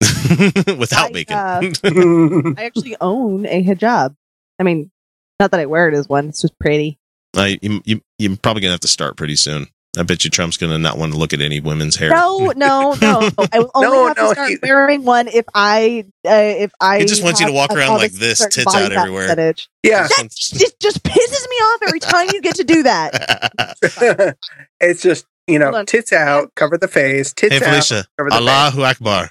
without 0.76 1.10
I, 1.10 1.12
bacon. 1.12 1.36
uh, 1.36 2.52
I 2.60 2.64
actually 2.64 2.96
own 3.00 3.46
a 3.46 3.62
hijab. 3.62 4.14
I 4.58 4.62
mean, 4.64 4.90
not 5.38 5.52
that 5.52 5.60
I 5.60 5.66
wear 5.66 5.88
it 5.88 5.94
as 5.94 6.08
one. 6.08 6.28
It's 6.28 6.42
just 6.42 6.58
pretty. 6.58 6.98
I, 7.36 7.58
you, 7.62 7.80
you, 7.84 8.00
you're 8.18 8.36
probably 8.36 8.62
gonna 8.62 8.72
have 8.72 8.80
to 8.80 8.88
start 8.88 9.16
pretty 9.16 9.36
soon. 9.36 9.68
I 9.96 10.02
bet 10.02 10.24
you 10.24 10.30
Trump's 10.30 10.56
gonna 10.56 10.78
not 10.78 10.98
want 10.98 11.12
to 11.12 11.18
look 11.18 11.32
at 11.32 11.40
any 11.40 11.60
women's 11.60 11.96
hair. 11.96 12.10
No, 12.10 12.52
no, 12.56 12.94
no. 13.00 13.30
I 13.52 13.58
will 13.60 13.70
only 13.74 13.88
No, 13.88 14.06
have 14.08 14.16
no, 14.16 14.28
to 14.28 14.34
start 14.34 14.48
he- 14.50 14.58
wearing 14.62 15.04
one 15.04 15.28
if 15.28 15.44
I 15.54 16.04
uh, 16.26 16.30
if 16.32 16.72
I. 16.80 16.98
He 17.00 17.04
just 17.04 17.22
wants 17.22 17.40
you 17.40 17.46
to 17.46 17.52
walk 17.52 17.70
around 17.72 17.98
like 17.98 18.12
this, 18.12 18.40
tits 18.46 18.66
out 18.74 18.92
everywhere. 18.92 19.22
percentage. 19.28 19.68
yeah, 19.82 20.08
That 20.08 20.28
just 20.30 20.80
just 20.80 21.02
pisses 21.02 21.48
me 21.48 21.56
off 21.56 21.80
every 21.86 22.00
time 22.00 22.28
you 22.32 22.40
get 22.40 22.56
to 22.56 22.64
do 22.64 22.82
that. 22.84 24.36
it's 24.80 25.02
just 25.02 25.26
you 25.46 25.58
know 25.58 25.74
on. 25.74 25.86
tits 25.86 26.12
out, 26.12 26.54
cover 26.56 26.76
the 26.78 26.88
face, 26.88 27.32
tits 27.32 27.56
hey 27.58 27.64
out, 27.64 28.06
cover 28.18 28.30
the 28.30 28.36
Allahu 28.36 28.82
Akbar. 28.82 29.30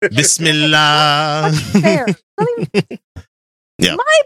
Bismillah. 0.10 1.50
Fair. 1.80 2.06
Yeah. 3.78 3.96
My 3.96 4.20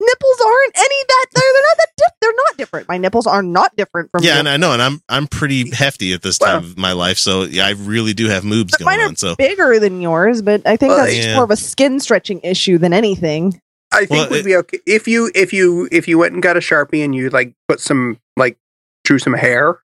nipples 0.00 0.40
aren't 0.46 0.76
any 0.78 0.94
that 1.08 1.26
they're, 1.34 1.42
they're 1.52 1.62
not 1.62 1.76
that 1.76 1.88
dif- 1.96 2.16
they're 2.20 2.32
not 2.32 2.56
different. 2.56 2.88
My 2.88 2.98
nipples 2.98 3.26
are 3.26 3.42
not 3.42 3.74
different 3.76 4.10
from 4.10 4.22
Yeah, 4.22 4.30
yours. 4.30 4.38
and 4.40 4.48
I 4.48 4.56
know, 4.56 4.72
and 4.72 4.80
I'm 4.82 5.02
I'm 5.08 5.26
pretty 5.26 5.70
hefty 5.74 6.12
at 6.12 6.22
this 6.22 6.38
time 6.38 6.62
Well- 6.62 6.70
of 6.72 6.78
my 6.78 6.92
life, 6.92 7.18
so 7.18 7.42
yeah, 7.44 7.66
I 7.66 7.70
really 7.72 8.14
do 8.14 8.28
have 8.28 8.44
moobs 8.44 8.70
But 8.72 8.80
going 8.80 8.96
mine 8.98 9.00
are 9.00 9.08
on. 9.08 9.16
So 9.16 9.36
bigger 9.36 9.78
than 9.80 10.00
yours, 10.00 10.42
but 10.42 10.62
I 10.66 10.76
think 10.76 10.90
Well, 10.90 10.98
that's 11.04 11.14
just 11.14 11.28
yeah. 11.28 11.34
more 11.34 11.44
of 11.44 11.50
a 11.50 11.56
skin 11.56 12.00
stretching 12.00 12.40
issue 12.42 12.78
than 12.78 12.92
anything. 12.92 13.60
I 13.92 14.00
think 14.06 14.10
Well, 14.10 14.30
would 14.30 14.44
be 14.44 14.54
okay 14.56 14.78
if 14.86 15.08
you 15.08 15.30
if 15.34 15.52
you 15.52 15.88
if 15.90 16.06
you 16.08 16.18
went 16.18 16.34
and 16.34 16.42
got 16.42 16.56
a 16.56 16.60
sharpie 16.60 17.02
and 17.04 17.14
you 17.14 17.30
like 17.30 17.54
put 17.68 17.80
some 17.80 18.18
like 18.36 18.58
drew 19.04 19.18
some 19.18 19.32
hair. 19.34 19.78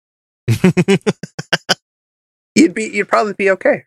You'd 2.57 2.75
be 2.75 2.85
you'd 2.85 3.09
probably 3.09 3.35
be 3.35 3.51
okay. 3.51 3.85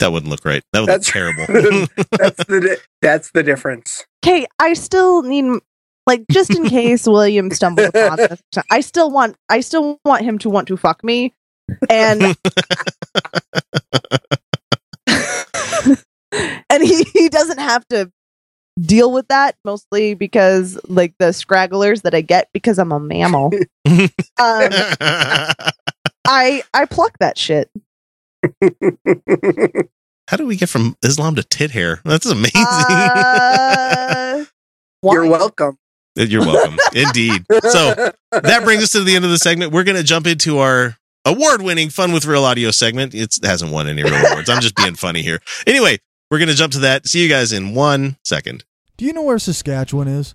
That 0.00 0.12
wouldn't 0.12 0.30
look 0.30 0.44
right. 0.44 0.62
That 0.72 0.80
would 0.80 0.88
That's- 0.88 1.06
look 1.06 1.12
terrible. 1.36 1.86
That's 2.18 2.44
the 2.44 2.78
that's 3.00 3.30
the 3.30 3.42
difference. 3.42 4.04
Okay, 4.24 4.46
I 4.58 4.74
still 4.74 5.22
need 5.22 5.60
like 6.06 6.24
just 6.30 6.50
in 6.54 6.68
case 6.68 7.06
William 7.06 7.50
stumbles 7.50 7.88
upon 7.94 8.16
this. 8.18 8.40
I 8.70 8.80
still 8.80 9.10
want 9.10 9.36
I 9.48 9.60
still 9.60 9.98
want 10.04 10.22
him 10.22 10.38
to 10.40 10.50
want 10.50 10.68
to 10.68 10.76
fuck 10.76 11.02
me. 11.04 11.32
And 11.88 12.22
and 16.70 16.82
he, 16.82 17.04
he 17.12 17.28
doesn't 17.28 17.58
have 17.60 17.86
to 17.88 18.10
deal 18.80 19.12
with 19.12 19.28
that 19.28 19.56
mostly 19.64 20.14
because 20.14 20.78
like 20.88 21.14
the 21.18 21.26
scragglers 21.26 22.02
that 22.02 22.14
I 22.14 22.20
get 22.22 22.48
because 22.52 22.78
I'm 22.78 22.92
a 22.92 23.00
mammal. 23.00 23.52
Um, 23.86 24.08
I 26.26 26.62
I 26.72 26.86
pluck 26.88 27.16
that 27.20 27.36
shit. 27.38 27.70
How 30.28 30.36
do 30.36 30.46
we 30.46 30.56
get 30.56 30.68
from 30.68 30.96
Islam 31.02 31.34
to 31.36 31.42
tit 31.42 31.72
hair? 31.72 32.00
That's 32.04 32.26
amazing. 32.26 32.50
Uh, 35.02 35.12
You're 35.14 35.26
welcome. 35.30 35.78
You're 36.14 36.42
welcome. 36.42 36.78
Indeed. 36.94 37.46
So 37.70 37.94
that 38.32 38.60
brings 38.64 38.82
us 38.82 38.92
to 38.92 39.00
the 39.02 39.16
end 39.16 39.24
of 39.24 39.30
the 39.30 39.38
segment. 39.38 39.72
We're 39.72 39.84
going 39.84 39.96
to 39.96 40.02
jump 40.02 40.26
into 40.26 40.58
our 40.58 40.96
award-winning 41.24 41.88
Fun 41.88 42.12
with 42.12 42.26
Real 42.26 42.44
Audio 42.44 42.70
segment. 42.70 43.14
It's, 43.14 43.38
it 43.38 43.46
hasn't 43.46 43.72
won 43.72 43.88
any 43.88 44.02
real 44.02 44.14
awards. 44.14 44.50
I'm 44.50 44.60
just 44.60 44.76
being 44.76 44.94
funny 44.94 45.22
here. 45.22 45.40
Anyway, 45.66 45.98
we're 46.30 46.38
going 46.38 46.50
to 46.50 46.54
jump 46.54 46.74
to 46.74 46.80
that. 46.80 47.06
See 47.06 47.22
you 47.22 47.30
guys 47.30 47.52
in 47.52 47.74
one 47.74 48.18
second. 48.24 48.64
Do 48.98 49.06
you 49.06 49.14
know 49.14 49.22
where 49.22 49.38
Saskatchewan 49.38 50.08
is? 50.08 50.34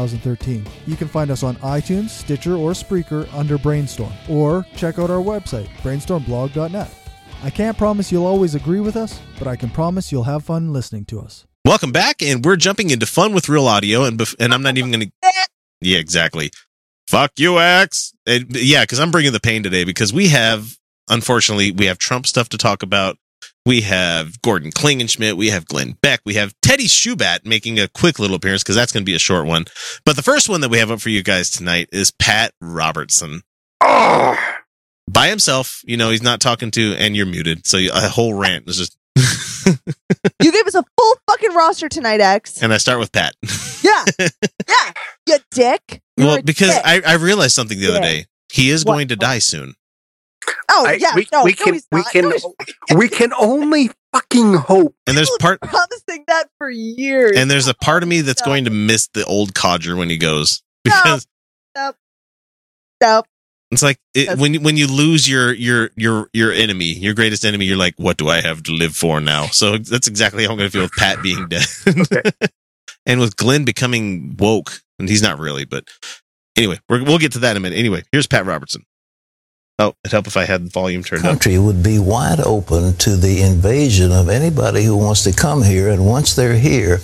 2013. 0.07 0.65
You 0.87 0.95
can 0.95 1.07
find 1.07 1.29
us 1.31 1.43
on 1.43 1.55
iTunes, 1.57 2.09
Stitcher, 2.09 2.55
or 2.55 2.71
Spreaker 2.71 3.31
under 3.33 3.57
Brainstorm, 3.57 4.11
or 4.29 4.65
check 4.75 4.97
out 4.99 5.09
our 5.09 5.21
website, 5.21 5.67
brainstormblog.net. 5.83 6.93
I 7.43 7.49
can't 7.49 7.77
promise 7.77 8.11
you'll 8.11 8.25
always 8.25 8.55
agree 8.55 8.79
with 8.79 8.95
us, 8.95 9.19
but 9.39 9.47
I 9.47 9.55
can 9.55 9.69
promise 9.69 10.11
you'll 10.11 10.23
have 10.23 10.43
fun 10.43 10.73
listening 10.73 11.05
to 11.05 11.19
us. 11.19 11.45
Welcome 11.65 11.91
back, 11.91 12.21
and 12.21 12.43
we're 12.43 12.55
jumping 12.55 12.89
into 12.89 13.05
Fun 13.05 13.33
with 13.33 13.49
Real 13.49 13.67
Audio, 13.67 14.03
and 14.03 14.17
bef- 14.19 14.35
and 14.39 14.53
I'm 14.53 14.63
not 14.63 14.77
even 14.77 14.91
going 14.91 15.11
to. 15.23 15.31
Yeah, 15.81 15.99
exactly. 15.99 16.51
Fuck 17.07 17.31
you, 17.37 17.59
X. 17.59 18.13
And, 18.25 18.55
yeah, 18.55 18.83
because 18.83 18.99
I'm 18.99 19.11
bringing 19.11 19.33
the 19.33 19.39
pain 19.39 19.63
today 19.63 19.83
because 19.83 20.13
we 20.13 20.29
have, 20.29 20.77
unfortunately, 21.09 21.71
we 21.71 21.85
have 21.87 21.97
Trump 21.97 22.25
stuff 22.25 22.49
to 22.49 22.57
talk 22.57 22.83
about. 22.83 23.17
We 23.65 23.81
have 23.81 24.41
Gordon 24.41 24.71
Klingenschmitt. 24.71 25.33
We 25.37 25.49
have 25.51 25.65
Glenn 25.67 25.95
Beck. 26.01 26.21
We 26.25 26.33
have 26.33 26.53
Teddy 26.61 26.87
Shoebat 26.87 27.45
making 27.45 27.79
a 27.79 27.87
quick 27.87 28.17
little 28.17 28.35
appearance 28.35 28.63
because 28.63 28.75
that's 28.75 28.91
going 28.91 29.03
to 29.03 29.09
be 29.09 29.15
a 29.15 29.19
short 29.19 29.45
one. 29.45 29.65
But 30.03 30.15
the 30.15 30.23
first 30.23 30.49
one 30.49 30.61
that 30.61 30.69
we 30.69 30.79
have 30.79 30.89
up 30.89 30.99
for 30.99 31.09
you 31.09 31.21
guys 31.21 31.49
tonight 31.51 31.87
is 31.91 32.09
Pat 32.11 32.53
Robertson. 32.59 33.43
Oh, 33.81 34.35
by 35.09 35.27
himself. 35.27 35.81
You 35.85 35.95
know, 35.97 36.09
he's 36.09 36.23
not 36.23 36.39
talking 36.41 36.71
to, 36.71 36.95
and 36.97 37.15
you're 37.15 37.25
muted. 37.27 37.67
So 37.67 37.77
a 37.77 38.09
whole 38.09 38.33
rant 38.33 38.67
is 38.69 38.77
just. 38.77 38.97
You 40.41 40.51
gave 40.51 40.65
us 40.65 40.73
a 40.73 40.83
full 40.99 41.15
fucking 41.29 41.53
roster 41.53 41.87
tonight, 41.87 42.19
X. 42.19 42.63
and 42.63 42.73
I 42.73 42.77
start 42.77 42.97
with 42.99 43.11
Pat. 43.11 43.35
Yeah. 43.83 44.03
yeah. 44.67 44.91
You 45.27 45.37
dick. 45.51 46.01
You're 46.17 46.27
well, 46.27 46.41
because 46.41 46.69
dick. 46.73 46.81
I, 46.83 47.01
I 47.05 47.13
realized 47.15 47.53
something 47.53 47.79
the 47.79 47.87
other 47.87 47.99
Yeah. 47.99 48.01
day. 48.21 48.25
He 48.51 48.69
is 48.71 48.83
What? 48.83 48.93
going 48.93 49.07
to 49.09 49.15
die 49.15 49.37
soon. 49.39 49.75
Oh, 50.69 50.85
I- 50.87 50.93
yeah. 50.93 51.15
we, 51.15 51.27
no, 51.31 51.43
we 51.43 51.53
can 51.53 51.73
he's 51.73 51.87
we 51.91 52.03
can 52.03 52.29
No, 52.29 52.55
we 52.95 53.09
can 53.09 53.31
only 53.33 53.89
fucking 54.13 54.53
hope. 54.55 54.95
And 55.07 55.15
there's 55.17 55.29
People 55.29 55.39
part 55.45 55.61
been 55.61 55.69
promising 55.69 56.23
that 56.27 56.49
for 56.57 56.69
years. 56.69 57.33
and 57.37 57.49
there's 57.49 57.67
a 57.67 57.73
part 57.73 58.03
of 58.03 58.09
me 58.09 58.21
that's 58.21 58.41
No. 58.41 58.45
going 58.47 58.65
to 58.65 58.71
miss 58.71 59.07
the 59.13 59.23
old 59.25 59.53
codger 59.53 59.95
when 59.95 60.09
he 60.09 60.17
goes 60.17 60.61
No. 60.85 60.91
because 60.93 61.27
Nope. 63.01 63.25
it's 63.71 63.81
like 63.81 63.97
it, 64.13 64.37
when 64.37 64.53
you- 64.53 64.59
when 64.61 64.77
you 64.77 64.87
lose 64.87 65.27
your 65.29 65.53
your 65.53 65.89
your 65.95 66.29
your 66.33 66.51
enemy, 66.51 66.85
your 66.93 67.13
greatest 67.13 67.43
enemy, 67.45 67.65
you're 67.65 67.77
like, 67.77 67.95
what 67.97 68.17
do 68.17 68.27
I 68.29 68.41
have 68.41 68.63
to 68.63 68.71
live 68.71 68.95
for 68.95 69.19
now? 69.21 69.47
So 69.47 69.77
that's 69.77 70.07
exactly 70.07 70.43
how 70.45 70.51
I'm 70.51 70.57
going 70.57 70.69
to 70.69 70.71
feel 70.71 70.83
with 70.83 70.91
Pat 70.93 71.21
being 71.23 71.47
dead, 71.47 71.65
and 73.05 73.19
with 73.19 73.35
Glenn 73.37 73.63
becoming 73.65 74.35
woke, 74.37 74.81
and 74.99 75.09
he's 75.09 75.21
not 75.23 75.39
really, 75.39 75.65
but 75.65 75.87
anyway, 76.55 76.79
we're, 76.89 77.03
we'll 77.03 77.17
get 77.17 77.31
to 77.33 77.39
that 77.39 77.51
in 77.51 77.57
a 77.57 77.59
minute. 77.59 77.77
Anyway, 77.79 78.03
here's 78.11 78.27
Pat 78.27 78.45
Robertson. 78.45 78.85
Oh, 79.79 79.93
it'd 80.03 80.11
help 80.11 80.27
if 80.27 80.37
I 80.37 80.45
had 80.45 80.65
the 80.65 80.69
volume 80.69 81.03
turned 81.03 81.23
up. 81.25 81.29
country 81.31 81.57
would 81.57 81.81
be 81.81 81.97
wide 81.97 82.39
open 82.39 82.93
to 82.97 83.15
the 83.15 83.41
invasion 83.41 84.11
of 84.11 84.29
anybody 84.29 84.83
who 84.83 84.95
wants 84.95 85.23
to 85.23 85.33
come 85.33 85.63
here. 85.63 85.89
And 85.89 86.05
once 86.05 86.35
they're 86.35 86.57
here, 86.57 86.99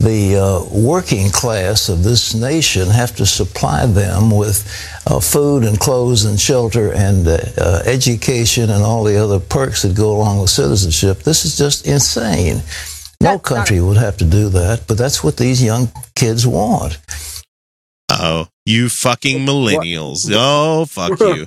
the 0.00 0.36
uh, 0.36 0.64
working 0.74 1.28
class 1.30 1.88
of 1.90 2.02
this 2.04 2.34
nation 2.34 2.88
have 2.88 3.14
to 3.16 3.26
supply 3.26 3.84
them 3.86 4.30
with 4.30 4.66
uh, 5.06 5.20
food 5.20 5.62
and 5.64 5.78
clothes 5.78 6.24
and 6.24 6.40
shelter 6.40 6.92
and 6.92 7.28
uh, 7.28 7.38
uh, 7.58 7.82
education 7.84 8.70
and 8.70 8.82
all 8.82 9.04
the 9.04 9.16
other 9.22 9.38
perks 9.38 9.82
that 9.82 9.94
go 9.94 10.16
along 10.16 10.40
with 10.40 10.50
citizenship. 10.50 11.18
This 11.18 11.44
is 11.44 11.56
just 11.58 11.86
insane. 11.86 12.56
No 12.56 12.62
That's 13.20 13.34
not- 13.36 13.44
country 13.44 13.80
would 13.80 13.98
have 13.98 14.16
to 14.16 14.24
do 14.24 14.48
that, 14.48 14.86
but 14.88 14.96
that's 14.96 15.22
what 15.22 15.36
these 15.36 15.62
young 15.62 15.92
kids 16.16 16.46
want. 16.46 16.98
Oh, 18.10 18.46
you 18.66 18.88
fucking 18.88 19.40
millennials! 19.46 20.30
Oh, 20.34 20.84
fuck 20.86 21.18
you! 21.20 21.46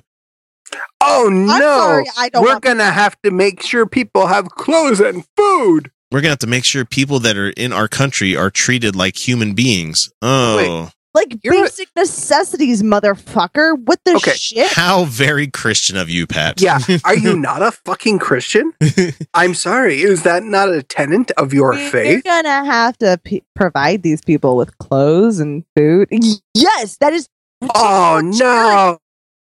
Oh 1.02 1.30
no! 1.32 1.58
sorry, 1.60 2.06
I 2.18 2.30
don't 2.30 2.44
We're 2.44 2.60
gonna 2.60 2.92
have 2.92 3.20
to 3.24 3.32
make 3.32 3.62
sure 3.62 3.86
people 3.86 4.28
have 4.28 4.50
clothes 4.50 5.00
and 5.00 5.26
food. 5.38 5.92
We're 6.12 6.22
gonna 6.22 6.30
have 6.32 6.40
to 6.40 6.48
make 6.48 6.66
sure 6.66 6.86
people 6.86 7.20
that 7.20 7.38
are 7.38 7.50
in 7.52 7.74
our 7.74 7.88
country 7.88 8.36
are 8.36 8.50
treated 8.50 8.96
like 8.96 9.16
human 9.28 9.54
beings. 9.54 10.10
Oh, 10.22 10.90
Like 11.14 11.38
You're- 11.44 11.62
basic 11.62 11.88
necessities, 11.96 12.84
motherfucker. 12.84 13.78
What 13.86 14.00
the 14.04 14.16
Okay, 14.16 14.34
shit? 14.34 14.72
how 14.74 15.06
very 15.06 15.48
Christian 15.48 15.96
of 15.96 16.10
you, 16.10 16.28
Pat. 16.28 16.60
Yeah, 16.62 16.80
are 17.06 17.16
you 17.16 17.38
not 17.50 17.62
a 17.62 17.72
fucking 17.72 18.20
Christian? 18.20 18.74
I'm 19.34 19.54
sorry. 19.54 20.02
Is 20.02 20.24
that 20.24 20.44
not 20.44 20.70
a 20.74 20.84
tenant 20.84 21.32
of 21.38 21.54
your 21.54 21.72
We- 21.72 21.78
We're 21.84 21.90
faith? 21.90 22.24
gonna 22.26 22.66
have 22.66 22.98
to 22.98 23.20
p- 23.24 23.44
provide 23.56 24.04
these 24.04 24.22
people 24.22 24.58
with 24.58 24.78
clothes 24.80 25.40
and 25.40 25.64
food. 25.76 26.10
Yes, 26.54 26.98
that 27.00 27.14
is. 27.14 27.30
Oh 27.74 28.22
no! 28.24 29.00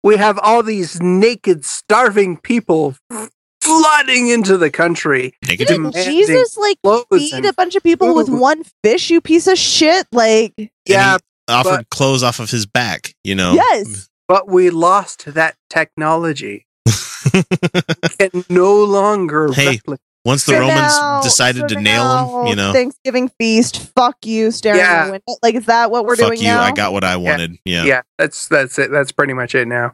We 0.06 0.16
have 0.18 0.38
all 0.38 0.62
these 0.62 1.02
naked, 1.02 1.64
starving 1.64 2.36
people 2.36 2.94
flooding 3.60 4.28
into 4.28 4.56
the 4.56 4.70
country. 4.70 5.32
Naked 5.44 5.66
Did 5.66 5.74
demanding 5.74 6.04
Jesus 6.04 6.56
like 6.56 6.78
feed 7.12 7.44
a 7.44 7.52
bunch 7.52 7.74
of 7.74 7.82
people 7.82 8.14
with 8.14 8.28
one 8.28 8.62
fish? 8.84 9.10
You 9.10 9.20
piece 9.20 9.48
of 9.48 9.58
shit! 9.58 10.06
Like, 10.12 10.54
Yeah, 10.86 11.16
offered 11.48 11.70
but- 11.70 11.90
clothes 11.90 12.22
off 12.22 12.38
of 12.38 12.50
his 12.50 12.66
back. 12.66 13.14
You 13.24 13.34
know. 13.34 13.54
yes, 13.54 14.08
but 14.28 14.48
we 14.48 14.70
lost 14.70 15.24
that 15.34 15.56
technology. 15.70 16.66
Can 18.20 18.44
no 18.48 18.84
longer 18.84 19.52
Hey, 19.52 19.66
replicate. 19.66 20.00
Once 20.26 20.44
the 20.44 20.52
So 20.52 20.58
Romans 20.58 20.96
now- 20.98 21.22
decided 21.22 21.60
so 21.62 21.66
to 21.68 21.80
nail 21.80 22.02
now 22.04 22.40
him, 22.40 22.46
you 22.48 22.56
know, 22.56 22.72
Thanksgiving 22.72 23.30
feast. 23.38 23.90
Fuck 23.94 24.26
you, 24.26 24.50
staring 24.50 24.80
Yeah. 24.80 25.02
out 25.02 25.06
the 25.06 25.12
window. 25.12 25.36
Like, 25.42 25.54
is 25.54 25.66
that 25.66 25.90
what 25.92 26.04
we're 26.04 26.16
fuck 26.16 26.26
doing 26.30 26.40
you. 26.40 26.48
now? 26.48 26.62
I 26.62 26.72
got 26.72 26.92
what 26.92 27.04
I 27.04 27.16
wanted. 27.16 27.56
Yeah. 27.64 27.84
Yeah. 27.84 28.00
that's 28.18 28.48
that's 28.48 28.76
it. 28.78 28.90
That's 28.90 29.12
pretty 29.12 29.34
much 29.34 29.54
it 29.54 29.68
now. 29.68 29.92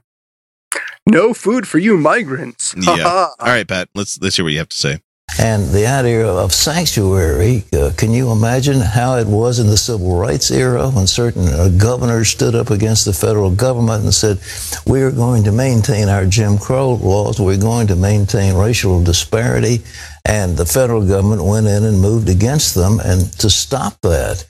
No 1.06 1.34
food 1.34 1.68
for 1.68 1.78
you 1.78 1.98
migrants. 1.98 2.74
Yeah. 2.76 3.04
All 3.04 3.34
right, 3.40 3.68
Pat. 3.68 3.88
Let's 3.94 4.18
let's 4.22 4.36
hear 4.36 4.44
what 4.46 4.52
you 4.52 4.58
have 4.58 4.70
to 4.70 4.76
say. 4.76 5.00
And 5.38 5.68
the 5.70 5.86
idea 5.86 6.26
of 6.26 6.52
sanctuary, 6.52 7.64
uh, 7.72 7.92
can 7.96 8.12
you 8.12 8.30
imagine 8.30 8.80
how 8.80 9.16
it 9.16 9.26
was 9.26 9.58
in 9.58 9.66
the 9.66 9.76
civil 9.76 10.16
rights 10.16 10.50
era 10.50 10.90
when 10.90 11.06
certain 11.06 11.48
uh, 11.48 11.70
governors 11.70 12.28
stood 12.28 12.54
up 12.54 12.70
against 12.70 13.04
the 13.04 13.12
federal 13.12 13.50
government 13.50 14.04
and 14.04 14.12
said, 14.12 14.38
We 14.86 15.02
are 15.02 15.10
going 15.10 15.44
to 15.44 15.52
maintain 15.52 16.08
our 16.08 16.26
Jim 16.26 16.58
Crow 16.58 16.94
laws, 16.94 17.40
we're 17.40 17.56
going 17.56 17.86
to 17.86 17.96
maintain 17.96 18.54
racial 18.54 19.02
disparity. 19.02 19.82
And 20.24 20.56
the 20.56 20.66
federal 20.66 21.06
government 21.06 21.44
went 21.44 21.66
in 21.66 21.84
and 21.84 22.00
moved 22.00 22.28
against 22.28 22.74
them 22.74 23.00
and 23.00 23.32
to 23.40 23.50
stop 23.50 24.00
that. 24.02 24.44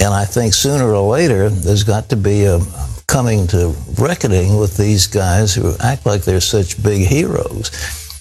And 0.00 0.14
I 0.14 0.24
think 0.24 0.54
sooner 0.54 0.92
or 0.92 1.10
later, 1.10 1.50
there's 1.50 1.82
got 1.82 2.08
to 2.10 2.16
be 2.16 2.44
a 2.44 2.60
coming 3.08 3.46
to 3.48 3.74
reckoning 3.98 4.58
with 4.58 4.76
these 4.76 5.06
guys 5.06 5.54
who 5.54 5.74
act 5.80 6.06
like 6.06 6.22
they're 6.22 6.40
such 6.40 6.80
big 6.82 7.06
heroes. 7.06 7.70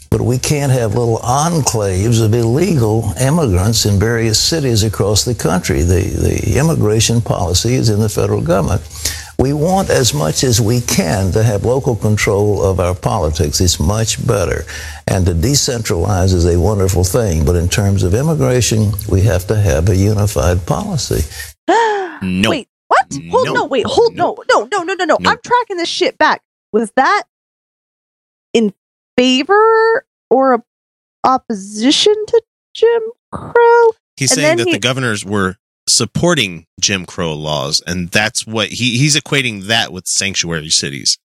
But 0.09 0.21
we 0.21 0.38
can't 0.38 0.71
have 0.71 0.95
little 0.95 1.17
enclaves 1.19 2.23
of 2.23 2.34
illegal 2.34 3.13
immigrants 3.19 3.85
in 3.85 3.99
various 3.99 4.41
cities 4.41 4.84
across 4.84 5.25
the 5.25 5.35
country. 5.35 5.81
The, 5.81 6.01
the 6.01 6.57
immigration 6.57 7.21
policy 7.21 7.75
is 7.75 7.89
in 7.89 7.99
the 7.99 8.09
federal 8.09 8.41
government. 8.41 8.81
We 9.39 9.53
want 9.53 9.89
as 9.91 10.13
much 10.15 10.43
as 10.43 10.59
we 10.59 10.81
can 10.81 11.31
to 11.34 11.43
have 11.43 11.63
local 11.63 11.95
control 11.95 12.63
of 12.63 12.79
our 12.79 12.95
politics. 12.95 13.61
It's 13.61 13.79
much 13.79 14.25
better. 14.25 14.63
And 15.07 15.25
to 15.27 15.34
decentralize 15.34 16.34
is 16.34 16.45
a 16.47 16.59
wonderful 16.59 17.03
thing. 17.03 17.45
But 17.45 17.55
in 17.55 17.69
terms 17.69 18.01
of 18.01 18.15
immigration, 18.15 18.91
we 19.09 19.21
have 19.21 19.45
to 19.47 19.55
have 19.55 19.89
a 19.89 19.95
unified 19.95 20.65
policy. 20.65 21.21
No. 22.23 22.49
Wait, 22.49 22.67
what? 22.88 23.05
Hold 23.29 23.45
No. 23.47 23.53
no, 23.53 23.65
wait, 23.65 23.85
hold 23.85 24.15
no, 24.15 24.38
no, 24.49 24.67
no, 24.71 24.84
no, 24.84 24.93
no, 24.93 25.05
no. 25.05 25.17
No. 25.19 25.29
I'm 25.29 25.39
tracking 25.43 25.77
this 25.77 25.89
shit 25.89 26.17
back. 26.17 26.41
Was 26.71 26.91
that 26.95 27.23
in 28.53 28.73
favor 29.18 30.06
or 30.30 30.53
op- 30.56 30.65
opposition 31.23 32.14
to 32.27 32.41
Jim 32.73 33.02
Crow? 33.31 33.91
He's 34.15 34.31
And 34.31 34.39
saying 34.41 34.57
that 34.57 34.68
he- 34.68 34.73
the 34.73 34.80
governors 34.80 35.26
were 35.26 35.57
supporting 35.88 36.65
Jim 36.81 37.06
Crow 37.06 37.34
laws, 37.34 37.81
and 37.88 38.10
that's 38.10 38.45
what 38.45 38.69
he 38.69 38.98
he's 38.98 39.15
equating 39.15 39.64
that 39.64 39.91
with 39.94 40.06
sanctuary 40.07 40.69
cities 40.69 41.18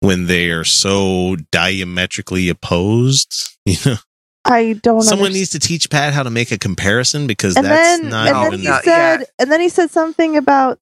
when 0.00 0.26
they 0.26 0.50
are 0.50 0.64
so 0.64 1.36
diametrically 1.50 2.48
opposed. 2.48 3.50
You 3.66 3.76
know, 3.86 3.96
I 4.44 4.74
don't. 4.74 5.00
someone 5.00 5.28
understand. 5.28 5.34
needs 5.34 5.50
to 5.52 5.58
teach 5.58 5.88
Pat 5.88 6.12
how 6.12 6.22
to 6.22 6.28
make 6.28 6.52
a 6.52 6.58
comparison 6.58 7.26
because 7.26 7.56
And 7.56 7.64
that's 7.64 8.00
then, 8.02 8.10
not 8.10 8.26
and 8.28 8.36
then 8.36 8.46
even. 8.48 8.60
he 8.60 8.66
No, 8.66 8.80
said, 8.84 9.20
yeah. 9.20 9.24
and 9.38 9.50
then 9.50 9.60
he 9.62 9.70
said 9.70 9.90
something 9.90 10.36
about 10.36 10.78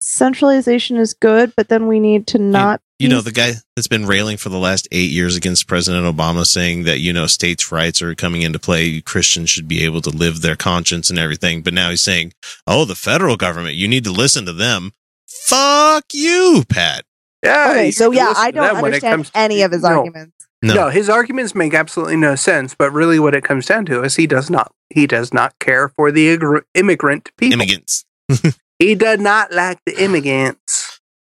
centralization 0.00 0.96
is 0.96 1.12
good, 1.12 1.52
but 1.54 1.68
then 1.68 1.88
we 1.88 2.00
need 2.00 2.26
to 2.28 2.38
not. 2.38 2.80
You 3.02 3.08
know 3.08 3.20
mm. 3.20 3.24
the 3.24 3.32
guy 3.32 3.52
that's 3.74 3.88
been 3.88 4.06
railing 4.06 4.36
for 4.36 4.48
the 4.48 4.58
last 4.58 4.86
eight 4.92 5.10
years 5.10 5.36
against 5.36 5.66
President 5.66 6.04
Obama, 6.04 6.46
saying 6.46 6.84
that 6.84 7.00
you 7.00 7.12
know 7.12 7.26
states' 7.26 7.72
rights 7.72 8.00
are 8.00 8.14
coming 8.14 8.42
into 8.42 8.58
play. 8.58 9.00
Christians 9.00 9.50
should 9.50 9.68
be 9.68 9.84
able 9.84 10.00
to 10.02 10.10
live 10.10 10.40
their 10.40 10.56
conscience 10.56 11.10
and 11.10 11.18
everything. 11.18 11.62
But 11.62 11.74
now 11.74 11.90
he's 11.90 12.02
saying, 12.02 12.32
"Oh, 12.66 12.84
the 12.84 12.94
federal 12.94 13.36
government, 13.36 13.74
you 13.74 13.88
need 13.88 14.04
to 14.04 14.12
listen 14.12 14.46
to 14.46 14.52
them." 14.52 14.92
Fuck 15.28 16.04
you, 16.12 16.64
Pat. 16.68 17.04
Yeah. 17.44 17.70
Okay, 17.70 17.90
so 17.90 18.12
yeah, 18.12 18.32
I 18.36 18.50
don't 18.52 18.66
when 18.76 18.84
it 18.84 18.86
understand 18.86 19.18
comes- 19.18 19.30
any 19.34 19.62
of 19.62 19.72
his 19.72 19.82
No. 19.82 19.98
arguments. 19.98 20.46
No, 20.64 20.74
No, 20.74 20.88
his 20.90 21.08
arguments 21.08 21.56
make 21.56 21.74
absolutely 21.74 22.16
no 22.16 22.36
sense. 22.36 22.76
But 22.78 22.92
really, 22.92 23.18
what 23.18 23.34
it 23.34 23.42
comes 23.42 23.66
down 23.66 23.84
to 23.86 24.04
is 24.04 24.14
he 24.14 24.28
does 24.28 24.48
not 24.48 24.72
he 24.90 25.08
does 25.08 25.34
not 25.34 25.58
care 25.58 25.88
for 25.88 26.12
the 26.12 26.36
igr- 26.36 26.62
immigrant 26.74 27.30
people. 27.36 27.54
immigrants. 27.54 28.04
He 28.78 28.96
does 28.96 29.20
not 29.20 29.52
like 29.52 29.78
the 29.86 30.02
immigrants. 30.02 30.91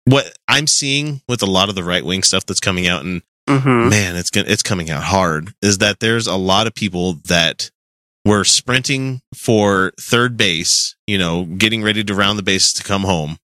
What 0.10 0.36
I'm 0.48 0.68
seeing 0.68 1.22
with 1.28 1.42
a 1.42 1.48
lot 1.48 1.70
of 1.70 1.76
the 1.76 1.84
right 1.84 2.04
wing 2.04 2.24
stuff 2.24 2.46
that's 2.46 2.60
coming 2.60 2.88
out, 2.88 3.04
and 3.04 3.22
hmm 3.48 3.90
man, 3.90 4.16
it's 4.16 4.30
gonna, 4.30 4.48
it's 4.50 4.64
coming 4.64 4.90
out 4.90 5.04
hard. 5.04 5.54
Is 5.62 5.80
that 5.80 6.00
there's 6.00 6.28
a 6.28 6.36
lot 6.36 6.68
of 6.68 6.76
people 6.76 7.14
that 7.26 7.70
were 8.26 8.44
sprinting 8.44 9.22
for 9.34 9.94
third 10.00 10.38
base, 10.38 10.96
you 11.08 11.18
know, 11.18 11.46
getting 11.46 11.84
ready 11.84 12.04
to 12.04 12.14
round 12.14 12.38
the 12.38 12.44
bases 12.44 12.74
to 12.74 12.84
come 12.84 13.04
home, 13.04 13.38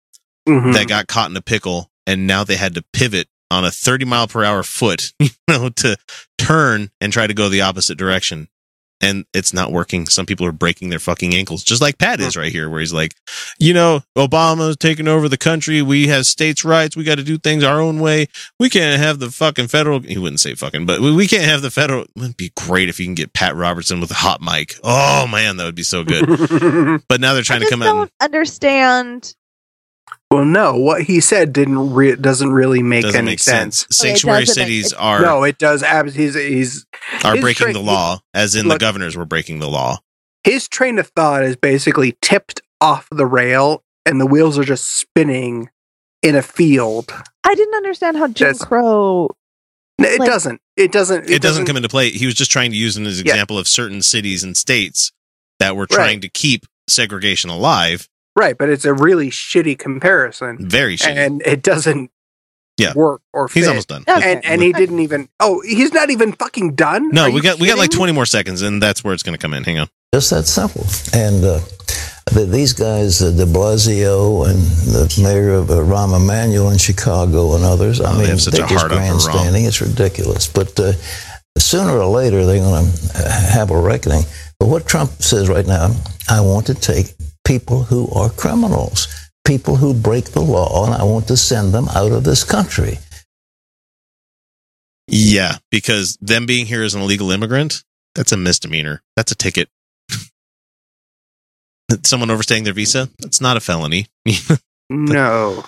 hmm 0.48 0.72
that 0.74 0.88
got 0.88 1.08
caught 1.08 1.30
in 1.30 1.38
a 1.38 1.42
pickle, 1.42 1.90
and 2.06 2.28
now 2.28 2.44
they 2.44 2.56
had 2.56 2.76
to 2.76 2.84
pivot 2.94 3.28
on 3.52 3.64
a 3.64 3.72
30 3.72 4.06
mile 4.06 4.28
per 4.28 4.44
hour 4.44 4.64
foot, 4.64 5.14
you 5.20 5.30
know, 5.48 5.70
to 5.70 5.98
turn 6.38 6.90
and 7.00 7.14
try 7.14 7.28
to 7.28 7.34
go 7.34 7.50
the 7.50 7.62
opposite 7.62 7.98
direction. 7.98 8.48
And 9.02 9.26
it's 9.34 9.54
not 9.54 9.72
working. 9.72 10.08
Some 10.08 10.26
people 10.26 10.46
are 10.46 10.54
breaking 10.54 10.90
their 10.90 11.00
fucking 11.00 11.34
ankles, 11.34 11.64
just 11.64 11.82
like 11.82 11.98
Pat 11.98 12.22
is 12.22 12.36
mm. 12.36 12.42
right 12.42 12.52
here, 12.52 12.70
where 12.70 12.80
he's 12.80 12.94
like, 12.94 13.14
you 13.60 13.74
know, 13.74 14.02
Obama's 14.18 14.78
taking 14.78 15.08
over 15.08 15.28
the 15.28 15.38
country. 15.38 15.82
We 15.82 16.08
have 16.08 16.26
states' 16.26 16.64
rights. 16.64 16.96
We 16.96 17.04
got 17.04 17.16
to 17.16 17.24
do 17.24 17.38
things 17.38 17.64
our 17.64 17.82
own 17.82 18.00
way. 18.00 18.28
We 18.58 18.70
can't 18.70 19.00
have 19.00 19.20
the 19.20 19.32
fucking 19.32 19.68
federal. 19.68 20.00
He 20.00 20.18
wouldn't 20.18 20.40
say 20.40 20.56
fucking, 20.56 20.86
but 20.86 21.02
we, 21.02 21.28
can't 21.28 21.44
have 21.44 21.62
the 21.62 21.72
federal. 21.72 22.06
It'd 22.16 22.38
be 22.38 22.52
great 22.56 22.88
if 22.88 23.00
you 23.00 23.06
can 23.06 23.16
get 23.16 23.34
Pat 23.34 23.56
Robertson 23.56 24.00
with 24.00 24.12
a 24.12 24.16
hot 24.16 24.42
mic. 24.42 24.76
Oh 24.84 25.28
man, 25.28 25.58
that 25.58 25.66
would 25.66 25.76
be 25.76 25.84
so 25.84 26.04
good. 26.04 26.26
But 27.08 27.22
now 27.22 27.34
they're 27.34 27.44
trying 27.44 27.62
I 27.62 27.66
to 27.66 27.70
come 27.70 27.82
out. 27.82 27.86
don't 27.86 28.02
and- 28.02 28.12
understand 28.22 29.36
Well, 30.36 30.45
no, 30.45 30.76
what 30.76 31.03
he 31.03 31.20
said 31.22 31.53
didn't 31.53 31.94
re- 31.94 32.16
doesn't 32.16 32.52
really 32.52 32.84
make 32.84 33.03
Doesn't 33.03 33.18
any 33.20 33.32
make 33.32 33.40
sense. 33.40 33.80
sense. 33.80 33.98
Sanctuary 33.98 34.45
doesn't 34.45 34.62
make- 34.62 34.68
cities 34.68 34.94
are 34.94 35.22
No, 35.22 35.44
it 35.44 35.57
does. 35.57 35.82
Ab- 35.84 36.12
he's 36.12 36.34
he's 36.36 36.86
are 37.24 37.38
breaking 37.40 37.66
tra- 37.68 37.74
the 37.74 37.80
law, 37.80 38.20
as 38.34 38.56
in 38.56 38.68
Look- 38.68 38.80
the 38.80 38.86
governors 38.86 39.16
were 39.16 39.26
breaking 39.26 39.60
the 39.60 39.70
law. 39.70 39.99
his 40.44 40.68
train 40.68 40.99
of 40.99 41.07
thought 41.16 41.44
is 41.44 41.56
basically 41.56 42.18
tipped 42.22 42.62
off 42.82 43.07
the 43.12 43.26
rail, 43.26 43.84
and 44.06 44.20
the 44.22 44.26
wheels 44.26 44.60
are 44.60 44.64
just 44.64 44.99
spinning 44.99 45.70
in 46.22 46.36
a 46.36 46.41
field. 46.41 47.12
I 47.44 47.56
didn't 47.56 47.76
understand 47.76 48.18
how 48.18 48.28
Jim 48.28 48.48
That's- 48.49 48.64
Crow. 48.64 49.30
No, 49.98 50.07
It 50.10 50.20
Like- 50.20 50.30
doesn't. 50.30 50.60
It 50.76 50.91
doesn't. 50.91 51.30
It, 51.30 51.41
doesn't 51.41 51.66
come 51.66 51.78
into 51.78 51.88
play. 51.88 52.10
He 52.10 52.26
was 52.26 52.36
just 52.36 52.52
trying 52.52 52.72
to 52.72 52.78
use 52.78 52.98
it 52.98 53.06
as 53.06 53.20
an 53.22 53.26
Yeah. 53.26 53.34
example 53.34 53.57
of 53.57 53.68
certain 53.68 54.02
cities 54.02 54.44
and 54.44 54.57
states 54.57 55.14
that 55.60 55.76
were 55.78 55.84
Right. 55.84 55.95
trying 55.95 56.22
to 56.22 56.28
keep 56.30 56.66
segregation 56.90 57.49
alive. 57.49 58.10
Right, 58.36 58.57
but 58.57 58.70
it's 58.70 58.86
a 58.86 58.94
really 58.94 59.30
shitty 59.30 59.78
comparison, 59.78 60.57
Very 60.70 60.98
shitty. 60.98 61.16
and 61.16 61.41
it 61.45 61.62
doesn't 61.64 62.12
Yeah. 62.78 62.94
work 62.94 63.22
or 63.34 63.48
fit. 63.48 63.60
He's 63.62 63.68
almost 63.68 63.88
done. 63.88 64.03
Okay. 64.07 64.34
and 64.34 64.45
and 64.45 64.62
he 64.62 64.74
didn't 64.74 64.99
even. 64.99 65.30
Oh, 65.40 65.62
he's 65.66 65.94
not 65.94 66.10
even 66.10 66.34
fucking 66.34 66.76
done. 66.76 67.10
No, 67.12 67.24
Are 67.24 67.30
we 67.30 67.38
you 67.38 67.41
got 67.41 67.60
we 67.60 67.68
got 67.68 67.78
like 67.78 67.91
twenty 67.91 68.12
more 68.14 68.26
seconds, 68.26 68.62
and 68.62 68.82
that's 68.82 69.03
where 69.03 69.14
it's 69.14 69.24
going 69.24 69.38
to 69.38 69.41
come 69.41 69.53
in. 69.53 69.64
Hang 69.64 69.80
on. 69.80 69.88
Just 70.14 70.30
that 70.32 70.45
simple. 70.45 70.86
And 71.14 71.44
uh, 71.44 71.60
th- 72.30 72.49
these 72.49 72.72
guys, 72.74 73.22
uh, 73.22 73.32
De 73.32 73.45
Blasio 73.45 74.48
and 74.49 74.60
the 74.94 75.20
mayor 75.22 75.52
of 75.53 75.70
uh, 75.70 75.76
Rahm 75.76 76.16
Emanuel 76.16 76.70
in 76.70 76.78
Chicago 76.78 77.56
and 77.56 77.64
others, 77.66 77.99
I 77.99 78.12
Oh, 78.12 78.14
they 78.14 78.20
mean, 78.22 78.30
have 78.30 78.41
such 78.41 78.53
they're 78.53 78.66
a 78.66 78.70
just 78.70 78.80
hard-on 78.80 78.98
for 78.99 79.03
Rahm. 79.03 79.07
grandstanding. 79.32 79.66
It's 79.66 79.82
ridiculous. 79.82 80.48
But 80.48 80.80
uh, 80.80 80.94
sooner 81.57 81.98
or 81.98 82.06
later, 82.07 82.45
they're 82.45 82.60
going 82.60 82.90
to 82.91 83.18
have 83.24 83.72
a 83.72 83.78
reckoning. 83.80 84.24
But 84.60 84.68
what 84.70 84.88
Trump 84.88 85.12
says 85.22 85.49
right 85.49 85.68
now, 85.68 85.91
I 86.30 86.40
want 86.41 86.68
to 86.68 86.76
take 86.76 87.15
people 87.46 87.84
who 87.84 88.10
are 88.12 88.30
criminals, 88.30 89.08
people 89.46 89.78
who 89.78 89.94
break 89.94 90.32
the 90.32 90.42
law, 90.42 90.86
and 90.86 90.94
I 90.96 91.04
want 91.04 91.28
to 91.28 91.38
send 91.38 91.74
them 91.74 91.88
out 91.90 92.12
of 92.12 92.24
this 92.24 92.44
country. 92.44 92.98
Yeah, 95.08 95.58
because 95.72 96.18
them 96.20 96.46
being 96.46 96.66
here 96.66 96.84
as 96.84 96.96
an 96.96 97.02
illegal 97.02 97.32
immigrant, 97.32 97.84
that's 98.16 98.32
a 98.32 98.38
misdemeanor. 98.38 99.02
That's 99.16 99.32
a 99.32 99.36
ticket. 99.36 99.70
Someone 102.04 102.32
overstaying 102.32 102.64
their 102.64 102.74
visa, 102.74 103.10
that's 103.20 103.40
not 103.40 103.58
a 103.58 103.60
felony. 103.62 104.08
No. 104.88 105.64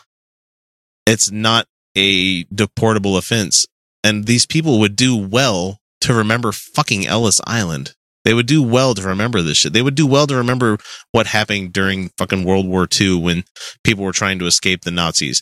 it's 1.07 1.31
not 1.31 1.65
a 1.95 2.43
deportable 2.45 3.17
offense. 3.17 3.65
And 4.03 4.25
these 4.25 4.45
people 4.45 4.79
would 4.79 4.95
do 4.95 5.17
well 5.17 5.79
to 6.01 6.13
remember 6.13 6.51
fucking 6.51 7.07
Ellis 7.07 7.41
Island. 7.47 7.95
They 8.27 8.33
would 8.33 8.45
do 8.45 8.61
well 8.61 8.93
to 8.93 9.01
remember 9.03 9.41
this 9.41 9.55
shit. 9.55 9.71
They 9.71 9.81
would 9.81 9.95
do 9.95 10.05
well 10.05 10.27
to 10.27 10.35
remember 10.35 10.79
what 11.13 11.27
happened 11.27 11.71
during 11.71 12.09
fucking 12.17 12.43
World 12.43 12.67
War 12.67 12.85
II 12.99 13.21
when 13.21 13.45
people 13.85 14.03
were 14.03 14.11
trying 14.11 14.37
to 14.39 14.45
escape 14.47 14.81
the 14.81 14.91
Nazis. 14.91 15.41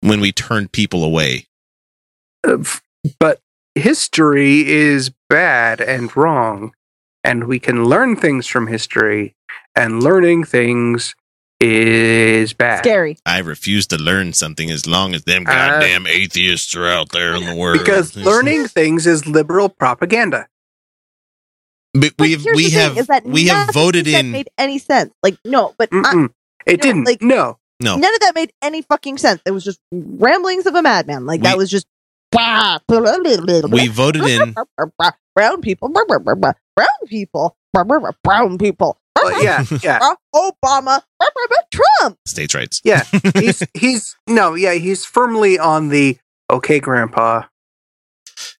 When 0.00 0.18
we 0.18 0.32
turned 0.32 0.72
people 0.72 1.04
away. 1.04 1.48
Uh, 2.42 2.64
But 3.20 3.40
history 3.74 4.66
is 4.66 5.10
bad 5.28 5.82
and 5.82 6.16
wrong, 6.16 6.72
and 7.22 7.44
we 7.44 7.58
can 7.58 7.84
learn 7.84 8.16
things 8.16 8.46
from 8.46 8.68
history, 8.68 9.34
and 9.76 10.02
learning 10.02 10.44
things 10.44 11.14
is 11.60 12.54
bad. 12.54 12.78
Scary. 12.78 13.18
I 13.26 13.40
refuse 13.40 13.86
to 13.88 13.98
learn 13.98 14.32
something 14.32 14.70
as 14.70 14.86
long 14.86 15.14
as 15.14 15.24
them 15.24 15.42
Uh, 15.46 15.50
goddamn 15.50 16.06
atheists 16.06 16.74
are 16.74 16.88
out 16.88 17.10
there 17.10 17.34
in 17.34 17.44
the 17.44 17.54
world. 17.54 17.80
Because 17.80 18.16
learning 18.30 18.68
things 18.68 19.06
is 19.06 19.26
liberal 19.26 19.68
propaganda. 19.68 20.48
But 22.00 22.16
But 22.16 22.24
we've 22.24 22.42
here's 22.42 22.56
we 22.56 22.64
the 22.64 22.70
thing, 22.70 22.78
have 22.80 22.98
is 22.98 23.06
that 23.08 23.24
we 23.24 23.46
have 23.46 23.68
nothing 23.68 23.72
voted 23.82 24.06
he 24.06 24.12
said 24.12 24.24
in 24.24 24.32
made 24.32 24.48
any 24.58 24.78
sense. 24.78 25.12
Like 25.22 25.38
no, 25.44 25.74
but 25.78 25.90
Mm-mm. 25.90 26.30
It 26.66 26.80
didn't. 26.82 27.04
like- 27.04 27.22
no. 27.22 27.58
no. 27.80 27.96
none 27.96 28.14
of 28.14 28.20
that 28.20 28.32
made 28.34 28.52
any 28.62 28.82
fucking 28.82 29.18
sense. 29.18 29.40
It 29.46 29.52
was 29.52 29.64
just 29.64 29.80
ramblings 29.92 30.66
of 30.66 30.74
a 30.74 30.82
madman. 30.82 31.26
Like 31.26 31.42
that 31.42 31.56
was 31.56 31.70
just. 31.70 31.86
we 33.70 33.88
voted 33.88 34.22
in 34.24 34.54
brown 35.34 35.60
people, 35.62 35.88
brown 35.88 36.06
people, 37.06 37.54
brown 38.22 38.58
people. 38.58 38.98
Well, 39.16 39.42
yeah, 39.42 39.64
yeah, 39.82 39.98
Obama, 40.34 41.02
Trump. 41.72 42.18
states' 42.26 42.54
rights. 42.54 42.80
yeah. 42.84 43.02
He's 43.34 43.62
he's 43.74 44.16
no, 44.28 44.54
yeah. 44.54 44.74
He's 44.74 45.04
firmly 45.04 45.58
on 45.58 45.88
the 45.88 46.18
okay, 46.50 46.78
Grandpa. 46.80 47.42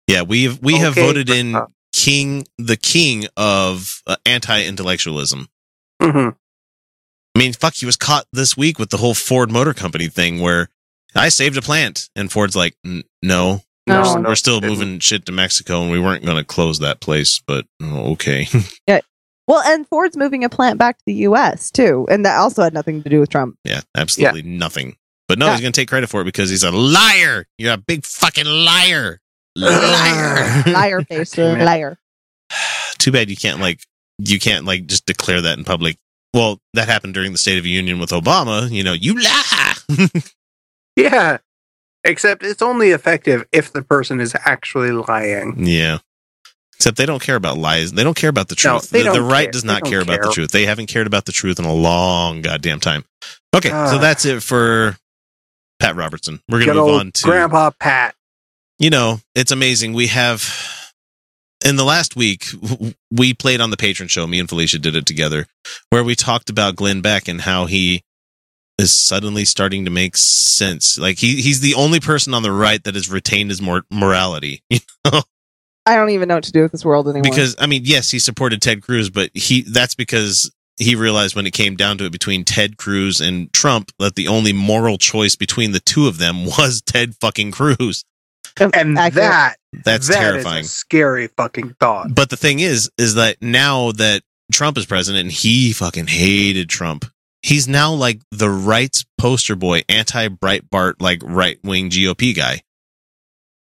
Yeah, 0.09 0.23
we've 0.23 0.60
we 0.62 0.78
have 0.78 0.93
Okay, 0.93 1.06
voted 1.06 1.31
in 1.31 1.52
Grandpa. 1.52 1.73
King 2.05 2.47
the 2.59 2.77
king 2.77 3.25
of 3.37 4.03
uh, 4.07 4.16
anti-intellectualism. 4.27 5.49
hmm 6.03 6.29
I 7.35 7.39
mean, 7.39 7.53
fuck, 7.53 7.75
he 7.75 7.87
was 7.87 7.97
caught 7.97 8.27
this 8.33 8.57
week 8.57 8.79
with 8.81 8.91
the 8.91 8.97
whole 8.97 9.15
Ford 9.15 9.51
Motor 9.53 9.73
Company 9.75 10.09
thing 10.09 10.41
where 10.41 10.69
I 11.15 11.29
saved 11.29 11.57
a 11.57 11.62
plant 11.62 12.09
and 12.16 12.33
Ford's 12.33 12.57
like, 12.57 12.75
no, 12.85 13.03
No, 13.23 13.61
we're, 13.87 14.19
no, 14.20 14.29
we're 14.31 14.35
still 14.35 14.61
moving 14.61 14.99
shit 14.99 15.25
to 15.27 15.33
Mexico 15.33 15.83
and 15.83 15.91
we 15.91 16.01
weren't 16.01 16.25
going 16.25 16.37
to 16.39 16.45
close 16.45 16.81
that 16.81 17.01
place, 17.01 17.41
but 17.47 17.65
oh, 17.83 18.12
okay. 18.12 18.47
Well, 19.47 19.62
and 19.65 19.89
Ford's 19.89 20.15
moving 20.16 20.45
a 20.45 20.51
plant 20.51 20.79
back 20.79 20.99
to 20.99 21.05
the 21.07 21.15
U.S. 21.15 21.70
too, 21.70 22.07
and 22.11 22.27
that 22.27 22.37
also 22.37 22.62
had 22.62 22.75
nothing 22.75 23.03
to 23.03 23.09
do 23.09 23.19
with 23.20 23.31
Trump. 23.31 23.57
yeah, 23.65 23.81
absolutely 23.97 24.43
nothing. 24.43 24.97
But 25.27 25.39
no, 25.39 25.47
Yeah. 25.47 25.53
he's 25.53 25.61
going 25.62 25.73
to 25.73 25.81
take 25.81 25.89
credit 25.89 26.11
for 26.11 26.20
it 26.20 26.25
because 26.25 26.51
he's 26.51 26.65
a 26.65 26.70
liar. 26.70 27.47
You're 27.57 27.73
a 27.73 27.79
big 27.79 28.05
fucking 28.05 28.45
liar. 28.45 29.20
Liar. 29.57 30.62
Liar 30.66 31.03
face, 31.03 31.37
liar. 31.37 31.99
Too 32.99 33.12
bad 33.12 33.31
you 33.31 33.37
can't 33.37 33.61
like 33.61 33.81
you 34.19 34.39
can't 34.39 34.65
like 34.65 34.87
just 34.87 35.07
declare 35.07 35.41
that 35.43 35.59
in 35.59 35.65
public. 35.65 35.97
Well, 36.35 36.61
that 36.75 36.89
happened 36.89 37.15
during 37.15 37.33
the 37.33 37.39
State 37.39 37.59
of 37.59 37.65
the 37.65 37.70
Union 37.70 37.99
with 37.99 38.11
Obama. 38.11 38.70
You 38.70 38.85
know, 38.85 38.93
you 38.93 39.15
lie. 39.20 39.75
Yeah. 40.97 41.39
Except 42.05 42.43
it's 42.43 42.61
only 42.62 42.91
effective 42.91 43.45
if 43.53 43.73
the 43.73 43.83
person 43.83 44.20
is 44.20 44.35
actually 44.45 44.91
lying. 44.91 45.55
yeah. 45.65 45.99
Except 46.75 46.97
they 46.97 47.07
don't 47.07 47.23
care 47.23 47.37
about 47.37 47.57
lies. 47.59 47.93
They 47.93 48.03
don't 48.05 48.16
care 48.16 48.31
about 48.31 48.49
the 48.49 48.55
truth. 48.55 48.91
they 48.91 49.03
the, 49.03 49.12
the 49.12 49.23
right 49.23 49.45
care. 49.45 49.53
does 49.53 49.65
not 49.65 49.83
don't 49.83 49.91
care 49.91 50.01
about 50.01 50.23
the 50.23 50.31
truth. 50.33 50.51
They 50.53 50.65
haven't 50.65 50.87
cared 50.87 51.07
about 51.09 51.25
the 51.25 51.33
truth 51.33 51.59
in 51.59 51.65
a 51.65 51.73
long 51.75 52.41
goddamn 52.43 52.79
time. 52.81 53.05
Okay, 53.55 53.69
so 53.69 53.75
Ah. 53.75 53.99
that's 53.99 54.25
it 54.25 54.43
for 54.45 54.97
Pat 55.81 55.97
Robertson. 55.97 56.41
We're 56.49 56.61
gonna 56.65 56.75
move 56.75 56.95
on 57.01 57.12
to 57.12 57.23
Grandpa 57.25 57.70
Pat. 57.81 58.15
You 58.78 58.90
know, 58.90 59.20
it's 59.34 59.52
amazing. 59.52 59.92
We 59.92 60.09
have 60.09 60.42
in 61.64 61.76
the 61.76 61.84
last 61.84 62.16
week 62.16 62.46
we 63.10 63.34
played 63.34 63.60
on 63.60 63.70
the 63.70 63.76
patron 63.76 64.09
show. 64.09 64.26
Me 64.26 64.38
and 64.38 64.48
Felicia 64.48 64.78
did 64.78 64.96
it 64.96 65.06
together, 65.06 65.46
where 65.90 66.05
we 66.05 66.14
talked 66.14 66.50
about 66.50 66.76
Glenn 66.76 67.00
Beck 67.00 67.28
and 67.28 67.40
how 67.40 67.66
he 67.66 68.02
is 68.78 68.92
suddenly 68.92 69.44
starting 69.44 69.84
to 69.84 69.90
make 69.90 70.16
sense. 70.16 70.98
Like 70.98 71.18
he 71.18 71.42
he's 71.42 71.60
the 71.60 71.74
only 71.74 72.00
person 72.00 72.34
on 72.34 72.42
the 72.42 72.52
right 72.52 72.82
that 72.84 72.94
has 72.94 73.10
retained 73.10 73.50
his 73.50 73.60
mor- 73.60 73.84
morality. 73.90 74.62
I 75.05 75.96
don't 75.96 76.10
even 76.10 76.28
know 76.28 76.34
what 76.34 76.44
to 76.44 76.52
do 76.52 76.62
with 76.62 76.72
this 76.72 76.84
world 76.84 77.09
anymore. 77.09 77.22
because 77.22 77.56
I 77.59 77.66
mean, 77.66 77.82
yes, 77.84 78.10
he 78.10 78.18
supported 78.18 78.60
Ted 78.60 78.82
Cruz, 78.82 79.10
but 79.10 79.30
he 79.34 79.62
that's 79.62 79.94
because 79.94 80.52
he 80.76 80.94
realized 80.94 81.34
when 81.34 81.46
it 81.46 81.52
came 81.52 81.74
down 81.74 81.98
to 81.98 82.05
it 82.05 82.12
between 82.12 82.44
Ted 82.44 82.76
Cruz 82.76 83.20
and 83.20 83.52
Trump 83.52 83.90
that 83.98 84.14
the 84.14 84.28
only 84.28 84.52
moral 84.52 84.96
choice 84.96 85.34
between 85.34 85.72
the 85.72 85.80
two 85.80 86.06
of 86.06 86.18
them 86.18 86.44
was 86.59 86.82
Ted 86.86 87.16
fucking 87.20 87.50
Cruz. 87.50 88.05
And 88.60 88.98
Accurate. 88.98 89.14
that 89.14 89.56
That's 89.85 90.09
that 90.09 90.12
is 90.14 90.16
terrifying. 90.16 90.64
a 90.64 90.68
scary 90.68 91.28
fucking 91.28 91.76
thought. 91.80 92.14
But 92.14 92.30
the 92.30 92.36
thing 92.36 92.60
is, 92.60 92.90
is 92.98 93.14
that 93.14 93.36
now 93.43 93.93
that 93.93 94.22
Trump 94.52 94.78
is 94.78 94.86
president 94.86 95.22
and 95.24 95.32
he 95.32 95.72
fucking 95.72 96.06
hated 96.06 96.68
Trump, 96.68 97.05
he's 97.43 97.68
now 97.68 97.93
like 97.93 98.20
the 98.30 98.51
right's 98.51 99.05
poster 99.18 99.55
boy, 99.56 99.82
anti 99.89 100.28
Breitbart, 100.28 100.94
like 101.01 101.20
right 101.24 101.59
wing 101.62 101.90
GOP 101.90 102.35
guy. 102.35 102.62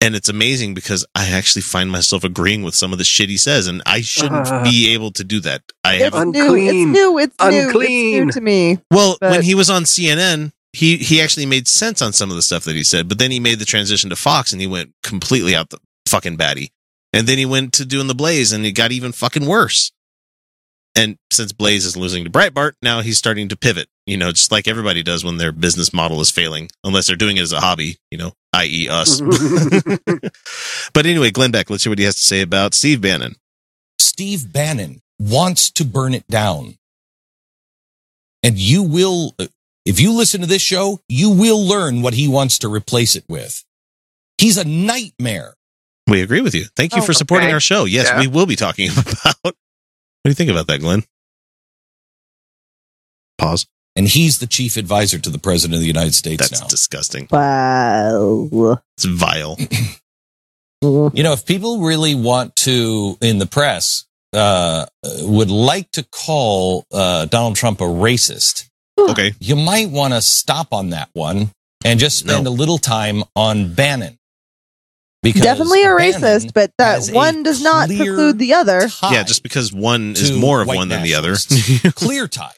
And 0.03 0.15
it's 0.15 0.29
amazing 0.29 0.73
because 0.73 1.05
I 1.13 1.29
actually 1.29 1.61
find 1.61 1.91
myself 1.91 2.23
agreeing 2.23 2.63
with 2.63 2.73
some 2.73 2.91
of 2.91 2.97
the 2.97 3.03
shit 3.03 3.29
he 3.29 3.37
says, 3.37 3.67
and 3.67 3.83
I 3.85 4.01
shouldn't 4.01 4.47
Uh. 4.47 4.63
be 4.71 4.93
able 4.93 5.11
to 5.11 5.23
do 5.23 5.39
that. 5.41 5.61
I 5.83 5.95
have 5.97 6.13
new. 6.13 6.19
It's 6.19 6.39
Unclean. 6.39 6.91
new. 6.91 7.17
It's 7.19 7.35
new. 7.39 7.49
It's 7.49 7.65
Unclean. 7.67 8.25
new 8.25 8.31
to 8.31 8.41
me. 8.41 8.79
well, 8.89 9.17
when 9.19 9.43
he 9.43 9.53
was 9.53 9.69
on 9.69 9.83
CNN, 9.83 10.53
he 10.73 10.97
he 10.97 11.21
actually 11.21 11.45
made 11.45 11.67
sense 11.67 12.01
on 12.01 12.13
some 12.13 12.29
of 12.29 12.35
the 12.35 12.41
stuff 12.41 12.63
that 12.65 12.75
he 12.75 12.83
said, 12.83 13.09
but 13.09 13.19
then 13.19 13.31
he 13.31 13.39
made 13.39 13.59
the 13.59 13.65
transition 13.65 14.09
to 14.09 14.15
Fox 14.15 14.51
and 14.51 14.61
he 14.61 14.67
went 14.67 14.93
completely 15.03 15.55
out 15.55 15.69
the 15.69 15.79
fucking 16.07 16.37
batty. 16.37 16.71
And 17.13 17.27
then 17.27 17.37
he 17.37 17.45
went 17.45 17.73
to 17.73 17.85
doing 17.85 18.07
the 18.07 18.15
Blaze 18.15 18.51
and 18.51 18.65
it 18.65 18.71
got 18.71 18.91
even 18.91 19.11
fucking 19.11 19.45
worse. 19.45 19.91
And 20.95 21.17
since 21.31 21.53
Blaze 21.53 21.85
is 21.85 21.95
losing 21.95 22.23
to 22.25 22.29
Breitbart, 22.29 22.73
now 22.81 23.01
he's 23.01 23.17
starting 23.17 23.47
to 23.49 23.55
pivot, 23.55 23.87
you 24.05 24.17
know, 24.17 24.31
just 24.31 24.51
like 24.51 24.67
everybody 24.67 25.03
does 25.03 25.23
when 25.23 25.37
their 25.37 25.53
business 25.53 25.93
model 25.93 26.19
is 26.19 26.31
failing, 26.31 26.69
unless 26.83 27.07
they're 27.07 27.15
doing 27.15 27.37
it 27.37 27.41
as 27.41 27.53
a 27.53 27.61
hobby, 27.61 27.97
you 28.09 28.17
know, 28.17 28.33
i.e. 28.53 28.89
us. 28.89 29.21
but 30.93 31.05
anyway, 31.05 31.31
Glenn 31.31 31.51
Beck, 31.51 31.69
let's 31.69 31.83
hear 31.83 31.91
what 31.91 31.99
he 31.99 32.05
has 32.05 32.15
to 32.15 32.21
say 32.21 32.41
about 32.41 32.73
Steve 32.73 32.99
Bannon. 32.99 33.35
Steve 33.99 34.51
Bannon 34.51 35.01
wants 35.17 35.71
to 35.71 35.85
burn 35.85 36.13
it 36.13 36.27
down. 36.27 36.77
And 38.43 38.57
you 38.57 38.83
will, 38.83 39.35
if 39.85 39.99
you 39.99 40.13
listen 40.15 40.41
to 40.41 40.47
this 40.47 40.61
show, 40.61 40.99
you 41.09 41.29
will 41.31 41.63
learn 41.65 42.01
what 42.01 42.13
he 42.13 42.27
wants 42.27 42.59
to 42.59 42.69
replace 42.69 43.15
it 43.15 43.23
with. 43.27 43.63
He's 44.37 44.57
a 44.57 44.63
nightmare. 44.67 45.55
We 46.07 46.21
agree 46.21 46.41
with 46.41 46.55
you. 46.55 46.65
Thank 46.75 46.95
you 46.95 47.01
Oh, 47.01 47.05
for 47.05 47.13
supporting 47.13 47.47
okay. 47.47 47.53
our 47.53 47.59
show. 47.59 47.85
Yes, 47.85 48.07
Yeah. 48.07 48.19
we 48.19 48.27
will 48.27 48.45
be 48.45 48.55
talking 48.55 48.89
about. 48.91 49.35
What 49.43 49.55
do 50.25 50.29
you 50.31 50.35
think 50.35 50.49
about 50.51 50.67
that, 50.67 50.79
Glenn? 50.81 51.03
Pause. 53.37 53.65
and 53.95 54.07
he's 54.07 54.39
the 54.39 54.47
chief 54.47 54.77
advisor 54.77 55.19
to 55.19 55.29
the 55.29 55.37
president 55.39 55.75
of 55.75 55.81
the 55.81 55.87
United 55.87 56.13
States 56.15 56.41
now. 56.43 56.47
That's 56.47 56.61
now. 56.61 56.67
disgusting. 56.67 57.27
Wow. 57.31 58.79
It's 58.97 59.05
vile. 59.05 59.57
You 60.83 61.11
know, 61.21 61.33
if 61.33 61.45
people 61.45 61.81
really 61.81 62.15
want 62.15 62.55
to, 62.55 63.15
in 63.21 63.37
the 63.37 63.45
press, 63.45 64.07
uh, 64.33 64.87
would 65.19 65.51
like 65.51 65.91
to 65.91 66.01
call 66.01 66.87
uh, 66.91 67.25
Donald 67.27 67.55
Trump 67.55 67.81
a 67.81 67.83
racist, 67.83 68.67
Okay. 69.09 69.33
you 69.39 69.55
might 69.55 69.89
want 69.89 70.13
to 70.13 70.21
stop 70.21 70.71
on 70.73 70.91
that 70.91 71.09
one 71.13 71.51
and 71.83 71.99
just 71.99 72.19
spend 72.19 72.43
No. 72.45 72.51
a 72.51 72.53
little 72.53 72.77
time 72.77 73.23
on 73.35 73.73
Bannon. 73.73 74.17
Because 75.23 75.41
Definitely 75.43 75.83
a 75.83 75.87
Bannon 75.95 76.21
racist, 76.21 76.53
but 76.53 76.71
that 76.77 77.09
one 77.13 77.43
does 77.43 77.61
not 77.61 77.87
clear 77.89 77.97
preclude 78.05 78.39
the 78.39 78.53
other. 78.53 78.87
Yeah, 79.03 79.23
just 79.23 79.43
because 79.43 79.71
one 79.71 80.11
is 80.11 80.31
more 80.31 80.61
of 80.61 80.67
one 80.67 80.89
than 80.89 81.03
the 81.03 81.15
other. 81.15 81.35
clear 81.95 82.27
tie. 82.27 82.51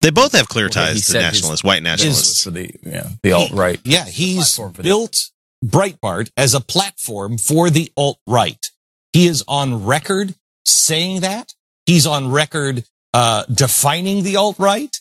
they 0.00 0.10
both 0.10 0.32
have 0.32 0.48
clear 0.48 0.66
Well, 0.66 0.86
he 0.86 0.92
ties 0.94 1.06
to 1.06 1.12
said 1.12 1.22
his- 1.24 1.32
nationalists, 1.34 1.64
white 1.64 1.82
nationalists. 1.82 2.44
for 2.44 2.50
the 2.50 2.70
yeah 2.84 3.08
the 3.22 3.32
alt 3.32 3.50
right. 3.52 3.80
Yeah, 3.84 4.04
he's 4.04 4.58
built 4.80 5.30
Breitbart 5.64 6.30
as 6.36 6.54
a 6.54 6.60
platform 6.60 7.36
for 7.36 7.68
the 7.68 7.90
alt 7.96 8.18
right. 8.28 8.64
He 9.12 9.26
is 9.26 9.42
on 9.48 9.84
record 9.84 10.34
saying 10.64 11.20
that. 11.22 11.52
He's 11.84 12.06
on 12.06 12.30
record 12.30 12.84
uh, 13.12 13.44
defining 13.52 14.22
the 14.22 14.36
alt 14.36 14.56
right. 14.60 14.96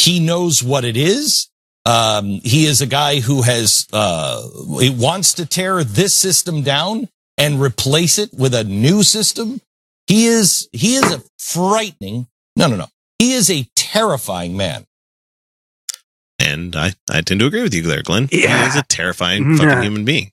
He 0.00 0.20
knows 0.20 0.62
what 0.62 0.84
it 0.84 0.96
is. 0.96 1.48
Um, 1.86 2.40
he 2.44 2.66
is 2.66 2.80
a 2.80 2.86
guy 2.86 3.20
who 3.20 3.42
has 3.42 3.86
uh, 3.92 4.46
he 4.80 4.90
wants 4.90 5.34
to 5.34 5.46
tear 5.46 5.82
this 5.84 6.14
system 6.16 6.62
down 6.62 7.08
and 7.38 7.60
replace 7.60 8.18
it 8.18 8.30
with 8.34 8.54
a 8.54 8.64
new 8.64 9.02
system. 9.02 9.60
He 10.06 10.26
is 10.26 10.68
he 10.72 10.96
is 10.96 11.12
a 11.12 11.22
frightening. 11.38 12.26
No, 12.56 12.66
no, 12.66 12.76
no. 12.76 12.86
He 13.18 13.32
is 13.32 13.50
a 13.50 13.66
terrifying 13.76 14.56
man. 14.56 14.86
And 16.38 16.74
I, 16.74 16.92
I 17.10 17.20
tend 17.20 17.40
to 17.40 17.46
agree 17.46 17.62
with 17.62 17.74
you 17.74 17.82
there, 17.82 18.02
Glenn. 18.02 18.28
Yeah. 18.32 18.62
He 18.62 18.68
is 18.68 18.76
a 18.76 18.82
terrifying 18.84 19.50
Yeah. 19.52 19.56
fucking 19.58 19.82
human 19.82 20.04
being. 20.04 20.30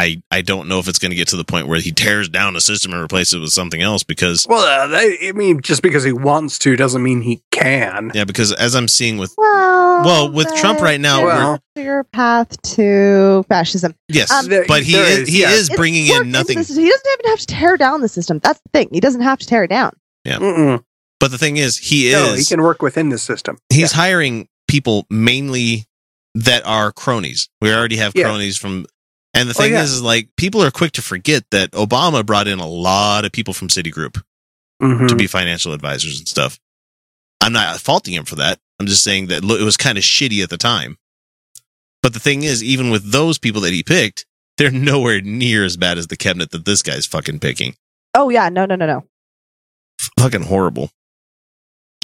I, 0.00 0.22
I 0.30 0.40
don't 0.40 0.66
know 0.66 0.78
if 0.78 0.88
it's 0.88 0.98
going 0.98 1.10
to 1.10 1.16
get 1.16 1.28
to 1.28 1.36
the 1.36 1.44
point 1.44 1.68
where 1.68 1.78
he 1.78 1.92
tears 1.92 2.28
down 2.28 2.56
a 2.56 2.60
system 2.60 2.92
and 2.92 3.02
replaces 3.02 3.34
it 3.34 3.38
with 3.40 3.50
something 3.52 3.82
else 3.82 4.02
because, 4.02 4.46
Well, 4.48 4.60
uh, 4.64 4.86
that, 4.86 5.16
I 5.22 5.32
mean, 5.32 5.60
just 5.60 5.82
because 5.82 6.04
he 6.04 6.12
wants 6.12 6.58
to 6.60 6.74
doesn't 6.74 7.02
mean 7.02 7.20
he 7.20 7.42
can. 7.50 8.10
yeah, 8.14 8.24
because 8.24 8.52
as 8.54 8.74
I'm 8.74 8.88
seeing 8.88 9.18
with, 9.18 9.34
Well, 9.36 10.04
well, 10.04 10.32
with 10.32 10.48
Trump 10.56 10.80
right 10.80 10.98
now, 11.00 11.18
there's 11.18 11.26
we're, 11.34 11.36
Well- 11.38 11.58
clear 11.76 12.04
path 12.04 12.60
to 12.62 13.44
fascism. 13.48 13.94
yes, 14.08 14.30
um, 14.30 14.46
There- 14.46 14.64
but 14.66 14.82
he 14.84 14.92
there 14.92 15.04
is, 15.04 15.18
is, 15.20 15.28
he 15.28 15.40
yes. 15.40 15.52
is 15.52 15.70
bringing 15.70 16.08
worked 16.08 16.20
in 16.22 16.26
into 16.28 16.32
nothing. 16.38 16.56
the. 16.58 16.64
He 16.64 16.88
doesn't 16.88 17.06
even 17.20 17.30
have 17.30 17.38
to 17.40 17.46
tear 17.46 17.76
down 17.76 18.00
the 18.00 18.08
system. 18.08 18.38
That's 18.38 18.60
the 18.60 18.70
thing. 18.72 18.88
He 18.92 19.00
doesn't 19.00 19.20
have 19.22 19.38
to 19.40 19.46
tear 19.46 19.64
it 19.64 19.68
down. 19.68 19.92
Mm-mm. 20.26 20.82
But 21.18 21.30
the 21.30 21.38
thing 21.38 21.58
is, 21.58 21.76
he 21.76 22.10
No, 22.12 22.32
he 22.34 22.44
can 22.46 22.62
work 22.62 22.80
within 22.80 23.10
the 23.10 23.18
system. 23.18 23.58
he's 23.70 23.92
hiring 23.92 24.48
people 24.66 25.06
mainly 25.10 25.84
that 26.34 26.64
are 26.64 26.90
cronies. 26.92 27.48
We 27.60 27.70
already 27.74 27.96
have 27.96 28.12
Yeah. 28.14 28.24
cronies 28.24 28.56
from, 28.56 28.86
and 29.34 29.48
the 29.48 29.54
Oh, 29.56 29.62
thing 29.62 29.72
yeah. 29.72 29.82
is, 29.82 29.92
is 29.92 30.02
like 30.02 30.28
people 30.36 30.62
are 30.62 30.70
quick 30.70 30.92
to 30.92 31.02
forget 31.02 31.44
that 31.50 31.70
Obama 31.72 32.24
brought 32.24 32.48
in 32.48 32.58
a 32.58 32.66
lot 32.68 33.24
of 33.24 33.32
people 33.32 33.54
from 33.54 33.68
Citigroup. 33.68 34.22
Mhm. 34.82 35.08
to 35.08 35.14
be 35.14 35.26
financial 35.26 35.74
advisors 35.74 36.18
and 36.18 36.26
stuff. 36.26 36.58
I'm 37.42 37.52
not 37.52 37.78
faulting 37.80 38.14
him 38.14 38.24
for 38.24 38.36
that. 38.36 38.58
I'm 38.78 38.86
just 38.86 39.02
saying 39.04 39.26
that 39.26 39.44
it 39.44 39.62
was 39.64 39.76
kind 39.76 39.98
of 39.98 40.04
shitty 40.04 40.42
at 40.42 40.48
the 40.48 40.56
time. 40.56 40.96
But 42.02 42.14
the 42.14 42.18
thing 42.18 42.44
is, 42.44 42.64
even 42.64 42.88
with 42.90 43.12
those 43.12 43.36
people 43.36 43.60
that 43.60 43.74
he 43.74 43.82
picked, 43.82 44.24
they're 44.56 44.70
nowhere 44.92 45.20
near 45.20 45.66
as 45.66 45.76
bad 45.76 45.98
as 45.98 46.06
the 46.06 46.16
cabinet 46.16 46.50
that 46.52 46.64
this 46.64 46.80
guy's 46.80 47.04
fucking 47.04 47.40
picking. 47.40 47.76
Oh 48.14 48.30
yeah, 48.30 48.48
no, 48.48 48.64
no, 48.64 48.74
no, 48.74 48.86
no. 48.86 49.04
Fucking 50.18 50.44
horrible. 50.44 50.90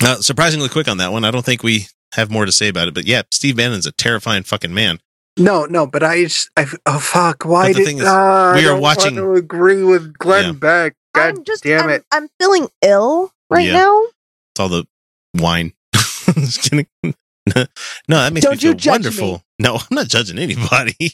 Uh, 0.02 0.16
surprisingly 0.20 0.68
quick 0.68 0.86
on 0.86 0.98
that 0.98 1.12
one. 1.12 1.24
I 1.24 1.30
don't 1.30 1.46
think 1.46 1.62
we 1.62 1.86
have 2.12 2.30
more 2.30 2.44
to 2.44 2.52
say 2.52 2.68
about 2.68 2.88
it. 2.88 2.94
But 2.94 3.06
yeah, 3.06 3.22
Steve 3.30 3.56
Bannon's 3.56 3.86
a 3.86 3.92
terrifying 3.92 4.42
fucking 4.42 4.74
man. 4.74 5.00
No, 5.38 5.66
no, 5.66 5.86
but 5.86 6.02
I 6.02 6.22
just, 6.24 6.50
I, 6.56 6.64
oh 6.86 6.98
fuck, 6.98 7.44
why 7.44 7.68
But 7.68 7.76
the 7.76 7.78
did 7.80 7.86
thing 7.86 7.98
is, 7.98 8.04
ah, 8.06 8.52
I 8.52 8.54
we 8.54 8.60
are 8.60 8.68
don't 8.72 8.80
want 8.80 8.98
watching- 8.98 9.16
to 9.16 9.32
agree 9.34 9.82
with 9.84 10.16
Glenn 10.18 10.44
Yeah. 10.46 10.52
Beck. 10.52 10.94
God 11.14 11.38
I'm 11.38 11.44
just 11.44 11.62
damn 11.62 11.84
I'm, 11.84 11.90
it! 11.90 12.04
I'm 12.12 12.28
feeling 12.40 12.68
ill 12.82 13.30
right 13.50 13.66
Yeah. 13.66 13.72
now. 13.74 14.02
It's 14.04 14.60
all 14.60 14.68
the 14.68 14.86
wine. 15.34 15.72
Just 15.94 16.62
kidding. 16.62 16.86
no, 17.04 17.12
that 17.54 18.32
makes 18.32 18.44
Don't 18.44 18.52
me 18.54 18.58
feel 18.58 18.70
you 18.70 18.74
judge 18.74 18.86
wonderful. 19.04 19.32
me. 19.32 19.42
No, 19.60 19.74
I'm 19.76 19.94
not 19.94 20.08
judging 20.08 20.38
anybody. 20.38 20.94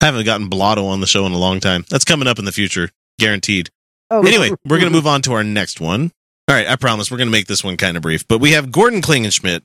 I 0.00 0.06
haven't 0.06 0.24
gotten 0.24 0.48
blotto 0.48 0.86
on 0.86 1.00
the 1.00 1.06
show 1.06 1.24
in 1.26 1.32
a 1.32 1.38
long 1.38 1.60
time. 1.60 1.84
That's 1.90 2.04
coming 2.04 2.28
up 2.28 2.38
in 2.38 2.44
the 2.44 2.52
future, 2.52 2.90
guaranteed. 3.18 3.70
Oh, 4.10 4.20
Anyway, 4.26 4.50
we're 4.66 4.78
going 4.78 4.90
to 4.90 4.96
move 4.96 5.06
on 5.06 5.22
to 5.22 5.32
our 5.32 5.44
next 5.44 5.80
one. 5.80 6.12
All 6.48 6.54
right, 6.54 6.66
I 6.66 6.76
promise 6.76 7.10
we're 7.10 7.16
going 7.16 7.28
to 7.28 7.32
make 7.32 7.46
this 7.46 7.64
one 7.64 7.76
kind 7.78 7.96
of 7.96 8.02
brief, 8.02 8.26
but 8.28 8.38
we 8.38 8.52
have 8.52 8.70
Gordon 8.70 9.00
Klingenschmitt. 9.00 9.62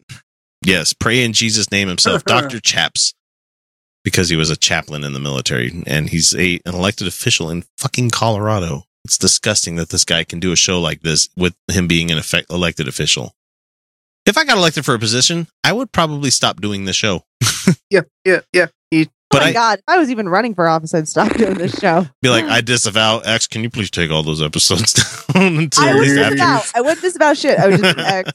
Yes, 0.63 0.93
pray 0.93 1.23
in 1.23 1.33
Jesus' 1.33 1.71
name 1.71 1.87
himself, 1.87 2.23
Dr. 2.25 2.59
Chaps, 2.59 3.13
because 4.03 4.29
he 4.29 4.35
was 4.35 4.49
a 4.49 4.55
chaplain 4.57 5.03
in 5.03 5.13
the 5.13 5.19
military 5.19 5.83
and 5.87 6.09
he's 6.09 6.35
a, 6.35 6.59
an 6.65 6.75
elected 6.75 7.07
official 7.07 7.49
in 7.49 7.63
fucking 7.77 8.09
Colorado. 8.09 8.83
It's 9.05 9.17
disgusting 9.17 9.77
that 9.77 9.89
this 9.89 10.03
guy 10.03 10.23
can 10.25 10.39
do 10.39 10.51
a 10.51 10.55
show 10.57 10.79
like 10.81 11.01
this 11.01 11.29
with 11.37 11.55
him 11.71 11.87
being 11.87 12.11
an 12.11 12.17
effect, 12.17 12.51
elected 12.51 12.87
official. 12.87 13.33
If 14.25 14.37
I 14.37 14.43
got 14.43 14.57
elected 14.57 14.83
for 14.85 14.93
a 14.93 14.99
position, 14.99 15.47
I 15.63 15.71
would 15.73 15.91
probably 15.91 16.29
stop 16.29 16.59
doing 16.61 16.85
the 16.85 16.93
show. 16.93 17.23
Yeah, 17.91 18.01
yeah, 18.25 18.41
yeah. 18.53 18.67
He, 18.91 19.05
oh 19.07 19.09
But 19.31 19.41
my 19.41 19.47
I 19.49 19.53
god! 19.53 19.79
If 19.79 19.83
I 19.87 19.97
was 19.97 20.11
even 20.11 20.29
running 20.29 20.53
for 20.53 20.67
office, 20.67 20.93
I'd 20.93 21.07
stop 21.07 21.33
doing 21.35 21.55
this 21.55 21.73
show. 21.79 22.05
be 22.21 22.29
like, 22.29 22.45
I 22.45 22.61
disavow 22.61 23.19
X. 23.19 23.47
Can 23.47 23.63
you 23.63 23.69
please 23.71 23.89
take 23.89 24.11
all 24.11 24.21
those 24.21 24.41
episodes 24.43 24.93
down 25.33 25.57
until 25.57 25.83
I 25.83 25.87
at 25.89 25.93
would 25.95 26.01
least 26.01 26.15
disavow. 26.15 26.43
after? 26.45 26.77
I 26.77 26.81
wouldn't 26.81 27.01
disavow 27.01 27.33
shit. 27.33 27.59
I 27.59 27.67
would 27.67 27.79
just 27.81 27.97
X. 27.97 28.31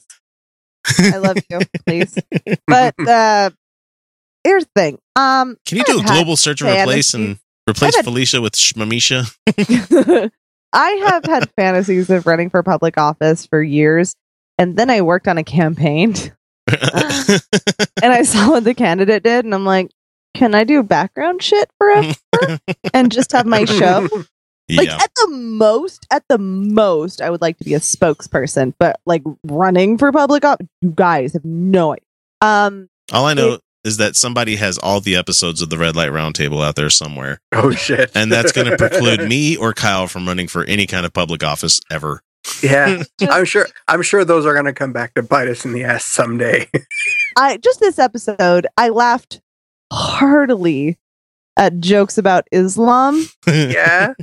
I 0.99 1.17
love 1.17 1.37
you, 1.49 1.59
please. 1.85 2.17
But 2.67 2.95
uh, 3.07 3.49
here's 4.43 4.65
the 4.65 4.71
thing. 4.75 4.99
Um, 5.15 5.57
Can 5.65 5.77
you 5.77 5.83
do 5.83 5.99
a 5.99 6.03
global 6.03 6.35
search 6.35 6.61
and 6.61 6.69
replace 6.69 7.13
and 7.13 7.39
replace 7.69 7.95
had- 7.95 8.05
Felicia 8.05 8.41
with 8.41 8.53
Shmamisha? 8.53 9.25
I 10.73 10.89
have 11.07 11.23
had 11.25 11.49
fantasies 11.55 12.09
of 12.09 12.27
running 12.27 12.49
for 12.49 12.61
public 12.63 12.97
office 12.97 13.45
for 13.45 13.63
years, 13.63 14.15
and 14.57 14.75
then 14.77 14.89
I 14.89 15.01
worked 15.01 15.27
on 15.27 15.37
a 15.37 15.43
campaign, 15.43 16.15
and 16.67 17.41
I 18.03 18.23
saw 18.23 18.51
what 18.51 18.63
the 18.65 18.73
candidate 18.73 19.23
did, 19.23 19.45
and 19.45 19.53
I'm 19.53 19.65
like, 19.65 19.89
can 20.35 20.53
I 20.53 20.65
do 20.65 20.83
background 20.83 21.41
shit 21.41 21.69
forever 21.79 22.13
and 22.93 23.09
just 23.11 23.31
have 23.31 23.45
my 23.45 23.63
show? 23.63 24.09
Like 24.69 24.87
yeah. 24.87 24.95
at 24.95 25.11
the 25.15 25.27
most, 25.29 26.07
at 26.11 26.23
the 26.27 26.39
most, 26.39 27.21
I 27.21 27.29
would 27.29 27.41
like 27.41 27.57
to 27.59 27.63
be 27.63 27.75
a 27.75 27.79
spokesperson, 27.79 28.73
but 28.79 28.99
like 29.05 29.21
running 29.43 29.97
for 29.97 30.11
public 30.11 30.43
office, 30.43 30.67
you 30.81 30.91
guys 30.91 31.33
have 31.33 31.45
no 31.45 31.93
idea. 31.93 32.01
Um, 32.41 32.89
All 33.13 33.25
I 33.25 33.35
know 33.35 33.59
is 33.83 33.97
that 33.97 34.15
somebody 34.15 34.55
has 34.55 34.79
all 34.79 34.99
the 34.99 35.15
episodes 35.15 35.61
of 35.61 35.69
the 35.69 35.77
Red 35.77 35.95
Light 35.95 36.09
Roundtable 36.09 36.65
out 36.65 36.75
there 36.75 36.89
somewhere, 36.89 37.39
oh 37.53 37.71
shit! 37.71 38.11
and 38.15 38.31
that's 38.31 38.51
going 38.51 38.69
to 38.69 38.75
preclude 38.75 39.21
me 39.29 39.55
or 39.55 39.73
Kyle 39.73 40.07
from 40.07 40.27
running 40.27 40.47
for 40.47 40.63
any 40.65 40.87
kind 40.87 41.05
of 41.05 41.13
public 41.13 41.43
office 41.43 41.79
ever. 41.91 42.21
Yeah, 42.63 43.03
I'm 43.29 43.45
sure. 43.45 43.67
I'm 43.87 44.01
sure 44.01 44.25
those 44.25 44.45
are 44.45 44.53
going 44.53 44.65
to 44.65 44.73
come 44.73 44.91
back 44.91 45.13
to 45.13 45.23
bite 45.23 45.47
us 45.47 45.65
in 45.65 45.73
the 45.73 45.83
ass 45.83 46.05
someday. 46.05 46.67
I 47.37 47.57
just 47.57 47.79
this 47.79 47.99
episode, 47.99 48.65
I 48.77 48.89
laughed 48.89 49.41
heartily 49.93 50.97
at 51.57 51.79
jokes 51.79 52.17
about 52.17 52.47
Islam 52.51 53.27
yeah, 53.47 54.13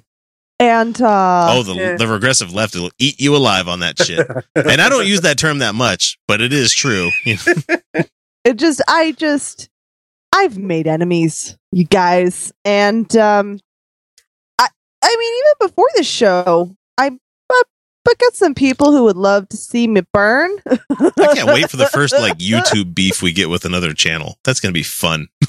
and 0.62 1.02
uh, 1.02 1.48
oh, 1.51 1.62
the 1.64 1.74
yeah. 1.74 1.97
the 1.97 2.06
regressive 2.06 2.55
left 2.55 2.76
will 2.76 2.93
eat 2.98 3.20
you 3.20 3.34
alive 3.34 3.66
on 3.66 3.80
that 3.80 3.98
shit. 3.98 4.24
and 4.55 4.80
I 4.80 4.89
don't 4.89 5.06
use 5.06 5.22
that 5.22 5.36
term 5.36 5.59
that 5.59 5.74
much, 5.74 6.18
but 6.28 6.40
it 6.40 6.52
is 6.52 6.72
true. 6.72 7.10
it 7.24 8.56
just 8.56 8.80
I 8.86 9.10
just 9.12 9.68
I've 10.32 10.59
made 10.59 10.86
enemies, 10.86 11.56
you 11.72 11.84
guys, 11.84 12.52
and 12.64 13.14
um, 13.16 13.59
I 14.56 14.68
I 15.02 15.16
mean 15.18 15.34
even 15.34 15.68
before 15.68 15.89
the 15.97 16.05
show, 16.05 16.76
I 16.97 17.10
but 17.48 17.66
but 18.05 18.18
got 18.18 18.34
some 18.34 18.55
people 18.55 18.93
who 18.93 19.02
would 19.05 19.16
love 19.16 19.48
to 19.48 19.56
see 19.56 19.89
me 19.89 20.02
burn. 20.12 20.51
I 20.68 21.34
can't 21.34 21.48
wait 21.48 21.70
for 21.70 21.76
the 21.76 21.90
first 21.93 22.14
like 22.14 22.39
YouTube 22.39 22.94
beef 22.94 23.20
we 23.20 23.32
get 23.32 23.51
with 23.51 23.64
another 23.64 23.94
channel. 23.94 24.36
That's 24.44 24.60
going 24.60 24.72
to 24.72 24.78
be 24.78 24.84
fun. 24.84 25.26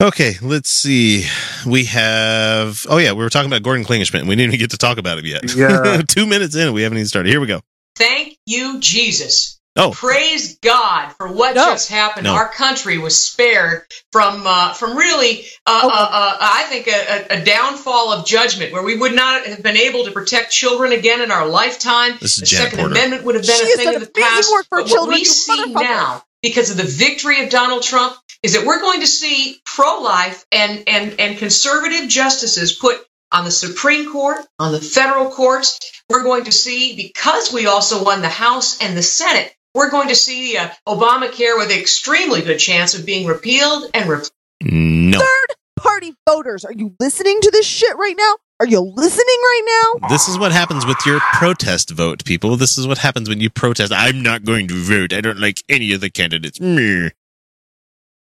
okay, 0.00 0.34
let's 0.42 0.70
see. 0.70 1.24
We 1.66 1.84
have. 1.86 2.86
Oh 2.88 2.98
yeah, 2.98 3.12
we 3.12 3.18
were 3.22 3.30
talking 3.30 3.50
about 3.50 3.62
Gordon 3.62 3.84
Klingenschmitt, 3.84 4.20
and 4.20 4.28
we 4.28 4.36
didn't 4.36 4.50
even 4.54 4.60
get 4.60 4.70
to 4.70 4.78
talk 4.78 4.98
about 4.98 5.18
it 5.18 5.24
yet. 5.24 5.54
Yeah. 5.54 6.02
Two 6.08 6.26
minutes 6.26 6.54
in, 6.56 6.72
we 6.72 6.82
haven't 6.82 6.98
even 6.98 7.08
started. 7.08 7.30
Here 7.30 7.40
we 7.40 7.46
go. 7.46 7.60
Thank 7.96 8.38
you, 8.46 8.80
Jesus. 8.80 9.56
Oh. 9.76 9.92
Praise 9.92 10.58
God 10.58 11.12
for 11.16 11.28
what 11.32 11.54
No. 11.54 11.66
just 11.66 11.88
happened. 11.90 12.24
No. 12.24 12.32
Our 12.34 12.48
country 12.48 12.98
was 12.98 13.22
spared 13.22 13.82
from 14.10 14.44
uh, 14.44 14.72
from 14.74 14.96
really, 14.96 15.44
uh, 15.64 15.80
Oh. 15.84 15.88
uh, 15.88 15.92
uh, 15.92 16.36
I 16.40 16.64
think, 16.68 16.88
a, 16.88 17.36
a, 17.36 17.40
a 17.40 17.44
downfall 17.44 18.12
of 18.12 18.26
judgment 18.26 18.72
where 18.72 18.82
we 18.82 18.96
would 18.98 19.14
not 19.14 19.46
have 19.46 19.62
been 19.62 19.76
able 19.76 20.04
to 20.06 20.10
protect 20.10 20.50
children 20.50 20.90
again 20.92 21.20
in 21.20 21.30
our 21.30 21.46
lifetime. 21.46 22.14
This 22.20 22.34
is 22.34 22.40
the 22.40 22.46
Janet 22.46 22.64
Second 22.70 22.78
Porter. 22.80 22.94
Amendment 22.94 23.24
would 23.24 23.34
have 23.36 23.46
been 23.46 23.64
She 23.66 23.72
a 23.72 23.76
thing 23.76 23.94
of 23.94 24.00
the 24.00 24.10
past. 24.20 24.50
work 24.50 24.66
for 24.68 24.78
but 24.82 24.88
children, 24.88 25.06
what 25.12 25.18
we 25.20 25.24
see 25.24 25.66
now, 25.72 26.24
because 26.42 26.70
of 26.72 26.76
the 26.76 26.82
victory 26.84 27.44
of 27.44 27.50
Donald 27.50 27.82
Trump, 27.84 28.16
is 28.42 28.54
that 28.54 28.66
we're 28.66 28.80
going 28.80 29.00
to 29.00 29.06
see 29.06 29.60
pro-life 29.64 30.44
and 30.50 30.84
and 30.86 31.20
and 31.20 31.38
conservative 31.38 32.08
justices 32.08 32.72
put 32.72 33.00
on 33.32 33.44
the 33.44 33.50
Supreme 33.50 34.10
Court, 34.10 34.38
on 34.58 34.72
the 34.72 34.80
federal 34.80 35.30
courts. 35.30 35.78
We're 36.08 36.24
going 36.24 36.44
to 36.44 36.52
see, 36.52 36.96
because 36.96 37.52
we 37.52 37.66
also 37.66 38.02
won 38.02 38.22
the 38.22 38.28
House 38.28 38.80
and 38.82 38.96
the 38.96 39.02
Senate, 39.02 39.54
we're 39.74 39.90
going 39.90 40.08
to 40.08 40.16
see 40.16 40.56
uh, 40.56 40.68
Obamacare 40.86 41.56
with 41.56 41.70
an 41.70 41.78
extremely 41.78 42.42
good 42.42 42.58
chance 42.58 42.94
of 42.94 43.06
being 43.06 43.26
repealed 43.26 43.88
and 43.94 44.10
replaced. 44.10 44.32
No. 44.62 45.18
Third 45.18 45.56
party 45.78 46.14
voters, 46.28 46.64
are 46.64 46.72
you 46.72 46.94
listening 46.98 47.40
to 47.40 47.50
this 47.52 47.66
shit 47.66 47.96
right 47.96 48.16
now? 48.16 48.34
Are 48.58 48.66
you 48.66 48.80
listening 48.80 49.24
right 49.26 49.92
now? 50.02 50.08
This 50.08 50.28
is 50.28 50.38
what 50.38 50.52
happens 50.52 50.84
with 50.84 50.98
your 51.06 51.20
protest 51.32 51.90
vote, 51.90 52.24
people. 52.24 52.56
This 52.56 52.76
is 52.76 52.86
what 52.86 52.98
happens 52.98 53.28
when 53.28 53.40
you 53.40 53.48
protest. 53.48 53.90
I'm 53.90 54.22
not 54.22 54.44
going 54.44 54.68
to 54.68 54.74
vote. 54.74 55.12
I 55.14 55.22
don't 55.22 55.38
like 55.38 55.62
any 55.68 55.92
of 55.92 56.00
the 56.00 56.10
candidates. 56.10 56.60
Meh. 56.60 57.10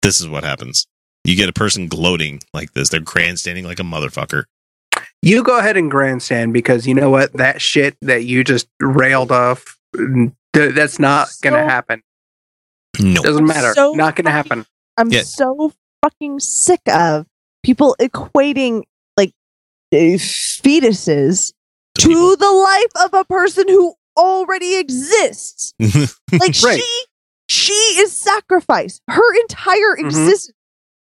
This 0.03 0.21
is 0.21 0.27
what 0.29 0.43
happens. 0.43 0.85
You 1.23 1.35
get 1.35 1.49
a 1.49 1.53
person 1.53 1.87
gloating 1.87 2.41
like 2.53 2.73
this. 2.73 2.89
They're 2.89 2.99
grandstanding 2.99 3.65
like 3.65 3.79
a 3.79 3.83
motherfucker. 3.83 4.43
You 5.21 5.41
go 5.43 5.57
ahead 5.57 5.77
and 5.77 5.89
grandstand 5.89 6.53
because 6.53 6.85
you 6.85 6.93
know 6.93 7.09
what? 7.09 7.33
That 7.33 7.61
shit 7.61 7.97
that 8.01 8.25
you 8.25 8.43
just 8.43 8.67
railed 8.79 9.31
off, 9.31 9.77
th- 9.95 10.31
that's 10.75 10.99
not 10.99 11.29
going 11.41 11.53
to 11.55 11.63
happen. 11.63 12.03
No. 12.99 13.21
Doesn't 13.23 13.45
matter. 13.47 13.73
so 13.73 13.93
not 13.93 14.15
going 14.15 14.25
to 14.25 14.31
happen. 14.31 14.65
I'm 14.97 15.09
Yeah. 15.11 15.23
so 15.23 15.71
fucking 16.03 16.39
sick 16.41 16.81
of 16.87 17.25
people 17.63 17.95
equating 17.99 18.83
like 19.17 19.31
uh, 19.93 20.19
fetuses 20.19 21.53
To 21.99 22.01
to 22.07 22.35
the 22.35 22.51
life 22.51 23.05
of 23.05 23.13
a 23.13 23.25
person 23.25 23.67
who 23.67 23.95
already 24.17 24.75
exists. 24.77 25.73
Like 26.31 26.55
Right. 26.63 26.81
she 26.81 27.05
she 27.49 27.73
is 27.73 28.11
sacrificed. 28.11 29.01
Her 29.09 29.39
entire 29.41 29.95
Mhm. 29.97 30.05
existence, 30.05 30.51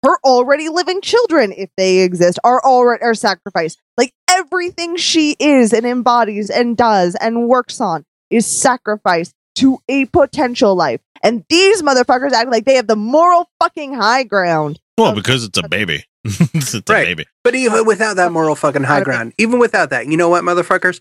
her 0.06 0.18
already 0.24 0.70
living 0.70 1.02
children, 1.02 1.54
if 1.58 1.70
they 1.78 2.00
exist, 2.00 2.40
are 2.44 2.62
already 2.64 3.04
are 3.04 3.14
sacrificed. 3.14 3.80
Like 3.98 4.14
everything 4.30 4.96
she 4.96 5.36
is 5.40 5.74
and 5.74 5.86
embodies 5.86 6.50
and 6.50 6.78
does 6.78 7.16
and 7.16 7.48
works 7.50 7.82
on 7.82 8.06
is 8.30 8.46
sacrificed 8.46 9.34
to 9.56 9.80
a 9.90 10.06
potential 10.06 10.76
life. 10.76 11.02
And 11.22 11.44
these 11.50 11.82
motherfuckers 11.82 12.32
act 12.32 12.50
like 12.50 12.64
they 12.64 12.76
have 12.76 12.88
the 12.88 12.96
moral 12.96 13.50
fucking 13.62 13.94
high 13.96 14.24
ground. 14.24 14.80
well, 14.98 15.14
because 15.16 15.44
it's 15.44 15.58
a 15.58 15.68
baby. 15.68 16.06
it's 16.26 16.74
a 16.74 16.78
Right. 16.90 17.06
baby. 17.08 17.26
But 17.44 17.56
even 17.56 17.86
without 17.86 18.16
that 18.18 18.32
moral 18.32 18.56
fucking 18.56 18.84
high 18.84 19.02
ground, 19.02 19.34
even 19.38 19.60
without 19.60 19.90
that, 19.90 20.08
you 20.08 20.16
know 20.18 20.30
what, 20.30 20.44
motherfuckers? 20.44 21.00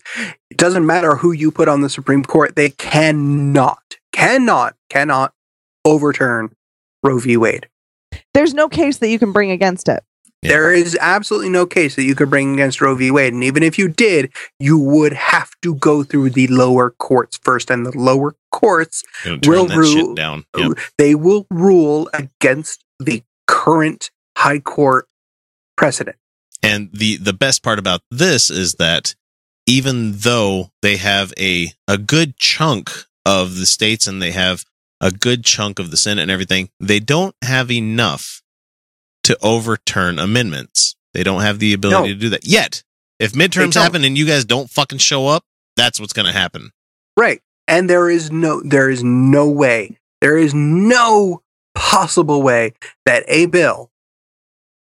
It 0.49 0.57
doesn't 0.57 0.85
matter 0.85 1.15
who 1.15 1.31
you 1.33 1.51
put 1.51 1.67
on 1.69 1.81
the 1.81 1.89
Supreme 1.89 2.23
Court. 2.23 2.55
They 2.57 2.69
cannot, 2.71 3.97
cannot, 4.11 4.75
cannot 4.89 5.33
overturn 5.85 6.51
Roe 7.03 7.19
v. 7.19 7.37
Wade. 7.37 7.67
There's 8.33 8.53
no 8.53 8.67
case 8.69 8.97
that 8.97 9.09
you 9.09 9.19
can 9.19 9.31
bring 9.31 9.51
against 9.51 9.87
it. 9.89 10.03
Yeah. 10.41 10.51
There 10.51 10.73
is 10.73 10.97
absolutely 11.01 11.49
no 11.49 11.65
case 11.65 11.95
that 11.97 12.03
you 12.03 12.15
could 12.15 12.29
bring 12.29 12.53
against 12.53 12.79
Roe 12.79 12.95
v. 12.95 13.11
Wade. 13.11 13.33
And 13.33 13.43
even 13.43 13.61
if 13.61 13.77
you 13.77 13.89
did, 13.89 14.31
you 14.57 14.77
would 14.77 15.11
have 15.13 15.51
to 15.63 15.75
go 15.75 16.03
through 16.03 16.29
the 16.29 16.47
lower 16.47 16.91
courts 16.91 17.37
first. 17.43 17.69
And 17.69 17.85
the 17.85 17.97
lower 17.97 18.35
courts, 18.51 19.03
Will 19.45 19.67
rule- 19.67 20.15
down. 20.15 20.45
Yep. 20.57 20.77
they 20.97 21.13
will 21.15 21.45
rule 21.49 22.09
against 22.13 22.83
the 22.99 23.23
current 23.47 24.11
high 24.37 24.59
court 24.59 25.07
precedent. 25.75 26.15
And 26.63 26.89
the 26.93 27.17
the 27.17 27.33
best 27.33 27.63
part 27.63 27.79
about 27.79 28.01
this 28.11 28.49
is 28.49 28.75
that 28.75 29.15
even 29.65 30.13
though 30.19 30.71
they 30.81 30.97
have 30.97 31.33
a 31.39 31.73
a 31.87 31.97
good 31.97 32.37
chunk 32.37 33.05
of 33.29 33.55
the 33.57 33.65
states 33.67 34.07
and 34.07 34.21
they 34.21 34.31
have 34.31 34.65
a 34.99 35.11
good 35.11 35.45
chunk 35.45 35.77
of 35.77 35.91
the 35.91 35.97
Senate 35.97 36.23
and 36.23 36.31
everything, 36.31 36.69
they 36.79 36.99
don't 36.99 37.35
have 37.43 37.69
enough 37.71 38.41
to 39.23 39.37
overturn 39.43 40.17
amendments. 40.17 40.95
They 41.13 41.23
don't 41.23 41.41
have 41.41 41.59
the 41.59 41.73
ability 41.73 42.07
No. 42.09 42.13
to 42.13 42.19
do 42.19 42.29
that 42.29 42.45
yet. 42.45 42.83
If 43.19 43.33
midterms 43.33 43.75
happen 43.75 44.03
and 44.03 44.17
you 44.17 44.25
guys 44.25 44.45
don't 44.45 44.69
fucking 44.69 44.97
show 44.99 45.27
up, 45.27 45.43
that's 45.75 45.99
what's 45.99 46.13
going 46.13 46.25
to 46.25 46.31
happen. 46.31 46.71
Right. 47.15 47.41
And 47.67 47.89
there 47.89 48.09
is 48.09 48.31
no 48.31 48.61
there 48.63 48.89
is 48.89 49.03
no 49.03 49.47
way. 49.47 49.97
There 50.21 50.37
is 50.37 50.53
no 50.55 51.43
possible 51.75 52.41
way 52.41 52.73
that 53.05 53.23
a 53.27 53.45
bill 53.45 53.91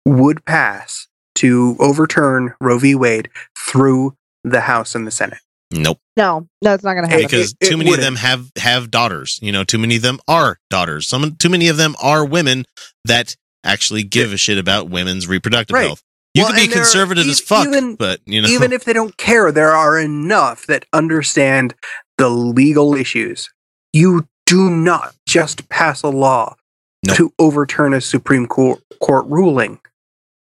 would 0.06 0.44
pass 0.44 1.06
to 1.36 1.76
overturn 1.78 2.54
Roe 2.60 2.78
v. 2.78 2.94
Wade 2.94 3.28
through 3.56 4.16
the 4.42 4.62
House 4.62 4.94
and 4.94 5.06
the 5.06 5.10
Senate. 5.10 5.40
Nope. 5.70 5.98
No, 6.16 6.48
no, 6.62 6.74
it's 6.74 6.82
not 6.84 6.94
going 6.94 7.04
to 7.04 7.10
happen. 7.10 7.26
because 7.26 7.52
it- 7.52 7.66
it 7.66 7.70
too 7.70 7.76
many 7.76 7.90
of 7.90 7.98
wouldn't. 7.98 8.06
them 8.06 8.16
have 8.16 8.50
have 8.56 8.90
daughters. 8.90 9.38
You 9.42 9.52
know, 9.52 9.64
too 9.64 9.78
many 9.78 9.96
of 9.96 10.02
them 10.02 10.18
are 10.26 10.58
daughters. 10.70 11.06
Some 11.06 11.36
too 11.36 11.48
many 11.50 11.68
of 11.68 11.76
them 11.76 11.94
are 12.02 12.24
women 12.24 12.64
that 13.04 13.36
actually 13.64 14.02
give 14.02 14.32
a 14.32 14.36
shit 14.38 14.56
about 14.58 14.88
women's 14.88 15.26
reproductive 15.28 15.74
Right. 15.74 15.86
health. 15.86 16.02
You 16.34 16.44
Well, 16.44 16.52
can 16.52 16.66
be 16.66 16.72
conservative 16.72 17.26
e- 17.26 17.30
as 17.30 17.40
fuck, 17.40 17.66
even- 17.66 17.96
but 17.96 18.20
you 18.24 18.40
know, 18.40 18.48
Even 18.48 18.72
if 18.72 18.84
they 18.84 18.92
don't 18.92 19.16
care, 19.18 19.50
there 19.52 19.72
are 19.72 19.98
enough 19.98 20.66
that 20.66 20.84
understand 20.92 21.74
the 22.16 22.28
legal 22.30 22.94
issues. 22.94 23.50
You 23.92 24.26
do 24.46 24.70
not 24.70 25.14
just 25.26 25.68
pass 25.68 26.02
a 26.02 26.08
law 26.08 26.56
Nope. 27.04 27.16
to 27.16 27.32
overturn 27.38 27.92
a 27.94 28.00
Supreme 28.00 28.46
Court, 28.46 28.80
court 29.00 29.26
ruling. 29.28 29.80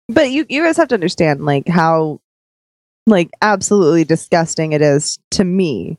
But 0.09 0.31
you, 0.31 0.45
you 0.49 0.61
guys 0.63 0.77
have 0.77 0.89
to 0.89 0.95
understand 0.95 1.43
like 1.45 1.67
how 1.67 2.19
like 3.07 3.29
absolutely 3.41 4.03
disgusting 4.03 4.73
it 4.73 4.81
is 4.81 5.19
to 5.31 5.43
me 5.43 5.97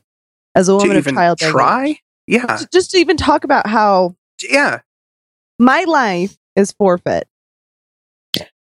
as 0.55 0.69
a 0.69 0.75
woman 0.75 1.01
to 1.01 1.09
of 1.09 1.15
child 1.15 1.39
try? 1.39 1.85
age. 1.87 2.03
Yeah. 2.27 2.57
J- 2.57 2.65
Just 2.73 2.91
to 2.91 2.97
even 2.97 3.17
talk 3.17 3.43
about 3.43 3.67
how 3.67 4.15
Yeah. 4.41 4.79
my 5.59 5.83
life 5.87 6.37
is 6.55 6.71
forfeit. 6.73 7.27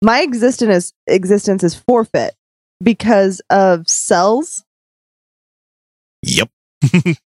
My 0.01 0.21
existence 0.21 0.71
is 0.87 0.93
existence 1.09 1.65
is 1.65 1.75
forfeit 1.75 2.35
because 2.83 3.41
of 3.51 3.89
cells, 3.89 4.65
yep. 6.23 6.49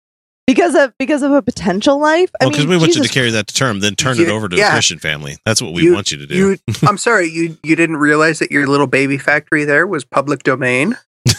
because 0.47 0.73
of 0.75 0.93
because 0.97 1.21
of 1.21 1.31
a 1.31 1.41
potential 1.41 1.99
life. 1.99 2.31
I 2.41 2.45
Well, 2.45 2.51
because 2.51 2.65
we 2.65 2.77
want 2.77 2.95
you 2.95 3.03
to 3.03 3.09
carry 3.09 3.29
that 3.31 3.47
term, 3.47 3.81
then 3.81 3.95
turn 3.95 4.19
it 4.19 4.29
over 4.29 4.47
to 4.49 4.55
yeah. 4.55 4.69
a 4.69 4.71
Christian 4.71 4.97
family. 4.99 5.37
That's 5.45 5.61
what 5.61 5.73
we 5.73 5.83
You- 5.83 5.93
want 5.93 6.11
you 6.11 6.17
to 6.17 6.25
do. 6.25 6.35
You, 6.35 6.57
I'm 6.87 6.97
sorry, 6.97 7.29
you 7.29 7.57
you 7.63 7.75
didn't 7.75 7.97
realize 7.97 8.39
that 8.39 8.49
your 8.51 8.65
little 8.65 8.87
baby 8.87 9.17
factory 9.17 9.65
there 9.65 9.85
was 9.85 10.03
public 10.05 10.41
domain. 10.43 10.97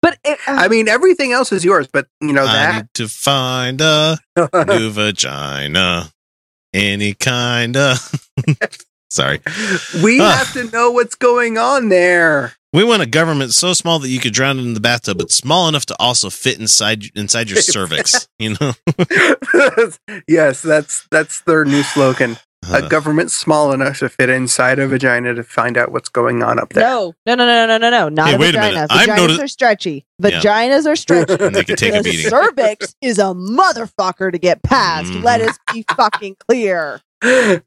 But 0.00 0.16
it, 0.24 0.38
uh, 0.46 0.52
I 0.52 0.68
mean, 0.68 0.86
everything 0.86 1.32
else 1.32 1.50
is 1.50 1.64
yours, 1.64 1.88
but 1.92 2.06
you 2.20 2.32
know 2.32 2.44
I 2.44 2.52
that. 2.52 2.74
need 2.76 2.86
to 2.94 3.08
find 3.08 3.80
a 3.80 4.16
new 4.68 4.90
vagina, 4.90 6.12
any 6.72 7.14
kind 7.14 7.76
of. 7.76 8.30
Sorry, 9.10 9.40
we 10.02 10.20
Ah. 10.20 10.36
have 10.36 10.52
to 10.52 10.70
know 10.70 10.92
what's 10.92 11.16
going 11.16 11.58
on 11.58 11.88
there. 11.88 12.54
We 12.72 12.84
want 12.84 13.02
a 13.02 13.06
government 13.06 13.52
so 13.54 13.72
small 13.72 13.98
that 14.00 14.08
you 14.08 14.20
could 14.20 14.32
drown 14.32 14.58
it 14.58 14.62
in 14.62 14.74
the 14.74 14.80
bathtub, 14.80 15.18
but 15.18 15.30
small 15.30 15.68
enough 15.68 15.86
to 15.86 15.96
also 15.98 16.30
fit 16.30 16.58
inside 16.60 17.04
inside 17.14 17.48
your 17.50 17.60
cervix. 17.62 18.28
You 18.38 18.56
know, 18.60 18.72
yes, 20.28 20.62
that's 20.62 21.06
that's 21.10 21.40
their 21.42 21.64
new 21.64 21.82
slogan. 21.82 22.36
Uh, 22.68 22.80
a 22.84 22.88
government 22.88 23.30
small 23.30 23.70
enough 23.72 24.00
to 24.00 24.08
fit 24.08 24.28
inside 24.28 24.80
a 24.80 24.88
vagina 24.88 25.32
to 25.32 25.44
find 25.44 25.78
out 25.78 25.92
what's 25.92 26.08
going 26.08 26.42
on 26.42 26.58
up 26.58 26.70
there. 26.70 26.82
no, 26.84 27.14
no, 27.24 27.36
no, 27.36 27.46
no, 27.46 27.66
no, 27.66 27.78
no, 27.78 27.88
no, 27.90 28.08
not 28.08 28.28
Hey, 28.30 28.34
a 28.34 28.38
wait 28.38 28.48
a 28.56 28.58
vagina. 28.58 28.74
minute. 28.74 28.90
Vaginas 28.90 29.16
noticed- 29.16 29.40
are 29.40 29.48
stretchy. 29.48 30.04
Yeah. 30.18 30.40
Vaginas 30.40 30.84
are 30.86 30.96
stretchy. 31.04 31.36
and 31.44 31.54
they 31.54 31.62
could 31.62 31.78
take 31.78 31.94
a 31.94 31.98
the 31.98 32.10
beating. 32.10 32.28
cervix 32.28 32.96
is 33.00 33.18
a 33.20 33.32
motherfucker 33.32 34.32
to 34.32 34.38
get 34.38 34.60
past. 34.64 35.12
Mhm. 35.12 35.22
Let 35.22 35.40
us 35.40 35.56
be 35.72 35.84
fucking 35.96 36.34
clear. 36.48 37.00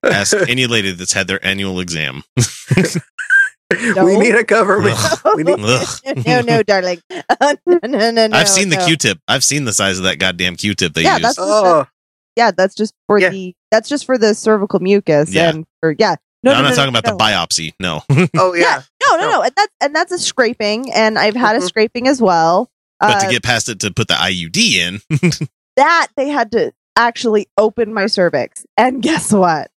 Ask 0.03 0.35
any 0.49 0.67
lady 0.67 0.91
that's 0.91 1.13
had 1.13 1.27
their 1.27 1.43
annual 1.45 1.79
exam. 1.79 2.23
No. 3.95 4.05
We 4.05 4.17
need 4.17 4.35
a 4.35 4.43
government. 4.43 4.97
we 5.35 5.43
need, 5.43 5.59
Ugh. 5.59 5.87
no, 6.25 6.41
no, 6.41 6.63
darling. 6.63 7.01
no, 7.09 7.55
no, 7.65 7.79
no, 7.83 8.11
no. 8.27 8.29
I've 8.31 8.49
seen 8.49 8.69
the. 8.69 8.77
Q-tip. 8.77 9.19
I've 9.27 9.43
seen 9.43 9.65
the 9.65 9.73
size 9.73 9.97
of 9.97 10.03
that 10.05 10.19
goddamn 10.19 10.55
Q-tip 10.55 10.93
they 10.93 11.03
Yeah, 11.03 11.13
use. 11.17 11.21
that's 11.23 11.35
just 11.37 11.47
oh, 11.49 11.87
yeah, 12.35 12.51
that's 12.51 12.75
just 12.75 12.93
for 13.07 13.19
Yeah. 13.19 13.29
the 13.29 13.53
that's 13.71 13.89
just 13.89 14.05
for 14.05 14.17
the 14.17 14.33
cervical 14.33 14.79
mucus 14.79 15.33
Yeah. 15.33 15.49
and 15.49 15.65
for 15.79 15.95
yeah. 15.97 16.15
No, 16.43 16.51
No, 16.51 16.57
I'm 16.57 16.63
not 16.63 16.69
no, 16.71 16.75
talking 16.75 16.93
no, 16.93 16.99
about 16.99 17.11
no. 17.11 17.17
the 17.17 17.23
biopsy. 17.23 17.73
No. 17.79 18.01
oh 18.37 18.53
yeah. 18.53 18.81
No, 19.03 19.17
no, 19.17 19.23
No. 19.23 19.29
no, 19.31 19.41
and 19.43 19.53
that's 19.55 19.73
and 19.81 19.95
that's 19.95 20.11
a 20.11 20.17
scraping, 20.19 20.91
and 20.93 21.19
I've 21.19 21.35
had 21.35 21.55
a 21.55 21.59
Mhm. 21.59 21.67
scraping 21.67 22.07
as 22.07 22.21
well. 22.21 22.69
but 22.99 23.17
Uh, 23.17 23.19
to 23.21 23.31
get 23.31 23.43
past 23.43 23.69
it 23.69 23.79
to 23.81 23.91
put 23.91 24.07
the 24.07 24.13
IUD 24.15 24.57
in, 24.77 25.01
that 25.77 26.07
they 26.17 26.29
had 26.29 26.51
to 26.53 26.71
actually 26.95 27.47
open 27.57 27.93
my 27.93 28.05
cervix, 28.07 28.65
and 28.77 29.01
guess 29.01 29.31
what? 29.31 29.69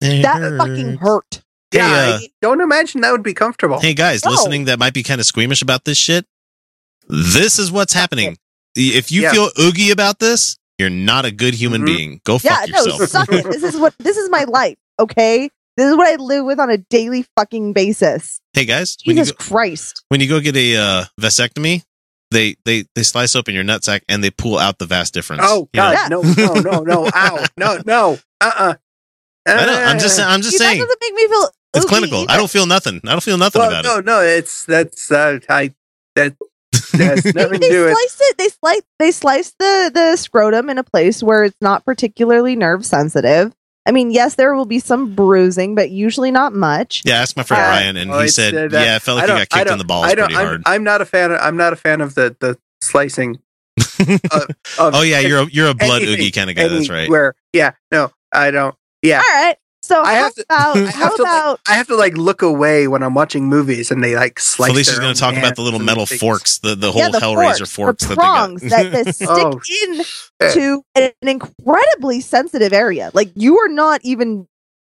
That 0.00 0.56
fucking 0.58 0.98
hurt. 0.98 1.42
Yeah, 1.76 1.88
Hey, 1.88 2.12
uh, 2.12 2.18
I 2.18 2.28
don't 2.42 2.60
imagine 2.60 3.00
that 3.02 3.12
would 3.12 3.22
be 3.22 3.34
comfortable. 3.34 3.80
Hey 3.80 3.94
guys, 3.94 4.24
No. 4.24 4.30
listening 4.32 4.64
that 4.66 4.78
might 4.78 4.94
be 4.94 5.02
kind 5.02 5.20
of 5.20 5.26
squeamish 5.26 5.62
about 5.62 5.84
this 5.84 5.98
shit. 5.98 6.26
This 7.08 7.58
is 7.58 7.70
what's 7.70 7.92
happening. 7.92 8.36
If 8.74 9.10
you 9.12 9.22
Yeah. 9.22 9.32
feel 9.32 9.50
oogie 9.58 9.90
about 9.90 10.18
this, 10.18 10.56
you're 10.78 10.90
not 10.90 11.24
a 11.24 11.30
good 11.30 11.54
human 11.54 11.82
Mhm. 11.82 11.86
being. 11.86 12.20
Go 12.24 12.38
Yeah, 12.42 12.56
fuck 12.60 12.68
no, 12.70 12.84
yourself. 12.84 13.10
suck 13.10 13.32
it. 13.32 13.44
This 13.50 13.62
is 13.62 13.76
what 13.76 13.94
this 13.98 14.16
is 14.16 14.28
my 14.30 14.44
life. 14.44 14.76
Okay, 14.98 15.50
this 15.76 15.86
is 15.90 15.96
what 15.96 16.06
I 16.08 16.16
live 16.16 16.44
with 16.44 16.58
on 16.58 16.70
a 16.70 16.78
daily 16.78 17.24
fucking 17.36 17.72
basis. 17.72 18.40
hey 18.54 18.64
guys, 18.64 18.96
when 19.04 19.16
you 19.16 19.22
Jesus 19.22 19.36
go, 19.36 19.44
Christ. 19.44 20.02
when 20.08 20.20
you 20.20 20.28
go 20.28 20.40
get 20.40 20.56
a 20.56 20.76
uh, 20.76 21.04
vasectomy, 21.20 21.82
they 22.30 22.56
they 22.64 22.84
they 22.94 23.02
slice 23.02 23.36
open 23.36 23.54
your 23.54 23.64
nutsack 23.64 24.00
and 24.08 24.22
they 24.24 24.30
pull 24.30 24.58
out 24.58 24.78
the 24.78 24.86
vas 24.86 25.10
deferens. 25.10 25.38
Oh 25.42 25.68
You 25.72 25.80
know? 25.80 25.92
God, 25.92 26.10
no, 26.10 26.22
no, 26.22 26.54
no, 26.60 26.80
no, 26.82 27.10
ow, 27.14 27.44
no, 27.56 27.78
no, 27.86 28.18
uh, 28.40 28.52
uh 28.56 28.74
I 29.48 29.64
know, 29.64 29.72
I'm 29.84 29.98
just 30.00 30.18
I'm 30.18 30.40
just 30.42 30.52
See, 30.52 30.58
saying. 30.58 30.80
that 30.80 30.84
doesn't 30.86 31.00
make 31.00 31.14
me 31.14 31.28
feel 31.28 31.50
It's 31.76 31.84
Okay, 31.86 31.96
clinical. 31.96 32.26
I 32.28 32.36
don't 32.36 32.50
feel 32.50 32.66
nothing. 32.66 33.00
I 33.04 33.10
don't 33.12 33.22
feel 33.22 33.38
nothing 33.38 33.60
Well, 33.60 33.70
about 33.70 33.84
no, 33.84 33.98
it. 33.98 34.04
no, 34.04 34.20
no, 34.20 34.22
it's 34.26 34.64
that's 34.64 35.10
uh, 35.10 35.38
I 35.48 35.74
that 36.14 36.34
has 36.92 37.24
nothing 37.24 37.34
Maybe 37.34 37.58
to 37.58 37.58
they 37.58 37.68
do 37.68 37.90
slice 37.92 38.18
it. 38.20 38.38
They 38.38 38.48
slice. 38.48 38.82
They 38.98 39.10
slice 39.12 39.54
the 39.58 39.90
the 39.94 40.16
scrotum 40.16 40.70
in 40.70 40.78
a 40.78 40.84
place 40.84 41.22
where 41.22 41.44
it's 41.44 41.56
not 41.60 41.84
particularly 41.84 42.56
nerve 42.56 42.84
sensitive. 42.84 43.54
I 43.88 43.92
mean, 43.92 44.10
yes, 44.10 44.34
there 44.34 44.52
will 44.54 44.64
be 44.66 44.80
some 44.80 45.14
bruising, 45.14 45.76
but 45.76 45.90
usually 45.90 46.32
not 46.32 46.52
much. 46.52 47.02
Yeah, 47.04 47.20
ask 47.20 47.36
my 47.36 47.44
friend 47.44 47.62
Uh, 47.62 47.66
Ryan, 47.66 47.96
and 47.96 48.10
Well, 48.10 48.20
he 48.20 48.28
said, 48.28 48.54
uh, 48.74 48.76
"Yeah, 48.76 48.96
I 48.96 48.98
felt 48.98 49.18
I 49.18 49.20
like 49.20 49.22
you 49.22 49.26
don't- 49.28 49.38
got 49.38 49.48
kicked 49.60 49.70
in 49.70 49.78
the 49.78 49.84
balls 49.84 50.06
I 50.06 50.14
don't- 50.16 50.26
pretty 50.26 50.40
I'm, 50.40 50.46
hard." 50.46 50.62
I'm 50.66 50.82
not 50.84 51.00
a 51.02 51.04
fan. 51.04 51.30
Of, 51.30 51.38
I'm 51.40 51.56
not 51.56 51.72
a 51.72 51.76
fan 51.76 52.00
of 52.00 52.14
the 52.16 52.34
the 52.40 52.58
slicing. 52.82 53.38
of, 54.00 54.46
of 54.78 54.94
oh 54.94 55.02
yeah, 55.02 55.20
you're 55.20 55.40
a, 55.42 55.46
you're 55.46 55.68
a 55.68 55.74
blood 55.74 56.02
anything, 56.02 56.14
oogie 56.20 56.30
kind 56.32 56.50
of 56.50 56.56
guy. 56.56 56.66
That's 56.68 56.88
right. 56.88 57.08
Where 57.08 57.34
yeah, 57.52 57.72
no, 57.92 58.10
I 58.32 58.50
don't. 58.50 58.74
Yeah, 59.02 59.22
All 59.24 59.42
right. 59.44 59.56
So 59.86 60.02
I 60.02 60.14
have 60.14 60.34
to- 60.34 60.42
about 60.48 60.76
I 60.76 60.80
how 60.90 61.04
have 61.04 61.16
to 61.16 61.22
about 61.22 61.48
like, 61.50 61.58
I 61.68 61.72
have 61.74 61.86
to 61.88 61.96
like 61.96 62.16
look 62.16 62.42
away 62.42 62.88
when 62.88 63.02
I'm 63.02 63.14
watching 63.14 63.44
movies 63.48 63.90
and 63.90 64.02
they 64.02 64.16
like 64.16 64.38
slice. 64.40 64.70
Felicia's 64.70 64.98
going 64.98 65.14
to 65.14 65.20
talk 65.20 65.36
about 65.36 65.54
the 65.56 65.62
little 65.62 65.78
metal 65.80 66.06
things. 66.06 66.20
forks, 66.20 66.58
the 66.58 66.74
the 66.74 66.90
whole 66.92 67.02
yeah, 67.02 67.08
the 67.10 67.18
Hellraiser 67.18 67.58
forks, 67.72 67.74
forks 67.74 68.02
the 68.06 68.08
that 68.08 68.16
prongs 68.16 68.62
they 68.62 68.68
got. 68.68 68.92
that, 68.92 69.04
that 69.04 69.14
stick 69.14 69.28
Oh, 69.30 69.60
in 69.84 70.02
shit. 70.02 70.54
to 70.54 70.82
an 70.96 71.10
incredibly 71.22 72.20
sensitive 72.20 72.72
area. 72.72 73.10
Like 73.14 73.30
you 73.34 73.58
are 73.60 73.68
not 73.68 74.00
even 74.04 74.46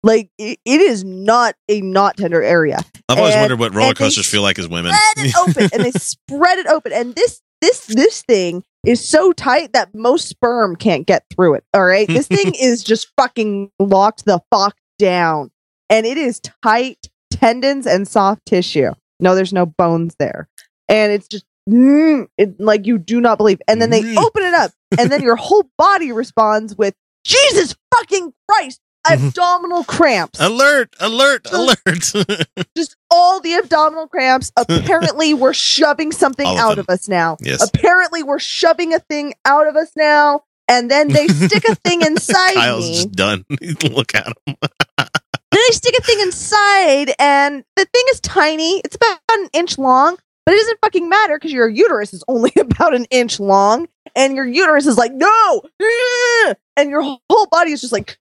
like 0.04 0.30
it, 0.38 0.60
it 0.66 0.82
is 0.82 1.04
not 1.04 1.56
a 1.70 1.82
not 1.82 2.18
tender 2.18 2.42
area. 2.44 2.80
I've 3.10 3.18
always 3.18 3.34
And- 3.34 3.42
wondered 3.42 3.60
what 3.60 3.74
roller 3.74 3.94
coasters 3.94 4.28
feel 4.30 4.42
like 4.42 4.60
as 4.60 4.68
women. 4.68 4.94
Spread 4.94 5.26
it 5.28 5.36
open, 5.38 5.70
and 5.74 5.84
they 5.86 5.92
spread 6.00 6.60
it 6.60 6.68
open, 6.68 6.92
and 6.94 7.16
this 7.16 7.42
this 7.62 7.86
this 7.88 8.22
thing 8.24 8.64
is 8.86 9.08
so 9.08 9.32
tight 9.32 9.72
that 9.72 9.96
most 9.96 10.28
sperm 10.28 10.76
can't 10.76 11.08
get 11.08 11.24
through 11.34 11.54
it. 11.54 11.64
All 11.74 11.86
right, 11.86 12.08
this 12.08 12.28
thing 12.28 12.54
is 12.60 12.84
just 12.84 13.08
fucking 13.18 13.72
locked 13.80 14.26
the 14.26 14.42
fuck 14.52 14.76
down, 15.04 15.52
and 15.90 16.06
it 16.06 16.18
is 16.18 16.40
tight 16.64 17.10
tendons 17.32 17.86
and 17.86 18.08
soft 18.08 18.46
tissue. 18.46 18.92
No, 19.20 19.36
there's 19.36 19.54
no 19.54 19.66
bones 19.66 20.16
there, 20.20 20.48
and 20.88 21.12
it's 21.12 21.28
just. 21.28 21.46
Mm, 21.70 22.28
it, 22.38 22.60
like 22.60 22.86
you 22.86 22.98
do 22.98 23.22
not 23.22 23.38
believe, 23.38 23.62
and 23.70 23.82
then 23.82 23.90
they 23.90 24.18
open 24.18 24.44
it 24.44 24.54
up, 24.54 24.72
and 25.00 25.10
then 25.10 25.24
your 25.24 25.38
whole 25.38 25.64
body 25.78 26.12
responds 26.12 26.76
with 26.78 26.94
Jesus 27.24 27.74
fucking 27.96 28.34
Christ, 28.50 28.82
abdominal 29.10 29.86
cramps 29.86 30.40
alert! 30.42 30.94
Alert! 31.00 31.48
Alert! 31.54 31.78
just 32.78 32.98
all 33.10 33.40
the 33.40 33.54
abdominal 33.54 34.08
cramps. 34.10 34.52
Apparently, 34.58 35.34
we're 35.34 35.54
shoving 35.54 36.12
something 36.12 36.46
All 36.46 36.58
out 36.58 36.76
them. 36.76 36.80
of 36.80 36.90
us 36.90 37.08
now. 37.08 37.38
Yes. 37.40 37.66
Apparently, 37.66 38.24
we're 38.24 38.40
shoving 38.40 38.94
a 38.94 39.00
thing 39.00 39.34
out 39.46 39.66
of 39.66 39.78
us 39.78 39.92
now. 39.96 40.42
And 40.68 40.90
then 40.90 41.10
they 41.10 41.28
stick 41.28 41.64
a 41.68 41.76
thing 41.86 42.02
inside 42.02 42.54
Kyle's 42.56 42.88
me. 42.88 42.94
just 42.96 43.12
done. 43.12 43.46
Look 43.92 44.16
at 44.16 44.28
him. 44.28 44.56
Then 44.98 45.62
they 45.68 45.74
stick 45.74 45.94
a 46.00 46.02
thing 46.02 46.20
inside, 46.22 47.14
and 47.20 47.64
the 47.76 47.86
thing 47.86 48.04
is 48.12 48.20
tiny. 48.22 48.80
It's 48.84 48.96
about 48.96 49.20
an 49.34 49.50
inch 49.54 49.78
long, 49.78 50.18
but 50.46 50.56
it 50.56 50.58
doesn't 50.58 50.80
fucking 50.82 51.08
matter 51.08 51.38
because 51.38 51.52
your 51.54 51.70
uterus 51.70 52.14
is 52.14 52.24
only 52.28 52.52
about 52.60 52.96
an 52.96 53.06
inch 53.12 53.40
long, 53.40 53.88
and 54.16 54.36
your 54.36 54.46
uterus 54.48 54.88
is 54.88 54.98
like, 54.98 55.14
no, 55.14 55.62
eh," 55.80 56.54
and 56.76 56.90
your 56.90 57.04
whole 57.04 57.48
body 57.52 57.72
is 57.72 57.82
just 57.82 57.94
like, 57.94 58.18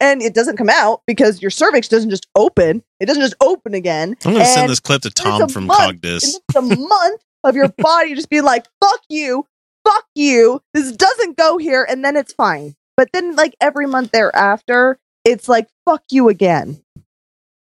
and 0.00 0.20
it 0.20 0.34
doesn't 0.34 0.56
come 0.56 0.68
out 0.68 1.02
because 1.06 1.40
your 1.40 1.50
cervix 1.50 1.86
doesn't 1.86 2.10
just 2.10 2.26
open. 2.34 2.82
It 2.98 3.06
doesn't 3.06 3.22
just 3.22 3.36
open 3.40 3.74
again. 3.74 4.16
I'm 4.24 4.32
going 4.32 4.44
to 4.44 4.50
send 4.50 4.68
this 4.68 4.80
clip 4.80 5.02
to 5.02 5.10
Tom 5.10 5.48
from 5.48 5.66
month. 5.66 6.00
Cogdis. 6.02 6.24
It's 6.24 6.56
a 6.56 6.60
month 6.62 7.22
of 7.44 7.54
your 7.54 7.68
body 7.78 8.16
just 8.16 8.30
being 8.30 8.42
like, 8.42 8.66
fuck 8.82 9.00
you, 9.08 9.46
fuck 9.88 10.04
you. 10.14 10.60
This 10.74 10.92
doesn't 10.92 11.36
go 11.36 11.58
here. 11.58 11.86
And 11.88 12.04
then 12.04 12.16
it's 12.16 12.32
fine. 12.32 12.74
But 12.96 13.08
then, 13.12 13.36
like, 13.36 13.54
every 13.60 13.86
month 13.86 14.10
thereafter, 14.12 14.98
it's 15.24 15.48
like, 15.48 15.68
fuck 15.84 16.02
you 16.10 16.28
again. 16.28 16.82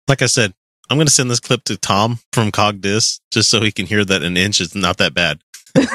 Like 0.07 0.22
I 0.22 0.27
said, 0.27 0.53
I'm 0.90 0.98
going 0.98 1.07
to 1.07 1.14
send 1.14 1.30
this 1.30 1.40
clip 1.40 1.64
to 1.65 1.77
Tom 1.77 2.19
from 2.34 2.52
Cogdis 2.52 3.19
just 3.31 3.49
so 3.49 3.61
he 3.61 3.72
can 3.72 3.86
hear 3.86 4.03
that 4.06 4.23
an 4.23 4.38
inch 4.38 4.60
is 4.61 4.73
not 4.76 4.98
that 4.98 5.14
bad. 5.14 5.40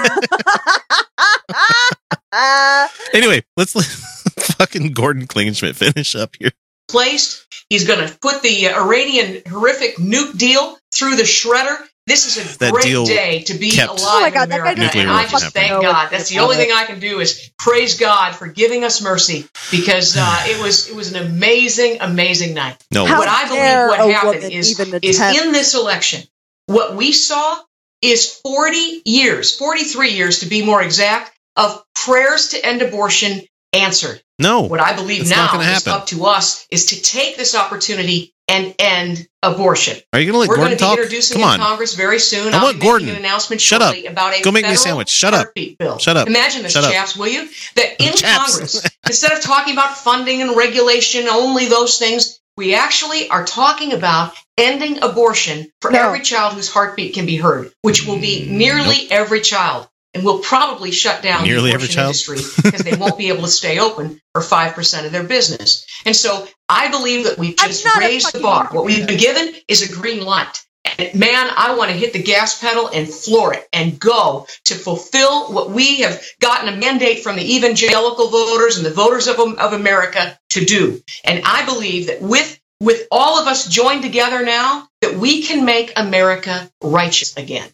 Anyway, 3.13 3.45
let's 3.57 3.77
let 3.77 3.85
fucking 4.59 4.93
Gordon 4.93 5.27
Klingenschmitt 5.27 5.77
finish 5.77 6.17
up 6.17 6.35
here. 6.39 6.51
placed. 6.89 7.47
He's 7.71 7.87
going 7.87 8.07
to 8.07 8.19
put 8.19 8.43
the 8.43 8.69
uh, 8.69 8.85
Iranian 8.85 9.41
horrific 9.49 9.97
nuke 9.97 10.37
deal 10.37 10.77
through 10.93 11.15
the 11.17 11.23
shredder. 11.23 11.77
This 12.07 12.37
is 12.37 12.55
a 12.55 12.59
That 12.59 12.73
great 12.73 12.85
day 13.07 13.41
to 13.47 13.55
be 13.55 13.71
kept- 13.71 13.93
alive 13.93 14.03
Oh 14.03 14.21
my 14.21 14.31
God, 14.31 14.43
in 14.45 14.49
that 14.51 14.59
guy 14.59 14.73
America, 14.73 14.81
doesn't 14.83 15.01
and 15.01 15.11
I 15.11 15.23
fucking 15.23 15.39
just 15.39 15.55
thank 15.55 15.73
know 15.73 15.83
God. 15.83 16.09
That's 16.11 16.29
the 16.29 16.41
only 16.41 16.57
thing 16.57 16.71
I 16.71 16.85
can 16.85 17.01
do 17.01 17.21
is 17.21 17.51
praise 17.59 17.99
God 17.99 18.35
for 18.35 18.47
giving 18.47 18.85
us 18.85 19.01
mercy 19.01 19.49
because 19.71 20.15
uh, 20.19 20.43
it 20.47 20.63
was 20.63 20.91
it 20.91 20.95
was 20.95 21.13
an 21.15 21.27
amazing, 21.27 21.99
amazing 22.01 22.53
night. 22.53 22.77
No, 22.91 23.07
How 23.07 23.19
what 23.19 23.29
I 23.29 23.49
believe 23.49 23.99
what 24.07 24.15
happened 24.15 24.53
is, 24.53 24.79
is 25.03 25.21
in 25.21 25.53
this 25.53 25.75
election, 25.75 26.23
what 26.67 26.95
we 26.95 27.13
saw 27.13 27.59
is 28.03 28.35
40 28.43 29.01
years, 29.07 29.57
43 29.57 30.11
years 30.11 30.41
to 30.41 30.47
be 30.47 30.63
more 30.63 30.83
exact, 30.83 31.33
of 31.57 31.83
prayers 31.95 32.49
to 32.49 32.63
end 32.65 32.83
abortion 32.83 33.41
answered. 33.73 34.23
no. 34.39 34.61
What 34.63 34.81
I 34.81 34.95
believe 34.95 35.31
now 35.31 35.51
gonna 35.51 35.63
is 35.63 35.85
happen. 35.85 35.93
up 35.93 36.07
to 36.09 36.27
us 36.27 36.67
is 36.71 36.87
to 36.87 37.01
take 37.01 37.39
this 37.39 37.55
opportunity 37.55 38.34
and 38.49 38.75
end 38.79 39.27
abortion. 39.43 39.97
Are 40.13 40.21
you 40.21 40.27
going 40.31 40.35
to 40.35 40.39
let 40.41 40.49
We're 40.49 40.57
Gordon 40.57 40.77
going 40.77 40.79
to 40.79 40.85
be 40.85 40.89
talk? 40.89 40.99
introducing 40.99 41.41
Come 41.41 41.55
in 41.55 41.61
on. 41.61 41.67
Congress 41.67 41.95
very 41.95 42.19
soon. 42.19 42.53
I 42.55 42.59
I'll 42.59 42.65
want 42.65 42.81
be 42.81 42.87
Gordon. 42.87 43.09
an 43.09 43.17
announcement 43.17 43.61
Shut 43.61 43.81
up. 43.83 43.97
about 44.07 44.39
a 44.39 44.43
Go 44.43 44.53
make 44.53 44.65
me 44.67 44.73
a 44.73 44.77
sandwich. 44.77 45.09
Shut 45.09 45.35
up. 45.35 45.49
Bill. 45.79 45.99
Shut 45.99 46.17
up. 46.17 46.27
Imagine 46.29 46.63
this, 46.63 46.73
Shut 46.73 46.85
up. 46.85 46.93
chaps, 46.93 47.17
will 47.17 47.29
you? 47.29 47.49
That 47.77 47.97
in 48.03 48.13
Chaps. 48.15 48.53
Congress, 48.53 48.89
instead 49.07 49.33
of 49.33 49.41
talking 49.41 49.73
about 49.73 49.97
funding 49.97 50.43
and 50.43 50.57
regulation, 50.57 51.27
only 51.29 51.67
those 51.67 51.99
things, 51.99 52.39
we 52.57 52.75
actually 52.75 53.29
are 53.31 53.45
talking 53.45 53.93
about 53.93 54.35
ending 54.57 55.03
abortion 55.03 55.67
for 55.81 55.91
No. 55.91 55.99
every 56.07 56.21
child 56.21 56.53
whose 56.55 56.71
heartbeat 56.73 57.15
can 57.15 57.27
be 57.27 57.37
heard, 57.37 57.73
which 57.83 58.07
will 58.07 58.19
be 58.21 58.47
nearly 58.49 59.11
every 59.11 59.41
child. 59.41 59.89
And 60.15 60.25
will 60.25 60.39
probably 60.39 60.93
shut 60.93 61.23
down 61.23 61.43
Nearly 61.43 61.71
the 61.71 61.75
every 61.75 61.87
abortion 61.87 61.95
child? 61.95 62.07
industry 62.09 62.63
because 62.63 62.83
they 62.83 62.97
won't 62.97 63.19
be 63.19 63.29
able 63.29 63.43
to 63.43 63.49
stay 63.49 63.81
open 63.81 64.21
for 64.33 64.43
5% 64.43 65.07
of 65.07 65.13
their 65.13 65.25
business. 65.25 65.87
And 66.07 66.15
so 66.15 66.47
I 66.69 66.89
believe 66.91 67.25
that 67.25 67.37
we've 67.37 67.57
just 67.57 67.85
raised 67.99 68.33
the 68.33 68.41
bar. 68.41 68.69
What 68.71 68.85
we've 68.85 69.07
been 69.07 69.19
given 69.19 69.55
is 69.67 69.83
a 69.83 69.93
green 69.93 70.25
light. 70.25 70.65
And 70.99 71.15
man, 71.15 71.51
I 71.57 71.75
want 71.77 71.91
to 71.91 71.97
hit 71.97 72.13
the 72.13 72.23
gas 72.23 72.61
pedal 72.61 72.89
and 72.89 73.09
floor 73.09 73.55
it 73.55 73.67
and 73.73 73.99
go 73.99 74.47
to 74.67 74.75
fulfill 74.75 75.53
what 75.53 75.71
we 75.71 76.03
have 76.03 76.23
gotten 76.41 76.73
a 76.73 76.77
mandate 76.77 77.23
from 77.23 77.37
the 77.37 77.57
evangelical 77.57 78.29
voters 78.29 78.77
and 78.77 78.87
the 78.87 78.91
voters 78.91 79.27
of, 79.27 79.39
of 79.41 79.73
America 79.73 80.39
to 80.51 80.65
do. 80.65 81.03
And 81.25 81.43
I 81.45 81.65
believe 81.65 82.07
that 82.09 82.23
with 82.23 82.61
with 82.81 83.07
all 83.11 83.41
of 83.41 83.49
us 83.49 83.67
joined 83.67 84.03
together 84.03 84.45
now, 84.45 84.87
that 85.01 85.15
we 85.17 85.43
can 85.43 85.65
make 85.65 85.93
America 85.97 86.71
righteous 86.83 87.37
again. 87.37 87.69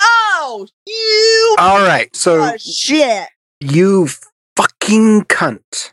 Oh, 0.00 0.66
you 0.86 1.56
All 1.58 1.78
right, 1.86 2.14
so 2.14 2.40
oh, 2.42 2.56
shit. 2.56 3.28
you 3.60 4.08
fucking 4.56 5.22
cunt. 5.22 5.92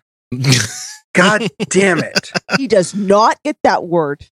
God 1.14 1.48
damn 1.70 2.00
it. 2.00 2.32
He 2.58 2.68
does 2.68 2.94
not 2.96 3.42
get 3.44 3.58
that 3.64 3.84
word. 3.86 4.26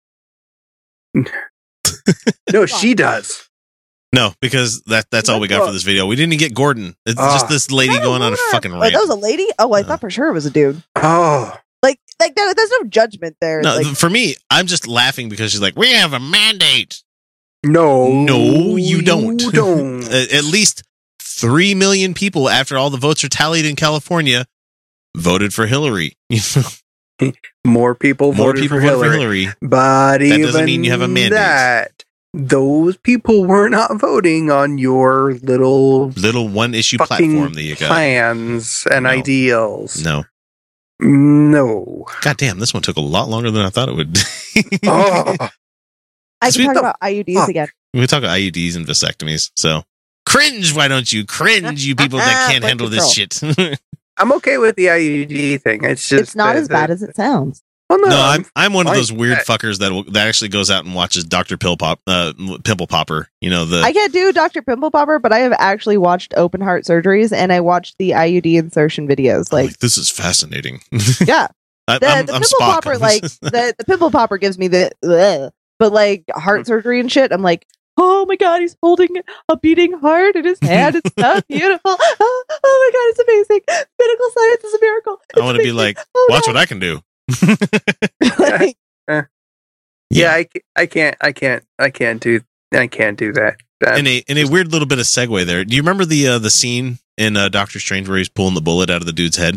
No, 2.51 2.65
she 2.65 2.93
does. 2.93 3.49
No, 4.13 4.33
because 4.41 4.81
that 4.83 5.05
that's 5.11 5.27
all 5.29 5.39
we 5.39 5.47
got 5.47 5.65
for 5.65 5.71
this 5.71 5.83
video. 5.83 6.05
We 6.05 6.15
didn't 6.15 6.37
get 6.37 6.53
Gordon. 6.53 6.95
It's 7.05 7.19
Ah. 7.19 7.33
just 7.33 7.47
this 7.49 7.71
lady 7.71 7.97
going 7.99 8.21
on 8.21 8.33
a 8.33 8.37
fucking 8.51 8.71
Oh, 8.71 8.79
rant. 8.79 8.93
that 8.93 8.99
was 8.99 9.09
a 9.09 9.15
lady? 9.15 9.47
Oh, 9.57 9.73
I 9.73 9.81
thought 9.83 10.01
for 10.01 10.09
sure 10.09 10.27
it 10.27 10.33
was 10.33 10.45
a 10.45 10.51
dude. 10.51 10.83
Oh, 10.95 11.55
Like, 11.81 11.99
like 12.19 12.35
there, 12.35 12.53
there's 12.53 12.69
no 12.71 12.83
judgment 12.87 13.37
there. 13.41 13.61
no, 13.61 13.75
like, 13.77 13.87
for 13.97 14.09
me, 14.09 14.35
I'm 14.51 14.67
just 14.67 14.87
laughing 14.87 15.29
because 15.29 15.51
she's 15.51 15.61
like, 15.61 15.75
"We 15.75 15.91
have 15.93 16.13
a 16.13 16.19
mandate." 16.19 17.01
No. 17.63 18.11
No, 18.23 18.75
you 18.75 19.01
don't. 19.01 19.41
You 19.41 19.51
don't. 19.51 20.03
at, 20.11 20.43
least 20.43 20.83
three 21.21 21.73
million 21.75 22.13
people, 22.13 22.49
after 22.49 22.77
all 22.77 22.89
the 22.89 22.97
votes 22.97 23.23
are 23.23 23.29
tallied 23.29 23.65
in 23.65 23.75
California, 23.75 24.45
voted 25.15 25.53
for 25.53 25.65
Hillary. 25.65 26.17
More 27.65 27.95
people 27.95 28.33
More 28.33 28.47
voted 28.47 28.61
people 28.63 28.77
for 28.77 28.81
Hillary. 28.81 29.07
for 29.07 29.13
Hillary. 29.13 29.47
But 29.61 30.17
That 30.19 30.37
doesn't 30.41 30.65
mean 30.65 30.83
you 30.83 30.91
have 30.91 31.01
a 31.01 31.07
mandate. 31.07 31.31
that, 31.33 32.03
those 32.33 32.97
people 32.97 33.45
were 33.45 33.69
not 33.69 33.99
voting 33.99 34.49
on 34.51 34.77
your 34.77 35.33
little 35.35 36.09
Little 36.09 36.47
one 36.49 36.73
issue 36.73 36.97
platform 36.97 37.53
that 37.53 37.61
you 37.61 37.75
got. 37.75 37.87
plans 37.87 38.85
and 38.91 39.03
No. 39.03 39.09
ideals. 39.11 40.03
No, 40.03 40.25
No. 40.99 42.05
god 42.21 42.37
damn, 42.37 42.59
this 42.59 42.73
one 42.73 42.83
took 42.83 42.97
a 42.97 43.01
lot 43.01 43.29
longer 43.29 43.51
than 43.51 43.63
I 43.65 43.69
thought 43.69 43.89
it 43.89 43.95
would. 43.95 44.17
Oh, 44.85 45.35
I 46.43 46.51
can 46.51 46.65
talk 46.67 46.75
about 46.77 46.99
IUDs 47.01 47.33
fuck. 47.35 47.49
again. 47.49 47.67
we 47.93 48.07
talk 48.07 48.19
about 48.19 48.37
IUDs 48.37 48.75
and 48.75 48.85
vasectomies. 48.85 49.51
So 49.55 49.83
cringe, 50.25 50.75
why 50.75 50.87
don't 50.87 51.11
you 51.11 51.25
cringe, 51.25 51.85
you 51.85 51.95
people 51.95 52.19
that 52.19 52.47
can't 52.51 52.61
Blood 52.61 52.67
handle 52.69 52.89
this 52.89 53.11
shit? 53.13 53.39
I'm 54.17 54.31
okay 54.33 54.57
with 54.59 54.75
the 54.75 54.85
IUD 54.87 55.61
thing. 55.61 55.83
It's 55.83 56.07
just 56.07 56.21
It's 56.21 56.35
not 56.35 56.53
the- 56.53 56.59
as 56.61 56.67
bad 56.69 56.89
the- 56.89 56.93
as 56.93 57.03
it 57.03 57.15
sounds. 57.15 57.61
Well, 57.89 57.99
no, 58.01 58.07
no, 58.07 58.21
I'm 58.21 58.45
I'm 58.55 58.73
one 58.73 58.87
of 58.87 58.93
those 58.95 59.11
weird 59.11 59.39
that. 59.39 59.45
fuckers 59.45 59.79
that 59.79 59.91
will, 59.91 60.03
that 60.05 60.27
actually 60.27 60.47
goes 60.49 60.71
out 60.71 60.83
and 60.85 60.95
watches 60.95 61.25
Doctor 61.25 61.57
Pill 61.57 61.77
Pop, 61.77 61.99
uh, 62.07 62.33
Pimple 62.63 62.87
Popper. 62.87 63.27
You 63.41 63.49
know 63.51 63.65
the 63.65 63.81
I 63.81 63.91
can't 63.93 64.11
do 64.13 64.31
Dr. 64.31 64.61
Pimple 64.63 64.89
Popper, 64.89 65.19
but 65.19 65.31
I 65.33 65.39
have 65.39 65.53
actually 65.59 65.97
watched 65.97 66.33
open 66.37 66.61
heart 66.61 66.85
surgeries 66.85 67.31
and 67.33 67.51
I 67.51 67.59
watched 67.59 67.97
the 67.99 68.11
IUD 68.11 68.55
insertion 68.57 69.07
videos. 69.07 69.51
Like, 69.51 69.67
like 69.67 69.77
this 69.79 69.97
is 69.97 70.09
fascinating. 70.09 70.79
yeah, 71.27 71.47
I, 71.87 71.99
The, 71.99 72.07
I'm, 72.07 72.25
the 72.25 72.33
I'm 72.33 72.41
pimple 72.41 72.59
Spock. 72.59 72.71
popper, 72.71 72.97
like 72.97 73.21
the, 73.21 73.75
the 73.77 73.85
pimple 73.85 74.09
popper 74.11 74.37
gives 74.37 74.57
me 74.57 74.69
the, 74.69 74.89
ugh. 75.03 75.51
But 75.83 75.91
like 75.91 76.23
heart 76.33 76.65
surgery 76.65 77.01
and 77.01 77.11
shit. 77.11 77.33
I'm 77.33 77.41
like, 77.41 77.67
oh 77.97 78.25
my 78.25 78.37
god, 78.37 78.61
he's 78.61 78.77
holding 78.81 79.09
a 79.49 79.57
beating 79.57 79.91
heart 79.99 80.37
in 80.37 80.45
his 80.45 80.57
hand. 80.61 80.95
It's 80.95 81.11
so 81.19 81.41
beautiful. 81.49 81.97
Oh, 82.25 82.43
oh 82.63 82.91
my 82.91 82.91
god, 82.93 83.09
it's 83.09 83.49
amazing. 83.49 83.61
Medical 83.99 84.29
science 84.33 84.63
is 84.63 84.73
a 84.75 84.79
miracle. 84.81 85.17
I 85.35 85.39
want 85.41 85.57
to 85.57 85.63
be 85.63 85.73
like, 85.73 85.97
Oh, 86.15 86.27
watch 86.29 86.43
no. 86.47 86.53
what 86.53 86.57
I 86.61 86.65
can 86.65 86.79
do. 86.79 87.01
Like, 88.39 88.77
Yeah, 90.09 90.31
I, 90.31 90.47
I 90.75 90.85
can't, 90.85 91.17
I 91.21 91.31
can't, 91.31 91.63
I 91.79 91.89
can't 91.89 92.21
do, 92.21 92.41
I 92.73 92.87
can't 92.87 93.17
do 93.17 93.33
that. 93.33 93.57
That- 93.81 93.97
in 93.99 94.07
a 94.07 94.23
in 94.27 94.37
a 94.37 94.45
weird 94.49 94.71
little 94.71 94.87
bit 94.87 94.99
of 94.99 95.05
segue 95.05 95.45
there. 95.45 95.65
Do 95.65 95.75
you 95.75 95.81
remember 95.81 96.05
the 96.05 96.27
uh, 96.27 96.39
the 96.39 96.49
scene 96.49 96.99
in 97.17 97.35
uh, 97.35 97.49
Doctor 97.49 97.79
Strange 97.79 98.07
where 98.07 98.17
he's 98.17 98.29
pulling 98.29 98.53
the 98.53 98.61
bullet 98.61 98.89
out 98.89 99.01
of 99.01 99.05
the 99.05 99.11
dude's 99.11 99.35
head? 99.37 99.55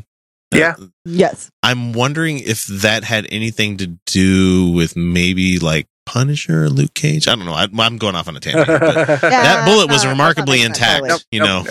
Uh, 0.53 0.59
Yeah. 0.59 0.75
yes. 1.05 1.51
I'm 1.63 1.93
wondering 1.93 2.41
if 2.41 2.65
that 2.67 3.05
had 3.05 3.27
anything 3.31 3.77
to 3.79 3.87
do 4.07 4.71
with 4.73 4.97
maybe 4.97 5.59
like 5.61 5.87
Punisher, 6.07 6.65
or 6.65 6.69
Luke 6.71 6.95
Cage. 6.95 7.29
I 7.29 7.35
don't 7.35 7.45
know. 7.45 7.53
I, 7.53 7.67
I'm 7.79 7.99
going 7.99 8.15
off 8.15 8.29
on 8.29 8.37
a 8.37 8.41
tangent. 8.41 8.67
but 8.67 8.81
that 9.21 9.67
bullet 9.67 9.91
was 9.91 10.05
uh, 10.05 10.09
remarkably 10.09 10.63
intact. 10.63 11.03
making 11.03 11.11
sense, 11.11 11.27
you 11.31 11.41
know. 11.41 11.65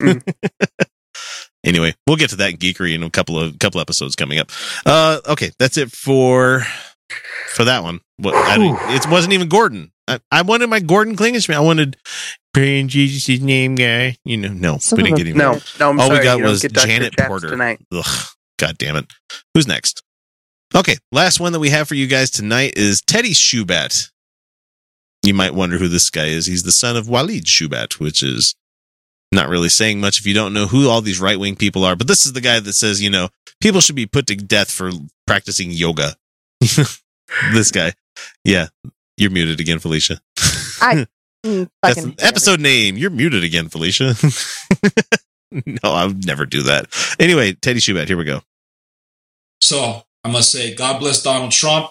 nope, 0.00 0.22
anyway, 1.64 1.94
we'll 2.06 2.16
get 2.16 2.30
to 2.30 2.36
that 2.36 2.54
geekery 2.54 2.94
in 2.94 3.02
a 3.02 3.10
couple 3.10 3.38
of 3.38 3.58
couple 3.58 3.80
episodes 3.80 4.14
coming 4.14 4.38
up. 4.38 4.50
Uh, 4.86 5.20
okay, 5.28 5.50
that's 5.58 5.76
it 5.76 5.90
for 5.90 6.62
for 7.54 7.64
that 7.64 7.82
one. 7.82 8.00
What 8.18 8.34
I 8.34 8.56
it 8.94 9.10
wasn't 9.10 9.32
even 9.32 9.48
Gordon. 9.48 9.92
I, 10.06 10.20
I 10.30 10.42
wanted 10.42 10.68
my 10.68 10.80
Gordon 10.80 11.16
Klingenschmitt. 11.16 11.54
I 11.54 11.60
wanted 11.60 11.96
praying 12.52 12.88
Jesus' 12.88 13.40
name 13.40 13.74
guy. 13.76 14.16
You 14.24 14.36
know, 14.36 14.48
no, 14.52 14.78
Son 14.78 14.96
we 14.96 15.04
didn't 15.04 15.18
get 15.18 15.26
him. 15.28 15.36
no, 15.36 15.58
no, 15.78 15.90
I'm 15.90 16.00
All 16.00 16.06
sorry. 16.08 16.18
we 16.18 16.24
got 16.24 16.42
was. 16.42 16.62
Janet 16.62 17.16
Porter. 17.16 17.50
tonight. 17.50 17.80
Ugh, 17.92 18.26
God 18.58 18.76
damn 18.78 18.96
it. 18.96 19.06
Who's 19.54 19.66
next? 19.68 20.02
Okay, 20.74 20.96
last 21.10 21.40
one 21.40 21.52
that 21.52 21.58
we 21.58 21.70
have 21.70 21.88
for 21.88 21.96
you 21.96 22.06
guys 22.06 22.30
tonight 22.30 22.74
is 22.76 23.00
Teddy 23.02 23.32
Shoebat. 23.32 24.10
You 25.24 25.34
might 25.34 25.54
wonder 25.54 25.78
who 25.78 25.88
this 25.88 26.10
guy 26.10 26.26
is. 26.26 26.46
He's 26.46 26.62
the 26.62 26.72
son 26.72 26.96
of 26.96 27.08
Walid 27.08 27.44
Shoebat, 27.44 27.98
which 27.98 28.22
is 28.22 28.54
not 29.32 29.48
really 29.48 29.68
saying 29.68 30.00
much 30.00 30.20
if 30.20 30.26
you 30.26 30.34
don't 30.34 30.52
know 30.52 30.66
who 30.66 30.88
all 30.88 31.00
these 31.00 31.20
right 31.20 31.38
wing 31.38 31.56
people 31.56 31.84
are. 31.84 31.96
But 31.96 32.06
this 32.06 32.24
is 32.24 32.34
the 32.34 32.40
guy 32.40 32.60
that 32.60 32.72
says, 32.72 33.02
you 33.02 33.10
know, 33.10 33.30
people 33.60 33.80
should 33.80 33.96
be 33.96 34.06
put 34.06 34.28
to 34.28 34.36
death 34.36 34.70
for 34.70 34.92
practicing 35.26 35.72
yoga. 35.72 36.14
this 36.60 37.70
guy. 37.72 37.92
Yeah, 38.44 38.68
you're 39.16 39.30
muted 39.30 39.58
again, 39.58 39.80
Felicia. 39.80 40.20
I 40.80 41.06
mm, 41.44 41.68
That's 41.82 41.96
fucking 42.00 42.16
episode 42.20 42.60
name. 42.60 42.96
You're 42.96 43.10
muted 43.10 43.42
again, 43.42 43.68
Felicia. 43.68 44.14
no, 45.66 45.78
I 45.82 46.06
would 46.06 46.24
never 46.26 46.46
do 46.46 46.62
that. 46.62 46.86
Anyway, 47.18 47.54
Teddy 47.54 47.80
Shoebat, 47.80 48.06
here 48.06 48.16
we 48.16 48.24
go. 48.24 48.42
So 49.62 50.04
I 50.24 50.30
must 50.30 50.52
say, 50.52 50.74
God 50.74 50.98
bless 50.98 51.22
Donald 51.22 51.52
Trump, 51.52 51.90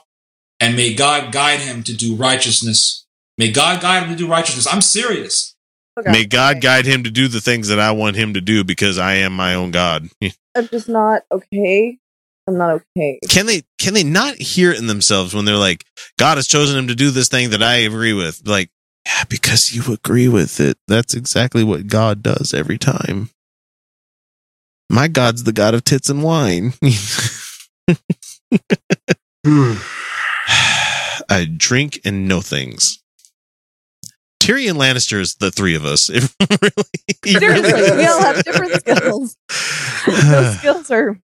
and 0.60 0.76
may 0.76 0.94
God 0.94 1.32
guide 1.32 1.60
him 1.60 1.84
to 1.84 1.96
do 1.96 2.16
righteousness. 2.16 3.06
May 3.38 3.52
God 3.52 3.82
guide 3.82 4.04
him 4.04 4.10
to 4.10 4.16
do 4.16 4.28
righteousness. 4.28 4.68
I'm 4.72 4.82
serious. 4.82 5.56
Okay. 6.00 6.12
May 6.12 6.26
God 6.26 6.62
guide 6.62 6.86
him 6.86 7.04
to 7.04 7.12
do 7.12 7.28
the 7.28 7.42
things 7.42 7.68
that 7.68 7.80
I 7.80 7.92
want 7.92 8.16
him 8.16 8.34
to 8.34 8.42
do 8.42 8.64
because 8.64 8.98
I 8.98 9.16
am 9.16 9.34
my 9.36 9.54
own 9.54 9.72
God. 9.72 10.10
I'm 10.56 10.68
just 10.68 10.88
not 10.88 11.24
okay. 11.32 11.98
I'm 12.48 12.58
not 12.58 12.82
okay. 12.98 13.20
Can 13.30 13.46
they 13.46 13.64
can 13.78 13.94
they 13.94 14.04
not 14.04 14.36
hear 14.36 14.72
it 14.72 14.80
in 14.80 14.88
themselves 14.88 15.34
when 15.34 15.46
they're 15.46 15.56
like, 15.56 15.86
God 16.18 16.38
has 16.38 16.48
chosen 16.48 16.78
him 16.78 16.88
to 16.88 16.96
do 16.96 17.12
this 17.12 17.28
thing 17.28 17.50
that 17.52 17.62
I 17.62 17.76
agree 17.76 18.14
with? 18.14 18.48
Like, 18.48 18.70
yeah, 19.06 19.24
because 19.30 19.74
you 19.74 19.94
agree 19.94 20.28
with 20.28 20.60
it. 20.60 20.78
That's 20.88 21.14
exactly 21.14 21.64
what 21.64 21.88
God 21.88 22.24
does 22.24 22.54
every 22.54 22.78
time. 22.78 23.30
My 24.90 25.08
God's 25.08 25.44
the 25.44 25.54
God 25.54 25.74
of 25.74 25.84
tits 25.84 26.10
and 26.10 26.24
wine. 26.24 26.74
I 31.32 31.46
drink 31.56 32.00
and 32.06 32.28
know 32.28 32.42
things. 32.42 33.02
Tyrion 34.42 34.74
Lannister 34.78 35.20
is 35.20 35.36
the 35.36 35.52
three 35.52 35.76
of 35.76 35.86
us. 35.86 36.10
It 37.22 37.42
really, 37.42 37.62
Seriously, 37.62 37.92
we 37.98 38.06
all 38.08 38.22
have 38.22 38.44
different 38.44 38.74
skills. 38.80 39.36
Those 40.08 40.58
skills 40.58 40.90
are 40.92 41.20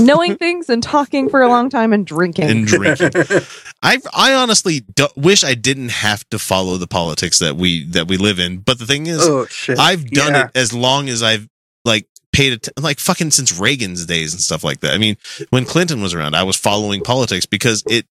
knowing 0.00 0.36
things 0.36 0.68
and 0.70 0.82
talking 0.82 1.28
for 1.28 1.40
a 1.42 1.48
long 1.48 1.68
time 1.70 1.92
and 1.92 2.06
drinking. 2.06 2.48
and 2.50 2.66
drinking. 2.66 3.10
I 3.82 3.98
I 4.14 4.32
honestly 4.34 4.80
do, 4.80 5.06
wish 5.14 5.44
I 5.44 5.54
didn't 5.54 5.90
have 5.90 6.28
to 6.30 6.38
follow 6.38 6.78
the 6.78 6.88
politics 6.88 7.38
that 7.38 7.56
we 7.56 7.84
that 7.90 8.08
we 8.08 8.16
live 8.16 8.38
in. 8.40 8.58
But 8.58 8.78
the 8.78 8.86
thing 8.86 9.06
is, 9.06 9.20
oh! 9.22 9.46
I've 9.78 10.10
done 10.10 10.32
Yeah. 10.32 10.46
it 10.46 10.50
as 10.56 10.72
long 10.72 11.08
as 11.08 11.22
I've 11.22 11.46
like 11.84 12.06
paid 12.38 12.52
it 12.52 12.68
like 12.80 12.98
fucking 13.00 13.30
since 13.32 13.58
Reagan's 13.58 14.06
days 14.06 14.32
and 14.32 14.40
stuff 14.40 14.62
like 14.62 14.80
that. 14.80 14.92
I 14.92 14.98
mean, 14.98 15.16
when 15.50 15.64
Clinton 15.64 16.00
was 16.00 16.14
around, 16.14 16.34
I 16.36 16.44
was 16.44 16.56
following 16.56 17.00
politics 17.02 17.46
because 17.46 17.82
it 17.88 18.06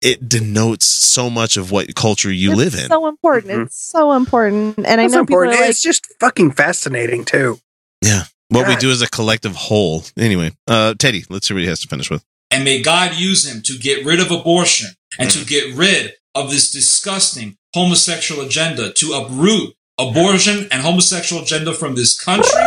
it 0.00 0.28
denotes 0.28 0.86
so 0.86 1.28
much 1.28 1.56
of 1.56 1.72
what 1.72 1.92
culture 1.96 2.32
you 2.32 2.50
it's 2.52 2.58
live 2.58 2.74
in. 2.74 2.88
so 2.88 3.08
important. 3.08 3.52
Mhm. 3.52 3.66
It's 3.66 3.80
so 3.90 4.12
important. 4.12 4.78
And 4.78 4.86
I 4.86 4.96
That's 4.96 5.12
know 5.14 5.22
people 5.22 5.34
important. 5.42 5.56
are 5.56 5.60
like, 5.62 5.70
it's 5.70 5.82
just 5.82 6.06
fucking 6.20 6.52
fascinating 6.52 7.24
too. 7.24 7.58
yeah, 8.02 8.24
what 8.48 8.68
we 8.68 8.76
do 8.76 8.90
as 8.92 9.02
a 9.02 9.08
collective 9.10 9.54
whole. 9.56 10.04
Anyway, 10.16 10.52
uh, 10.68 10.94
Teddy, 10.98 11.24
let's 11.28 11.48
see 11.48 11.54
what 11.54 11.62
he 11.64 11.68
has 11.68 11.80
to 11.80 11.88
finish 11.88 12.08
with. 12.10 12.22
And 12.52 12.62
may 12.64 12.80
God 12.80 13.14
use 13.16 13.44
him 13.46 13.60
to 13.62 13.76
get 13.78 14.04
rid 14.04 14.20
of 14.20 14.30
abortion 14.30 14.90
and 15.18 15.28
Mm. 15.28 15.32
to 15.40 15.44
get 15.44 15.74
rid 15.74 16.14
of 16.34 16.50
this 16.52 16.70
disgusting 16.70 17.56
homosexual 17.74 18.40
agenda, 18.46 18.92
to 18.92 19.14
uproot 19.14 19.74
abortion 19.98 20.66
and 20.70 20.82
homosexual 20.82 21.42
agenda 21.42 21.74
from 21.74 21.94
this 21.96 22.18
country, 22.18 22.60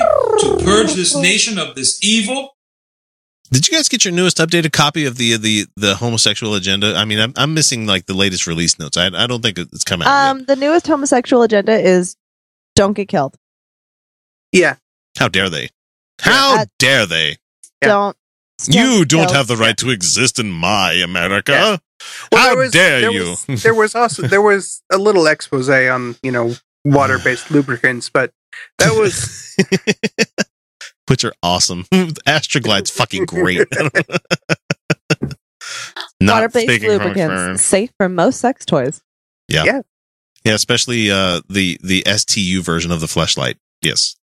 to 0.44 0.64
purge 0.64 0.94
this 0.94 1.16
nation 1.16 1.58
of 1.58 1.76
this 1.76 2.00
evil. 2.04 2.50
Did 3.52 3.68
you 3.68 3.78
guys 3.78 3.88
get 3.88 4.04
your 4.04 4.14
newest 4.14 4.38
updated 4.38 4.72
copy 4.72 5.06
of 5.06 5.18
the 5.18 5.38
the 5.38 5.66
the 5.76 5.96
homosexual 5.96 6.56
agenda? 6.56 6.96
I 6.96 7.06
mean, 7.06 7.20
I'm 7.20 7.34
I'm 7.36 7.54
missing 7.54 7.86
like 7.86 8.06
the 8.08 8.14
latest 8.16 8.48
release 8.48 8.80
notes. 8.80 8.98
I 8.98 9.08
I 9.08 9.28
don't 9.28 9.42
think 9.42 9.58
it's 9.60 9.84
come 9.84 10.02
out 10.02 10.06
yet. 10.08 10.30
um, 10.32 10.46
the 10.46 10.56
newest 10.56 10.88
homosexual 10.88 11.44
agenda 11.44 11.74
is 11.80 12.16
don't 12.76 12.94
get 12.94 13.08
killed. 13.10 13.36
Yeah. 14.52 14.76
How 15.20 15.28
dare 15.28 15.50
they? 15.50 15.70
How 16.22 16.62
Uh, 16.62 16.66
dare 16.80 17.06
they? 17.06 17.38
Don't. 17.82 18.16
You 18.68 19.04
don't 19.06 19.28
kill. 19.28 19.36
have 19.36 19.48
the 19.48 19.58
right 19.58 19.78
to 19.78 19.90
exist 19.90 20.40
in 20.40 20.52
my 20.52 20.94
America. 20.94 21.52
Yeah. 21.52 21.78
Well, 22.32 22.42
How 22.50 22.56
was- 22.58 22.72
dare 22.72 23.02
there 23.02 23.12
you? 23.12 23.36
Was, 23.48 23.64
there 23.64 23.74
was 23.74 23.94
also 23.96 24.24
there 24.28 24.42
was 24.42 24.82
a 24.92 24.98
little 24.98 25.28
expose 25.28 25.70
on 25.70 26.16
you 26.24 26.32
know 26.32 26.56
water 26.86 27.20
based 27.20 27.52
lubricants, 27.52 28.10
but 28.10 28.32
that 28.80 28.92
was 28.94 29.56
Which 31.08 31.24
are 31.26 31.34
awesome. 31.44 31.84
Astroglide's 32.26 32.90
fucking 32.90 33.26
great. 33.26 33.68
Not 36.20 36.36
Water-based 36.36 36.66
speaking 36.68 36.90
from 36.98 37.08
lubricants 37.10 37.64
safe 37.64 37.92
for 37.98 38.08
most 38.10 38.40
sex 38.40 38.66
toys. 38.66 39.02
Yeah. 39.50 39.64
Yeah. 39.66 39.82
Yeah, 40.46 40.54
especially 40.54 41.12
uh 41.12 41.42
the 41.50 41.78
the 41.84 42.04
STU 42.06 42.62
version 42.62 42.92
of 42.92 43.00
the 43.02 43.08
fleshlight. 43.08 43.56
Yes. 43.82 44.16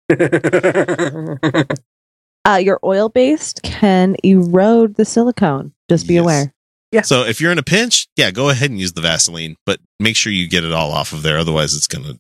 Uh, 2.47 2.57
your 2.57 2.81
oil 2.83 3.11
based 3.11 3.61
can 3.63 4.17
erode 4.25 4.95
the 4.97 5.05
silicone. 5.05 5.73
Just 5.91 6.09
be 6.09 6.15
Yes. 6.15 6.23
aware. 6.23 6.55
Yeah. 6.91 7.03
So 7.03 7.25
if 7.25 7.39
you're 7.41 7.53
in 7.53 7.59
a 7.59 7.63
pinch, 7.63 8.09
yeah, 8.17 8.31
go 8.31 8.49
ahead 8.49 8.71
and 8.71 8.81
use 8.81 8.95
the 8.95 9.03
Vaseline, 9.03 9.57
but 9.67 9.79
make 10.01 10.17
sure 10.17 10.33
you 10.33 10.49
get 10.49 10.65
it 10.65 10.73
all 10.73 10.91
off 10.91 11.13
of 11.13 11.23
there. 11.23 11.37
Otherwise, 11.39 11.75
it's 11.75 11.87
gonna 11.87 12.15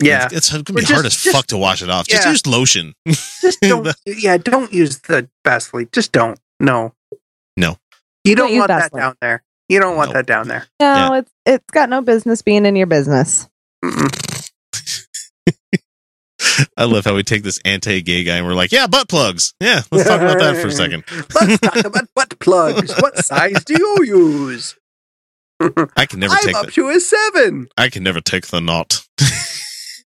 yeah. 0.00 0.26
it's, 0.30 0.34
it's 0.34 0.50
gonna 0.62 0.76
be 0.76 0.80
just- 0.82 0.92
hard 0.92 1.06
as 1.06 1.16
just- 1.16 1.34
fuck 1.36 1.46
to 1.48 1.58
wash 1.58 1.82
it 1.82 1.90
off. 1.90 2.06
Just 2.06 2.24
yeah. 2.24 2.30
use 2.30 2.46
lotion. 2.46 2.94
Just 3.06 3.60
don't. 3.62 3.88
yeah, 4.06 4.36
don't 4.36 4.72
use 4.72 5.00
the 5.00 5.28
Vaseline. 5.44 5.88
Just 5.92 6.12
don't. 6.12 6.38
No. 6.60 6.94
No. 7.56 7.76
You 8.24 8.36
Don't 8.36 8.50
don't, 8.50 8.58
want 8.58 8.68
that 8.68 8.92
down 8.92 9.16
there. 9.20 9.42
You 9.68 9.80
don't 9.80 9.96
want 9.96 10.10
Nope. 10.10 10.14
that 10.14 10.26
down 10.26 10.46
there. 10.48 10.66
No, 10.80 10.86
Yeah. 10.94 11.18
it's 11.18 11.32
it's 11.44 11.70
got 11.72 11.88
no 11.88 12.00
business 12.02 12.40
being 12.42 12.64
in 12.66 12.76
your 12.76 12.86
business. 12.86 13.48
I 16.76 16.84
love 16.84 17.04
how 17.04 17.14
we 17.14 17.22
take 17.22 17.42
this 17.42 17.60
anti-gay 17.64 18.24
guy 18.24 18.36
and 18.36 18.46
we're 18.46 18.54
like, 18.54 18.72
yeah, 18.72 18.86
butt 18.86 19.08
plugs. 19.08 19.54
Yeah, 19.60 19.82
let's 19.90 20.08
talk 20.08 20.20
about 20.20 20.38
that 20.38 20.60
for 20.60 20.68
a 20.68 20.72
second. 20.72 21.04
Let's 21.34 21.58
talk 21.60 21.84
about 21.84 22.04
butt 22.14 22.38
plugs. 22.40 22.92
What 23.00 23.16
size 23.18 23.64
do 23.64 23.74
you 23.78 24.04
use? 24.04 24.76
I 25.96 26.06
can 26.06 26.18
never 26.20 26.34
I'm 26.34 26.40
take 26.44 26.56
up 26.56 26.66
that. 26.66 26.74
to 26.74 26.88
a 26.88 26.98
seven. 27.00 27.68
I 27.78 27.88
can 27.88 28.02
never 28.02 28.20
take 28.20 28.48
the 28.48 28.60
knot. 28.60 29.06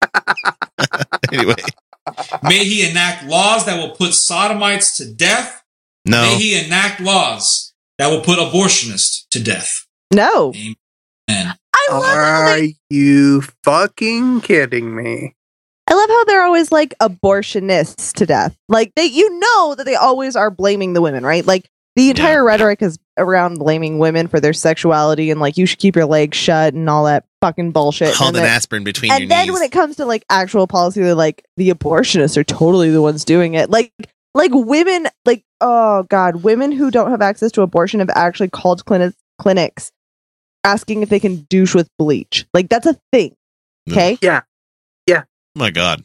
anyway, 1.32 1.54
May 2.42 2.64
he 2.64 2.88
enact 2.88 3.24
laws 3.26 3.64
that 3.66 3.76
will 3.78 3.94
put 3.94 4.14
sodomites 4.14 4.96
to 4.98 5.12
death. 5.12 5.62
no. 6.04 6.22
May 6.22 6.36
he 6.36 6.64
enact 6.64 7.00
laws 7.00 7.72
that 7.98 8.08
will 8.08 8.20
put 8.20 8.38
abortionists 8.38 9.28
to 9.30 9.42
death. 9.42 9.86
No, 10.12 10.52
Amen. 10.54 11.54
I 11.74 11.88
love 11.90 12.02
Are 12.04 12.60
they, 12.60 12.74
you 12.90 13.42
fucking 13.64 14.42
kidding 14.42 14.94
me? 14.94 15.34
I 15.88 15.94
love 15.94 16.08
how 16.08 16.24
they're 16.24 16.42
always 16.44 16.70
like 16.72 16.94
abortionists 17.00 18.12
to 18.14 18.26
death. 18.26 18.56
Like 18.68 18.92
they, 18.94 19.04
you 19.06 19.38
know 19.38 19.74
that 19.74 19.84
they 19.84 19.94
always 19.94 20.36
are 20.36 20.50
blaming 20.50 20.92
the 20.92 21.02
women, 21.02 21.24
right? 21.24 21.44
Like 21.46 21.68
the 21.96 22.10
entire 22.10 22.42
rhetoric 22.42 22.80
is 22.82 22.98
around 23.18 23.58
blaming 23.58 23.98
women 23.98 24.26
for 24.26 24.40
their 24.40 24.52
sexuality 24.52 25.30
and 25.30 25.40
like 25.40 25.58
you 25.58 25.66
should 25.66 25.78
keep 25.78 25.94
your 25.94 26.06
legs 26.06 26.36
shut 26.36 26.72
and 26.72 26.88
all 26.88 27.04
that 27.04 27.24
fucking 27.40 27.72
bullshit. 27.72 28.14
Hold 28.14 28.36
an 28.36 28.44
aspirin 28.44 28.84
between 28.84 29.10
your 29.10 29.20
and 29.20 29.30
then 29.30 29.46
knees. 29.46 29.52
when 29.52 29.62
it 29.62 29.72
comes 29.72 29.96
to 29.96 30.06
like 30.06 30.24
actual 30.30 30.66
policy, 30.66 31.02
they're 31.02 31.14
like 31.14 31.44
the 31.56 31.70
abortionists 31.70 32.36
are 32.36 32.44
totally 32.44 32.90
the 32.90 33.02
ones 33.02 33.24
doing 33.24 33.54
it. 33.54 33.68
Like 33.68 33.92
like 34.34 34.52
women, 34.54 35.08
like 35.26 35.44
oh 35.60 36.04
god, 36.04 36.36
women 36.36 36.72
who 36.72 36.90
don't 36.90 37.10
have 37.10 37.20
access 37.20 37.52
to 37.52 37.62
abortion 37.62 38.00
have 38.00 38.10
actually 38.10 38.48
called 38.48 38.84
clinics 38.86 39.16
clinics 39.38 39.92
asking 40.64 41.02
if 41.02 41.08
they 41.08 41.20
can 41.20 41.42
douche 41.50 41.74
with 41.74 41.88
bleach. 41.98 42.46
Like 42.54 42.68
that's 42.68 42.86
a 42.86 42.98
thing. 43.12 43.34
Okay. 43.90 44.18
Yeah. 44.22 44.42
Yeah. 45.06 45.24
My 45.54 45.70
God. 45.70 46.04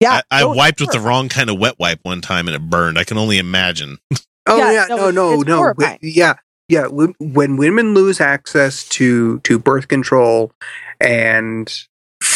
Yeah. 0.00 0.20
I, 0.30 0.38
I 0.38 0.40
no, 0.40 0.50
wiped 0.50 0.80
with 0.80 0.92
the 0.92 1.00
wrong 1.00 1.28
kind 1.28 1.50
of 1.50 1.58
wet 1.58 1.76
wipe 1.78 2.00
one 2.02 2.20
time 2.20 2.46
and 2.46 2.54
it 2.54 2.62
burned. 2.62 2.98
I 2.98 3.04
can 3.04 3.18
only 3.18 3.38
imagine. 3.38 3.98
Oh 4.46 4.58
Yeah, 4.58 4.72
yeah, 4.72 4.86
no, 4.88 5.10
no, 5.10 5.36
no, 5.42 5.68
it's 5.70 5.78
no. 5.78 5.96
yeah, 6.02 6.34
yeah. 6.68 6.86
When 6.86 7.56
women 7.56 7.94
lose 7.94 8.20
access 8.20 8.84
to 8.90 9.38
to 9.40 9.58
birth 9.58 9.88
control 9.88 10.52
and 11.00 11.72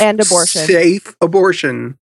And 0.00 0.20
abortion. 0.20 0.66
safe 0.66 1.14
abortion, 1.20 1.98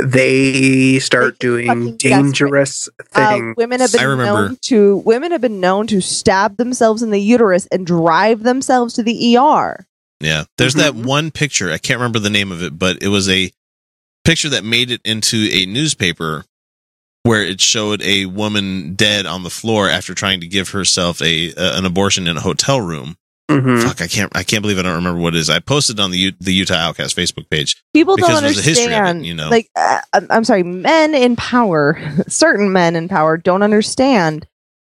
they 0.00 0.98
start 1.00 1.38
They 1.40 1.46
doing 1.46 1.96
dangerous 1.96 2.88
Uh, 3.14 3.30
things. 3.30 3.54
women 3.56 3.80
have 3.80 3.94
I 3.94 3.98
been 3.98 4.08
remember- 4.08 4.48
known 4.48 4.58
to 4.62 4.96
women 4.98 5.32
have 5.32 5.40
been 5.40 5.60
known 5.60 5.86
to 5.88 6.00
stab 6.00 6.56
themselves 6.56 7.02
in 7.02 7.10
the 7.10 7.20
uterus 7.20 7.66
and 7.70 7.86
drive 7.86 8.42
themselves 8.42 8.94
to 8.94 9.02
the 9.02 9.12
ER. 9.36 9.86
Yeah. 10.20 10.44
There's 10.56 10.74
that 10.74 10.94
Mhm. 10.94 11.04
one 11.04 11.30
picture. 11.32 11.70
I 11.72 11.78
can't 11.78 11.98
remember 11.98 12.18
the 12.20 12.30
name 12.30 12.52
of 12.52 12.62
it, 12.62 12.78
but 12.78 13.02
it 13.02 13.08
was 13.08 13.28
a 13.28 13.52
picture 14.24 14.48
that 14.50 14.64
made 14.64 14.90
it 14.92 15.00
into 15.04 15.48
a 15.50 15.66
newspaper 15.66 16.44
where 17.24 17.42
it 17.42 17.60
showed 17.60 18.02
a 18.02 18.26
woman 18.26 18.94
dead 18.94 19.26
on 19.26 19.42
the 19.44 19.50
floor 19.50 19.88
after 19.88 20.14
trying 20.14 20.40
to 20.40 20.46
give 20.46 20.70
herself 20.70 21.20
a 21.22 21.52
uh, 21.54 21.78
an 21.78 21.84
abortion 21.84 22.26
in 22.26 22.36
a 22.36 22.40
hotel 22.40 22.80
room. 22.80 23.16
Mhm. 23.50 23.82
Fuck, 23.82 24.00
I 24.00 24.06
can't 24.06 24.34
I 24.36 24.42
can't 24.44 24.62
believe 24.62 24.78
I 24.78 24.82
don't 24.82 24.94
remember 24.94 25.20
what 25.20 25.34
it 25.34 25.38
is. 25.38 25.50
I 25.50 25.58
posted 25.58 26.00
on 26.00 26.10
the 26.10 26.18
U- 26.18 26.32
the 26.40 26.52
Utah 26.54 26.74
Outcast 26.74 27.16
Facebook 27.16 27.48
page. 27.50 27.76
People 27.94 28.16
Because 28.16 28.30
don't 28.30 28.42
there's 28.44 28.58
a 28.58 28.62
history 28.62 28.86
of 28.86 28.90
it, 28.92 28.94
understand. 28.94 29.26
you 29.26 29.34
know. 29.34 29.50
Like, 29.50 29.68
uh, 29.76 30.00
I'm, 30.12 30.26
I'm 30.30 30.44
sorry, 30.44 30.62
men 30.62 31.14
in 31.14 31.36
power, 31.36 31.98
certain 32.28 32.72
men 32.72 32.96
in 32.96 33.08
power, 33.08 33.36
don't 33.36 33.62
understand 33.62 34.46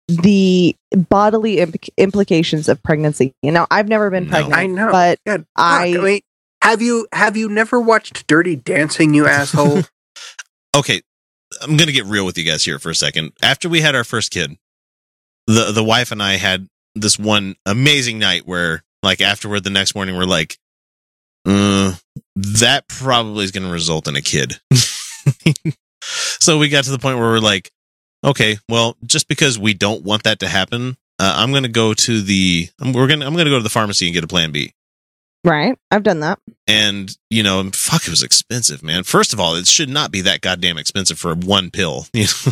the 0.07 0.76
bodily 1.10 1.60
imp- 1.60 1.76
implications 1.97 2.69
of 2.69 2.81
pregnancy. 2.84 3.34
You 3.41 3.52
know, 3.52 3.65
I've 3.72 3.88
never 3.88 4.10
been 4.11 4.26
No. 4.26 4.30
pregnant, 4.30 4.56
I 4.56 4.65
know. 4.68 4.91
but 4.91 5.19
God, 5.26 5.39
fuck, 5.41 5.47
I- 5.57 5.95
I 5.95 5.97
mean, 5.97 6.19
have 6.61 6.81
you 6.81 7.07
have 7.11 7.35
you 7.38 7.49
never 7.49 7.80
watched 7.81 8.26
Dirty 8.27 8.56
Dancing, 8.56 9.14
you 9.14 9.27
asshole? 9.27 9.81
Okay, 10.76 11.02
I'm 11.62 11.78
gonna 11.78 11.92
get 11.92 12.06
real 12.06 12.26
with 12.26 12.38
you 12.38 12.44
guys 12.44 12.64
here 12.64 12.80
for 12.80 12.90
a 12.90 12.96
second. 12.96 13.32
After 13.42 13.70
we 13.70 13.82
had 13.82 13.96
our 13.96 14.04
first 14.04 14.32
kid, 14.32 14.58
the 15.48 15.72
the 15.72 15.84
wife 15.84 16.12
and 16.12 16.22
I 16.22 16.34
had 16.34 16.68
this 16.96 17.20
one 17.20 17.56
amazing 17.66 18.20
night 18.20 18.48
where, 18.48 18.84
like, 19.04 19.22
afterward 19.22 19.64
the 19.64 19.70
next 19.70 19.96
morning, 19.96 20.16
we're 20.16 20.24
like, 20.24 20.58
uh, 21.46 21.94
that 22.36 22.88
probably 22.88 23.46
is 23.46 23.52
gonna 23.52 23.72
result 23.72 24.08
in 24.08 24.16
a 24.16 24.22
kid. 24.22 24.60
so 26.02 26.58
we 26.58 26.70
got 26.70 26.84
to 26.86 26.92
the 26.92 27.00
point 27.00 27.18
where 27.18 27.28
we're 27.28 27.40
like, 27.40 27.72
okay, 28.24 28.58
well, 28.70 28.98
just 29.06 29.28
because 29.28 29.60
we 29.60 29.74
don't 29.74 30.04
want 30.04 30.24
that 30.24 30.40
to 30.40 30.48
happen, 30.48 30.98
uh, 31.20 31.36
I'm 31.38 31.54
gonna 31.54 31.68
go 31.68 31.94
to 31.94 32.22
the 32.22 32.70
we're 32.80 33.08
gonna 33.08 33.26
I'm 33.26 33.36
gonna 33.36 33.50
go 33.50 33.58
to 33.58 33.64
the 33.64 33.70
pharmacy 33.70 34.08
and 34.08 34.14
get 34.14 34.24
a 34.24 34.28
Plan 34.28 34.52
B. 34.52 34.74
right, 35.46 35.78
I've 35.92 36.04
done 36.04 36.20
that. 36.22 36.40
And 36.68 37.16
you 37.30 37.44
know, 37.44 37.70
fuck, 37.74 38.04
it 38.04 38.10
was 38.10 38.24
expensive, 38.24 38.84
man. 38.84 39.04
First 39.04 39.34
of 39.34 39.40
all, 39.40 39.56
it 39.56 39.68
should 39.68 39.90
not 39.90 40.12
be 40.12 40.22
that 40.22 40.42
goddamn 40.42 40.78
expensive 40.78 41.18
for 41.18 41.34
one 41.36 41.72
pill. 41.72 42.08
You 42.14 42.26
know? 42.26 42.52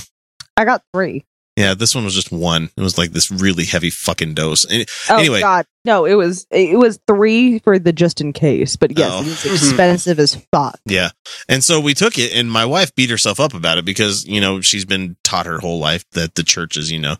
I 0.55 0.65
got 0.65 0.83
three. 0.93 1.25
Yeah, 1.55 1.75
this 1.75 1.93
one 1.93 2.03
was 2.03 2.15
just 2.15 2.31
one. 2.31 2.71
It 2.75 2.81
was 2.81 2.97
like 2.97 3.11
this 3.11 3.29
really 3.29 3.65
heavy 3.65 3.91
fucking 3.91 4.33
dose. 4.33 4.65
And 4.65 4.87
Oh 5.07 5.17
anyway, 5.17 5.39
God, 5.41 5.67
no! 5.85 6.05
It 6.05 6.15
was 6.15 6.47
it 6.49 6.79
was 6.79 6.99
three 7.05 7.59
for 7.59 7.77
the 7.77 7.93
just 7.93 8.21
in 8.21 8.33
case, 8.33 8.75
but 8.75 8.97
yes, 8.97 9.11
Oh. 9.13 9.21
it 9.21 9.51
was 9.51 9.63
expensive 9.69 10.17
as 10.19 10.33
fuck. 10.51 10.79
yeah. 10.85 11.09
And 11.47 11.63
so 11.63 11.79
we 11.79 11.93
took 11.93 12.17
it, 12.17 12.33
and 12.35 12.49
my 12.51 12.65
wife 12.65 12.95
beat 12.95 13.11
herself 13.11 13.39
up 13.39 13.53
about 13.53 13.77
it 13.77 13.85
because 13.85 14.25
you 14.25 14.41
know 14.41 14.61
she's 14.61 14.85
been 14.85 15.15
taught 15.23 15.45
her 15.45 15.59
whole 15.59 15.77
life 15.77 16.03
that 16.13 16.33
the 16.33 16.43
church 16.43 16.75
is, 16.75 16.91
you 16.91 16.97
know, 16.99 17.17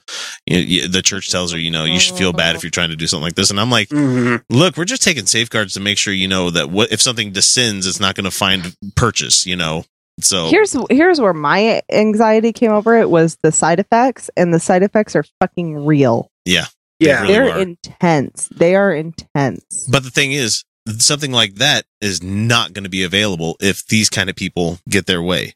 you, 0.47 0.57
you- 0.57 0.87
the 0.87 1.03
church 1.03 1.29
tells 1.29 1.51
her, 1.51 1.59
you 1.59 1.69
know, 1.69 1.85
you 1.85 1.99
should 1.99 2.17
feel 2.17 2.33
bad 2.33 2.55
if 2.55 2.63
you're 2.63 2.71
trying 2.71 2.89
to 2.89 2.95
do 2.95 3.05
something 3.05 3.23
like 3.25 3.35
this. 3.35 3.51
And 3.51 3.59
I'm 3.59 3.69
like, 3.69 3.89
Mhm. 3.89 4.43
look, 4.49 4.77
we're 4.77 4.85
just 4.85 5.03
taking 5.03 5.27
safeguards 5.27 5.73
to 5.75 5.79
make 5.79 5.99
sure 5.99 6.11
you 6.13 6.27
know 6.27 6.49
that 6.49 6.71
what 6.71 6.91
if 6.91 7.01
something 7.03 7.31
descends, 7.33 7.85
it's 7.85 7.99
not 7.99 8.15
going 8.15 8.25
to 8.25 8.31
find 8.31 8.75
purchase, 8.95 9.45
you 9.45 9.55
know. 9.55 9.85
So 10.19 10.47
Here's 10.49 10.75
here's 10.89 11.19
where 11.19 11.33
my 11.33 11.81
anxiety 11.91 12.53
came 12.53 12.71
over. 12.71 12.95
It 12.97 13.09
was 13.09 13.37
the 13.43 13.51
side 13.51 13.79
effects, 13.79 14.29
and 14.37 14.53
the 14.53 14.59
side 14.59 14.83
effects 14.83 15.15
are 15.15 15.25
fucking 15.39 15.85
real. 15.85 16.29
yeah, 16.45 16.65
Yeah. 16.99 17.21
really 17.21 17.33
They're 17.33 17.51
are. 17.51 17.59
intense. 17.59 18.47
They 18.55 18.75
are 18.75 18.93
intense. 18.93 19.87
But 19.89 20.03
the 20.03 20.11
thing 20.11 20.31
is, 20.31 20.63
something 20.99 21.31
like 21.31 21.55
that 21.55 21.85
is 21.99 22.21
not 22.21 22.73
going 22.73 22.83
to 22.83 22.89
be 22.89 23.03
available 23.03 23.55
if 23.59 23.85
these 23.87 24.09
kind 24.09 24.29
of 24.29 24.35
people 24.35 24.77
get 24.87 25.07
their 25.07 25.21
way. 25.21 25.53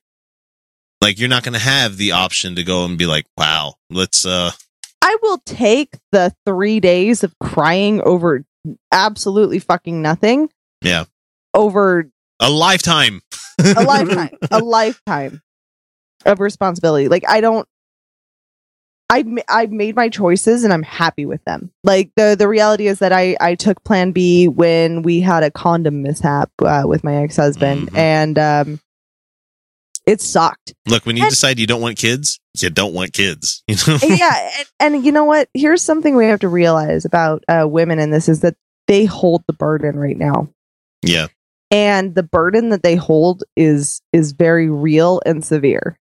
Like 1.01 1.19
you're 1.19 1.29
not 1.29 1.43
going 1.43 1.53
to 1.53 1.59
have 1.59 1.97
the 1.97 2.13
option 2.13 2.55
to 2.55 2.63
go 2.63 2.84
and 2.84 2.97
be 2.97 3.05
like, 3.05 3.25
"Wow, 3.38 3.75
let's 3.91 4.25
uh 4.25 4.51
I 5.03 5.15
will 5.21 5.38
take 5.45 5.97
the 6.11 6.34
three 6.45 6.79
days 6.79 7.23
of 7.23 7.38
crying 7.39 8.01
over 8.01 8.43
absolutely 8.91 9.59
fucking 9.59 10.01
nothing 10.01 10.49
yeah, 10.81 11.05
over 11.53 12.09
a 12.39 12.49
lifetime." 12.49 13.21
A 13.59 13.84
lifetime, 13.84 14.29
a 14.51 14.59
lifetime 14.59 15.41
of 16.25 16.39
responsibility. 16.39 17.07
Like 17.07 17.23
I 17.27 17.41
don't. 17.41 17.67
I 19.09 19.23
I 19.47 19.67
made 19.67 19.95
my 19.95 20.09
choices 20.09 20.65
and 20.65 20.73
I'm 20.73 20.84
happy 20.84 21.25
with 21.25 21.41
them. 21.45 21.71
Like 21.84 22.11
the 22.17 22.35
the 22.38 22.47
reality 22.47 22.88
is 22.88 22.99
that 22.99 23.13
I 23.13 23.38
I 23.39 23.55
took 23.55 23.81
Plan 23.85 24.11
B 24.11 24.47
when 24.49 25.01
we 25.01 25.21
had 25.21 25.43
a 25.43 25.51
condom 25.51 26.01
mishap 26.01 26.51
uh, 26.61 26.84
with 26.85 27.03
my 27.05 27.15
ex 27.23 27.38
husband 27.38 27.89
Mhm. 27.91 27.97
and 27.97 28.38
um, 28.39 28.79
it 30.05 30.19
sucked. 30.21 30.73
Look, 30.88 31.05
when 31.05 31.15
you 31.15 31.23
And- 31.23 31.29
decide 31.29 31.57
you 31.57 31.67
don't 31.67 31.81
want 31.81 31.97
kids, 31.97 32.39
you 32.59 32.69
don't 32.69 32.93
want 32.93 33.13
kids. 33.13 33.63
You 33.69 33.75
know? 33.88 33.97
yeah, 34.03 34.49
and, 34.79 34.95
and 34.95 35.05
you 35.05 35.11
know 35.13 35.23
what? 35.25 35.47
Here's 35.53 35.81
something 35.81 36.15
we 36.15 36.25
have 36.25 36.41
to 36.41 36.49
realize 36.49 37.05
about 37.05 37.43
uh, 37.47 37.65
women 37.67 37.99
and 37.99 38.11
this 38.13 38.27
is 38.27 38.41
that 38.41 38.55
they 38.88 39.05
hold 39.05 39.43
the 39.47 39.53
burden 39.53 39.97
right 39.97 40.17
now. 40.17 40.49
yeah. 41.01 41.27
And 41.69 42.15
the 42.15 42.23
burden 42.23 42.69
that 42.69 42.81
they 42.84 42.95
hold 42.95 43.44
is 43.57 44.02
is 44.14 44.31
very 44.31 44.69
real 44.69 45.22
and 45.26 45.44
severe. 45.44 45.98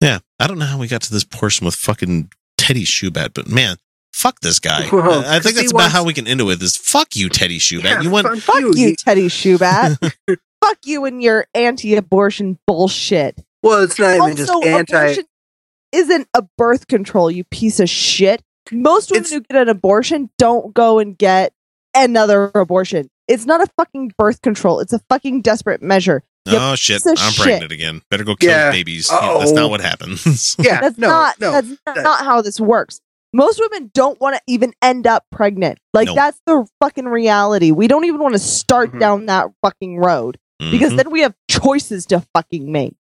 Yeah. 0.00 0.18
I 0.38 0.46
don't 0.46 0.58
know 0.58 0.66
how 0.66 0.78
we 0.78 0.86
got 0.86 1.02
to 1.02 1.12
this 1.12 1.24
portion 1.24 1.64
with 1.64 1.74
fucking 1.74 2.30
Teddy 2.56 2.84
Shoebat, 2.84 3.34
but 3.34 3.48
man, 3.48 3.76
fuck 4.12 4.38
this 4.40 4.60
guy. 4.60 4.88
Well, 4.92 5.20
I 5.20 5.36
'cause 5.36 5.42
think 5.42 5.56
that's 5.56 5.70
about 5.72 5.80
wants- 5.80 5.94
how 5.94 6.04
we 6.04 6.14
can 6.14 6.28
end 6.28 6.40
it 6.40 6.44
with 6.44 6.62
is 6.62 6.76
fuck 6.76 7.16
you, 7.16 7.28
Teddy 7.28 7.58
Shoebat. 7.58 7.82
Yeah, 7.84 8.00
you 8.02 8.10
want 8.10 8.26
fuck 8.28 8.38
Fuck 8.56 8.60
you, 8.60 8.72
you. 8.74 8.96
Teddy 8.96 9.28
Shoebat. 9.28 10.12
Fuck 10.60 10.78
you 10.86 11.04
and 11.04 11.22
your 11.22 11.46
anti-abortion 11.54 12.58
bullshit. 12.66 13.40
Well, 13.62 13.84
it's 13.84 13.96
not 13.96 14.16
even 14.16 14.36
just 14.36 14.50
anti. 14.50 14.96
abortion 14.96 15.24
isn't 15.92 16.28
a 16.34 16.42
birth 16.58 16.88
control, 16.88 17.30
you 17.30 17.44
piece 17.44 17.78
of 17.78 17.88
shit. 17.88 18.42
Most 18.72 19.12
women 19.12 19.22
It's- 19.24 19.32
who 19.32 19.40
get 19.42 19.62
an 19.62 19.68
abortion 19.68 20.30
don't 20.36 20.74
go 20.74 20.98
and 20.98 21.16
get 21.16 21.52
another 22.04 22.50
abortion. 22.54 23.08
It's 23.26 23.44
not 23.46 23.60
a 23.62 23.66
fucking 23.76 24.12
birth 24.18 24.40
control. 24.42 24.80
It's 24.80 24.92
a 24.92 25.00
fucking 25.08 25.42
desperate 25.42 25.82
measure. 25.82 26.22
You 26.46 26.56
Oh 26.58 26.74
shit, 26.76 27.02
piece 27.04 27.20
I'm 27.20 27.32
shit. 27.32 27.42
pregnant 27.44 27.72
again. 27.72 28.00
Better 28.10 28.24
go 28.24 28.34
kill 28.36 28.50
Yeah. 28.50 28.70
babies. 28.70 29.08
Yeah, 29.12 29.38
that's 29.38 29.50
Uh-oh. 29.50 29.54
not 29.54 29.70
what 29.70 29.80
happens. 29.80 30.56
Yeah, 30.58 30.80
That's 30.80 30.96
no, 30.96 31.08
not 31.08 31.40
no. 31.40 31.50
that's 31.52 31.68
that- 31.86 32.02
not 32.02 32.20
how 32.24 32.40
this 32.40 32.58
works. 32.58 33.00
Most 33.34 33.60
women 33.60 33.90
don't 33.92 34.18
want 34.20 34.36
to 34.36 34.42
even 34.46 34.72
end 34.80 35.06
up 35.06 35.26
pregnant. 35.30 35.78
Like 35.92 36.06
No. 36.06 36.14
that's 36.14 36.40
the 36.46 36.66
fucking 36.80 37.04
reality. 37.04 37.70
We 37.72 37.86
don't 37.86 38.06
even 38.06 38.20
want 38.22 38.32
to 38.32 38.38
start 38.38 38.92
Mhm. 38.92 39.00
down 39.00 39.26
that 39.26 39.48
fucking 39.62 39.98
road 39.98 40.38
because 40.58 40.92
Mhm. 40.94 40.96
then 40.96 41.10
we 41.10 41.20
have 41.20 41.34
choices 41.50 42.06
to 42.06 42.24
fucking 42.34 42.72
make. 42.72 42.96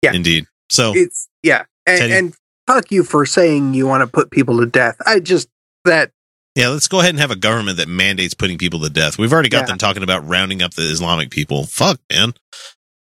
Yeah. 0.00 0.12
indeed. 0.14 0.46
So 0.70 0.92
It's 0.94 1.28
yeah, 1.42 1.64
and, 1.86 2.12
and 2.12 2.34
fuck 2.66 2.90
you 2.90 3.04
for 3.04 3.26
saying 3.26 3.74
you 3.74 3.86
want 3.86 4.00
to 4.00 4.06
put 4.06 4.30
people 4.30 4.58
to 4.60 4.66
death. 4.66 4.96
I 5.04 5.20
just 5.20 5.48
that 5.84 6.10
Yeah, 6.54 6.68
let's 6.68 6.86
go 6.86 7.00
ahead 7.00 7.10
and 7.10 7.18
have 7.18 7.32
a 7.32 7.36
government 7.36 7.78
that 7.78 7.88
mandates 7.88 8.32
putting 8.34 8.58
people 8.58 8.80
to 8.80 8.90
death. 8.90 9.18
We've 9.18 9.32
already 9.32 9.48
got 9.48 9.62
Yeah. 9.62 9.66
them 9.66 9.78
talking 9.78 10.04
about 10.04 10.26
rounding 10.26 10.62
up 10.62 10.74
the 10.74 10.82
Islamic 10.82 11.30
people. 11.30 11.66
Fuck, 11.66 12.00
man. 12.12 12.34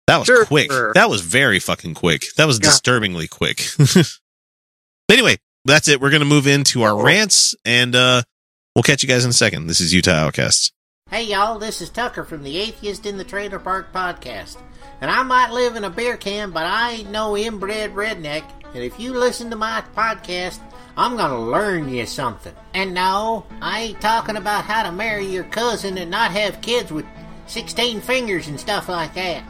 That 0.07 0.19
was 0.19 0.27
Sure. 0.27 0.45
quick. 0.45 0.71
That 0.95 1.11
was 1.11 1.21
very 1.23 1.59
fucking 1.59 1.95
quick. 1.95 2.27
That 2.37 2.47
was 2.47 2.59
Yeah. 2.63 2.69
disturbingly 2.71 3.27
quick. 3.29 3.69
anyway, 5.11 5.39
that's 5.65 5.89
it. 5.89 6.01
We're 6.01 6.11
going 6.11 6.21
to 6.21 6.27
move 6.27 6.47
into 6.47 6.83
our 6.83 6.97
rants 7.03 7.55
and 7.65 7.95
uh 7.97 8.23
we'll 8.75 8.83
catch 8.85 9.03
you 9.03 9.09
guys 9.09 9.25
in 9.25 9.31
a 9.31 9.35
second. 9.35 9.67
This 9.67 9.81
is 9.81 9.93
Utah 9.93 10.13
Outcasts. 10.13 10.71
Hey 11.11 11.25
y'all, 11.25 11.59
this 11.59 11.81
is 11.81 11.91
Tucker 11.91 12.23
from 12.25 12.45
the 12.45 12.57
Atheist 12.57 13.05
in 13.05 13.19
the 13.19 13.25
Trailer 13.25 13.59
Park 13.59 13.93
podcast. 13.93 14.59
And 15.01 15.11
I 15.11 15.23
might 15.25 15.51
live 15.51 15.75
in 15.75 15.83
a 15.85 15.91
beer 15.91 16.17
can, 16.17 16.51
but 16.53 16.67
I 16.67 16.93
ain't 16.93 17.11
no 17.11 17.37
inbred 17.37 17.95
redneck. 17.95 18.45
And 18.75 18.85
if 18.85 19.01
you 19.01 19.13
listen 19.13 19.51
to 19.51 19.57
my 19.57 19.83
podcast, 19.97 20.61
I'm 21.01 21.17
gonna 21.17 21.41
learn 21.41 21.89
you 21.89 22.05
something. 22.05 22.53
And 22.75 22.93
no, 22.93 23.47
I 23.63 23.81
ain't 23.81 24.03
talking 24.03 24.37
about 24.37 24.67
how 24.67 24.83
to 24.83 24.93
marry 24.93 25.25
your 25.25 25.45
cousin 25.45 25.97
and 25.97 26.11
not 26.11 26.31
have 26.33 26.61
kids 26.61 26.93
with 26.93 27.07
16 27.47 28.03
fingers 28.03 28.49
and 28.49 28.61
stuff 28.61 28.87
like 28.87 29.15
that. 29.15 29.43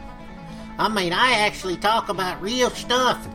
I 0.79 0.87
mean, 0.87 1.11
I 1.11 1.33
actually 1.39 1.75
talk 1.75 2.07
about 2.07 2.41
real 2.41 2.69
stuff. 2.69 3.27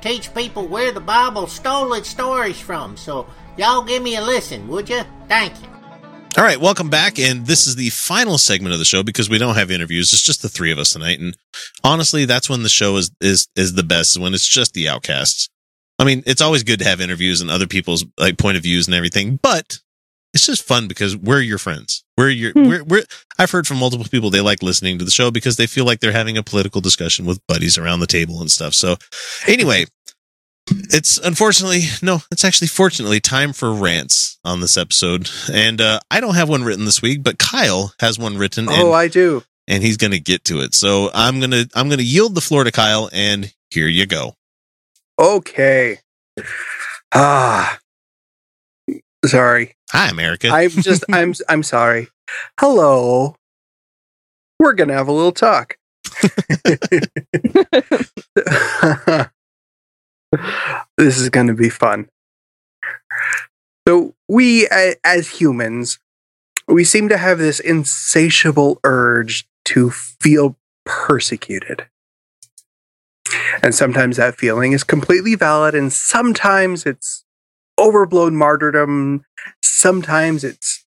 Teach 0.00 0.34
people 0.34 0.66
where 0.66 0.90
the 0.90 0.98
Bible 0.98 1.46
stole 1.46 1.92
its 1.92 2.08
stories 2.08 2.58
from. 2.58 2.96
So, 2.96 3.28
y'all 3.56 3.84
give 3.84 4.02
me 4.02 4.16
a 4.16 4.20
listen, 4.20 4.66
would 4.66 4.88
you? 4.88 5.02
Thank 5.28 5.54
you. 5.62 5.68
All 6.36 6.42
right, 6.42 6.58
welcome 6.58 6.90
back. 6.90 7.20
And 7.20 7.46
this 7.46 7.68
is 7.68 7.76
the 7.76 7.90
final 7.90 8.36
segment 8.36 8.72
of 8.72 8.80
the 8.80 8.84
show 8.84 9.04
because 9.04 9.30
we 9.30 9.38
don't 9.38 9.54
have 9.54 9.70
interviews. 9.70 10.12
It's 10.12 10.22
just 10.22 10.42
the 10.42 10.48
three 10.48 10.72
of 10.72 10.80
us 10.80 10.90
tonight. 10.90 11.20
And 11.20 11.36
honestly, 11.84 12.24
that's 12.24 12.50
when 12.50 12.64
the 12.64 12.68
show 12.68 12.96
is, 12.96 13.12
is, 13.20 13.46
is 13.54 13.74
the 13.74 13.84
best 13.84 14.18
when 14.18 14.34
it's 14.34 14.48
just 14.48 14.74
the 14.74 14.88
outcasts. 14.88 15.48
I 15.98 16.04
mean, 16.04 16.22
it's 16.26 16.42
always 16.42 16.62
good 16.64 16.80
to 16.80 16.84
have 16.84 17.00
interviews 17.00 17.40
and 17.40 17.50
other 17.50 17.66
people's 17.66 18.04
like 18.18 18.38
point 18.38 18.56
of 18.56 18.62
views 18.62 18.86
and 18.86 18.94
everything, 18.94 19.38
but 19.42 19.78
it's 20.32 20.46
just 20.46 20.66
fun 20.66 20.88
because 20.88 21.16
we're 21.16 21.40
your 21.40 21.58
friends. 21.58 22.04
We're 22.18 22.30
your, 22.30 22.52
we're, 22.56 22.82
we're, 22.82 23.04
I've 23.38 23.52
heard 23.52 23.68
from 23.68 23.78
multiple 23.78 24.06
people 24.10 24.30
they 24.30 24.40
like 24.40 24.62
listening 24.62 24.98
to 24.98 25.04
the 25.04 25.12
show 25.12 25.30
because 25.30 25.56
they 25.56 25.68
feel 25.68 25.84
like 25.84 26.00
they're 26.00 26.10
having 26.12 26.36
a 26.36 26.42
political 26.42 26.80
discussion 26.80 27.24
with 27.24 27.46
buddies 27.46 27.78
around 27.78 28.00
the 28.00 28.08
table 28.08 28.40
and 28.40 28.50
stuff. 28.50 28.74
So 28.74 28.96
anyway, 29.46 29.86
it's 30.68 31.18
unfortunately, 31.18 31.82
no, 32.02 32.18
it's 32.32 32.44
actually 32.44 32.68
fortunately 32.68 33.20
time 33.20 33.52
for 33.52 33.72
rants 33.72 34.38
on 34.44 34.60
this 34.60 34.76
episode. 34.76 35.30
And, 35.52 35.80
uh, 35.80 36.00
I 36.10 36.18
don't 36.20 36.34
have 36.34 36.48
one 36.48 36.64
written 36.64 36.84
this 36.84 37.00
week, 37.02 37.22
but 37.22 37.38
Kyle 37.38 37.94
has 38.00 38.18
one 38.18 38.36
written. 38.36 38.66
Oh, 38.68 38.86
and, 38.86 38.94
I 38.94 39.06
do. 39.06 39.44
and 39.68 39.84
he's 39.84 39.96
going 39.96 40.12
to 40.12 40.20
get 40.20 40.44
to 40.46 40.60
it. 40.60 40.74
So 40.74 41.10
I'm 41.14 41.38
going 41.38 41.52
to, 41.52 41.68
I'm 41.76 41.88
going 41.88 41.98
to 42.00 42.04
yield 42.04 42.34
the 42.34 42.40
floor 42.40 42.64
to 42.64 42.72
Kyle 42.72 43.08
and 43.12 43.52
here 43.70 43.86
you 43.86 44.06
go. 44.06 44.34
Okay. 45.18 45.98
Ah. 47.14 47.78
Sorry. 49.24 49.74
Hi, 49.92 50.08
America. 50.08 50.48
I'm 50.48 50.70
just 50.70 51.04
I'm 51.12 51.34
I'm 51.48 51.62
sorry. 51.62 52.08
Hello. 52.58 53.36
We're 54.58 54.74
going 54.74 54.88
to 54.88 54.94
have 54.94 55.08
a 55.08 55.12
little 55.12 55.32
talk. 55.32 55.76
this 60.96 61.18
is 61.18 61.28
going 61.28 61.48
to 61.48 61.54
be 61.54 61.68
fun. 61.68 62.08
So, 63.86 64.14
we 64.28 64.68
as 65.04 65.28
humans, 65.28 65.98
we 66.66 66.84
seem 66.84 67.08
to 67.08 67.18
have 67.18 67.38
this 67.38 67.60
insatiable 67.60 68.80
urge 68.84 69.46
to 69.66 69.90
feel 69.90 70.56
persecuted. 70.84 71.86
And 73.64 73.74
sometimes 73.74 74.18
that 74.18 74.36
feeling 74.36 74.72
is 74.72 74.84
completely 74.84 75.36
valid, 75.36 75.74
and 75.74 75.90
sometimes 75.90 76.84
it's 76.84 77.24
overblown 77.78 78.36
martyrdom, 78.36 79.24
sometimes 79.62 80.44
it's 80.44 80.84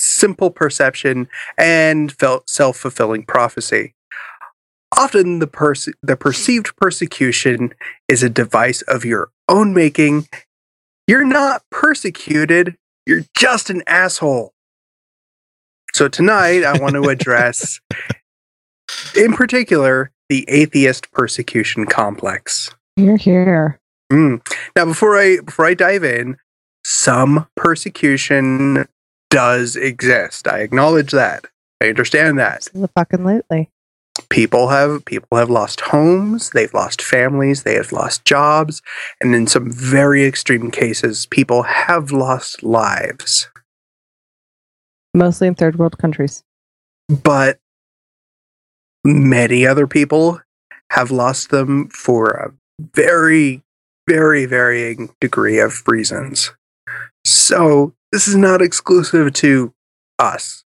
simple 0.00 0.50
perception 0.50 1.28
and 1.58 2.10
felt 2.10 2.48
self-fulfilling 2.48 3.24
prophecy. 3.24 3.94
Often 4.96 5.40
the 5.40 5.46
perce- 5.46 5.92
the 6.02 6.16
perceived 6.16 6.74
persecution 6.76 7.74
is 8.08 8.22
a 8.22 8.30
device 8.30 8.80
of 8.80 9.04
your 9.04 9.28
own 9.46 9.74
making. 9.74 10.28
You're 11.06 11.26
not 11.26 11.62
persecuted, 11.70 12.78
you're 13.04 13.26
just 13.36 13.68
an 13.68 13.82
asshole. 13.86 14.54
So 15.92 16.08
tonight 16.08 16.64
I 16.64 16.78
want 16.78 16.94
to 16.94 17.02
address 17.10 17.82
in 19.14 19.34
particular 19.34 20.10
the 20.28 20.44
atheist 20.48 21.10
persecution 21.12 21.86
complex. 21.86 22.70
You're 22.96 23.16
here. 23.16 23.80
Mm. 24.12 24.40
Now, 24.74 24.86
before 24.86 25.16
I 25.18 25.38
before 25.40 25.66
I 25.66 25.74
dive 25.74 26.04
in, 26.04 26.36
some 26.84 27.46
persecution 27.56 28.86
does 29.30 29.76
exist. 29.76 30.48
I 30.48 30.60
acknowledge 30.60 31.12
that. 31.12 31.46
I 31.82 31.88
understand 31.88 32.38
that. 32.38 32.68
Fucking 32.94 33.24
lately. 33.24 33.70
People 34.30 34.68
have 34.68 35.04
people 35.04 35.38
have 35.38 35.48
lost 35.48 35.80
homes, 35.80 36.50
they've 36.50 36.74
lost 36.74 37.00
families, 37.00 37.62
they 37.62 37.74
have 37.74 37.92
lost 37.92 38.24
jobs, 38.24 38.82
and 39.20 39.34
in 39.34 39.46
some 39.46 39.70
very 39.70 40.24
extreme 40.24 40.72
cases, 40.72 41.26
people 41.26 41.62
have 41.62 42.10
lost 42.10 42.64
lives. 42.64 43.48
Mostly 45.14 45.46
in 45.46 45.54
third 45.54 45.78
world 45.78 45.98
countries. 45.98 46.42
But 47.08 47.58
many 49.08 49.66
other 49.66 49.86
people 49.86 50.40
have 50.90 51.10
lost 51.10 51.50
them 51.50 51.88
for 51.88 52.30
a 52.30 52.52
very, 52.94 53.62
very 54.08 54.46
varying 54.46 55.10
degree 55.20 55.58
of 55.58 55.82
reasons. 55.86 56.52
So 57.24 57.94
this 58.12 58.28
is 58.28 58.36
not 58.36 58.62
exclusive 58.62 59.32
to 59.34 59.74
us. 60.18 60.64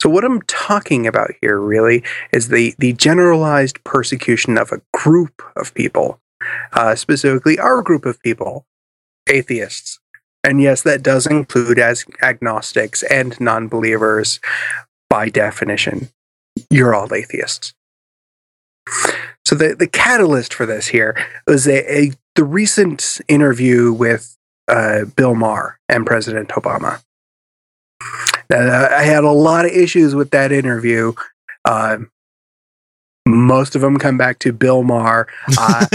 So 0.00 0.08
what 0.08 0.24
I'm 0.24 0.42
talking 0.42 1.06
about 1.06 1.32
here 1.40 1.58
really 1.58 2.02
is 2.32 2.48
the 2.48 2.74
the 2.78 2.92
generalized 2.94 3.82
persecution 3.84 4.56
of 4.56 4.72
a 4.72 4.80
group 4.94 5.42
of 5.56 5.74
people, 5.74 6.20
uh, 6.72 6.94
specifically 6.94 7.58
our 7.58 7.82
group 7.82 8.06
of 8.06 8.20
people, 8.22 8.66
atheists. 9.28 10.00
And 10.44 10.60
yes, 10.60 10.82
that 10.82 11.02
does 11.02 11.26
include 11.26 11.78
as 11.78 12.04
agnostics 12.20 13.02
and 13.04 13.38
non-believers 13.40 14.40
by 15.08 15.28
definition. 15.28 16.08
You're 16.72 16.94
all 16.94 17.12
atheists. 17.14 17.74
So 19.44 19.54
the, 19.54 19.74
the 19.74 19.86
catalyst 19.86 20.54
for 20.54 20.66
this 20.66 20.88
here 20.88 21.16
was 21.46 21.66
a, 21.68 21.98
a 22.04 22.12
the 22.34 22.44
recent 22.44 23.20
interview 23.28 23.92
with 23.92 24.36
uh, 24.68 25.04
Bill 25.16 25.34
Maher 25.34 25.78
and 25.88 26.06
President 26.06 26.48
Obama. 26.50 27.02
Uh, 28.52 28.88
I 28.90 29.02
had 29.02 29.24
a 29.24 29.30
lot 29.30 29.64
of 29.66 29.70
issues 29.72 30.14
with 30.14 30.30
that 30.30 30.50
interview. 30.50 31.12
Uh, 31.64 31.98
most 33.26 33.74
of 33.76 33.82
them 33.82 33.98
come 33.98 34.16
back 34.18 34.38
to 34.40 34.52
Bill 34.52 34.82
Maher. 34.82 35.28
Uh, 35.58 35.86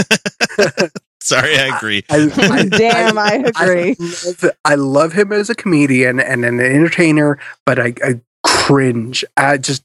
Sorry, 1.20 1.58
I 1.58 1.76
agree. 1.76 2.04
I, 2.08 2.30
I- 2.36 2.64
Damn, 2.68 3.18
I 3.18 3.34
agree. 3.54 3.96
I 3.98 4.04
love, 4.24 4.50
I 4.64 4.74
love 4.76 5.12
him 5.12 5.32
as 5.32 5.50
a 5.50 5.54
comedian 5.54 6.20
and 6.20 6.44
an 6.44 6.60
entertainer, 6.60 7.38
but 7.66 7.78
I, 7.78 7.92
I 8.02 8.20
cringe. 8.46 9.24
I 9.36 9.58
just 9.58 9.82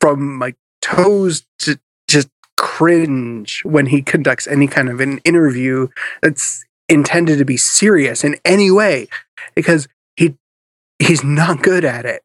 from 0.00 0.36
my 0.36 0.54
toes 0.82 1.44
to 1.60 1.78
just 2.08 2.28
cringe 2.56 3.62
when 3.64 3.86
he 3.86 4.02
conducts 4.02 4.46
any 4.46 4.66
kind 4.66 4.88
of 4.88 5.00
an 5.00 5.18
interview 5.24 5.88
that's 6.22 6.64
intended 6.88 7.38
to 7.38 7.44
be 7.44 7.56
serious 7.56 8.24
in 8.24 8.36
any 8.44 8.70
way 8.70 9.08
because 9.54 9.88
he 10.16 10.36
he's 10.98 11.24
not 11.24 11.62
good 11.62 11.84
at 11.84 12.04
it. 12.04 12.22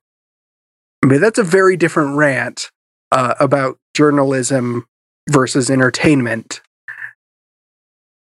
I 1.03 1.07
mean, 1.07 1.21
that's 1.21 1.39
a 1.39 1.43
very 1.43 1.77
different 1.77 2.17
rant 2.17 2.71
uh, 3.11 3.35
about 3.39 3.77
journalism 3.93 4.87
versus 5.29 5.69
entertainment 5.69 6.61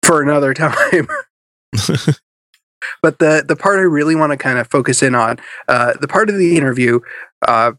for 0.03 0.23
another 0.23 0.55
time. 0.55 1.09
but 3.03 3.19
the 3.19 3.44
the 3.47 3.57
part 3.59 3.78
I 3.78 3.82
really 3.82 4.15
want 4.15 4.32
to 4.32 4.36
kind 4.36 4.59
of 4.59 4.69
focus 4.69 5.03
in 5.03 5.15
on, 5.15 5.39
uh, 5.69 5.94
the 6.01 6.09
part 6.09 6.28
of 6.31 6.36
the 6.36 6.57
interview, 6.57 7.01
uh, 7.48 7.73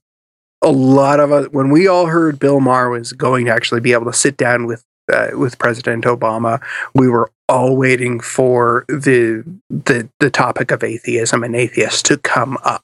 a 0.68 0.72
lot 0.72 1.19
of 1.19 1.31
us, 1.31 1.48
when 1.52 1.69
we 1.69 1.88
all 1.88 2.07
heard 2.07 2.39
Bill 2.39 2.60
Maher 2.60 2.89
was 2.89 3.14
going 3.14 3.45
to 3.45 3.52
actually 3.52 3.80
be 3.80 3.94
able 3.94 4.06
to 4.06 4.14
sit 4.14 4.35
down 4.38 4.65
with 4.65 4.84
uh, 5.11 5.30
with 5.34 5.57
President 5.57 6.03
Obama, 6.03 6.61
we 6.94 7.07
were 7.07 7.31
all 7.48 7.77
waiting 7.77 8.19
for 8.19 8.84
the 8.89 9.44
the 9.69 10.10
the 10.19 10.30
topic 10.30 10.72
of 10.72 10.84
atheism 10.84 11.44
and 11.44 11.56
atheists 11.56 12.02
to 12.03 12.18
come 12.18 12.57
up. 12.65 12.84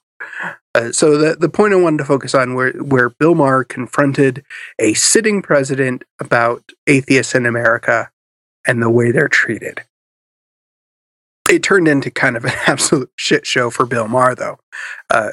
Uh, 0.74 0.90
so 0.90 1.18
the 1.18 1.36
the 1.36 1.50
point 1.50 1.74
I 1.74 1.76
wanted 1.76 1.98
to 1.98 2.04
focus 2.04 2.34
on 2.34 2.54
where 2.54 2.72
where 2.72 3.10
Bill 3.10 3.34
Maher 3.34 3.64
confronted 3.64 4.42
a 4.78 4.94
sitting 4.94 5.42
president 5.42 6.04
about 6.18 6.72
atheists 6.86 7.34
in 7.34 7.44
America 7.44 8.10
and 8.66 8.82
the 8.82 8.90
way 8.90 9.10
they're 9.10 9.28
treated. 9.28 9.82
It 11.46 11.62
turned 11.62 11.88
into 11.88 12.10
kind 12.10 12.38
of 12.38 12.46
an 12.46 12.54
absolute 12.66 13.10
shit 13.16 13.46
show 13.46 13.68
for 13.68 13.84
Bill 13.84 14.08
Maher, 14.08 14.34
though. 14.34 14.58
Uh, 15.10 15.32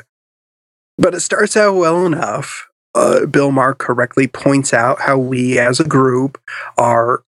but 1.02 1.16
it 1.16 1.20
starts 1.22 1.58
out 1.58 1.76
well 1.76 2.06
enough. 2.06 2.70
Uh, 2.94 3.26
Bill 3.26 3.52
Maher 3.52 3.74
correctly 3.74 4.28
points 4.28 4.74
out 4.74 5.02
how 5.02 5.18
we 5.18 5.58
as 5.58 5.80
a 5.80 5.84
group 5.84 6.40
are 6.78 7.24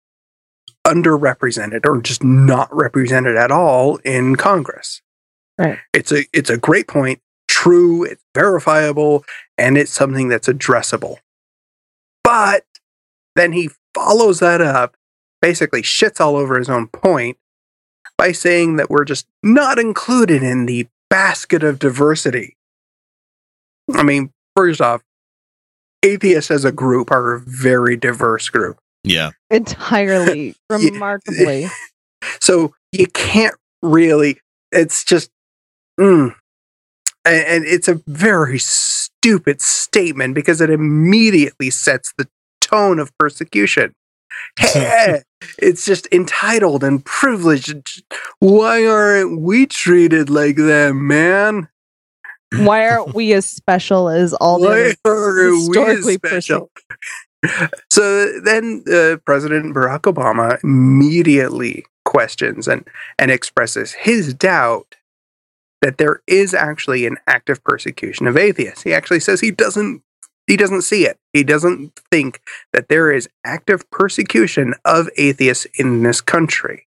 underrepresented 0.87 1.85
or 1.85 2.01
just 2.01 2.25
not 2.25 2.75
represented 2.75 3.37
at 3.37 3.53
all 3.53 3.97
in 3.99 4.37
Congress. 4.37 5.03
Right. 5.59 5.79
It's 5.93 6.11
a 6.13 6.25
it's 6.33 6.51
a 6.51 6.57
great 6.57 6.89
point, 6.89 7.21
true, 7.49 8.05
it's 8.05 8.23
verifiable, 8.35 9.25
and 9.59 9.77
it's 9.77 9.93
something 9.93 10.29
that's 10.29 10.49
addressable. 10.49 11.17
But 12.25 12.65
then 13.35 13.53
he 13.53 13.71
follows 13.95 14.39
that 14.39 14.61
up, 14.61 14.97
basically 15.43 15.83
shits 15.83 16.21
all 16.21 16.37
over 16.37 16.57
his 16.57 16.71
own 16.71 16.87
point 16.89 17.37
by 18.17 18.33
saying 18.33 18.77
that 18.77 18.89
we're 18.89 19.05
just 19.05 19.27
not 19.43 19.79
included 19.79 20.43
in 20.43 20.67
the 20.67 20.87
basket 21.11 21.65
of 21.65 21.79
diversity. 21.79 22.57
I 23.95 24.03
mean, 24.03 24.31
first 24.57 24.81
off, 24.81 25.03
atheists 26.03 26.51
as 26.51 26.65
a 26.65 26.73
group 26.73 27.11
are 27.11 27.35
a 27.35 27.41
very 27.41 27.97
diverse 27.97 28.49
group. 28.49 28.79
Yeah. 29.05 29.31
Entirely. 29.51 30.55
Remarkably. 30.71 31.69
So 32.41 32.75
you 32.91 33.07
can't 33.07 33.55
really, 33.81 34.41
it's 34.73 35.05
just, 35.05 35.31
mm. 36.01 36.35
and, 37.25 37.47
and 37.47 37.65
it's 37.65 37.87
a 37.87 38.03
very 38.09 38.59
stupid 38.59 39.61
statement 39.61 40.35
because 40.35 40.61
it 40.61 40.69
immediately 40.69 41.71
sets 41.71 42.13
the 42.19 42.29
tone 42.61 42.99
of 42.99 43.17
persecution. 43.19 43.95
Hey, 44.59 45.23
it's 45.59 45.87
just 45.87 46.09
entitled 46.11 46.83
and 46.83 47.05
privileged. 47.05 48.03
Why 48.41 48.85
aren't 48.85 49.41
we 49.41 49.67
treated 49.67 50.29
like 50.29 50.57
them, 50.57 51.07
man? 51.07 51.69
Why 52.57 52.89
aren't 52.89 53.15
we 53.15 53.33
as 53.35 53.47
special 53.47 54.09
as 54.09 54.33
all 54.35 54.59
the 54.59 54.97
historically 55.05 56.15
special? 56.15 56.71
So 57.91 58.41
then 58.41 58.85
uh, 58.91 59.17
President 59.25 59.75
Barack 59.75 60.13
Obama 60.13 60.63
immediately 60.65 61.85
questions 62.05 62.67
and, 62.67 62.87
and 63.19 63.31
expresses 63.31 63.93
his 63.93 64.35
doubt 64.35 64.97
that 65.83 65.99
there 65.99 66.23
is 66.27 66.55
actually 66.55 67.07
an 67.07 67.17
active 67.27 67.63
persecution 67.63 68.27
of 68.27 68.37
atheists. 68.37 68.83
He 68.83 68.93
actually 68.93 69.21
says 69.21 69.41
he 69.41 69.51
doesn't 69.51 70.03
he 70.47 70.57
doesn't 70.57 70.83
see 70.83 71.05
it. 71.05 71.19
He 71.35 71.45
doesn't 71.45 72.01
think 72.11 72.41
that 72.73 72.89
there 72.89 73.13
is 73.13 73.29
active 73.45 73.89
persecution 73.91 74.73
of 74.85 75.11
atheists 75.19 75.67
in 75.79 76.03
this 76.03 76.23
country. 76.23 76.87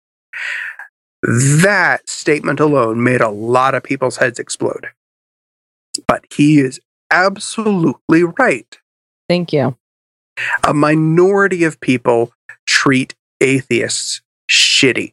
That 1.23 2.09
statement 2.09 2.59
alone 2.59 3.03
made 3.03 3.21
a 3.21 3.31
lot 3.31 3.77
of 3.77 3.85
people's 3.85 4.17
heads 4.17 4.41
explode. 4.41 4.89
But 6.15 6.33
he 6.33 6.61
is 6.61 6.79
absolutely 7.11 8.23
right. 8.23 8.79
Thank 9.29 9.53
you. 9.53 9.77
A 10.63 10.73
minority 10.73 11.65
of 11.65 11.81
people 11.81 12.33
treat 12.69 13.17
atheists 13.41 14.23
shitty. 14.49 15.13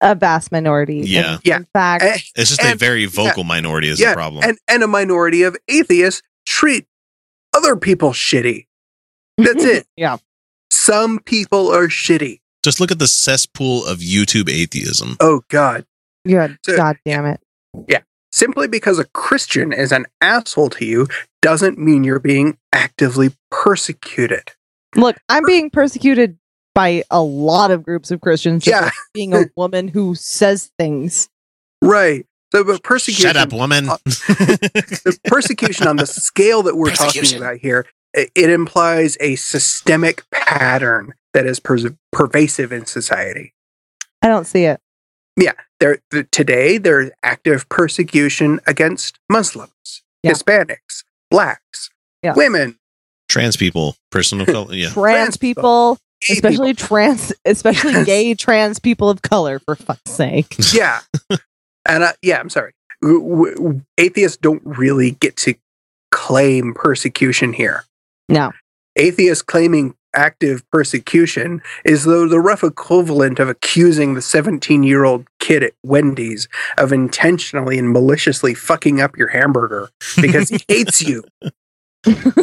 A 0.00 0.16
vast 0.16 0.50
minority. 0.50 1.02
Yeah. 1.04 1.34
In, 1.34 1.40
Yeah. 1.44 1.56
in 1.58 1.66
fact, 1.72 2.02
eh, 2.02 2.18
It's 2.34 2.50
just 2.56 2.60
a 2.64 2.74
very 2.74 3.06
vocal 3.06 3.44
minority 3.44 3.86
is 3.88 4.00
yeah, 4.00 4.10
the 4.10 4.14
problem. 4.16 4.42
And 4.42 4.58
and 4.66 4.82
a 4.82 4.88
minority 4.88 5.44
of 5.44 5.56
atheists 5.68 6.22
treat 6.44 6.86
other 7.54 7.76
people 7.76 8.10
shitty. 8.10 8.66
That's 9.36 9.62
it. 9.62 9.86
yeah. 9.96 10.16
Some 10.72 11.20
people 11.20 11.72
are 11.72 11.86
shitty. 11.86 12.40
just 12.64 12.80
look 12.80 12.90
at 12.90 12.98
the 12.98 13.06
cesspool 13.06 13.86
of 13.86 13.98
YouTube 14.00 14.50
atheism. 14.50 15.16
Oh 15.20 15.42
God. 15.48 15.86
Good. 16.26 16.58
So- 16.64 16.76
God 16.76 16.98
damn 17.04 17.26
it. 17.26 17.40
Yeah. 17.88 18.00
Simply 18.38 18.68
because 18.68 19.00
a 19.00 19.04
Christian 19.06 19.72
is 19.72 19.90
an 19.90 20.06
asshole 20.20 20.70
to 20.70 20.84
you 20.84 21.08
doesn't 21.42 21.76
mean 21.76 22.04
you're 22.04 22.20
being 22.20 22.56
actively 22.72 23.30
persecuted. 23.50 24.52
Look, 24.94 25.16
I'm 25.28 25.44
being 25.44 25.70
persecuted 25.70 26.38
by 26.72 27.02
a 27.10 27.20
lot 27.20 27.72
of 27.72 27.82
groups 27.82 28.12
of 28.12 28.20
Christians. 28.20 28.62
just 28.64 28.80
Yeah. 28.80 28.90
for 28.90 28.94
being 29.12 29.34
a 29.34 29.46
woman 29.56 29.88
who 29.88 30.14
says 30.14 30.70
things. 30.78 31.28
Right. 31.82 32.26
So 32.52 32.62
but 32.62 32.84
persecution 32.84 33.28
Shut 33.30 33.36
up, 33.36 33.52
woman. 33.52 33.86
the 33.86 35.18
persecution 35.24 35.88
on 35.88 35.96
the 35.96 36.06
scale 36.06 36.62
that 36.62 36.76
we're 36.76 36.92
talking 36.92 37.36
about 37.36 37.56
here, 37.56 37.86
it, 38.14 38.30
it 38.36 38.50
implies 38.50 39.16
a 39.20 39.34
systemic 39.34 40.22
pattern 40.30 41.12
that 41.34 41.44
is 41.44 41.58
pers- 41.58 41.86
pervasive 42.12 42.72
in 42.72 42.86
society. 42.86 43.52
I 44.22 44.28
don't 44.28 44.46
see 44.46 44.64
it. 44.64 44.80
Yeah, 45.40 45.52
there 45.80 45.98
th- 46.10 46.26
today 46.32 46.78
there's 46.78 47.10
active 47.22 47.68
persecution 47.68 48.60
against 48.66 49.18
Muslims, 49.30 50.02
Yeah. 50.22 50.32
Hispanics, 50.32 51.04
blacks, 51.30 51.90
Yeah. 52.22 52.34
women, 52.34 52.78
Trans 53.28 53.56
people, 53.56 53.94
personal 54.10 54.46
color. 54.54 54.74
Yeah. 54.74 54.88
Trans 54.90 55.14
Trans 55.14 55.36
people, 55.36 55.98
gay 56.26 56.32
especially 56.34 56.74
trans, 56.74 57.32
especially 57.44 58.04
gay 58.04 58.34
trans 58.34 58.78
people 58.78 59.08
of 59.10 59.22
color. 59.22 59.58
For 59.60 59.76
fuck's 59.76 60.10
sake. 60.10 60.56
yeah, 60.74 61.00
and 61.86 62.02
uh, 62.04 62.12
yeah, 62.22 62.40
I'm 62.40 62.50
sorry. 62.50 62.72
W- 63.02 63.54
w- 63.54 63.80
atheists 63.98 64.36
don't 64.38 64.62
really 64.64 65.12
get 65.12 65.36
to 65.38 65.54
claim 66.10 66.74
persecution 66.74 67.52
here. 67.52 67.84
No. 68.28 68.50
Atheists 68.96 69.42
claiming 69.42 69.94
active 70.18 70.68
persecution 70.70 71.62
is 71.84 72.04
though 72.04 72.28
the 72.28 72.40
rough 72.40 72.64
equivalent 72.64 73.38
of 73.38 73.48
accusing 73.48 74.14
the 74.14 74.20
17 74.22 74.82
year 74.82 75.04
old 75.04 75.26
kid 75.38 75.62
at 75.62 75.72
Wendy's 75.84 76.48
of 76.76 76.92
intentionally 76.92 77.78
and 77.78 77.92
maliciously 77.92 78.52
fucking 78.54 79.00
up 79.00 79.16
your 79.16 79.28
hamburger 79.28 79.88
because 80.20 80.48
he 80.48 80.60
hates 80.68 81.00
you. 81.02 81.22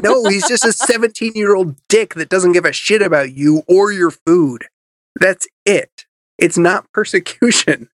No, 0.03 0.25
he's 0.27 0.47
just 0.47 0.65
a 0.65 0.73
17 0.73 1.31
year 1.33 1.55
old 1.55 1.75
dick 1.87 2.15
that 2.15 2.29
doesn't 2.29 2.51
give 2.51 2.65
a 2.65 2.73
shit 2.73 3.01
about 3.01 3.33
you 3.33 3.63
or 3.67 3.91
your 3.91 4.11
food. 4.11 4.65
That's 5.19 5.47
it. 5.65 6.05
It's 6.37 6.57
not 6.57 6.91
persecution. 6.91 7.89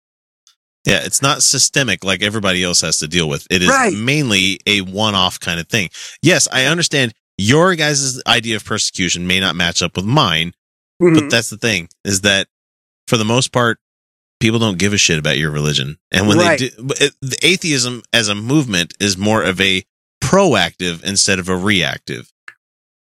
Yeah, 0.86 1.02
it's 1.04 1.22
not 1.22 1.44
systemic 1.44 2.04
like 2.04 2.24
everybody 2.24 2.64
else 2.64 2.82
has 2.82 2.98
to 2.98 3.08
deal 3.08 3.30
with. 3.30 3.46
It 3.52 3.62
is 3.62 3.70
Right. 3.70 3.94
mainly 3.94 4.60
a 4.66 4.82
one 4.82 5.14
off 5.14 5.40
kind 5.40 5.60
of 5.60 5.68
thing. 5.68 5.90
Yes, 6.24 6.48
I 6.52 6.66
understand 6.66 7.14
your 7.42 7.76
guys' 7.76 8.22
idea 8.28 8.56
of 8.56 8.64
persecution 8.66 9.26
may 9.28 9.40
not 9.40 9.56
match 9.56 9.82
up 9.82 9.96
with 9.96 10.06
mine, 10.06 10.54
Mhm. 11.02 11.16
but 11.20 11.30
that's 11.30 11.50
the 11.50 11.58
thing 11.58 11.90
is 12.06 12.22
that 12.22 12.48
for 13.08 13.18
the 13.18 13.26
most 13.26 13.52
part, 13.52 13.80
people 14.40 14.60
don't 14.60 14.78
give 14.78 14.94
a 14.94 14.98
shit 14.98 15.20
about 15.20 15.38
your 15.38 15.52
religion. 15.52 15.98
And 16.12 16.28
when 16.28 16.38
Right. 16.38 16.60
they 16.60 16.70
do, 16.70 16.88
it, 17.00 17.14
the 17.22 17.38
atheism 17.42 18.04
as 18.14 18.28
a 18.28 18.36
movement 18.36 18.94
is 19.00 19.18
more 19.18 19.44
of 19.44 19.60
a 19.62 19.84
proactive 20.24 21.04
instead 21.04 21.40
of 21.40 21.50
a 21.50 21.56
reactive. 21.56 22.32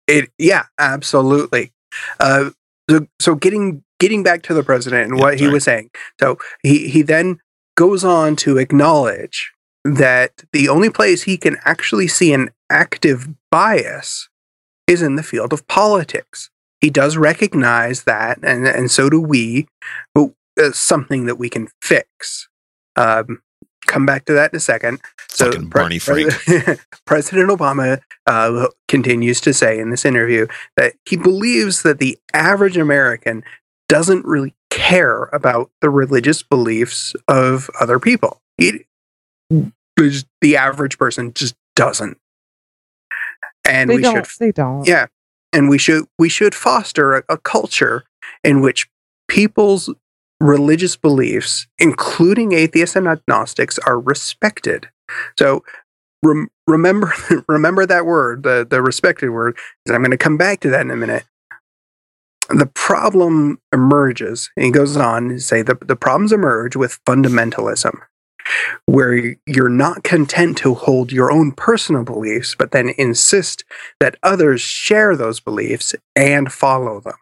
It 0.07 0.31
yeah, 0.39 0.65
absolutely. 0.79 1.73
Uh, 2.21 2.51
so, 2.91 3.07
so 3.21 3.35
getting 3.35 3.83
getting 4.01 4.23
back 4.23 4.43
to 4.45 4.55
the 4.55 4.63
president 4.63 5.09
and 5.11 5.19
Yeah, 5.19 5.25
what 5.25 5.41
he 5.41 5.49
was 5.49 5.65
saying. 5.65 5.91
So 6.21 6.39
he 6.63 6.89
he 6.89 7.03
then 7.03 7.41
goes 7.77 8.05
on 8.05 8.37
to 8.37 8.59
acknowledge 8.59 9.53
that 9.85 10.33
the 10.53 10.69
only 10.69 10.91
place 10.91 11.23
he 11.25 11.37
can 11.37 11.57
actually 11.65 12.09
see 12.09 12.33
an 12.33 12.51
active 12.71 13.29
bias 13.51 14.29
is 14.87 15.03
in 15.03 15.17
the 15.17 15.23
field 15.23 15.53
of 15.53 15.67
politics. 15.67 16.51
He 16.81 16.91
does 16.91 17.17
recognize 17.17 18.05
that, 18.05 18.39
and 18.43 18.67
and 18.67 18.91
so 18.91 19.11
do 19.11 19.21
we, 19.21 19.69
but 20.15 20.31
it's 20.57 20.79
something 20.79 21.27
that 21.27 21.37
we 21.37 21.49
can 21.49 21.69
fix. 21.83 22.49
Um, 22.97 23.43
come 23.87 24.07
back 24.07 24.25
to 24.27 24.33
that 24.35 24.53
in 24.53 24.57
a 24.57 24.61
second. 24.61 25.01
So 25.29 25.51
Fucking 25.51 25.69
Barney 25.69 25.99
Frank. 25.99 26.33
President 27.05 27.51
Obama 27.51 28.01
uh, 28.27 28.69
continues 28.87 29.41
to 29.43 29.53
say 29.53 29.79
in 29.79 29.91
this 29.91 30.05
interview 30.05 30.47
that 30.77 30.95
he 31.05 31.17
believes 31.17 31.83
that 31.83 31.99
the 31.99 32.19
average 32.33 32.77
American 32.77 33.43
doesn't 33.89 34.25
really 34.25 34.55
care 34.71 35.25
about 35.33 35.71
the 35.81 35.91
religious 35.91 36.43
beliefs 36.43 37.15
of 37.27 37.71
other 37.81 37.99
people. 37.99 38.41
He, 38.57 38.85
the 39.49 40.57
average 40.57 40.99
person 40.99 41.33
just 41.35 41.57
doesn't. 41.75 42.19
And 43.69 43.91
they 43.91 43.97
we 43.97 44.03
should 44.05 44.27
They 44.41 44.53
don't. 44.53 44.87
yeah, 44.87 45.07
and 45.53 45.69
we 45.69 45.79
should 45.79 46.05
we 46.19 46.29
should 46.29 46.55
foster 46.55 47.15
a, 47.15 47.23
a 47.29 47.39
culture 47.39 48.05
in 48.43 48.61
which 48.61 48.89
people's 49.29 49.93
religious 50.41 50.97
beliefs, 50.97 51.67
including 51.79 52.53
atheists 52.53 52.97
and 52.97 53.09
agnostics, 53.09 53.79
are 53.81 53.99
respected. 53.99 54.89
So 55.39 55.65
rem- 56.23 56.49
remember 56.67 57.13
remember 57.49 57.87
that 57.87 58.07
word, 58.07 58.43
the 58.43 58.67
the 58.69 58.83
respected 58.83 59.31
word. 59.31 59.57
'cause 59.57 59.95
I'm 59.95 60.03
going 60.03 60.11
to 60.13 60.17
come 60.17 60.37
back 60.37 60.61
to 60.61 60.71
that 60.71 60.81
in 60.83 60.91
a 60.91 60.97
minute. 60.97 61.25
The 62.51 62.67
problem 62.75 63.61
emerges, 63.75 64.49
and 64.57 64.65
he 64.65 64.71
goes 64.73 64.97
on 64.97 65.29
to 65.29 65.39
say 65.41 65.61
the, 65.61 65.77
the 65.85 65.97
problems 65.97 66.33
emerge 66.33 66.77
with 66.77 66.99
fundamentalism, 67.05 67.99
where 68.87 69.37
you're 69.47 69.69
not 69.69 70.05
content 70.05 70.57
to 70.59 70.75
hold 70.75 71.13
your 71.13 71.31
own 71.31 71.53
personal 71.53 72.05
beliefs, 72.05 72.55
but 72.55 72.73
then 72.73 72.91
insist 72.99 73.65
that 74.01 74.17
others 74.23 74.61
share 74.61 75.17
those 75.17 75.41
beliefs 75.41 75.95
and 76.17 76.53
follow 76.53 77.01
them. 77.01 77.17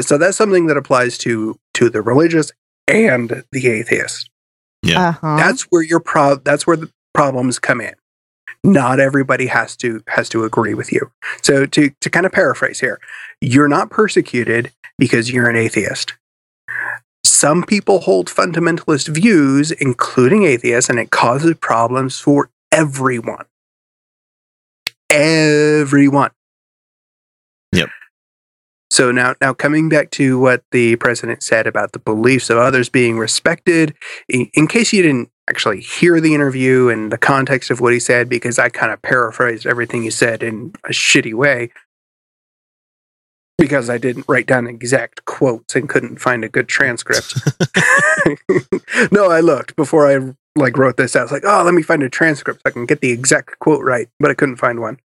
So 0.00 0.18
that's 0.18 0.36
something 0.36 0.66
that 0.66 0.76
applies 0.76 1.18
to 1.18 1.58
to 1.74 1.90
the 1.90 2.02
religious 2.02 2.52
and 2.86 3.44
the 3.50 3.68
atheist. 3.68 4.30
Yeah. 4.82 5.10
Uh-huh. 5.10 5.36
That's 5.36 5.62
where 5.70 5.82
your 5.82 6.00
pro- 6.00 6.36
that's 6.36 6.66
where 6.66 6.76
the 6.76 6.90
problems 7.12 7.58
come 7.58 7.80
in. 7.80 7.94
Not 8.62 9.00
everybody 9.00 9.46
has 9.46 9.76
to 9.78 10.02
has 10.08 10.28
to 10.30 10.44
agree 10.44 10.74
with 10.74 10.92
you. 10.92 11.10
So 11.42 11.66
to 11.66 11.90
to 12.00 12.10
kind 12.10 12.26
of 12.26 12.32
paraphrase 12.32 12.80
here, 12.80 13.00
you're 13.40 13.68
not 13.68 13.90
persecuted 13.90 14.72
because 14.98 15.30
you're 15.30 15.48
an 15.48 15.56
atheist. 15.56 16.14
Some 17.34 17.64
people 17.64 17.98
hold 17.98 18.28
fundamentalist 18.28 19.08
views, 19.08 19.72
including 19.72 20.44
atheists, 20.44 20.88
and 20.88 21.00
it 21.00 21.10
causes 21.10 21.56
problems 21.60 22.20
for 22.20 22.48
everyone. 22.70 23.46
Everyone. 25.10 26.30
Yep. 27.72 27.88
So 28.88 29.10
now, 29.10 29.34
now 29.40 29.52
coming 29.52 29.88
back 29.88 30.12
to 30.12 30.38
what 30.38 30.62
the 30.70 30.94
president 30.94 31.42
said 31.42 31.66
about 31.66 31.90
the 31.90 31.98
beliefs 31.98 32.50
of 32.50 32.58
others 32.58 32.88
being 32.88 33.18
respected, 33.18 33.96
in, 34.28 34.48
in 34.54 34.68
case 34.68 34.92
you 34.92 35.02
didn't 35.02 35.28
actually 35.50 35.80
hear 35.80 36.20
the 36.20 36.36
interview 36.36 36.88
and 36.88 37.10
the 37.10 37.18
context 37.18 37.68
of 37.68 37.80
what 37.80 37.92
he 37.92 37.98
said, 37.98 38.28
because 38.28 38.60
I 38.60 38.68
kind 38.68 38.92
of 38.92 39.02
paraphrased 39.02 39.66
everything 39.66 40.04
he 40.04 40.10
said 40.10 40.44
in 40.44 40.72
a 40.84 40.90
shitty 40.90 41.34
way, 41.34 41.72
because 43.64 43.88
I 43.88 43.96
didn't 43.96 44.26
write 44.28 44.46
down 44.46 44.66
exact 44.66 45.24
quotes 45.24 45.74
and 45.74 45.88
couldn't 45.88 46.20
find 46.20 46.44
a 46.44 46.50
good 46.50 46.68
transcript. 46.68 47.32
no, 49.10 49.30
I 49.30 49.40
looked 49.40 49.74
before 49.74 50.06
I 50.06 50.34
like 50.54 50.76
wrote 50.76 50.98
this 50.98 51.16
out. 51.16 51.20
I 51.20 51.22
was 51.22 51.32
like, 51.32 51.44
oh, 51.46 51.62
let 51.64 51.72
me 51.72 51.80
find 51.80 52.02
a 52.02 52.10
transcript 52.10 52.60
so 52.60 52.62
I 52.66 52.72
can 52.72 52.84
get 52.84 53.00
the 53.00 53.10
exact 53.10 53.58
quote 53.60 53.82
right, 53.82 54.10
but 54.20 54.30
I 54.30 54.34
couldn't 54.34 54.56
find 54.56 54.80
one. 54.80 54.98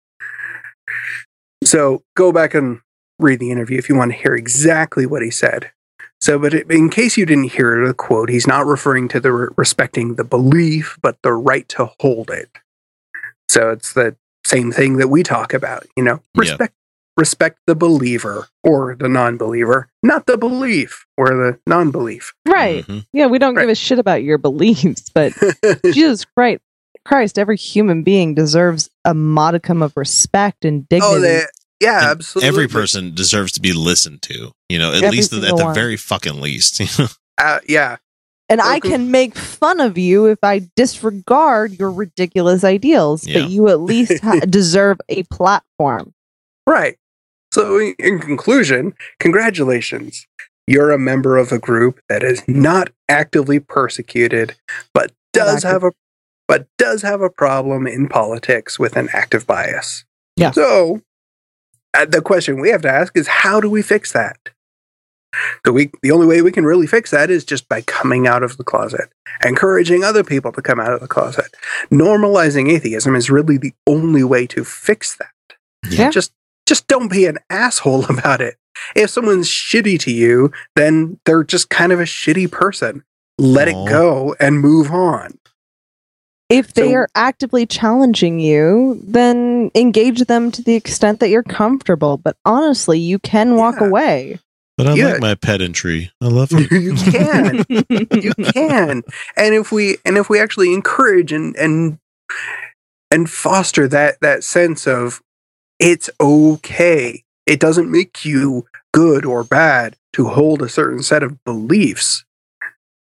So 1.64 2.04
go 2.18 2.34
back 2.34 2.54
and 2.54 2.82
read 3.18 3.40
the 3.40 3.50
interview 3.50 3.78
if 3.78 3.88
you 3.88 3.96
want 3.96 4.12
to 4.12 4.18
hear 4.18 4.36
exactly 4.36 5.06
what 5.06 5.22
he 5.22 5.32
said. 5.32 5.72
So, 6.20 6.38
but 6.38 6.54
in 6.54 6.90
case 6.90 7.16
you 7.16 7.26
didn't 7.26 7.52
hear 7.52 7.88
the 7.88 7.94
quote, 7.94 8.28
he's 8.28 8.46
not 8.46 8.66
referring 8.66 9.08
to 9.10 9.22
the 9.22 9.32
re- 9.32 9.48
respecting 9.56 10.16
the 10.16 10.26
belief, 10.26 10.98
but 11.02 11.18
the 11.24 11.32
right 11.32 11.68
to 11.70 11.92
hold 12.02 12.30
it. 12.30 12.50
So 13.48 13.70
it's 13.70 13.94
the 13.94 14.18
same 14.46 14.74
thing 14.74 14.98
that 14.98 15.08
we 15.08 15.24
talk 15.24 15.54
about, 15.54 15.88
you 15.96 16.04
know, 16.04 16.20
respect 16.36 16.74
respect 17.20 17.60
the 17.68 17.76
believer 17.76 18.48
or 18.64 18.96
the 19.00 19.10
non-believer, 19.10 19.90
not 20.02 20.26
the 20.26 20.38
belief 20.38 21.06
or 21.18 21.28
the 21.30 21.60
non-belief. 21.68 22.34
Right. 22.48 22.86
Mhm. 22.88 23.06
Yeah, 23.14 23.28
we 23.28 23.38
don't 23.40 23.56
give 23.56 23.70
a 23.70 23.76
shit 23.76 24.00
about 24.00 24.24
your 24.24 24.38
beliefs, 24.38 25.10
but 25.14 25.34
Jesus 25.94 26.26
Christ, 26.26 26.62
Christ, 27.06 27.38
every 27.38 27.58
human 27.58 28.04
being 28.04 28.34
deserves 28.36 28.90
a 29.06 29.14
modicum 29.14 29.82
of 29.82 29.94
respect 29.96 30.64
and 30.66 30.88
dignity. 30.90 31.16
Oh, 31.16 31.20
they, 31.20 31.44
yeah, 31.82 32.00
And 32.00 32.06
absolutely. 32.12 32.48
Every 32.48 32.68
person 32.68 33.14
deserves 33.16 33.52
to 33.54 33.62
be 33.62 33.74
listened 33.74 34.22
to. 34.24 34.52
You 34.70 34.80
know, 34.80 34.90
at 34.92 35.04
Every 35.04 35.18
least 35.18 35.34
at 35.34 35.42
the 35.42 35.56
one. 35.64 35.74
very 35.76 35.98
fucking 35.98 36.42
least. 36.42 36.82
Uh, 37.42 37.60
yeah, 37.70 37.96
and 38.50 38.60
I 38.60 38.82
can 38.82 39.12
make 39.12 39.34
fun 39.34 39.80
of 39.80 39.98
you 39.98 40.26
if 40.26 40.40
I 40.44 40.68
disregard 40.76 41.80
your 41.80 41.90
ridiculous 41.90 42.66
ideals, 42.66 43.26
Yeah. 43.26 43.40
but 43.44 43.50
you 43.50 43.70
at 43.70 43.80
least 43.80 44.22
ha- 44.22 44.40
deserve 44.50 45.00
a 45.08 45.24
platform. 45.24 46.14
Right. 46.68 46.98
So, 47.60 47.80
in- 48.00 48.20
conclusion, 48.20 48.94
congratulations. 49.20 50.28
You're 50.66 50.92
a 50.92 51.00
member 51.00 51.38
of 51.38 51.52
a 51.52 51.60
group 51.60 52.00
that 52.10 52.24
is 52.24 52.48
not 52.48 52.92
actively 53.10 53.60
persecuted, 53.60 54.56
but 54.94 55.12
does 55.34 55.64
have 55.64 55.84
a 55.84 55.92
but 56.48 56.68
does 56.78 57.02
have 57.02 57.22
a 57.22 57.30
problem 57.30 57.86
in 57.86 58.08
politics 58.08 58.80
with 58.80 58.96
an 58.96 59.10
active 59.14 59.46
bias. 59.46 60.06
Yeah. 60.36 60.52
So, 60.52 61.02
uh, 61.96 62.06
the 62.06 62.22
question 62.22 62.60
we 62.60 62.70
have 62.70 62.82
to 62.84 62.90
ask 62.90 63.18
is 63.18 63.28
how 63.28 63.60
do 63.60 63.70
we 63.70 63.82
fix 63.82 64.14
that? 64.14 64.38
So 65.66 65.74
we 65.74 65.92
the 66.02 66.12
only 66.12 66.28
way 66.28 66.42
we 66.42 66.52
can 66.52 66.66
really 66.66 66.88
fix 66.88 67.12
that 67.12 67.30
is 67.30 67.46
just 67.46 67.68
by 67.68 67.82
coming 67.82 68.26
out 68.26 68.42
of 68.42 68.58
the 68.58 68.64
closet, 68.64 69.10
encouraging 69.44 70.04
other 70.04 70.24
people 70.24 70.52
to 70.54 70.62
come 70.62 70.80
out 70.80 70.94
of 70.94 71.02
the 71.02 71.08
closet. 71.08 71.54
Normalizing 71.92 72.72
atheism 72.72 73.16
is 73.16 73.30
really 73.30 73.58
the 73.58 73.74
only 73.86 74.24
way 74.24 74.48
to 74.48 74.64
fix 74.64 75.16
that. 75.18 75.58
Yeah. 75.90 76.10
Just 76.10 76.32
just 76.70 76.88
don't 76.88 77.12
be 77.12 77.26
an 77.26 77.38
asshole 77.50 78.06
about 78.10 78.40
it. 78.42 78.56
If 78.96 79.10
someone's 79.10 79.50
shitty 79.50 80.00
to 80.02 80.12
you, 80.12 80.52
then 80.76 81.20
they're 81.26 81.44
just 81.44 81.70
kind 81.70 81.92
of 81.92 82.00
a 82.00 82.04
shitty 82.04 82.50
person. 82.50 83.04
Let 83.38 83.68
Aw. 83.68 83.72
it 83.86 83.90
go 83.90 84.36
and 84.40 84.60
move 84.62 84.92
on. 84.92 85.38
If 86.50 86.74
they 86.74 86.90
So- 86.90 86.96
are 86.96 87.10
actively 87.16 87.66
challenging 87.66 88.40
you, 88.40 89.00
then 89.04 89.70
engage 89.76 90.22
them 90.22 90.50
to 90.52 90.62
the 90.64 90.76
extent 90.76 91.20
that 91.20 91.30
you're 91.30 91.44
comfortable. 91.44 92.18
But 92.18 92.38
honestly, 92.46 92.98
you 93.00 93.20
can 93.20 93.56
walk 93.56 93.76
Yeah. 93.82 93.88
away. 93.88 94.40
but 94.78 94.88
I 94.88 94.94
Yeah. 94.94 95.08
like 95.12 95.20
my 95.22 95.36
pedantry. 95.36 96.10
I 96.22 96.28
love 96.28 96.50
it. 96.54 96.72
you 96.72 96.94
can. 96.96 97.66
you 98.24 98.34
can. 98.54 99.04
And 99.36 99.54
if 99.54 99.74
we 99.74 99.98
and 100.06 100.18
if 100.18 100.30
we 100.30 100.40
actually 100.40 100.74
encourage 100.74 101.34
and 101.34 101.54
and 101.58 102.00
and 103.12 103.30
foster 103.30 103.90
that 103.90 104.22
that 104.22 104.44
sense 104.46 104.88
of 104.88 105.22
it's 105.80 106.10
okay. 106.20 107.24
It 107.46 107.60
doesn't 107.60 107.92
make 107.92 108.26
you 108.26 108.66
good 108.94 109.26
or 109.26 109.44
bad 109.44 109.96
to 110.14 110.28
hold 110.28 110.62
a 110.62 110.70
certain 110.70 111.02
set 111.02 111.24
of 111.24 111.44
beliefs. 111.44 112.26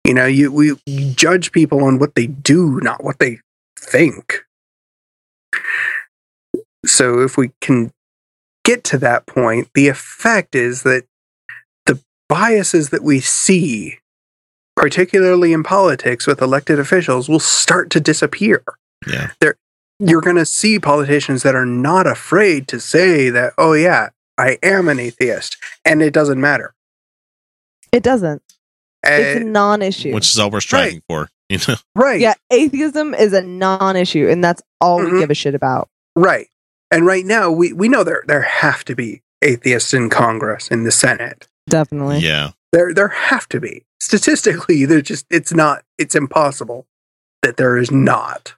You 0.05 0.13
know, 0.13 0.25
you 0.25 0.51
we 0.51 0.73
you 0.85 1.13
judge 1.13 1.51
people 1.51 1.83
on 1.83 1.99
what 1.99 2.15
they 2.15 2.27
do, 2.27 2.79
not 2.81 3.03
what 3.03 3.19
they 3.19 3.39
think. 3.77 4.45
So 6.85 7.19
if 7.19 7.37
we 7.37 7.51
can 7.61 7.91
get 8.63 8.83
to 8.85 8.97
that 8.99 9.25
point, 9.25 9.69
the 9.73 9.87
effect 9.87 10.55
is 10.55 10.83
that 10.83 11.05
the 11.85 12.01
biases 12.27 12.89
that 12.89 13.03
we 13.03 13.19
see, 13.19 13.99
particularly 14.75 15.53
in 15.53 15.63
politics 15.63 16.25
with 16.25 16.41
elected 16.41 16.79
officials, 16.79 17.29
will 17.29 17.39
start 17.39 17.89
to 17.91 17.99
disappear. 17.99 18.63
Yeah. 19.07 19.31
There, 19.39 19.57
you're 20.09 20.21
going 20.21 20.35
to 20.37 20.45
see 20.45 20.79
politicians 20.79 21.43
that 21.43 21.55
are 21.55 21.65
not 21.65 22.07
afraid 22.07 22.67
to 22.69 22.79
say 22.79 23.29
that, 23.29 23.53
oh, 23.57 23.73
yeah, 23.73 24.09
I 24.37 24.57
am 24.63 24.87
an 24.89 24.99
atheist, 24.99 25.57
and 25.85 26.01
it 26.01 26.13
doesn't 26.13 26.39
matter. 26.41 26.73
It 27.91 28.03
doesn't. 28.03 28.41
It's 29.03 29.39
a 29.39 29.41
Uh, 29.41 29.49
non-issue. 29.49 30.13
Which 30.13 30.29
is 30.29 30.39
all 30.39 30.49
we're 30.49 30.61
striving 30.61 31.01
for. 31.07 31.29
You 31.49 31.59
know? 31.67 31.75
right. 31.95 32.19
yeah, 32.19 32.33
atheism 32.49 33.13
is 33.13 33.33
a 33.33 33.41
non-issue, 33.41 34.27
and 34.29 34.43
that's 34.43 34.61
all 34.79 34.99
Mhm. 34.99 35.11
we 35.13 35.19
give 35.19 35.29
a 35.31 35.35
shit 35.35 35.53
about. 35.55 35.89
Right. 36.15 36.47
And 36.91 37.05
right 37.05 37.25
now, 37.25 37.51
we, 37.51 37.71
we 37.73 37.87
know 37.89 38.03
there, 38.03 38.23
there 38.27 38.41
have 38.41 38.83
to 38.85 38.95
be 38.95 39.21
atheists 39.41 39.93
in 39.93 40.09
Congress, 40.09 40.67
in 40.67 40.83
the 40.83 40.91
Senate. 40.91 41.47
Definitely. 41.69 42.19
Yeah. 42.19 42.51
There, 42.73 42.93
there 42.93 43.07
have 43.09 43.47
to 43.49 43.59
be. 43.59 43.83
Statistically, 44.01 44.85
they're 44.85 45.01
just, 45.01 45.25
it's 45.29 45.53
not, 45.53 45.83
it's 45.97 46.15
impossible 46.15 46.87
that 47.43 47.57
there 47.57 47.77
is 47.77 47.91
not. 47.91 48.55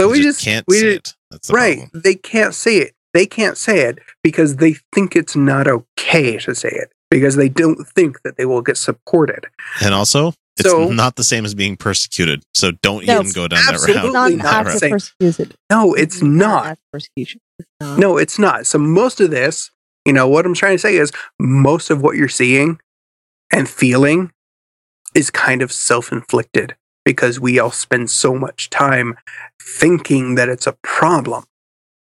So 0.00 0.06
You 0.06 0.12
we 0.12 0.22
just 0.22 0.38
just, 0.38 0.44
can't 0.44 0.64
we 0.66 0.76
say 0.76 0.80
ju- 0.82 0.90
it. 0.96 1.14
That's 1.30 1.48
the 1.48 1.54
right. 1.54 1.78
problem. 1.78 2.02
They 2.02 2.14
can't 2.14 2.54
say 2.54 2.76
it. 2.78 2.94
They 3.12 3.26
can't 3.26 3.56
say 3.58 3.80
it 3.80 3.98
because 4.22 4.56
they 4.56 4.76
think 4.94 5.14
it's 5.16 5.36
not 5.36 5.66
okay 5.68 6.38
to 6.38 6.54
say 6.54 6.70
it 6.70 6.90
because 7.10 7.36
they 7.36 7.48
don't 7.48 7.86
think 7.88 8.22
that 8.22 8.36
they 8.36 8.46
will 8.46 8.62
get 8.62 8.76
supported. 8.76 9.46
And 9.82 9.92
also, 9.94 10.32
it's 10.58 10.70
So- 10.70 10.88
not 10.90 11.16
the 11.16 11.24
same 11.24 11.44
as 11.44 11.54
being 11.54 11.76
persecuted. 11.76 12.42
So 12.54 12.70
don't 12.82 13.04
No, 13.06 13.20
even 13.20 13.32
go 13.32 13.46
down 13.48 13.64
that 13.66 13.74
absolutely 13.74 14.10
route. 14.10 14.32
It's 14.32 14.42
not 14.42 14.44
not 14.44 14.66
active 14.66 14.80
the 15.18 15.32
same. 15.32 15.50
No, 15.70 15.94
it's 15.94 16.22
not. 16.22 16.78
persecution. 16.92 17.40
It's 17.58 17.68
not. 17.80 17.98
No, 17.98 18.16
it's 18.16 18.38
not. 18.38 18.66
So 18.66 18.78
most 18.78 19.20
of 19.20 19.30
this, 19.30 19.70
you 20.06 20.12
know, 20.14 20.28
what 20.28 20.46
I'm 20.46 20.54
trying 20.54 20.74
to 20.74 20.78
say 20.78 20.96
is 20.96 21.12
most 21.38 21.90
of 21.90 22.00
what 22.00 22.16
you're 22.16 22.28
seeing 22.28 22.78
and 23.52 23.68
feeling 23.68 24.30
is 25.14 25.30
kind 25.30 25.60
of 25.62 25.72
self-inflicted 25.72 26.76
because 27.04 27.40
we 27.40 27.58
all 27.58 27.70
spend 27.70 28.10
so 28.10 28.34
much 28.34 28.70
time 28.70 29.16
thinking 29.60 30.34
that 30.34 30.48
it's 30.48 30.66
a 30.66 30.76
problem, 30.82 31.44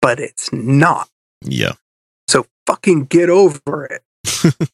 but 0.00 0.18
it's 0.18 0.52
not. 0.52 1.08
Yeah. 1.42 1.72
So 2.28 2.46
fucking 2.66 3.04
get 3.06 3.30
over 3.30 3.84
it. 3.86 4.02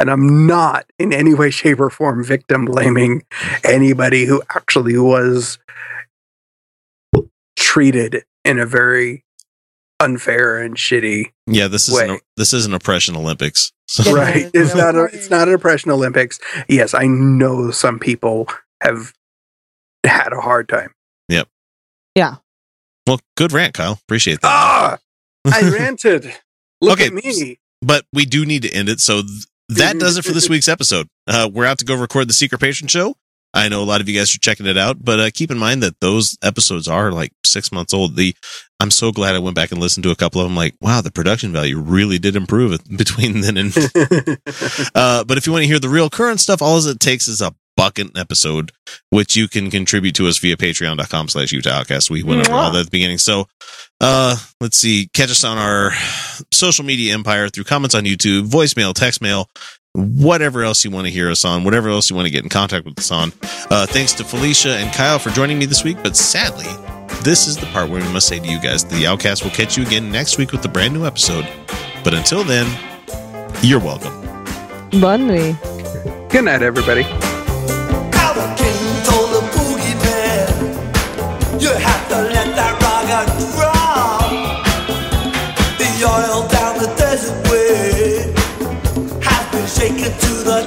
and 0.00 0.10
I'm 0.10 0.46
not 0.46 0.86
in 0.98 1.12
any 1.12 1.34
way, 1.34 1.50
shape, 1.50 1.80
or 1.80 1.90
form 1.90 2.24
victim 2.24 2.64
blaming 2.64 3.24
anybody 3.64 4.24
who 4.24 4.42
actually 4.50 4.98
was 4.98 5.58
treated 7.56 8.24
in 8.44 8.58
a 8.58 8.66
very 8.66 9.24
unfair 10.04 10.58
and 10.60 10.76
shitty 10.76 11.32
Yeah, 11.46 11.68
this 11.68 11.88
is 11.88 11.94
Way. 11.94 12.08
an, 12.10 12.18
this 12.36 12.52
is 12.52 12.66
an 12.66 12.74
oppression 12.74 13.16
Olympics. 13.16 13.72
So, 13.86 14.14
right. 14.14 14.50
It's 14.54 14.74
not 14.74 14.94
a 14.94 15.04
it's 15.12 15.30
not 15.30 15.48
an 15.48 15.54
oppression 15.54 15.90
Olympics. 15.90 16.38
Yes, 16.68 16.94
I 16.94 17.06
know 17.06 17.70
some 17.70 17.98
people 17.98 18.48
have 18.80 19.12
had 20.06 20.32
a 20.32 20.40
hard 20.40 20.68
time. 20.68 20.92
Yep. 21.28 21.48
Yeah. 22.14 22.36
Well, 23.06 23.20
good 23.36 23.52
rant, 23.52 23.74
Kyle. 23.74 23.98
Appreciate 24.04 24.40
that. 24.40 24.48
Ah, 24.48 24.98
I 25.52 25.68
ranted. 25.70 26.32
Look 26.80 27.00
Okay, 27.00 27.06
at 27.08 27.12
me. 27.14 27.58
but 27.82 28.06
we 28.12 28.24
do 28.24 28.44
need 28.46 28.62
to 28.62 28.70
end 28.72 28.88
it. 28.88 29.00
So 29.00 29.22
th- 29.22 29.44
that 29.70 29.98
does 29.98 30.16
it 30.16 30.24
for 30.24 30.32
this 30.32 30.48
week's 30.50 30.68
episode. 30.68 31.08
Uh, 31.26 31.48
we're 31.52 31.66
out 31.66 31.78
to 31.78 31.84
go 31.84 31.94
record 31.94 32.28
the 32.28 32.32
Secret 32.34 32.60
Patient 32.60 32.90
Show. 32.90 33.16
I 33.54 33.68
know 33.68 33.82
a 33.82 33.84
lot 33.84 34.00
of 34.00 34.08
you 34.08 34.18
guys 34.18 34.34
are 34.34 34.40
checking 34.40 34.66
it 34.66 34.76
out, 34.76 35.02
but 35.02 35.20
uh, 35.20 35.30
keep 35.32 35.50
in 35.50 35.58
mind 35.58 35.82
that 35.82 36.00
those 36.00 36.36
episodes 36.42 36.88
are 36.88 37.12
like 37.12 37.32
six 37.44 37.70
months 37.70 37.94
old. 37.94 38.16
The 38.16 38.34
I'm 38.80 38.90
so 38.90 39.12
glad 39.12 39.36
I 39.36 39.38
went 39.38 39.54
back 39.54 39.70
and 39.70 39.80
listened 39.80 40.02
to 40.04 40.10
a 40.10 40.16
couple 40.16 40.40
of 40.40 40.46
them. 40.48 40.56
Like, 40.56 40.74
wow, 40.80 41.00
the 41.00 41.12
production 41.12 41.52
value 41.52 41.78
really 41.78 42.18
did 42.18 42.34
improve 42.34 42.78
between 42.96 43.40
then 43.40 43.56
and. 43.56 43.76
uh, 44.94 45.24
but 45.24 45.38
if 45.38 45.46
you 45.46 45.52
want 45.52 45.62
to 45.62 45.68
hear 45.68 45.78
the 45.78 45.88
real 45.88 46.10
current 46.10 46.40
stuff, 46.40 46.60
all 46.60 46.84
it 46.84 47.00
takes 47.00 47.28
is 47.28 47.40
a 47.40 47.54
bucket 47.76 48.16
episode, 48.16 48.72
which 49.10 49.36
you 49.36 49.48
can 49.48 49.70
contribute 49.70 50.14
to 50.16 50.26
us 50.28 50.38
via 50.38 50.56
patreon.com 50.56 51.28
slash 51.28 51.52
utahcast. 51.52 52.10
We 52.10 52.22
went 52.22 52.40
over 52.42 52.52
all 52.52 52.72
that 52.72 52.80
at 52.80 52.84
the 52.86 52.90
beginning. 52.90 53.18
So, 53.18 53.46
uh, 54.00 54.36
let's 54.60 54.76
see, 54.76 55.08
catch 55.12 55.30
us 55.30 55.44
on 55.44 55.58
our 55.58 55.92
social 56.52 56.84
media 56.84 57.14
empire 57.14 57.48
through 57.48 57.64
comments 57.64 57.94
on 57.94 58.04
YouTube, 58.04 58.48
voicemail, 58.48 58.94
text 58.94 59.22
mail, 59.22 59.48
whatever 59.94 60.62
else 60.64 60.84
you 60.84 60.90
want 60.90 61.06
to 61.06 61.12
hear 61.12 61.30
us 61.30 61.44
on, 61.44 61.64
whatever 61.64 61.88
else 61.88 62.10
you 62.10 62.16
want 62.16 62.26
to 62.26 62.32
get 62.32 62.42
in 62.42 62.48
contact 62.48 62.84
with 62.84 62.98
us 62.98 63.10
on. 63.10 63.32
Uh, 63.70 63.86
thanks 63.86 64.12
to 64.14 64.24
Felicia 64.24 64.76
and 64.76 64.92
Kyle 64.92 65.18
for 65.18 65.30
joining 65.30 65.58
me 65.58 65.66
this 65.66 65.84
week. 65.84 65.96
But 66.02 66.16
sadly, 66.16 66.66
this 67.22 67.46
is 67.46 67.56
the 67.56 67.66
part 67.66 67.88
where 67.88 68.02
we 68.02 68.12
must 68.12 68.28
say 68.28 68.38
to 68.38 68.46
you 68.46 68.60
guys, 68.60 68.84
the 68.84 69.06
Outcast 69.06 69.44
will 69.44 69.50
catch 69.50 69.76
you 69.76 69.86
again 69.86 70.10
next 70.10 70.36
week 70.36 70.52
with 70.52 70.64
a 70.64 70.68
brand 70.68 70.94
new 70.94 71.06
episode. 71.06 71.48
But 72.02 72.14
until 72.14 72.44
then, 72.44 72.66
you're 73.62 73.80
welcome. 73.80 74.12
Bun 75.00 75.26
me. 75.26 75.56
Good 76.28 76.44
night, 76.44 76.62
everybody. 76.62 77.04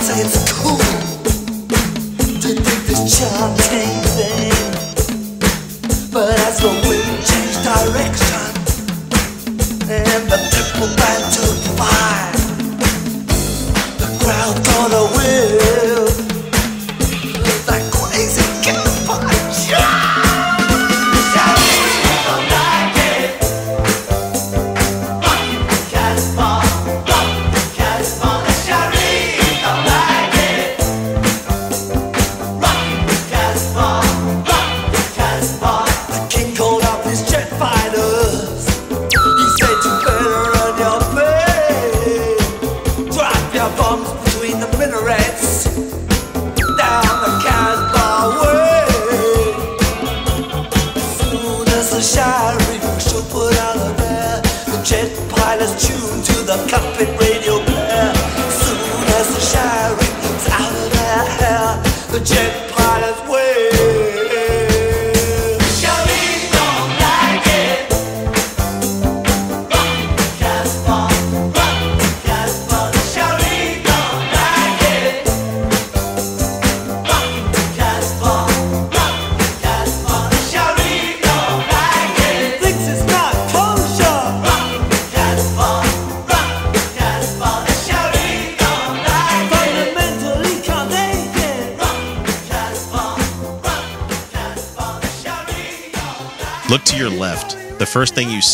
it's 0.00 0.52
cool 0.52 0.77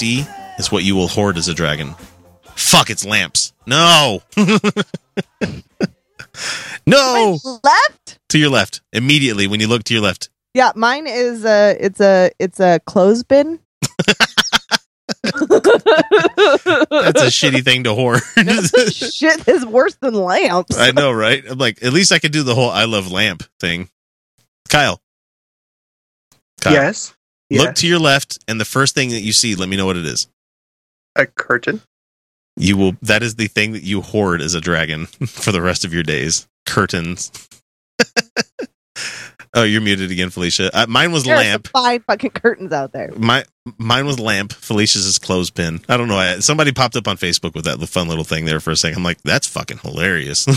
see 0.04 0.26
is 0.58 0.70
what 0.70 0.84
you 0.84 0.94
will 0.94 1.08
hoard 1.08 1.38
as 1.38 1.48
a 1.48 1.54
dragon. 1.54 1.94
Fuck, 2.54 2.90
it's 2.90 3.06
lamps. 3.06 3.52
No. 3.66 4.22
no. 6.86 7.38
Left? 7.64 8.18
To 8.28 8.38
your 8.38 8.50
left. 8.50 8.82
Immediately 8.92 9.46
when 9.46 9.60
you 9.60 9.66
look 9.66 9.84
to 9.84 9.94
your 9.94 10.02
left. 10.02 10.28
Yeah, 10.52 10.72
mine 10.76 11.06
is 11.06 11.44
a 11.44 11.76
it's 11.80 12.00
a 12.00 12.30
it's 12.38 12.60
a 12.60 12.80
clothes 12.86 13.24
bin. 13.24 13.58
That's 15.24 15.40
a 17.22 17.30
shitty 17.30 17.64
thing 17.64 17.84
to 17.84 17.94
hoard. 17.94 18.20
Shit 18.92 19.48
is 19.48 19.66
worse 19.66 19.94
than 19.96 20.14
lamps. 20.14 20.78
I 20.78 20.92
know, 20.92 21.10
right? 21.10 21.42
I'm 21.48 21.58
like, 21.58 21.82
at 21.82 21.92
least 21.92 22.12
I 22.12 22.18
could 22.20 22.32
do 22.32 22.44
the 22.44 22.54
whole 22.54 22.70
I 22.70 22.84
love 22.84 23.10
lamp 23.10 23.42
thing. 23.58 23.88
Kyle. 24.68 25.00
Kyle. 26.60 26.72
Yes. 26.72 27.14
Look 27.58 27.74
to 27.76 27.86
your 27.86 27.98
left, 27.98 28.38
and 28.48 28.60
the 28.60 28.64
first 28.64 28.94
thing 28.94 29.10
that 29.10 29.20
you 29.20 29.32
see, 29.32 29.54
let 29.54 29.68
me 29.68 29.76
know 29.76 29.86
what 29.86 29.96
it 29.96 30.06
is. 30.06 30.28
A 31.16 31.26
curtain. 31.26 31.82
You 32.56 32.76
will. 32.76 32.92
That 33.02 33.22
is 33.22 33.34
the 33.34 33.48
thing 33.48 33.72
that 33.72 33.82
you 33.82 34.00
hoard 34.00 34.40
as 34.40 34.54
a 34.54 34.60
dragon 34.60 35.06
for 35.26 35.52
the 35.52 35.62
rest 35.62 35.84
of 35.84 35.92
your 35.92 36.02
days. 36.02 36.46
Curtains. 36.66 37.32
Oh, 39.54 39.62
you're 39.62 39.80
muted 39.80 40.10
again, 40.10 40.30
Felicia. 40.30 40.70
Uh, 40.76 40.86
mine 40.88 41.12
was 41.12 41.24
There's 41.24 41.38
lamp. 41.38 41.68
some 41.74 41.82
fine 41.82 42.00
fucking 42.00 42.30
curtains 42.30 42.72
out 42.72 42.92
there. 42.92 43.10
My 43.16 43.44
mine 43.78 44.04
was 44.06 44.18
lamp. 44.20 44.52
Felicia's 44.52 45.06
is 45.06 45.18
clothespin. 45.18 45.80
I 45.88 45.96
don't 45.96 46.08
know. 46.08 46.16
I, 46.18 46.38
somebody 46.40 46.72
popped 46.72 46.96
up 46.96 47.08
on 47.08 47.16
Facebook 47.16 47.54
with 47.54 47.64
that 47.64 47.78
fun 47.88 48.08
little 48.08 48.24
thing 48.24 48.44
there 48.44 48.60
for 48.60 48.70
a 48.70 48.76
second. 48.76 48.98
I'm 48.98 49.04
like, 49.04 49.22
that's 49.22 49.46
fucking 49.48 49.78
hilarious. 49.78 50.46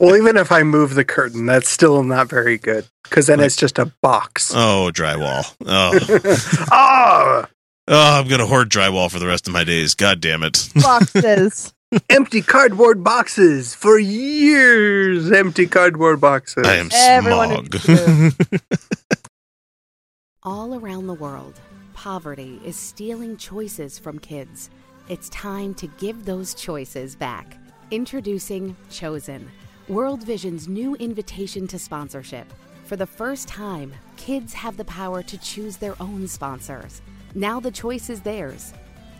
Well, 0.00 0.14
even 0.16 0.36
if 0.36 0.52
I 0.52 0.62
move 0.62 0.94
the 0.94 1.04
curtain, 1.04 1.44
that's 1.46 1.68
still 1.68 2.04
not 2.04 2.28
very 2.30 2.56
good 2.56 2.86
because 3.02 3.26
then 3.26 3.40
it's 3.40 3.56
just 3.56 3.78
a 3.80 3.92
box. 4.00 4.52
oh, 4.54 4.90
drywall. 4.94 5.52
Oh, 5.66 6.66
Ah, 6.70 7.48
oh, 7.88 8.20
I'm 8.20 8.28
gonna 8.28 8.46
hoard 8.46 8.70
drywall 8.70 9.10
for 9.10 9.18
the 9.18 9.26
rest 9.26 9.48
of 9.48 9.52
my 9.52 9.64
days. 9.64 9.94
God 9.94 10.20
damn 10.20 10.42
it. 10.44 10.68
Boxes. 10.76 11.74
empty 12.10 12.42
cardboard 12.42 13.02
boxes 13.02 13.74
for 13.74 13.98
years. 13.98 15.30
Empty 15.30 15.66
cardboard 15.66 16.20
boxes. 16.20 16.66
I 16.66 16.76
am 16.76 16.88
Everyone 16.92 17.66
Smaug. 17.66 18.60
All 20.42 20.78
around 20.78 21.06
the 21.06 21.14
world, 21.14 21.60
poverty 21.94 22.60
is 22.64 22.76
stealing 22.76 23.36
choices 23.36 23.98
from 23.98 24.18
kids. 24.18 24.70
It's 25.08 25.28
time 25.30 25.74
to 25.74 25.86
give 25.98 26.24
those 26.24 26.54
choices 26.54 27.16
back. 27.16 27.56
Introducing 27.90 28.76
Chosen, 28.90 29.50
World 29.88 30.22
Vision's 30.22 30.68
new 30.68 30.94
invitation 30.96 31.66
to 31.68 31.78
sponsorship. 31.78 32.52
For 32.84 32.96
the 32.96 33.06
first 33.06 33.48
time, 33.48 33.94
kids 34.16 34.52
have 34.52 34.76
the 34.76 34.84
power 34.84 35.22
to 35.22 35.38
choose 35.38 35.78
their 35.78 35.94
own 36.00 36.28
sponsors. 36.28 37.00
Now 37.34 37.60
the 37.60 37.70
choice 37.70 38.10
is 38.10 38.20
theirs. 38.20 38.72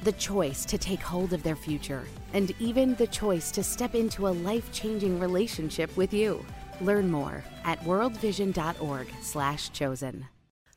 The 0.05 0.13
choice 0.13 0.65
to 0.67 0.79
take 0.79 1.01
hold 1.01 1.33
of 1.33 1.43
their 1.43 1.57
future, 1.57 2.05
and 2.33 2.53
even 2.61 2.95
the 2.95 3.09
choice 3.09 3.51
to 3.51 3.65
step 3.65 3.95
into 3.95 4.29
a 4.29 4.31
life-changing 4.31 5.19
relationship 5.19 5.97
with 5.97 6.15
you. 6.15 6.47
Learn 6.81 7.11
more 7.11 7.43
at 7.65 7.81
worldvision.org/chosen. 7.81 10.29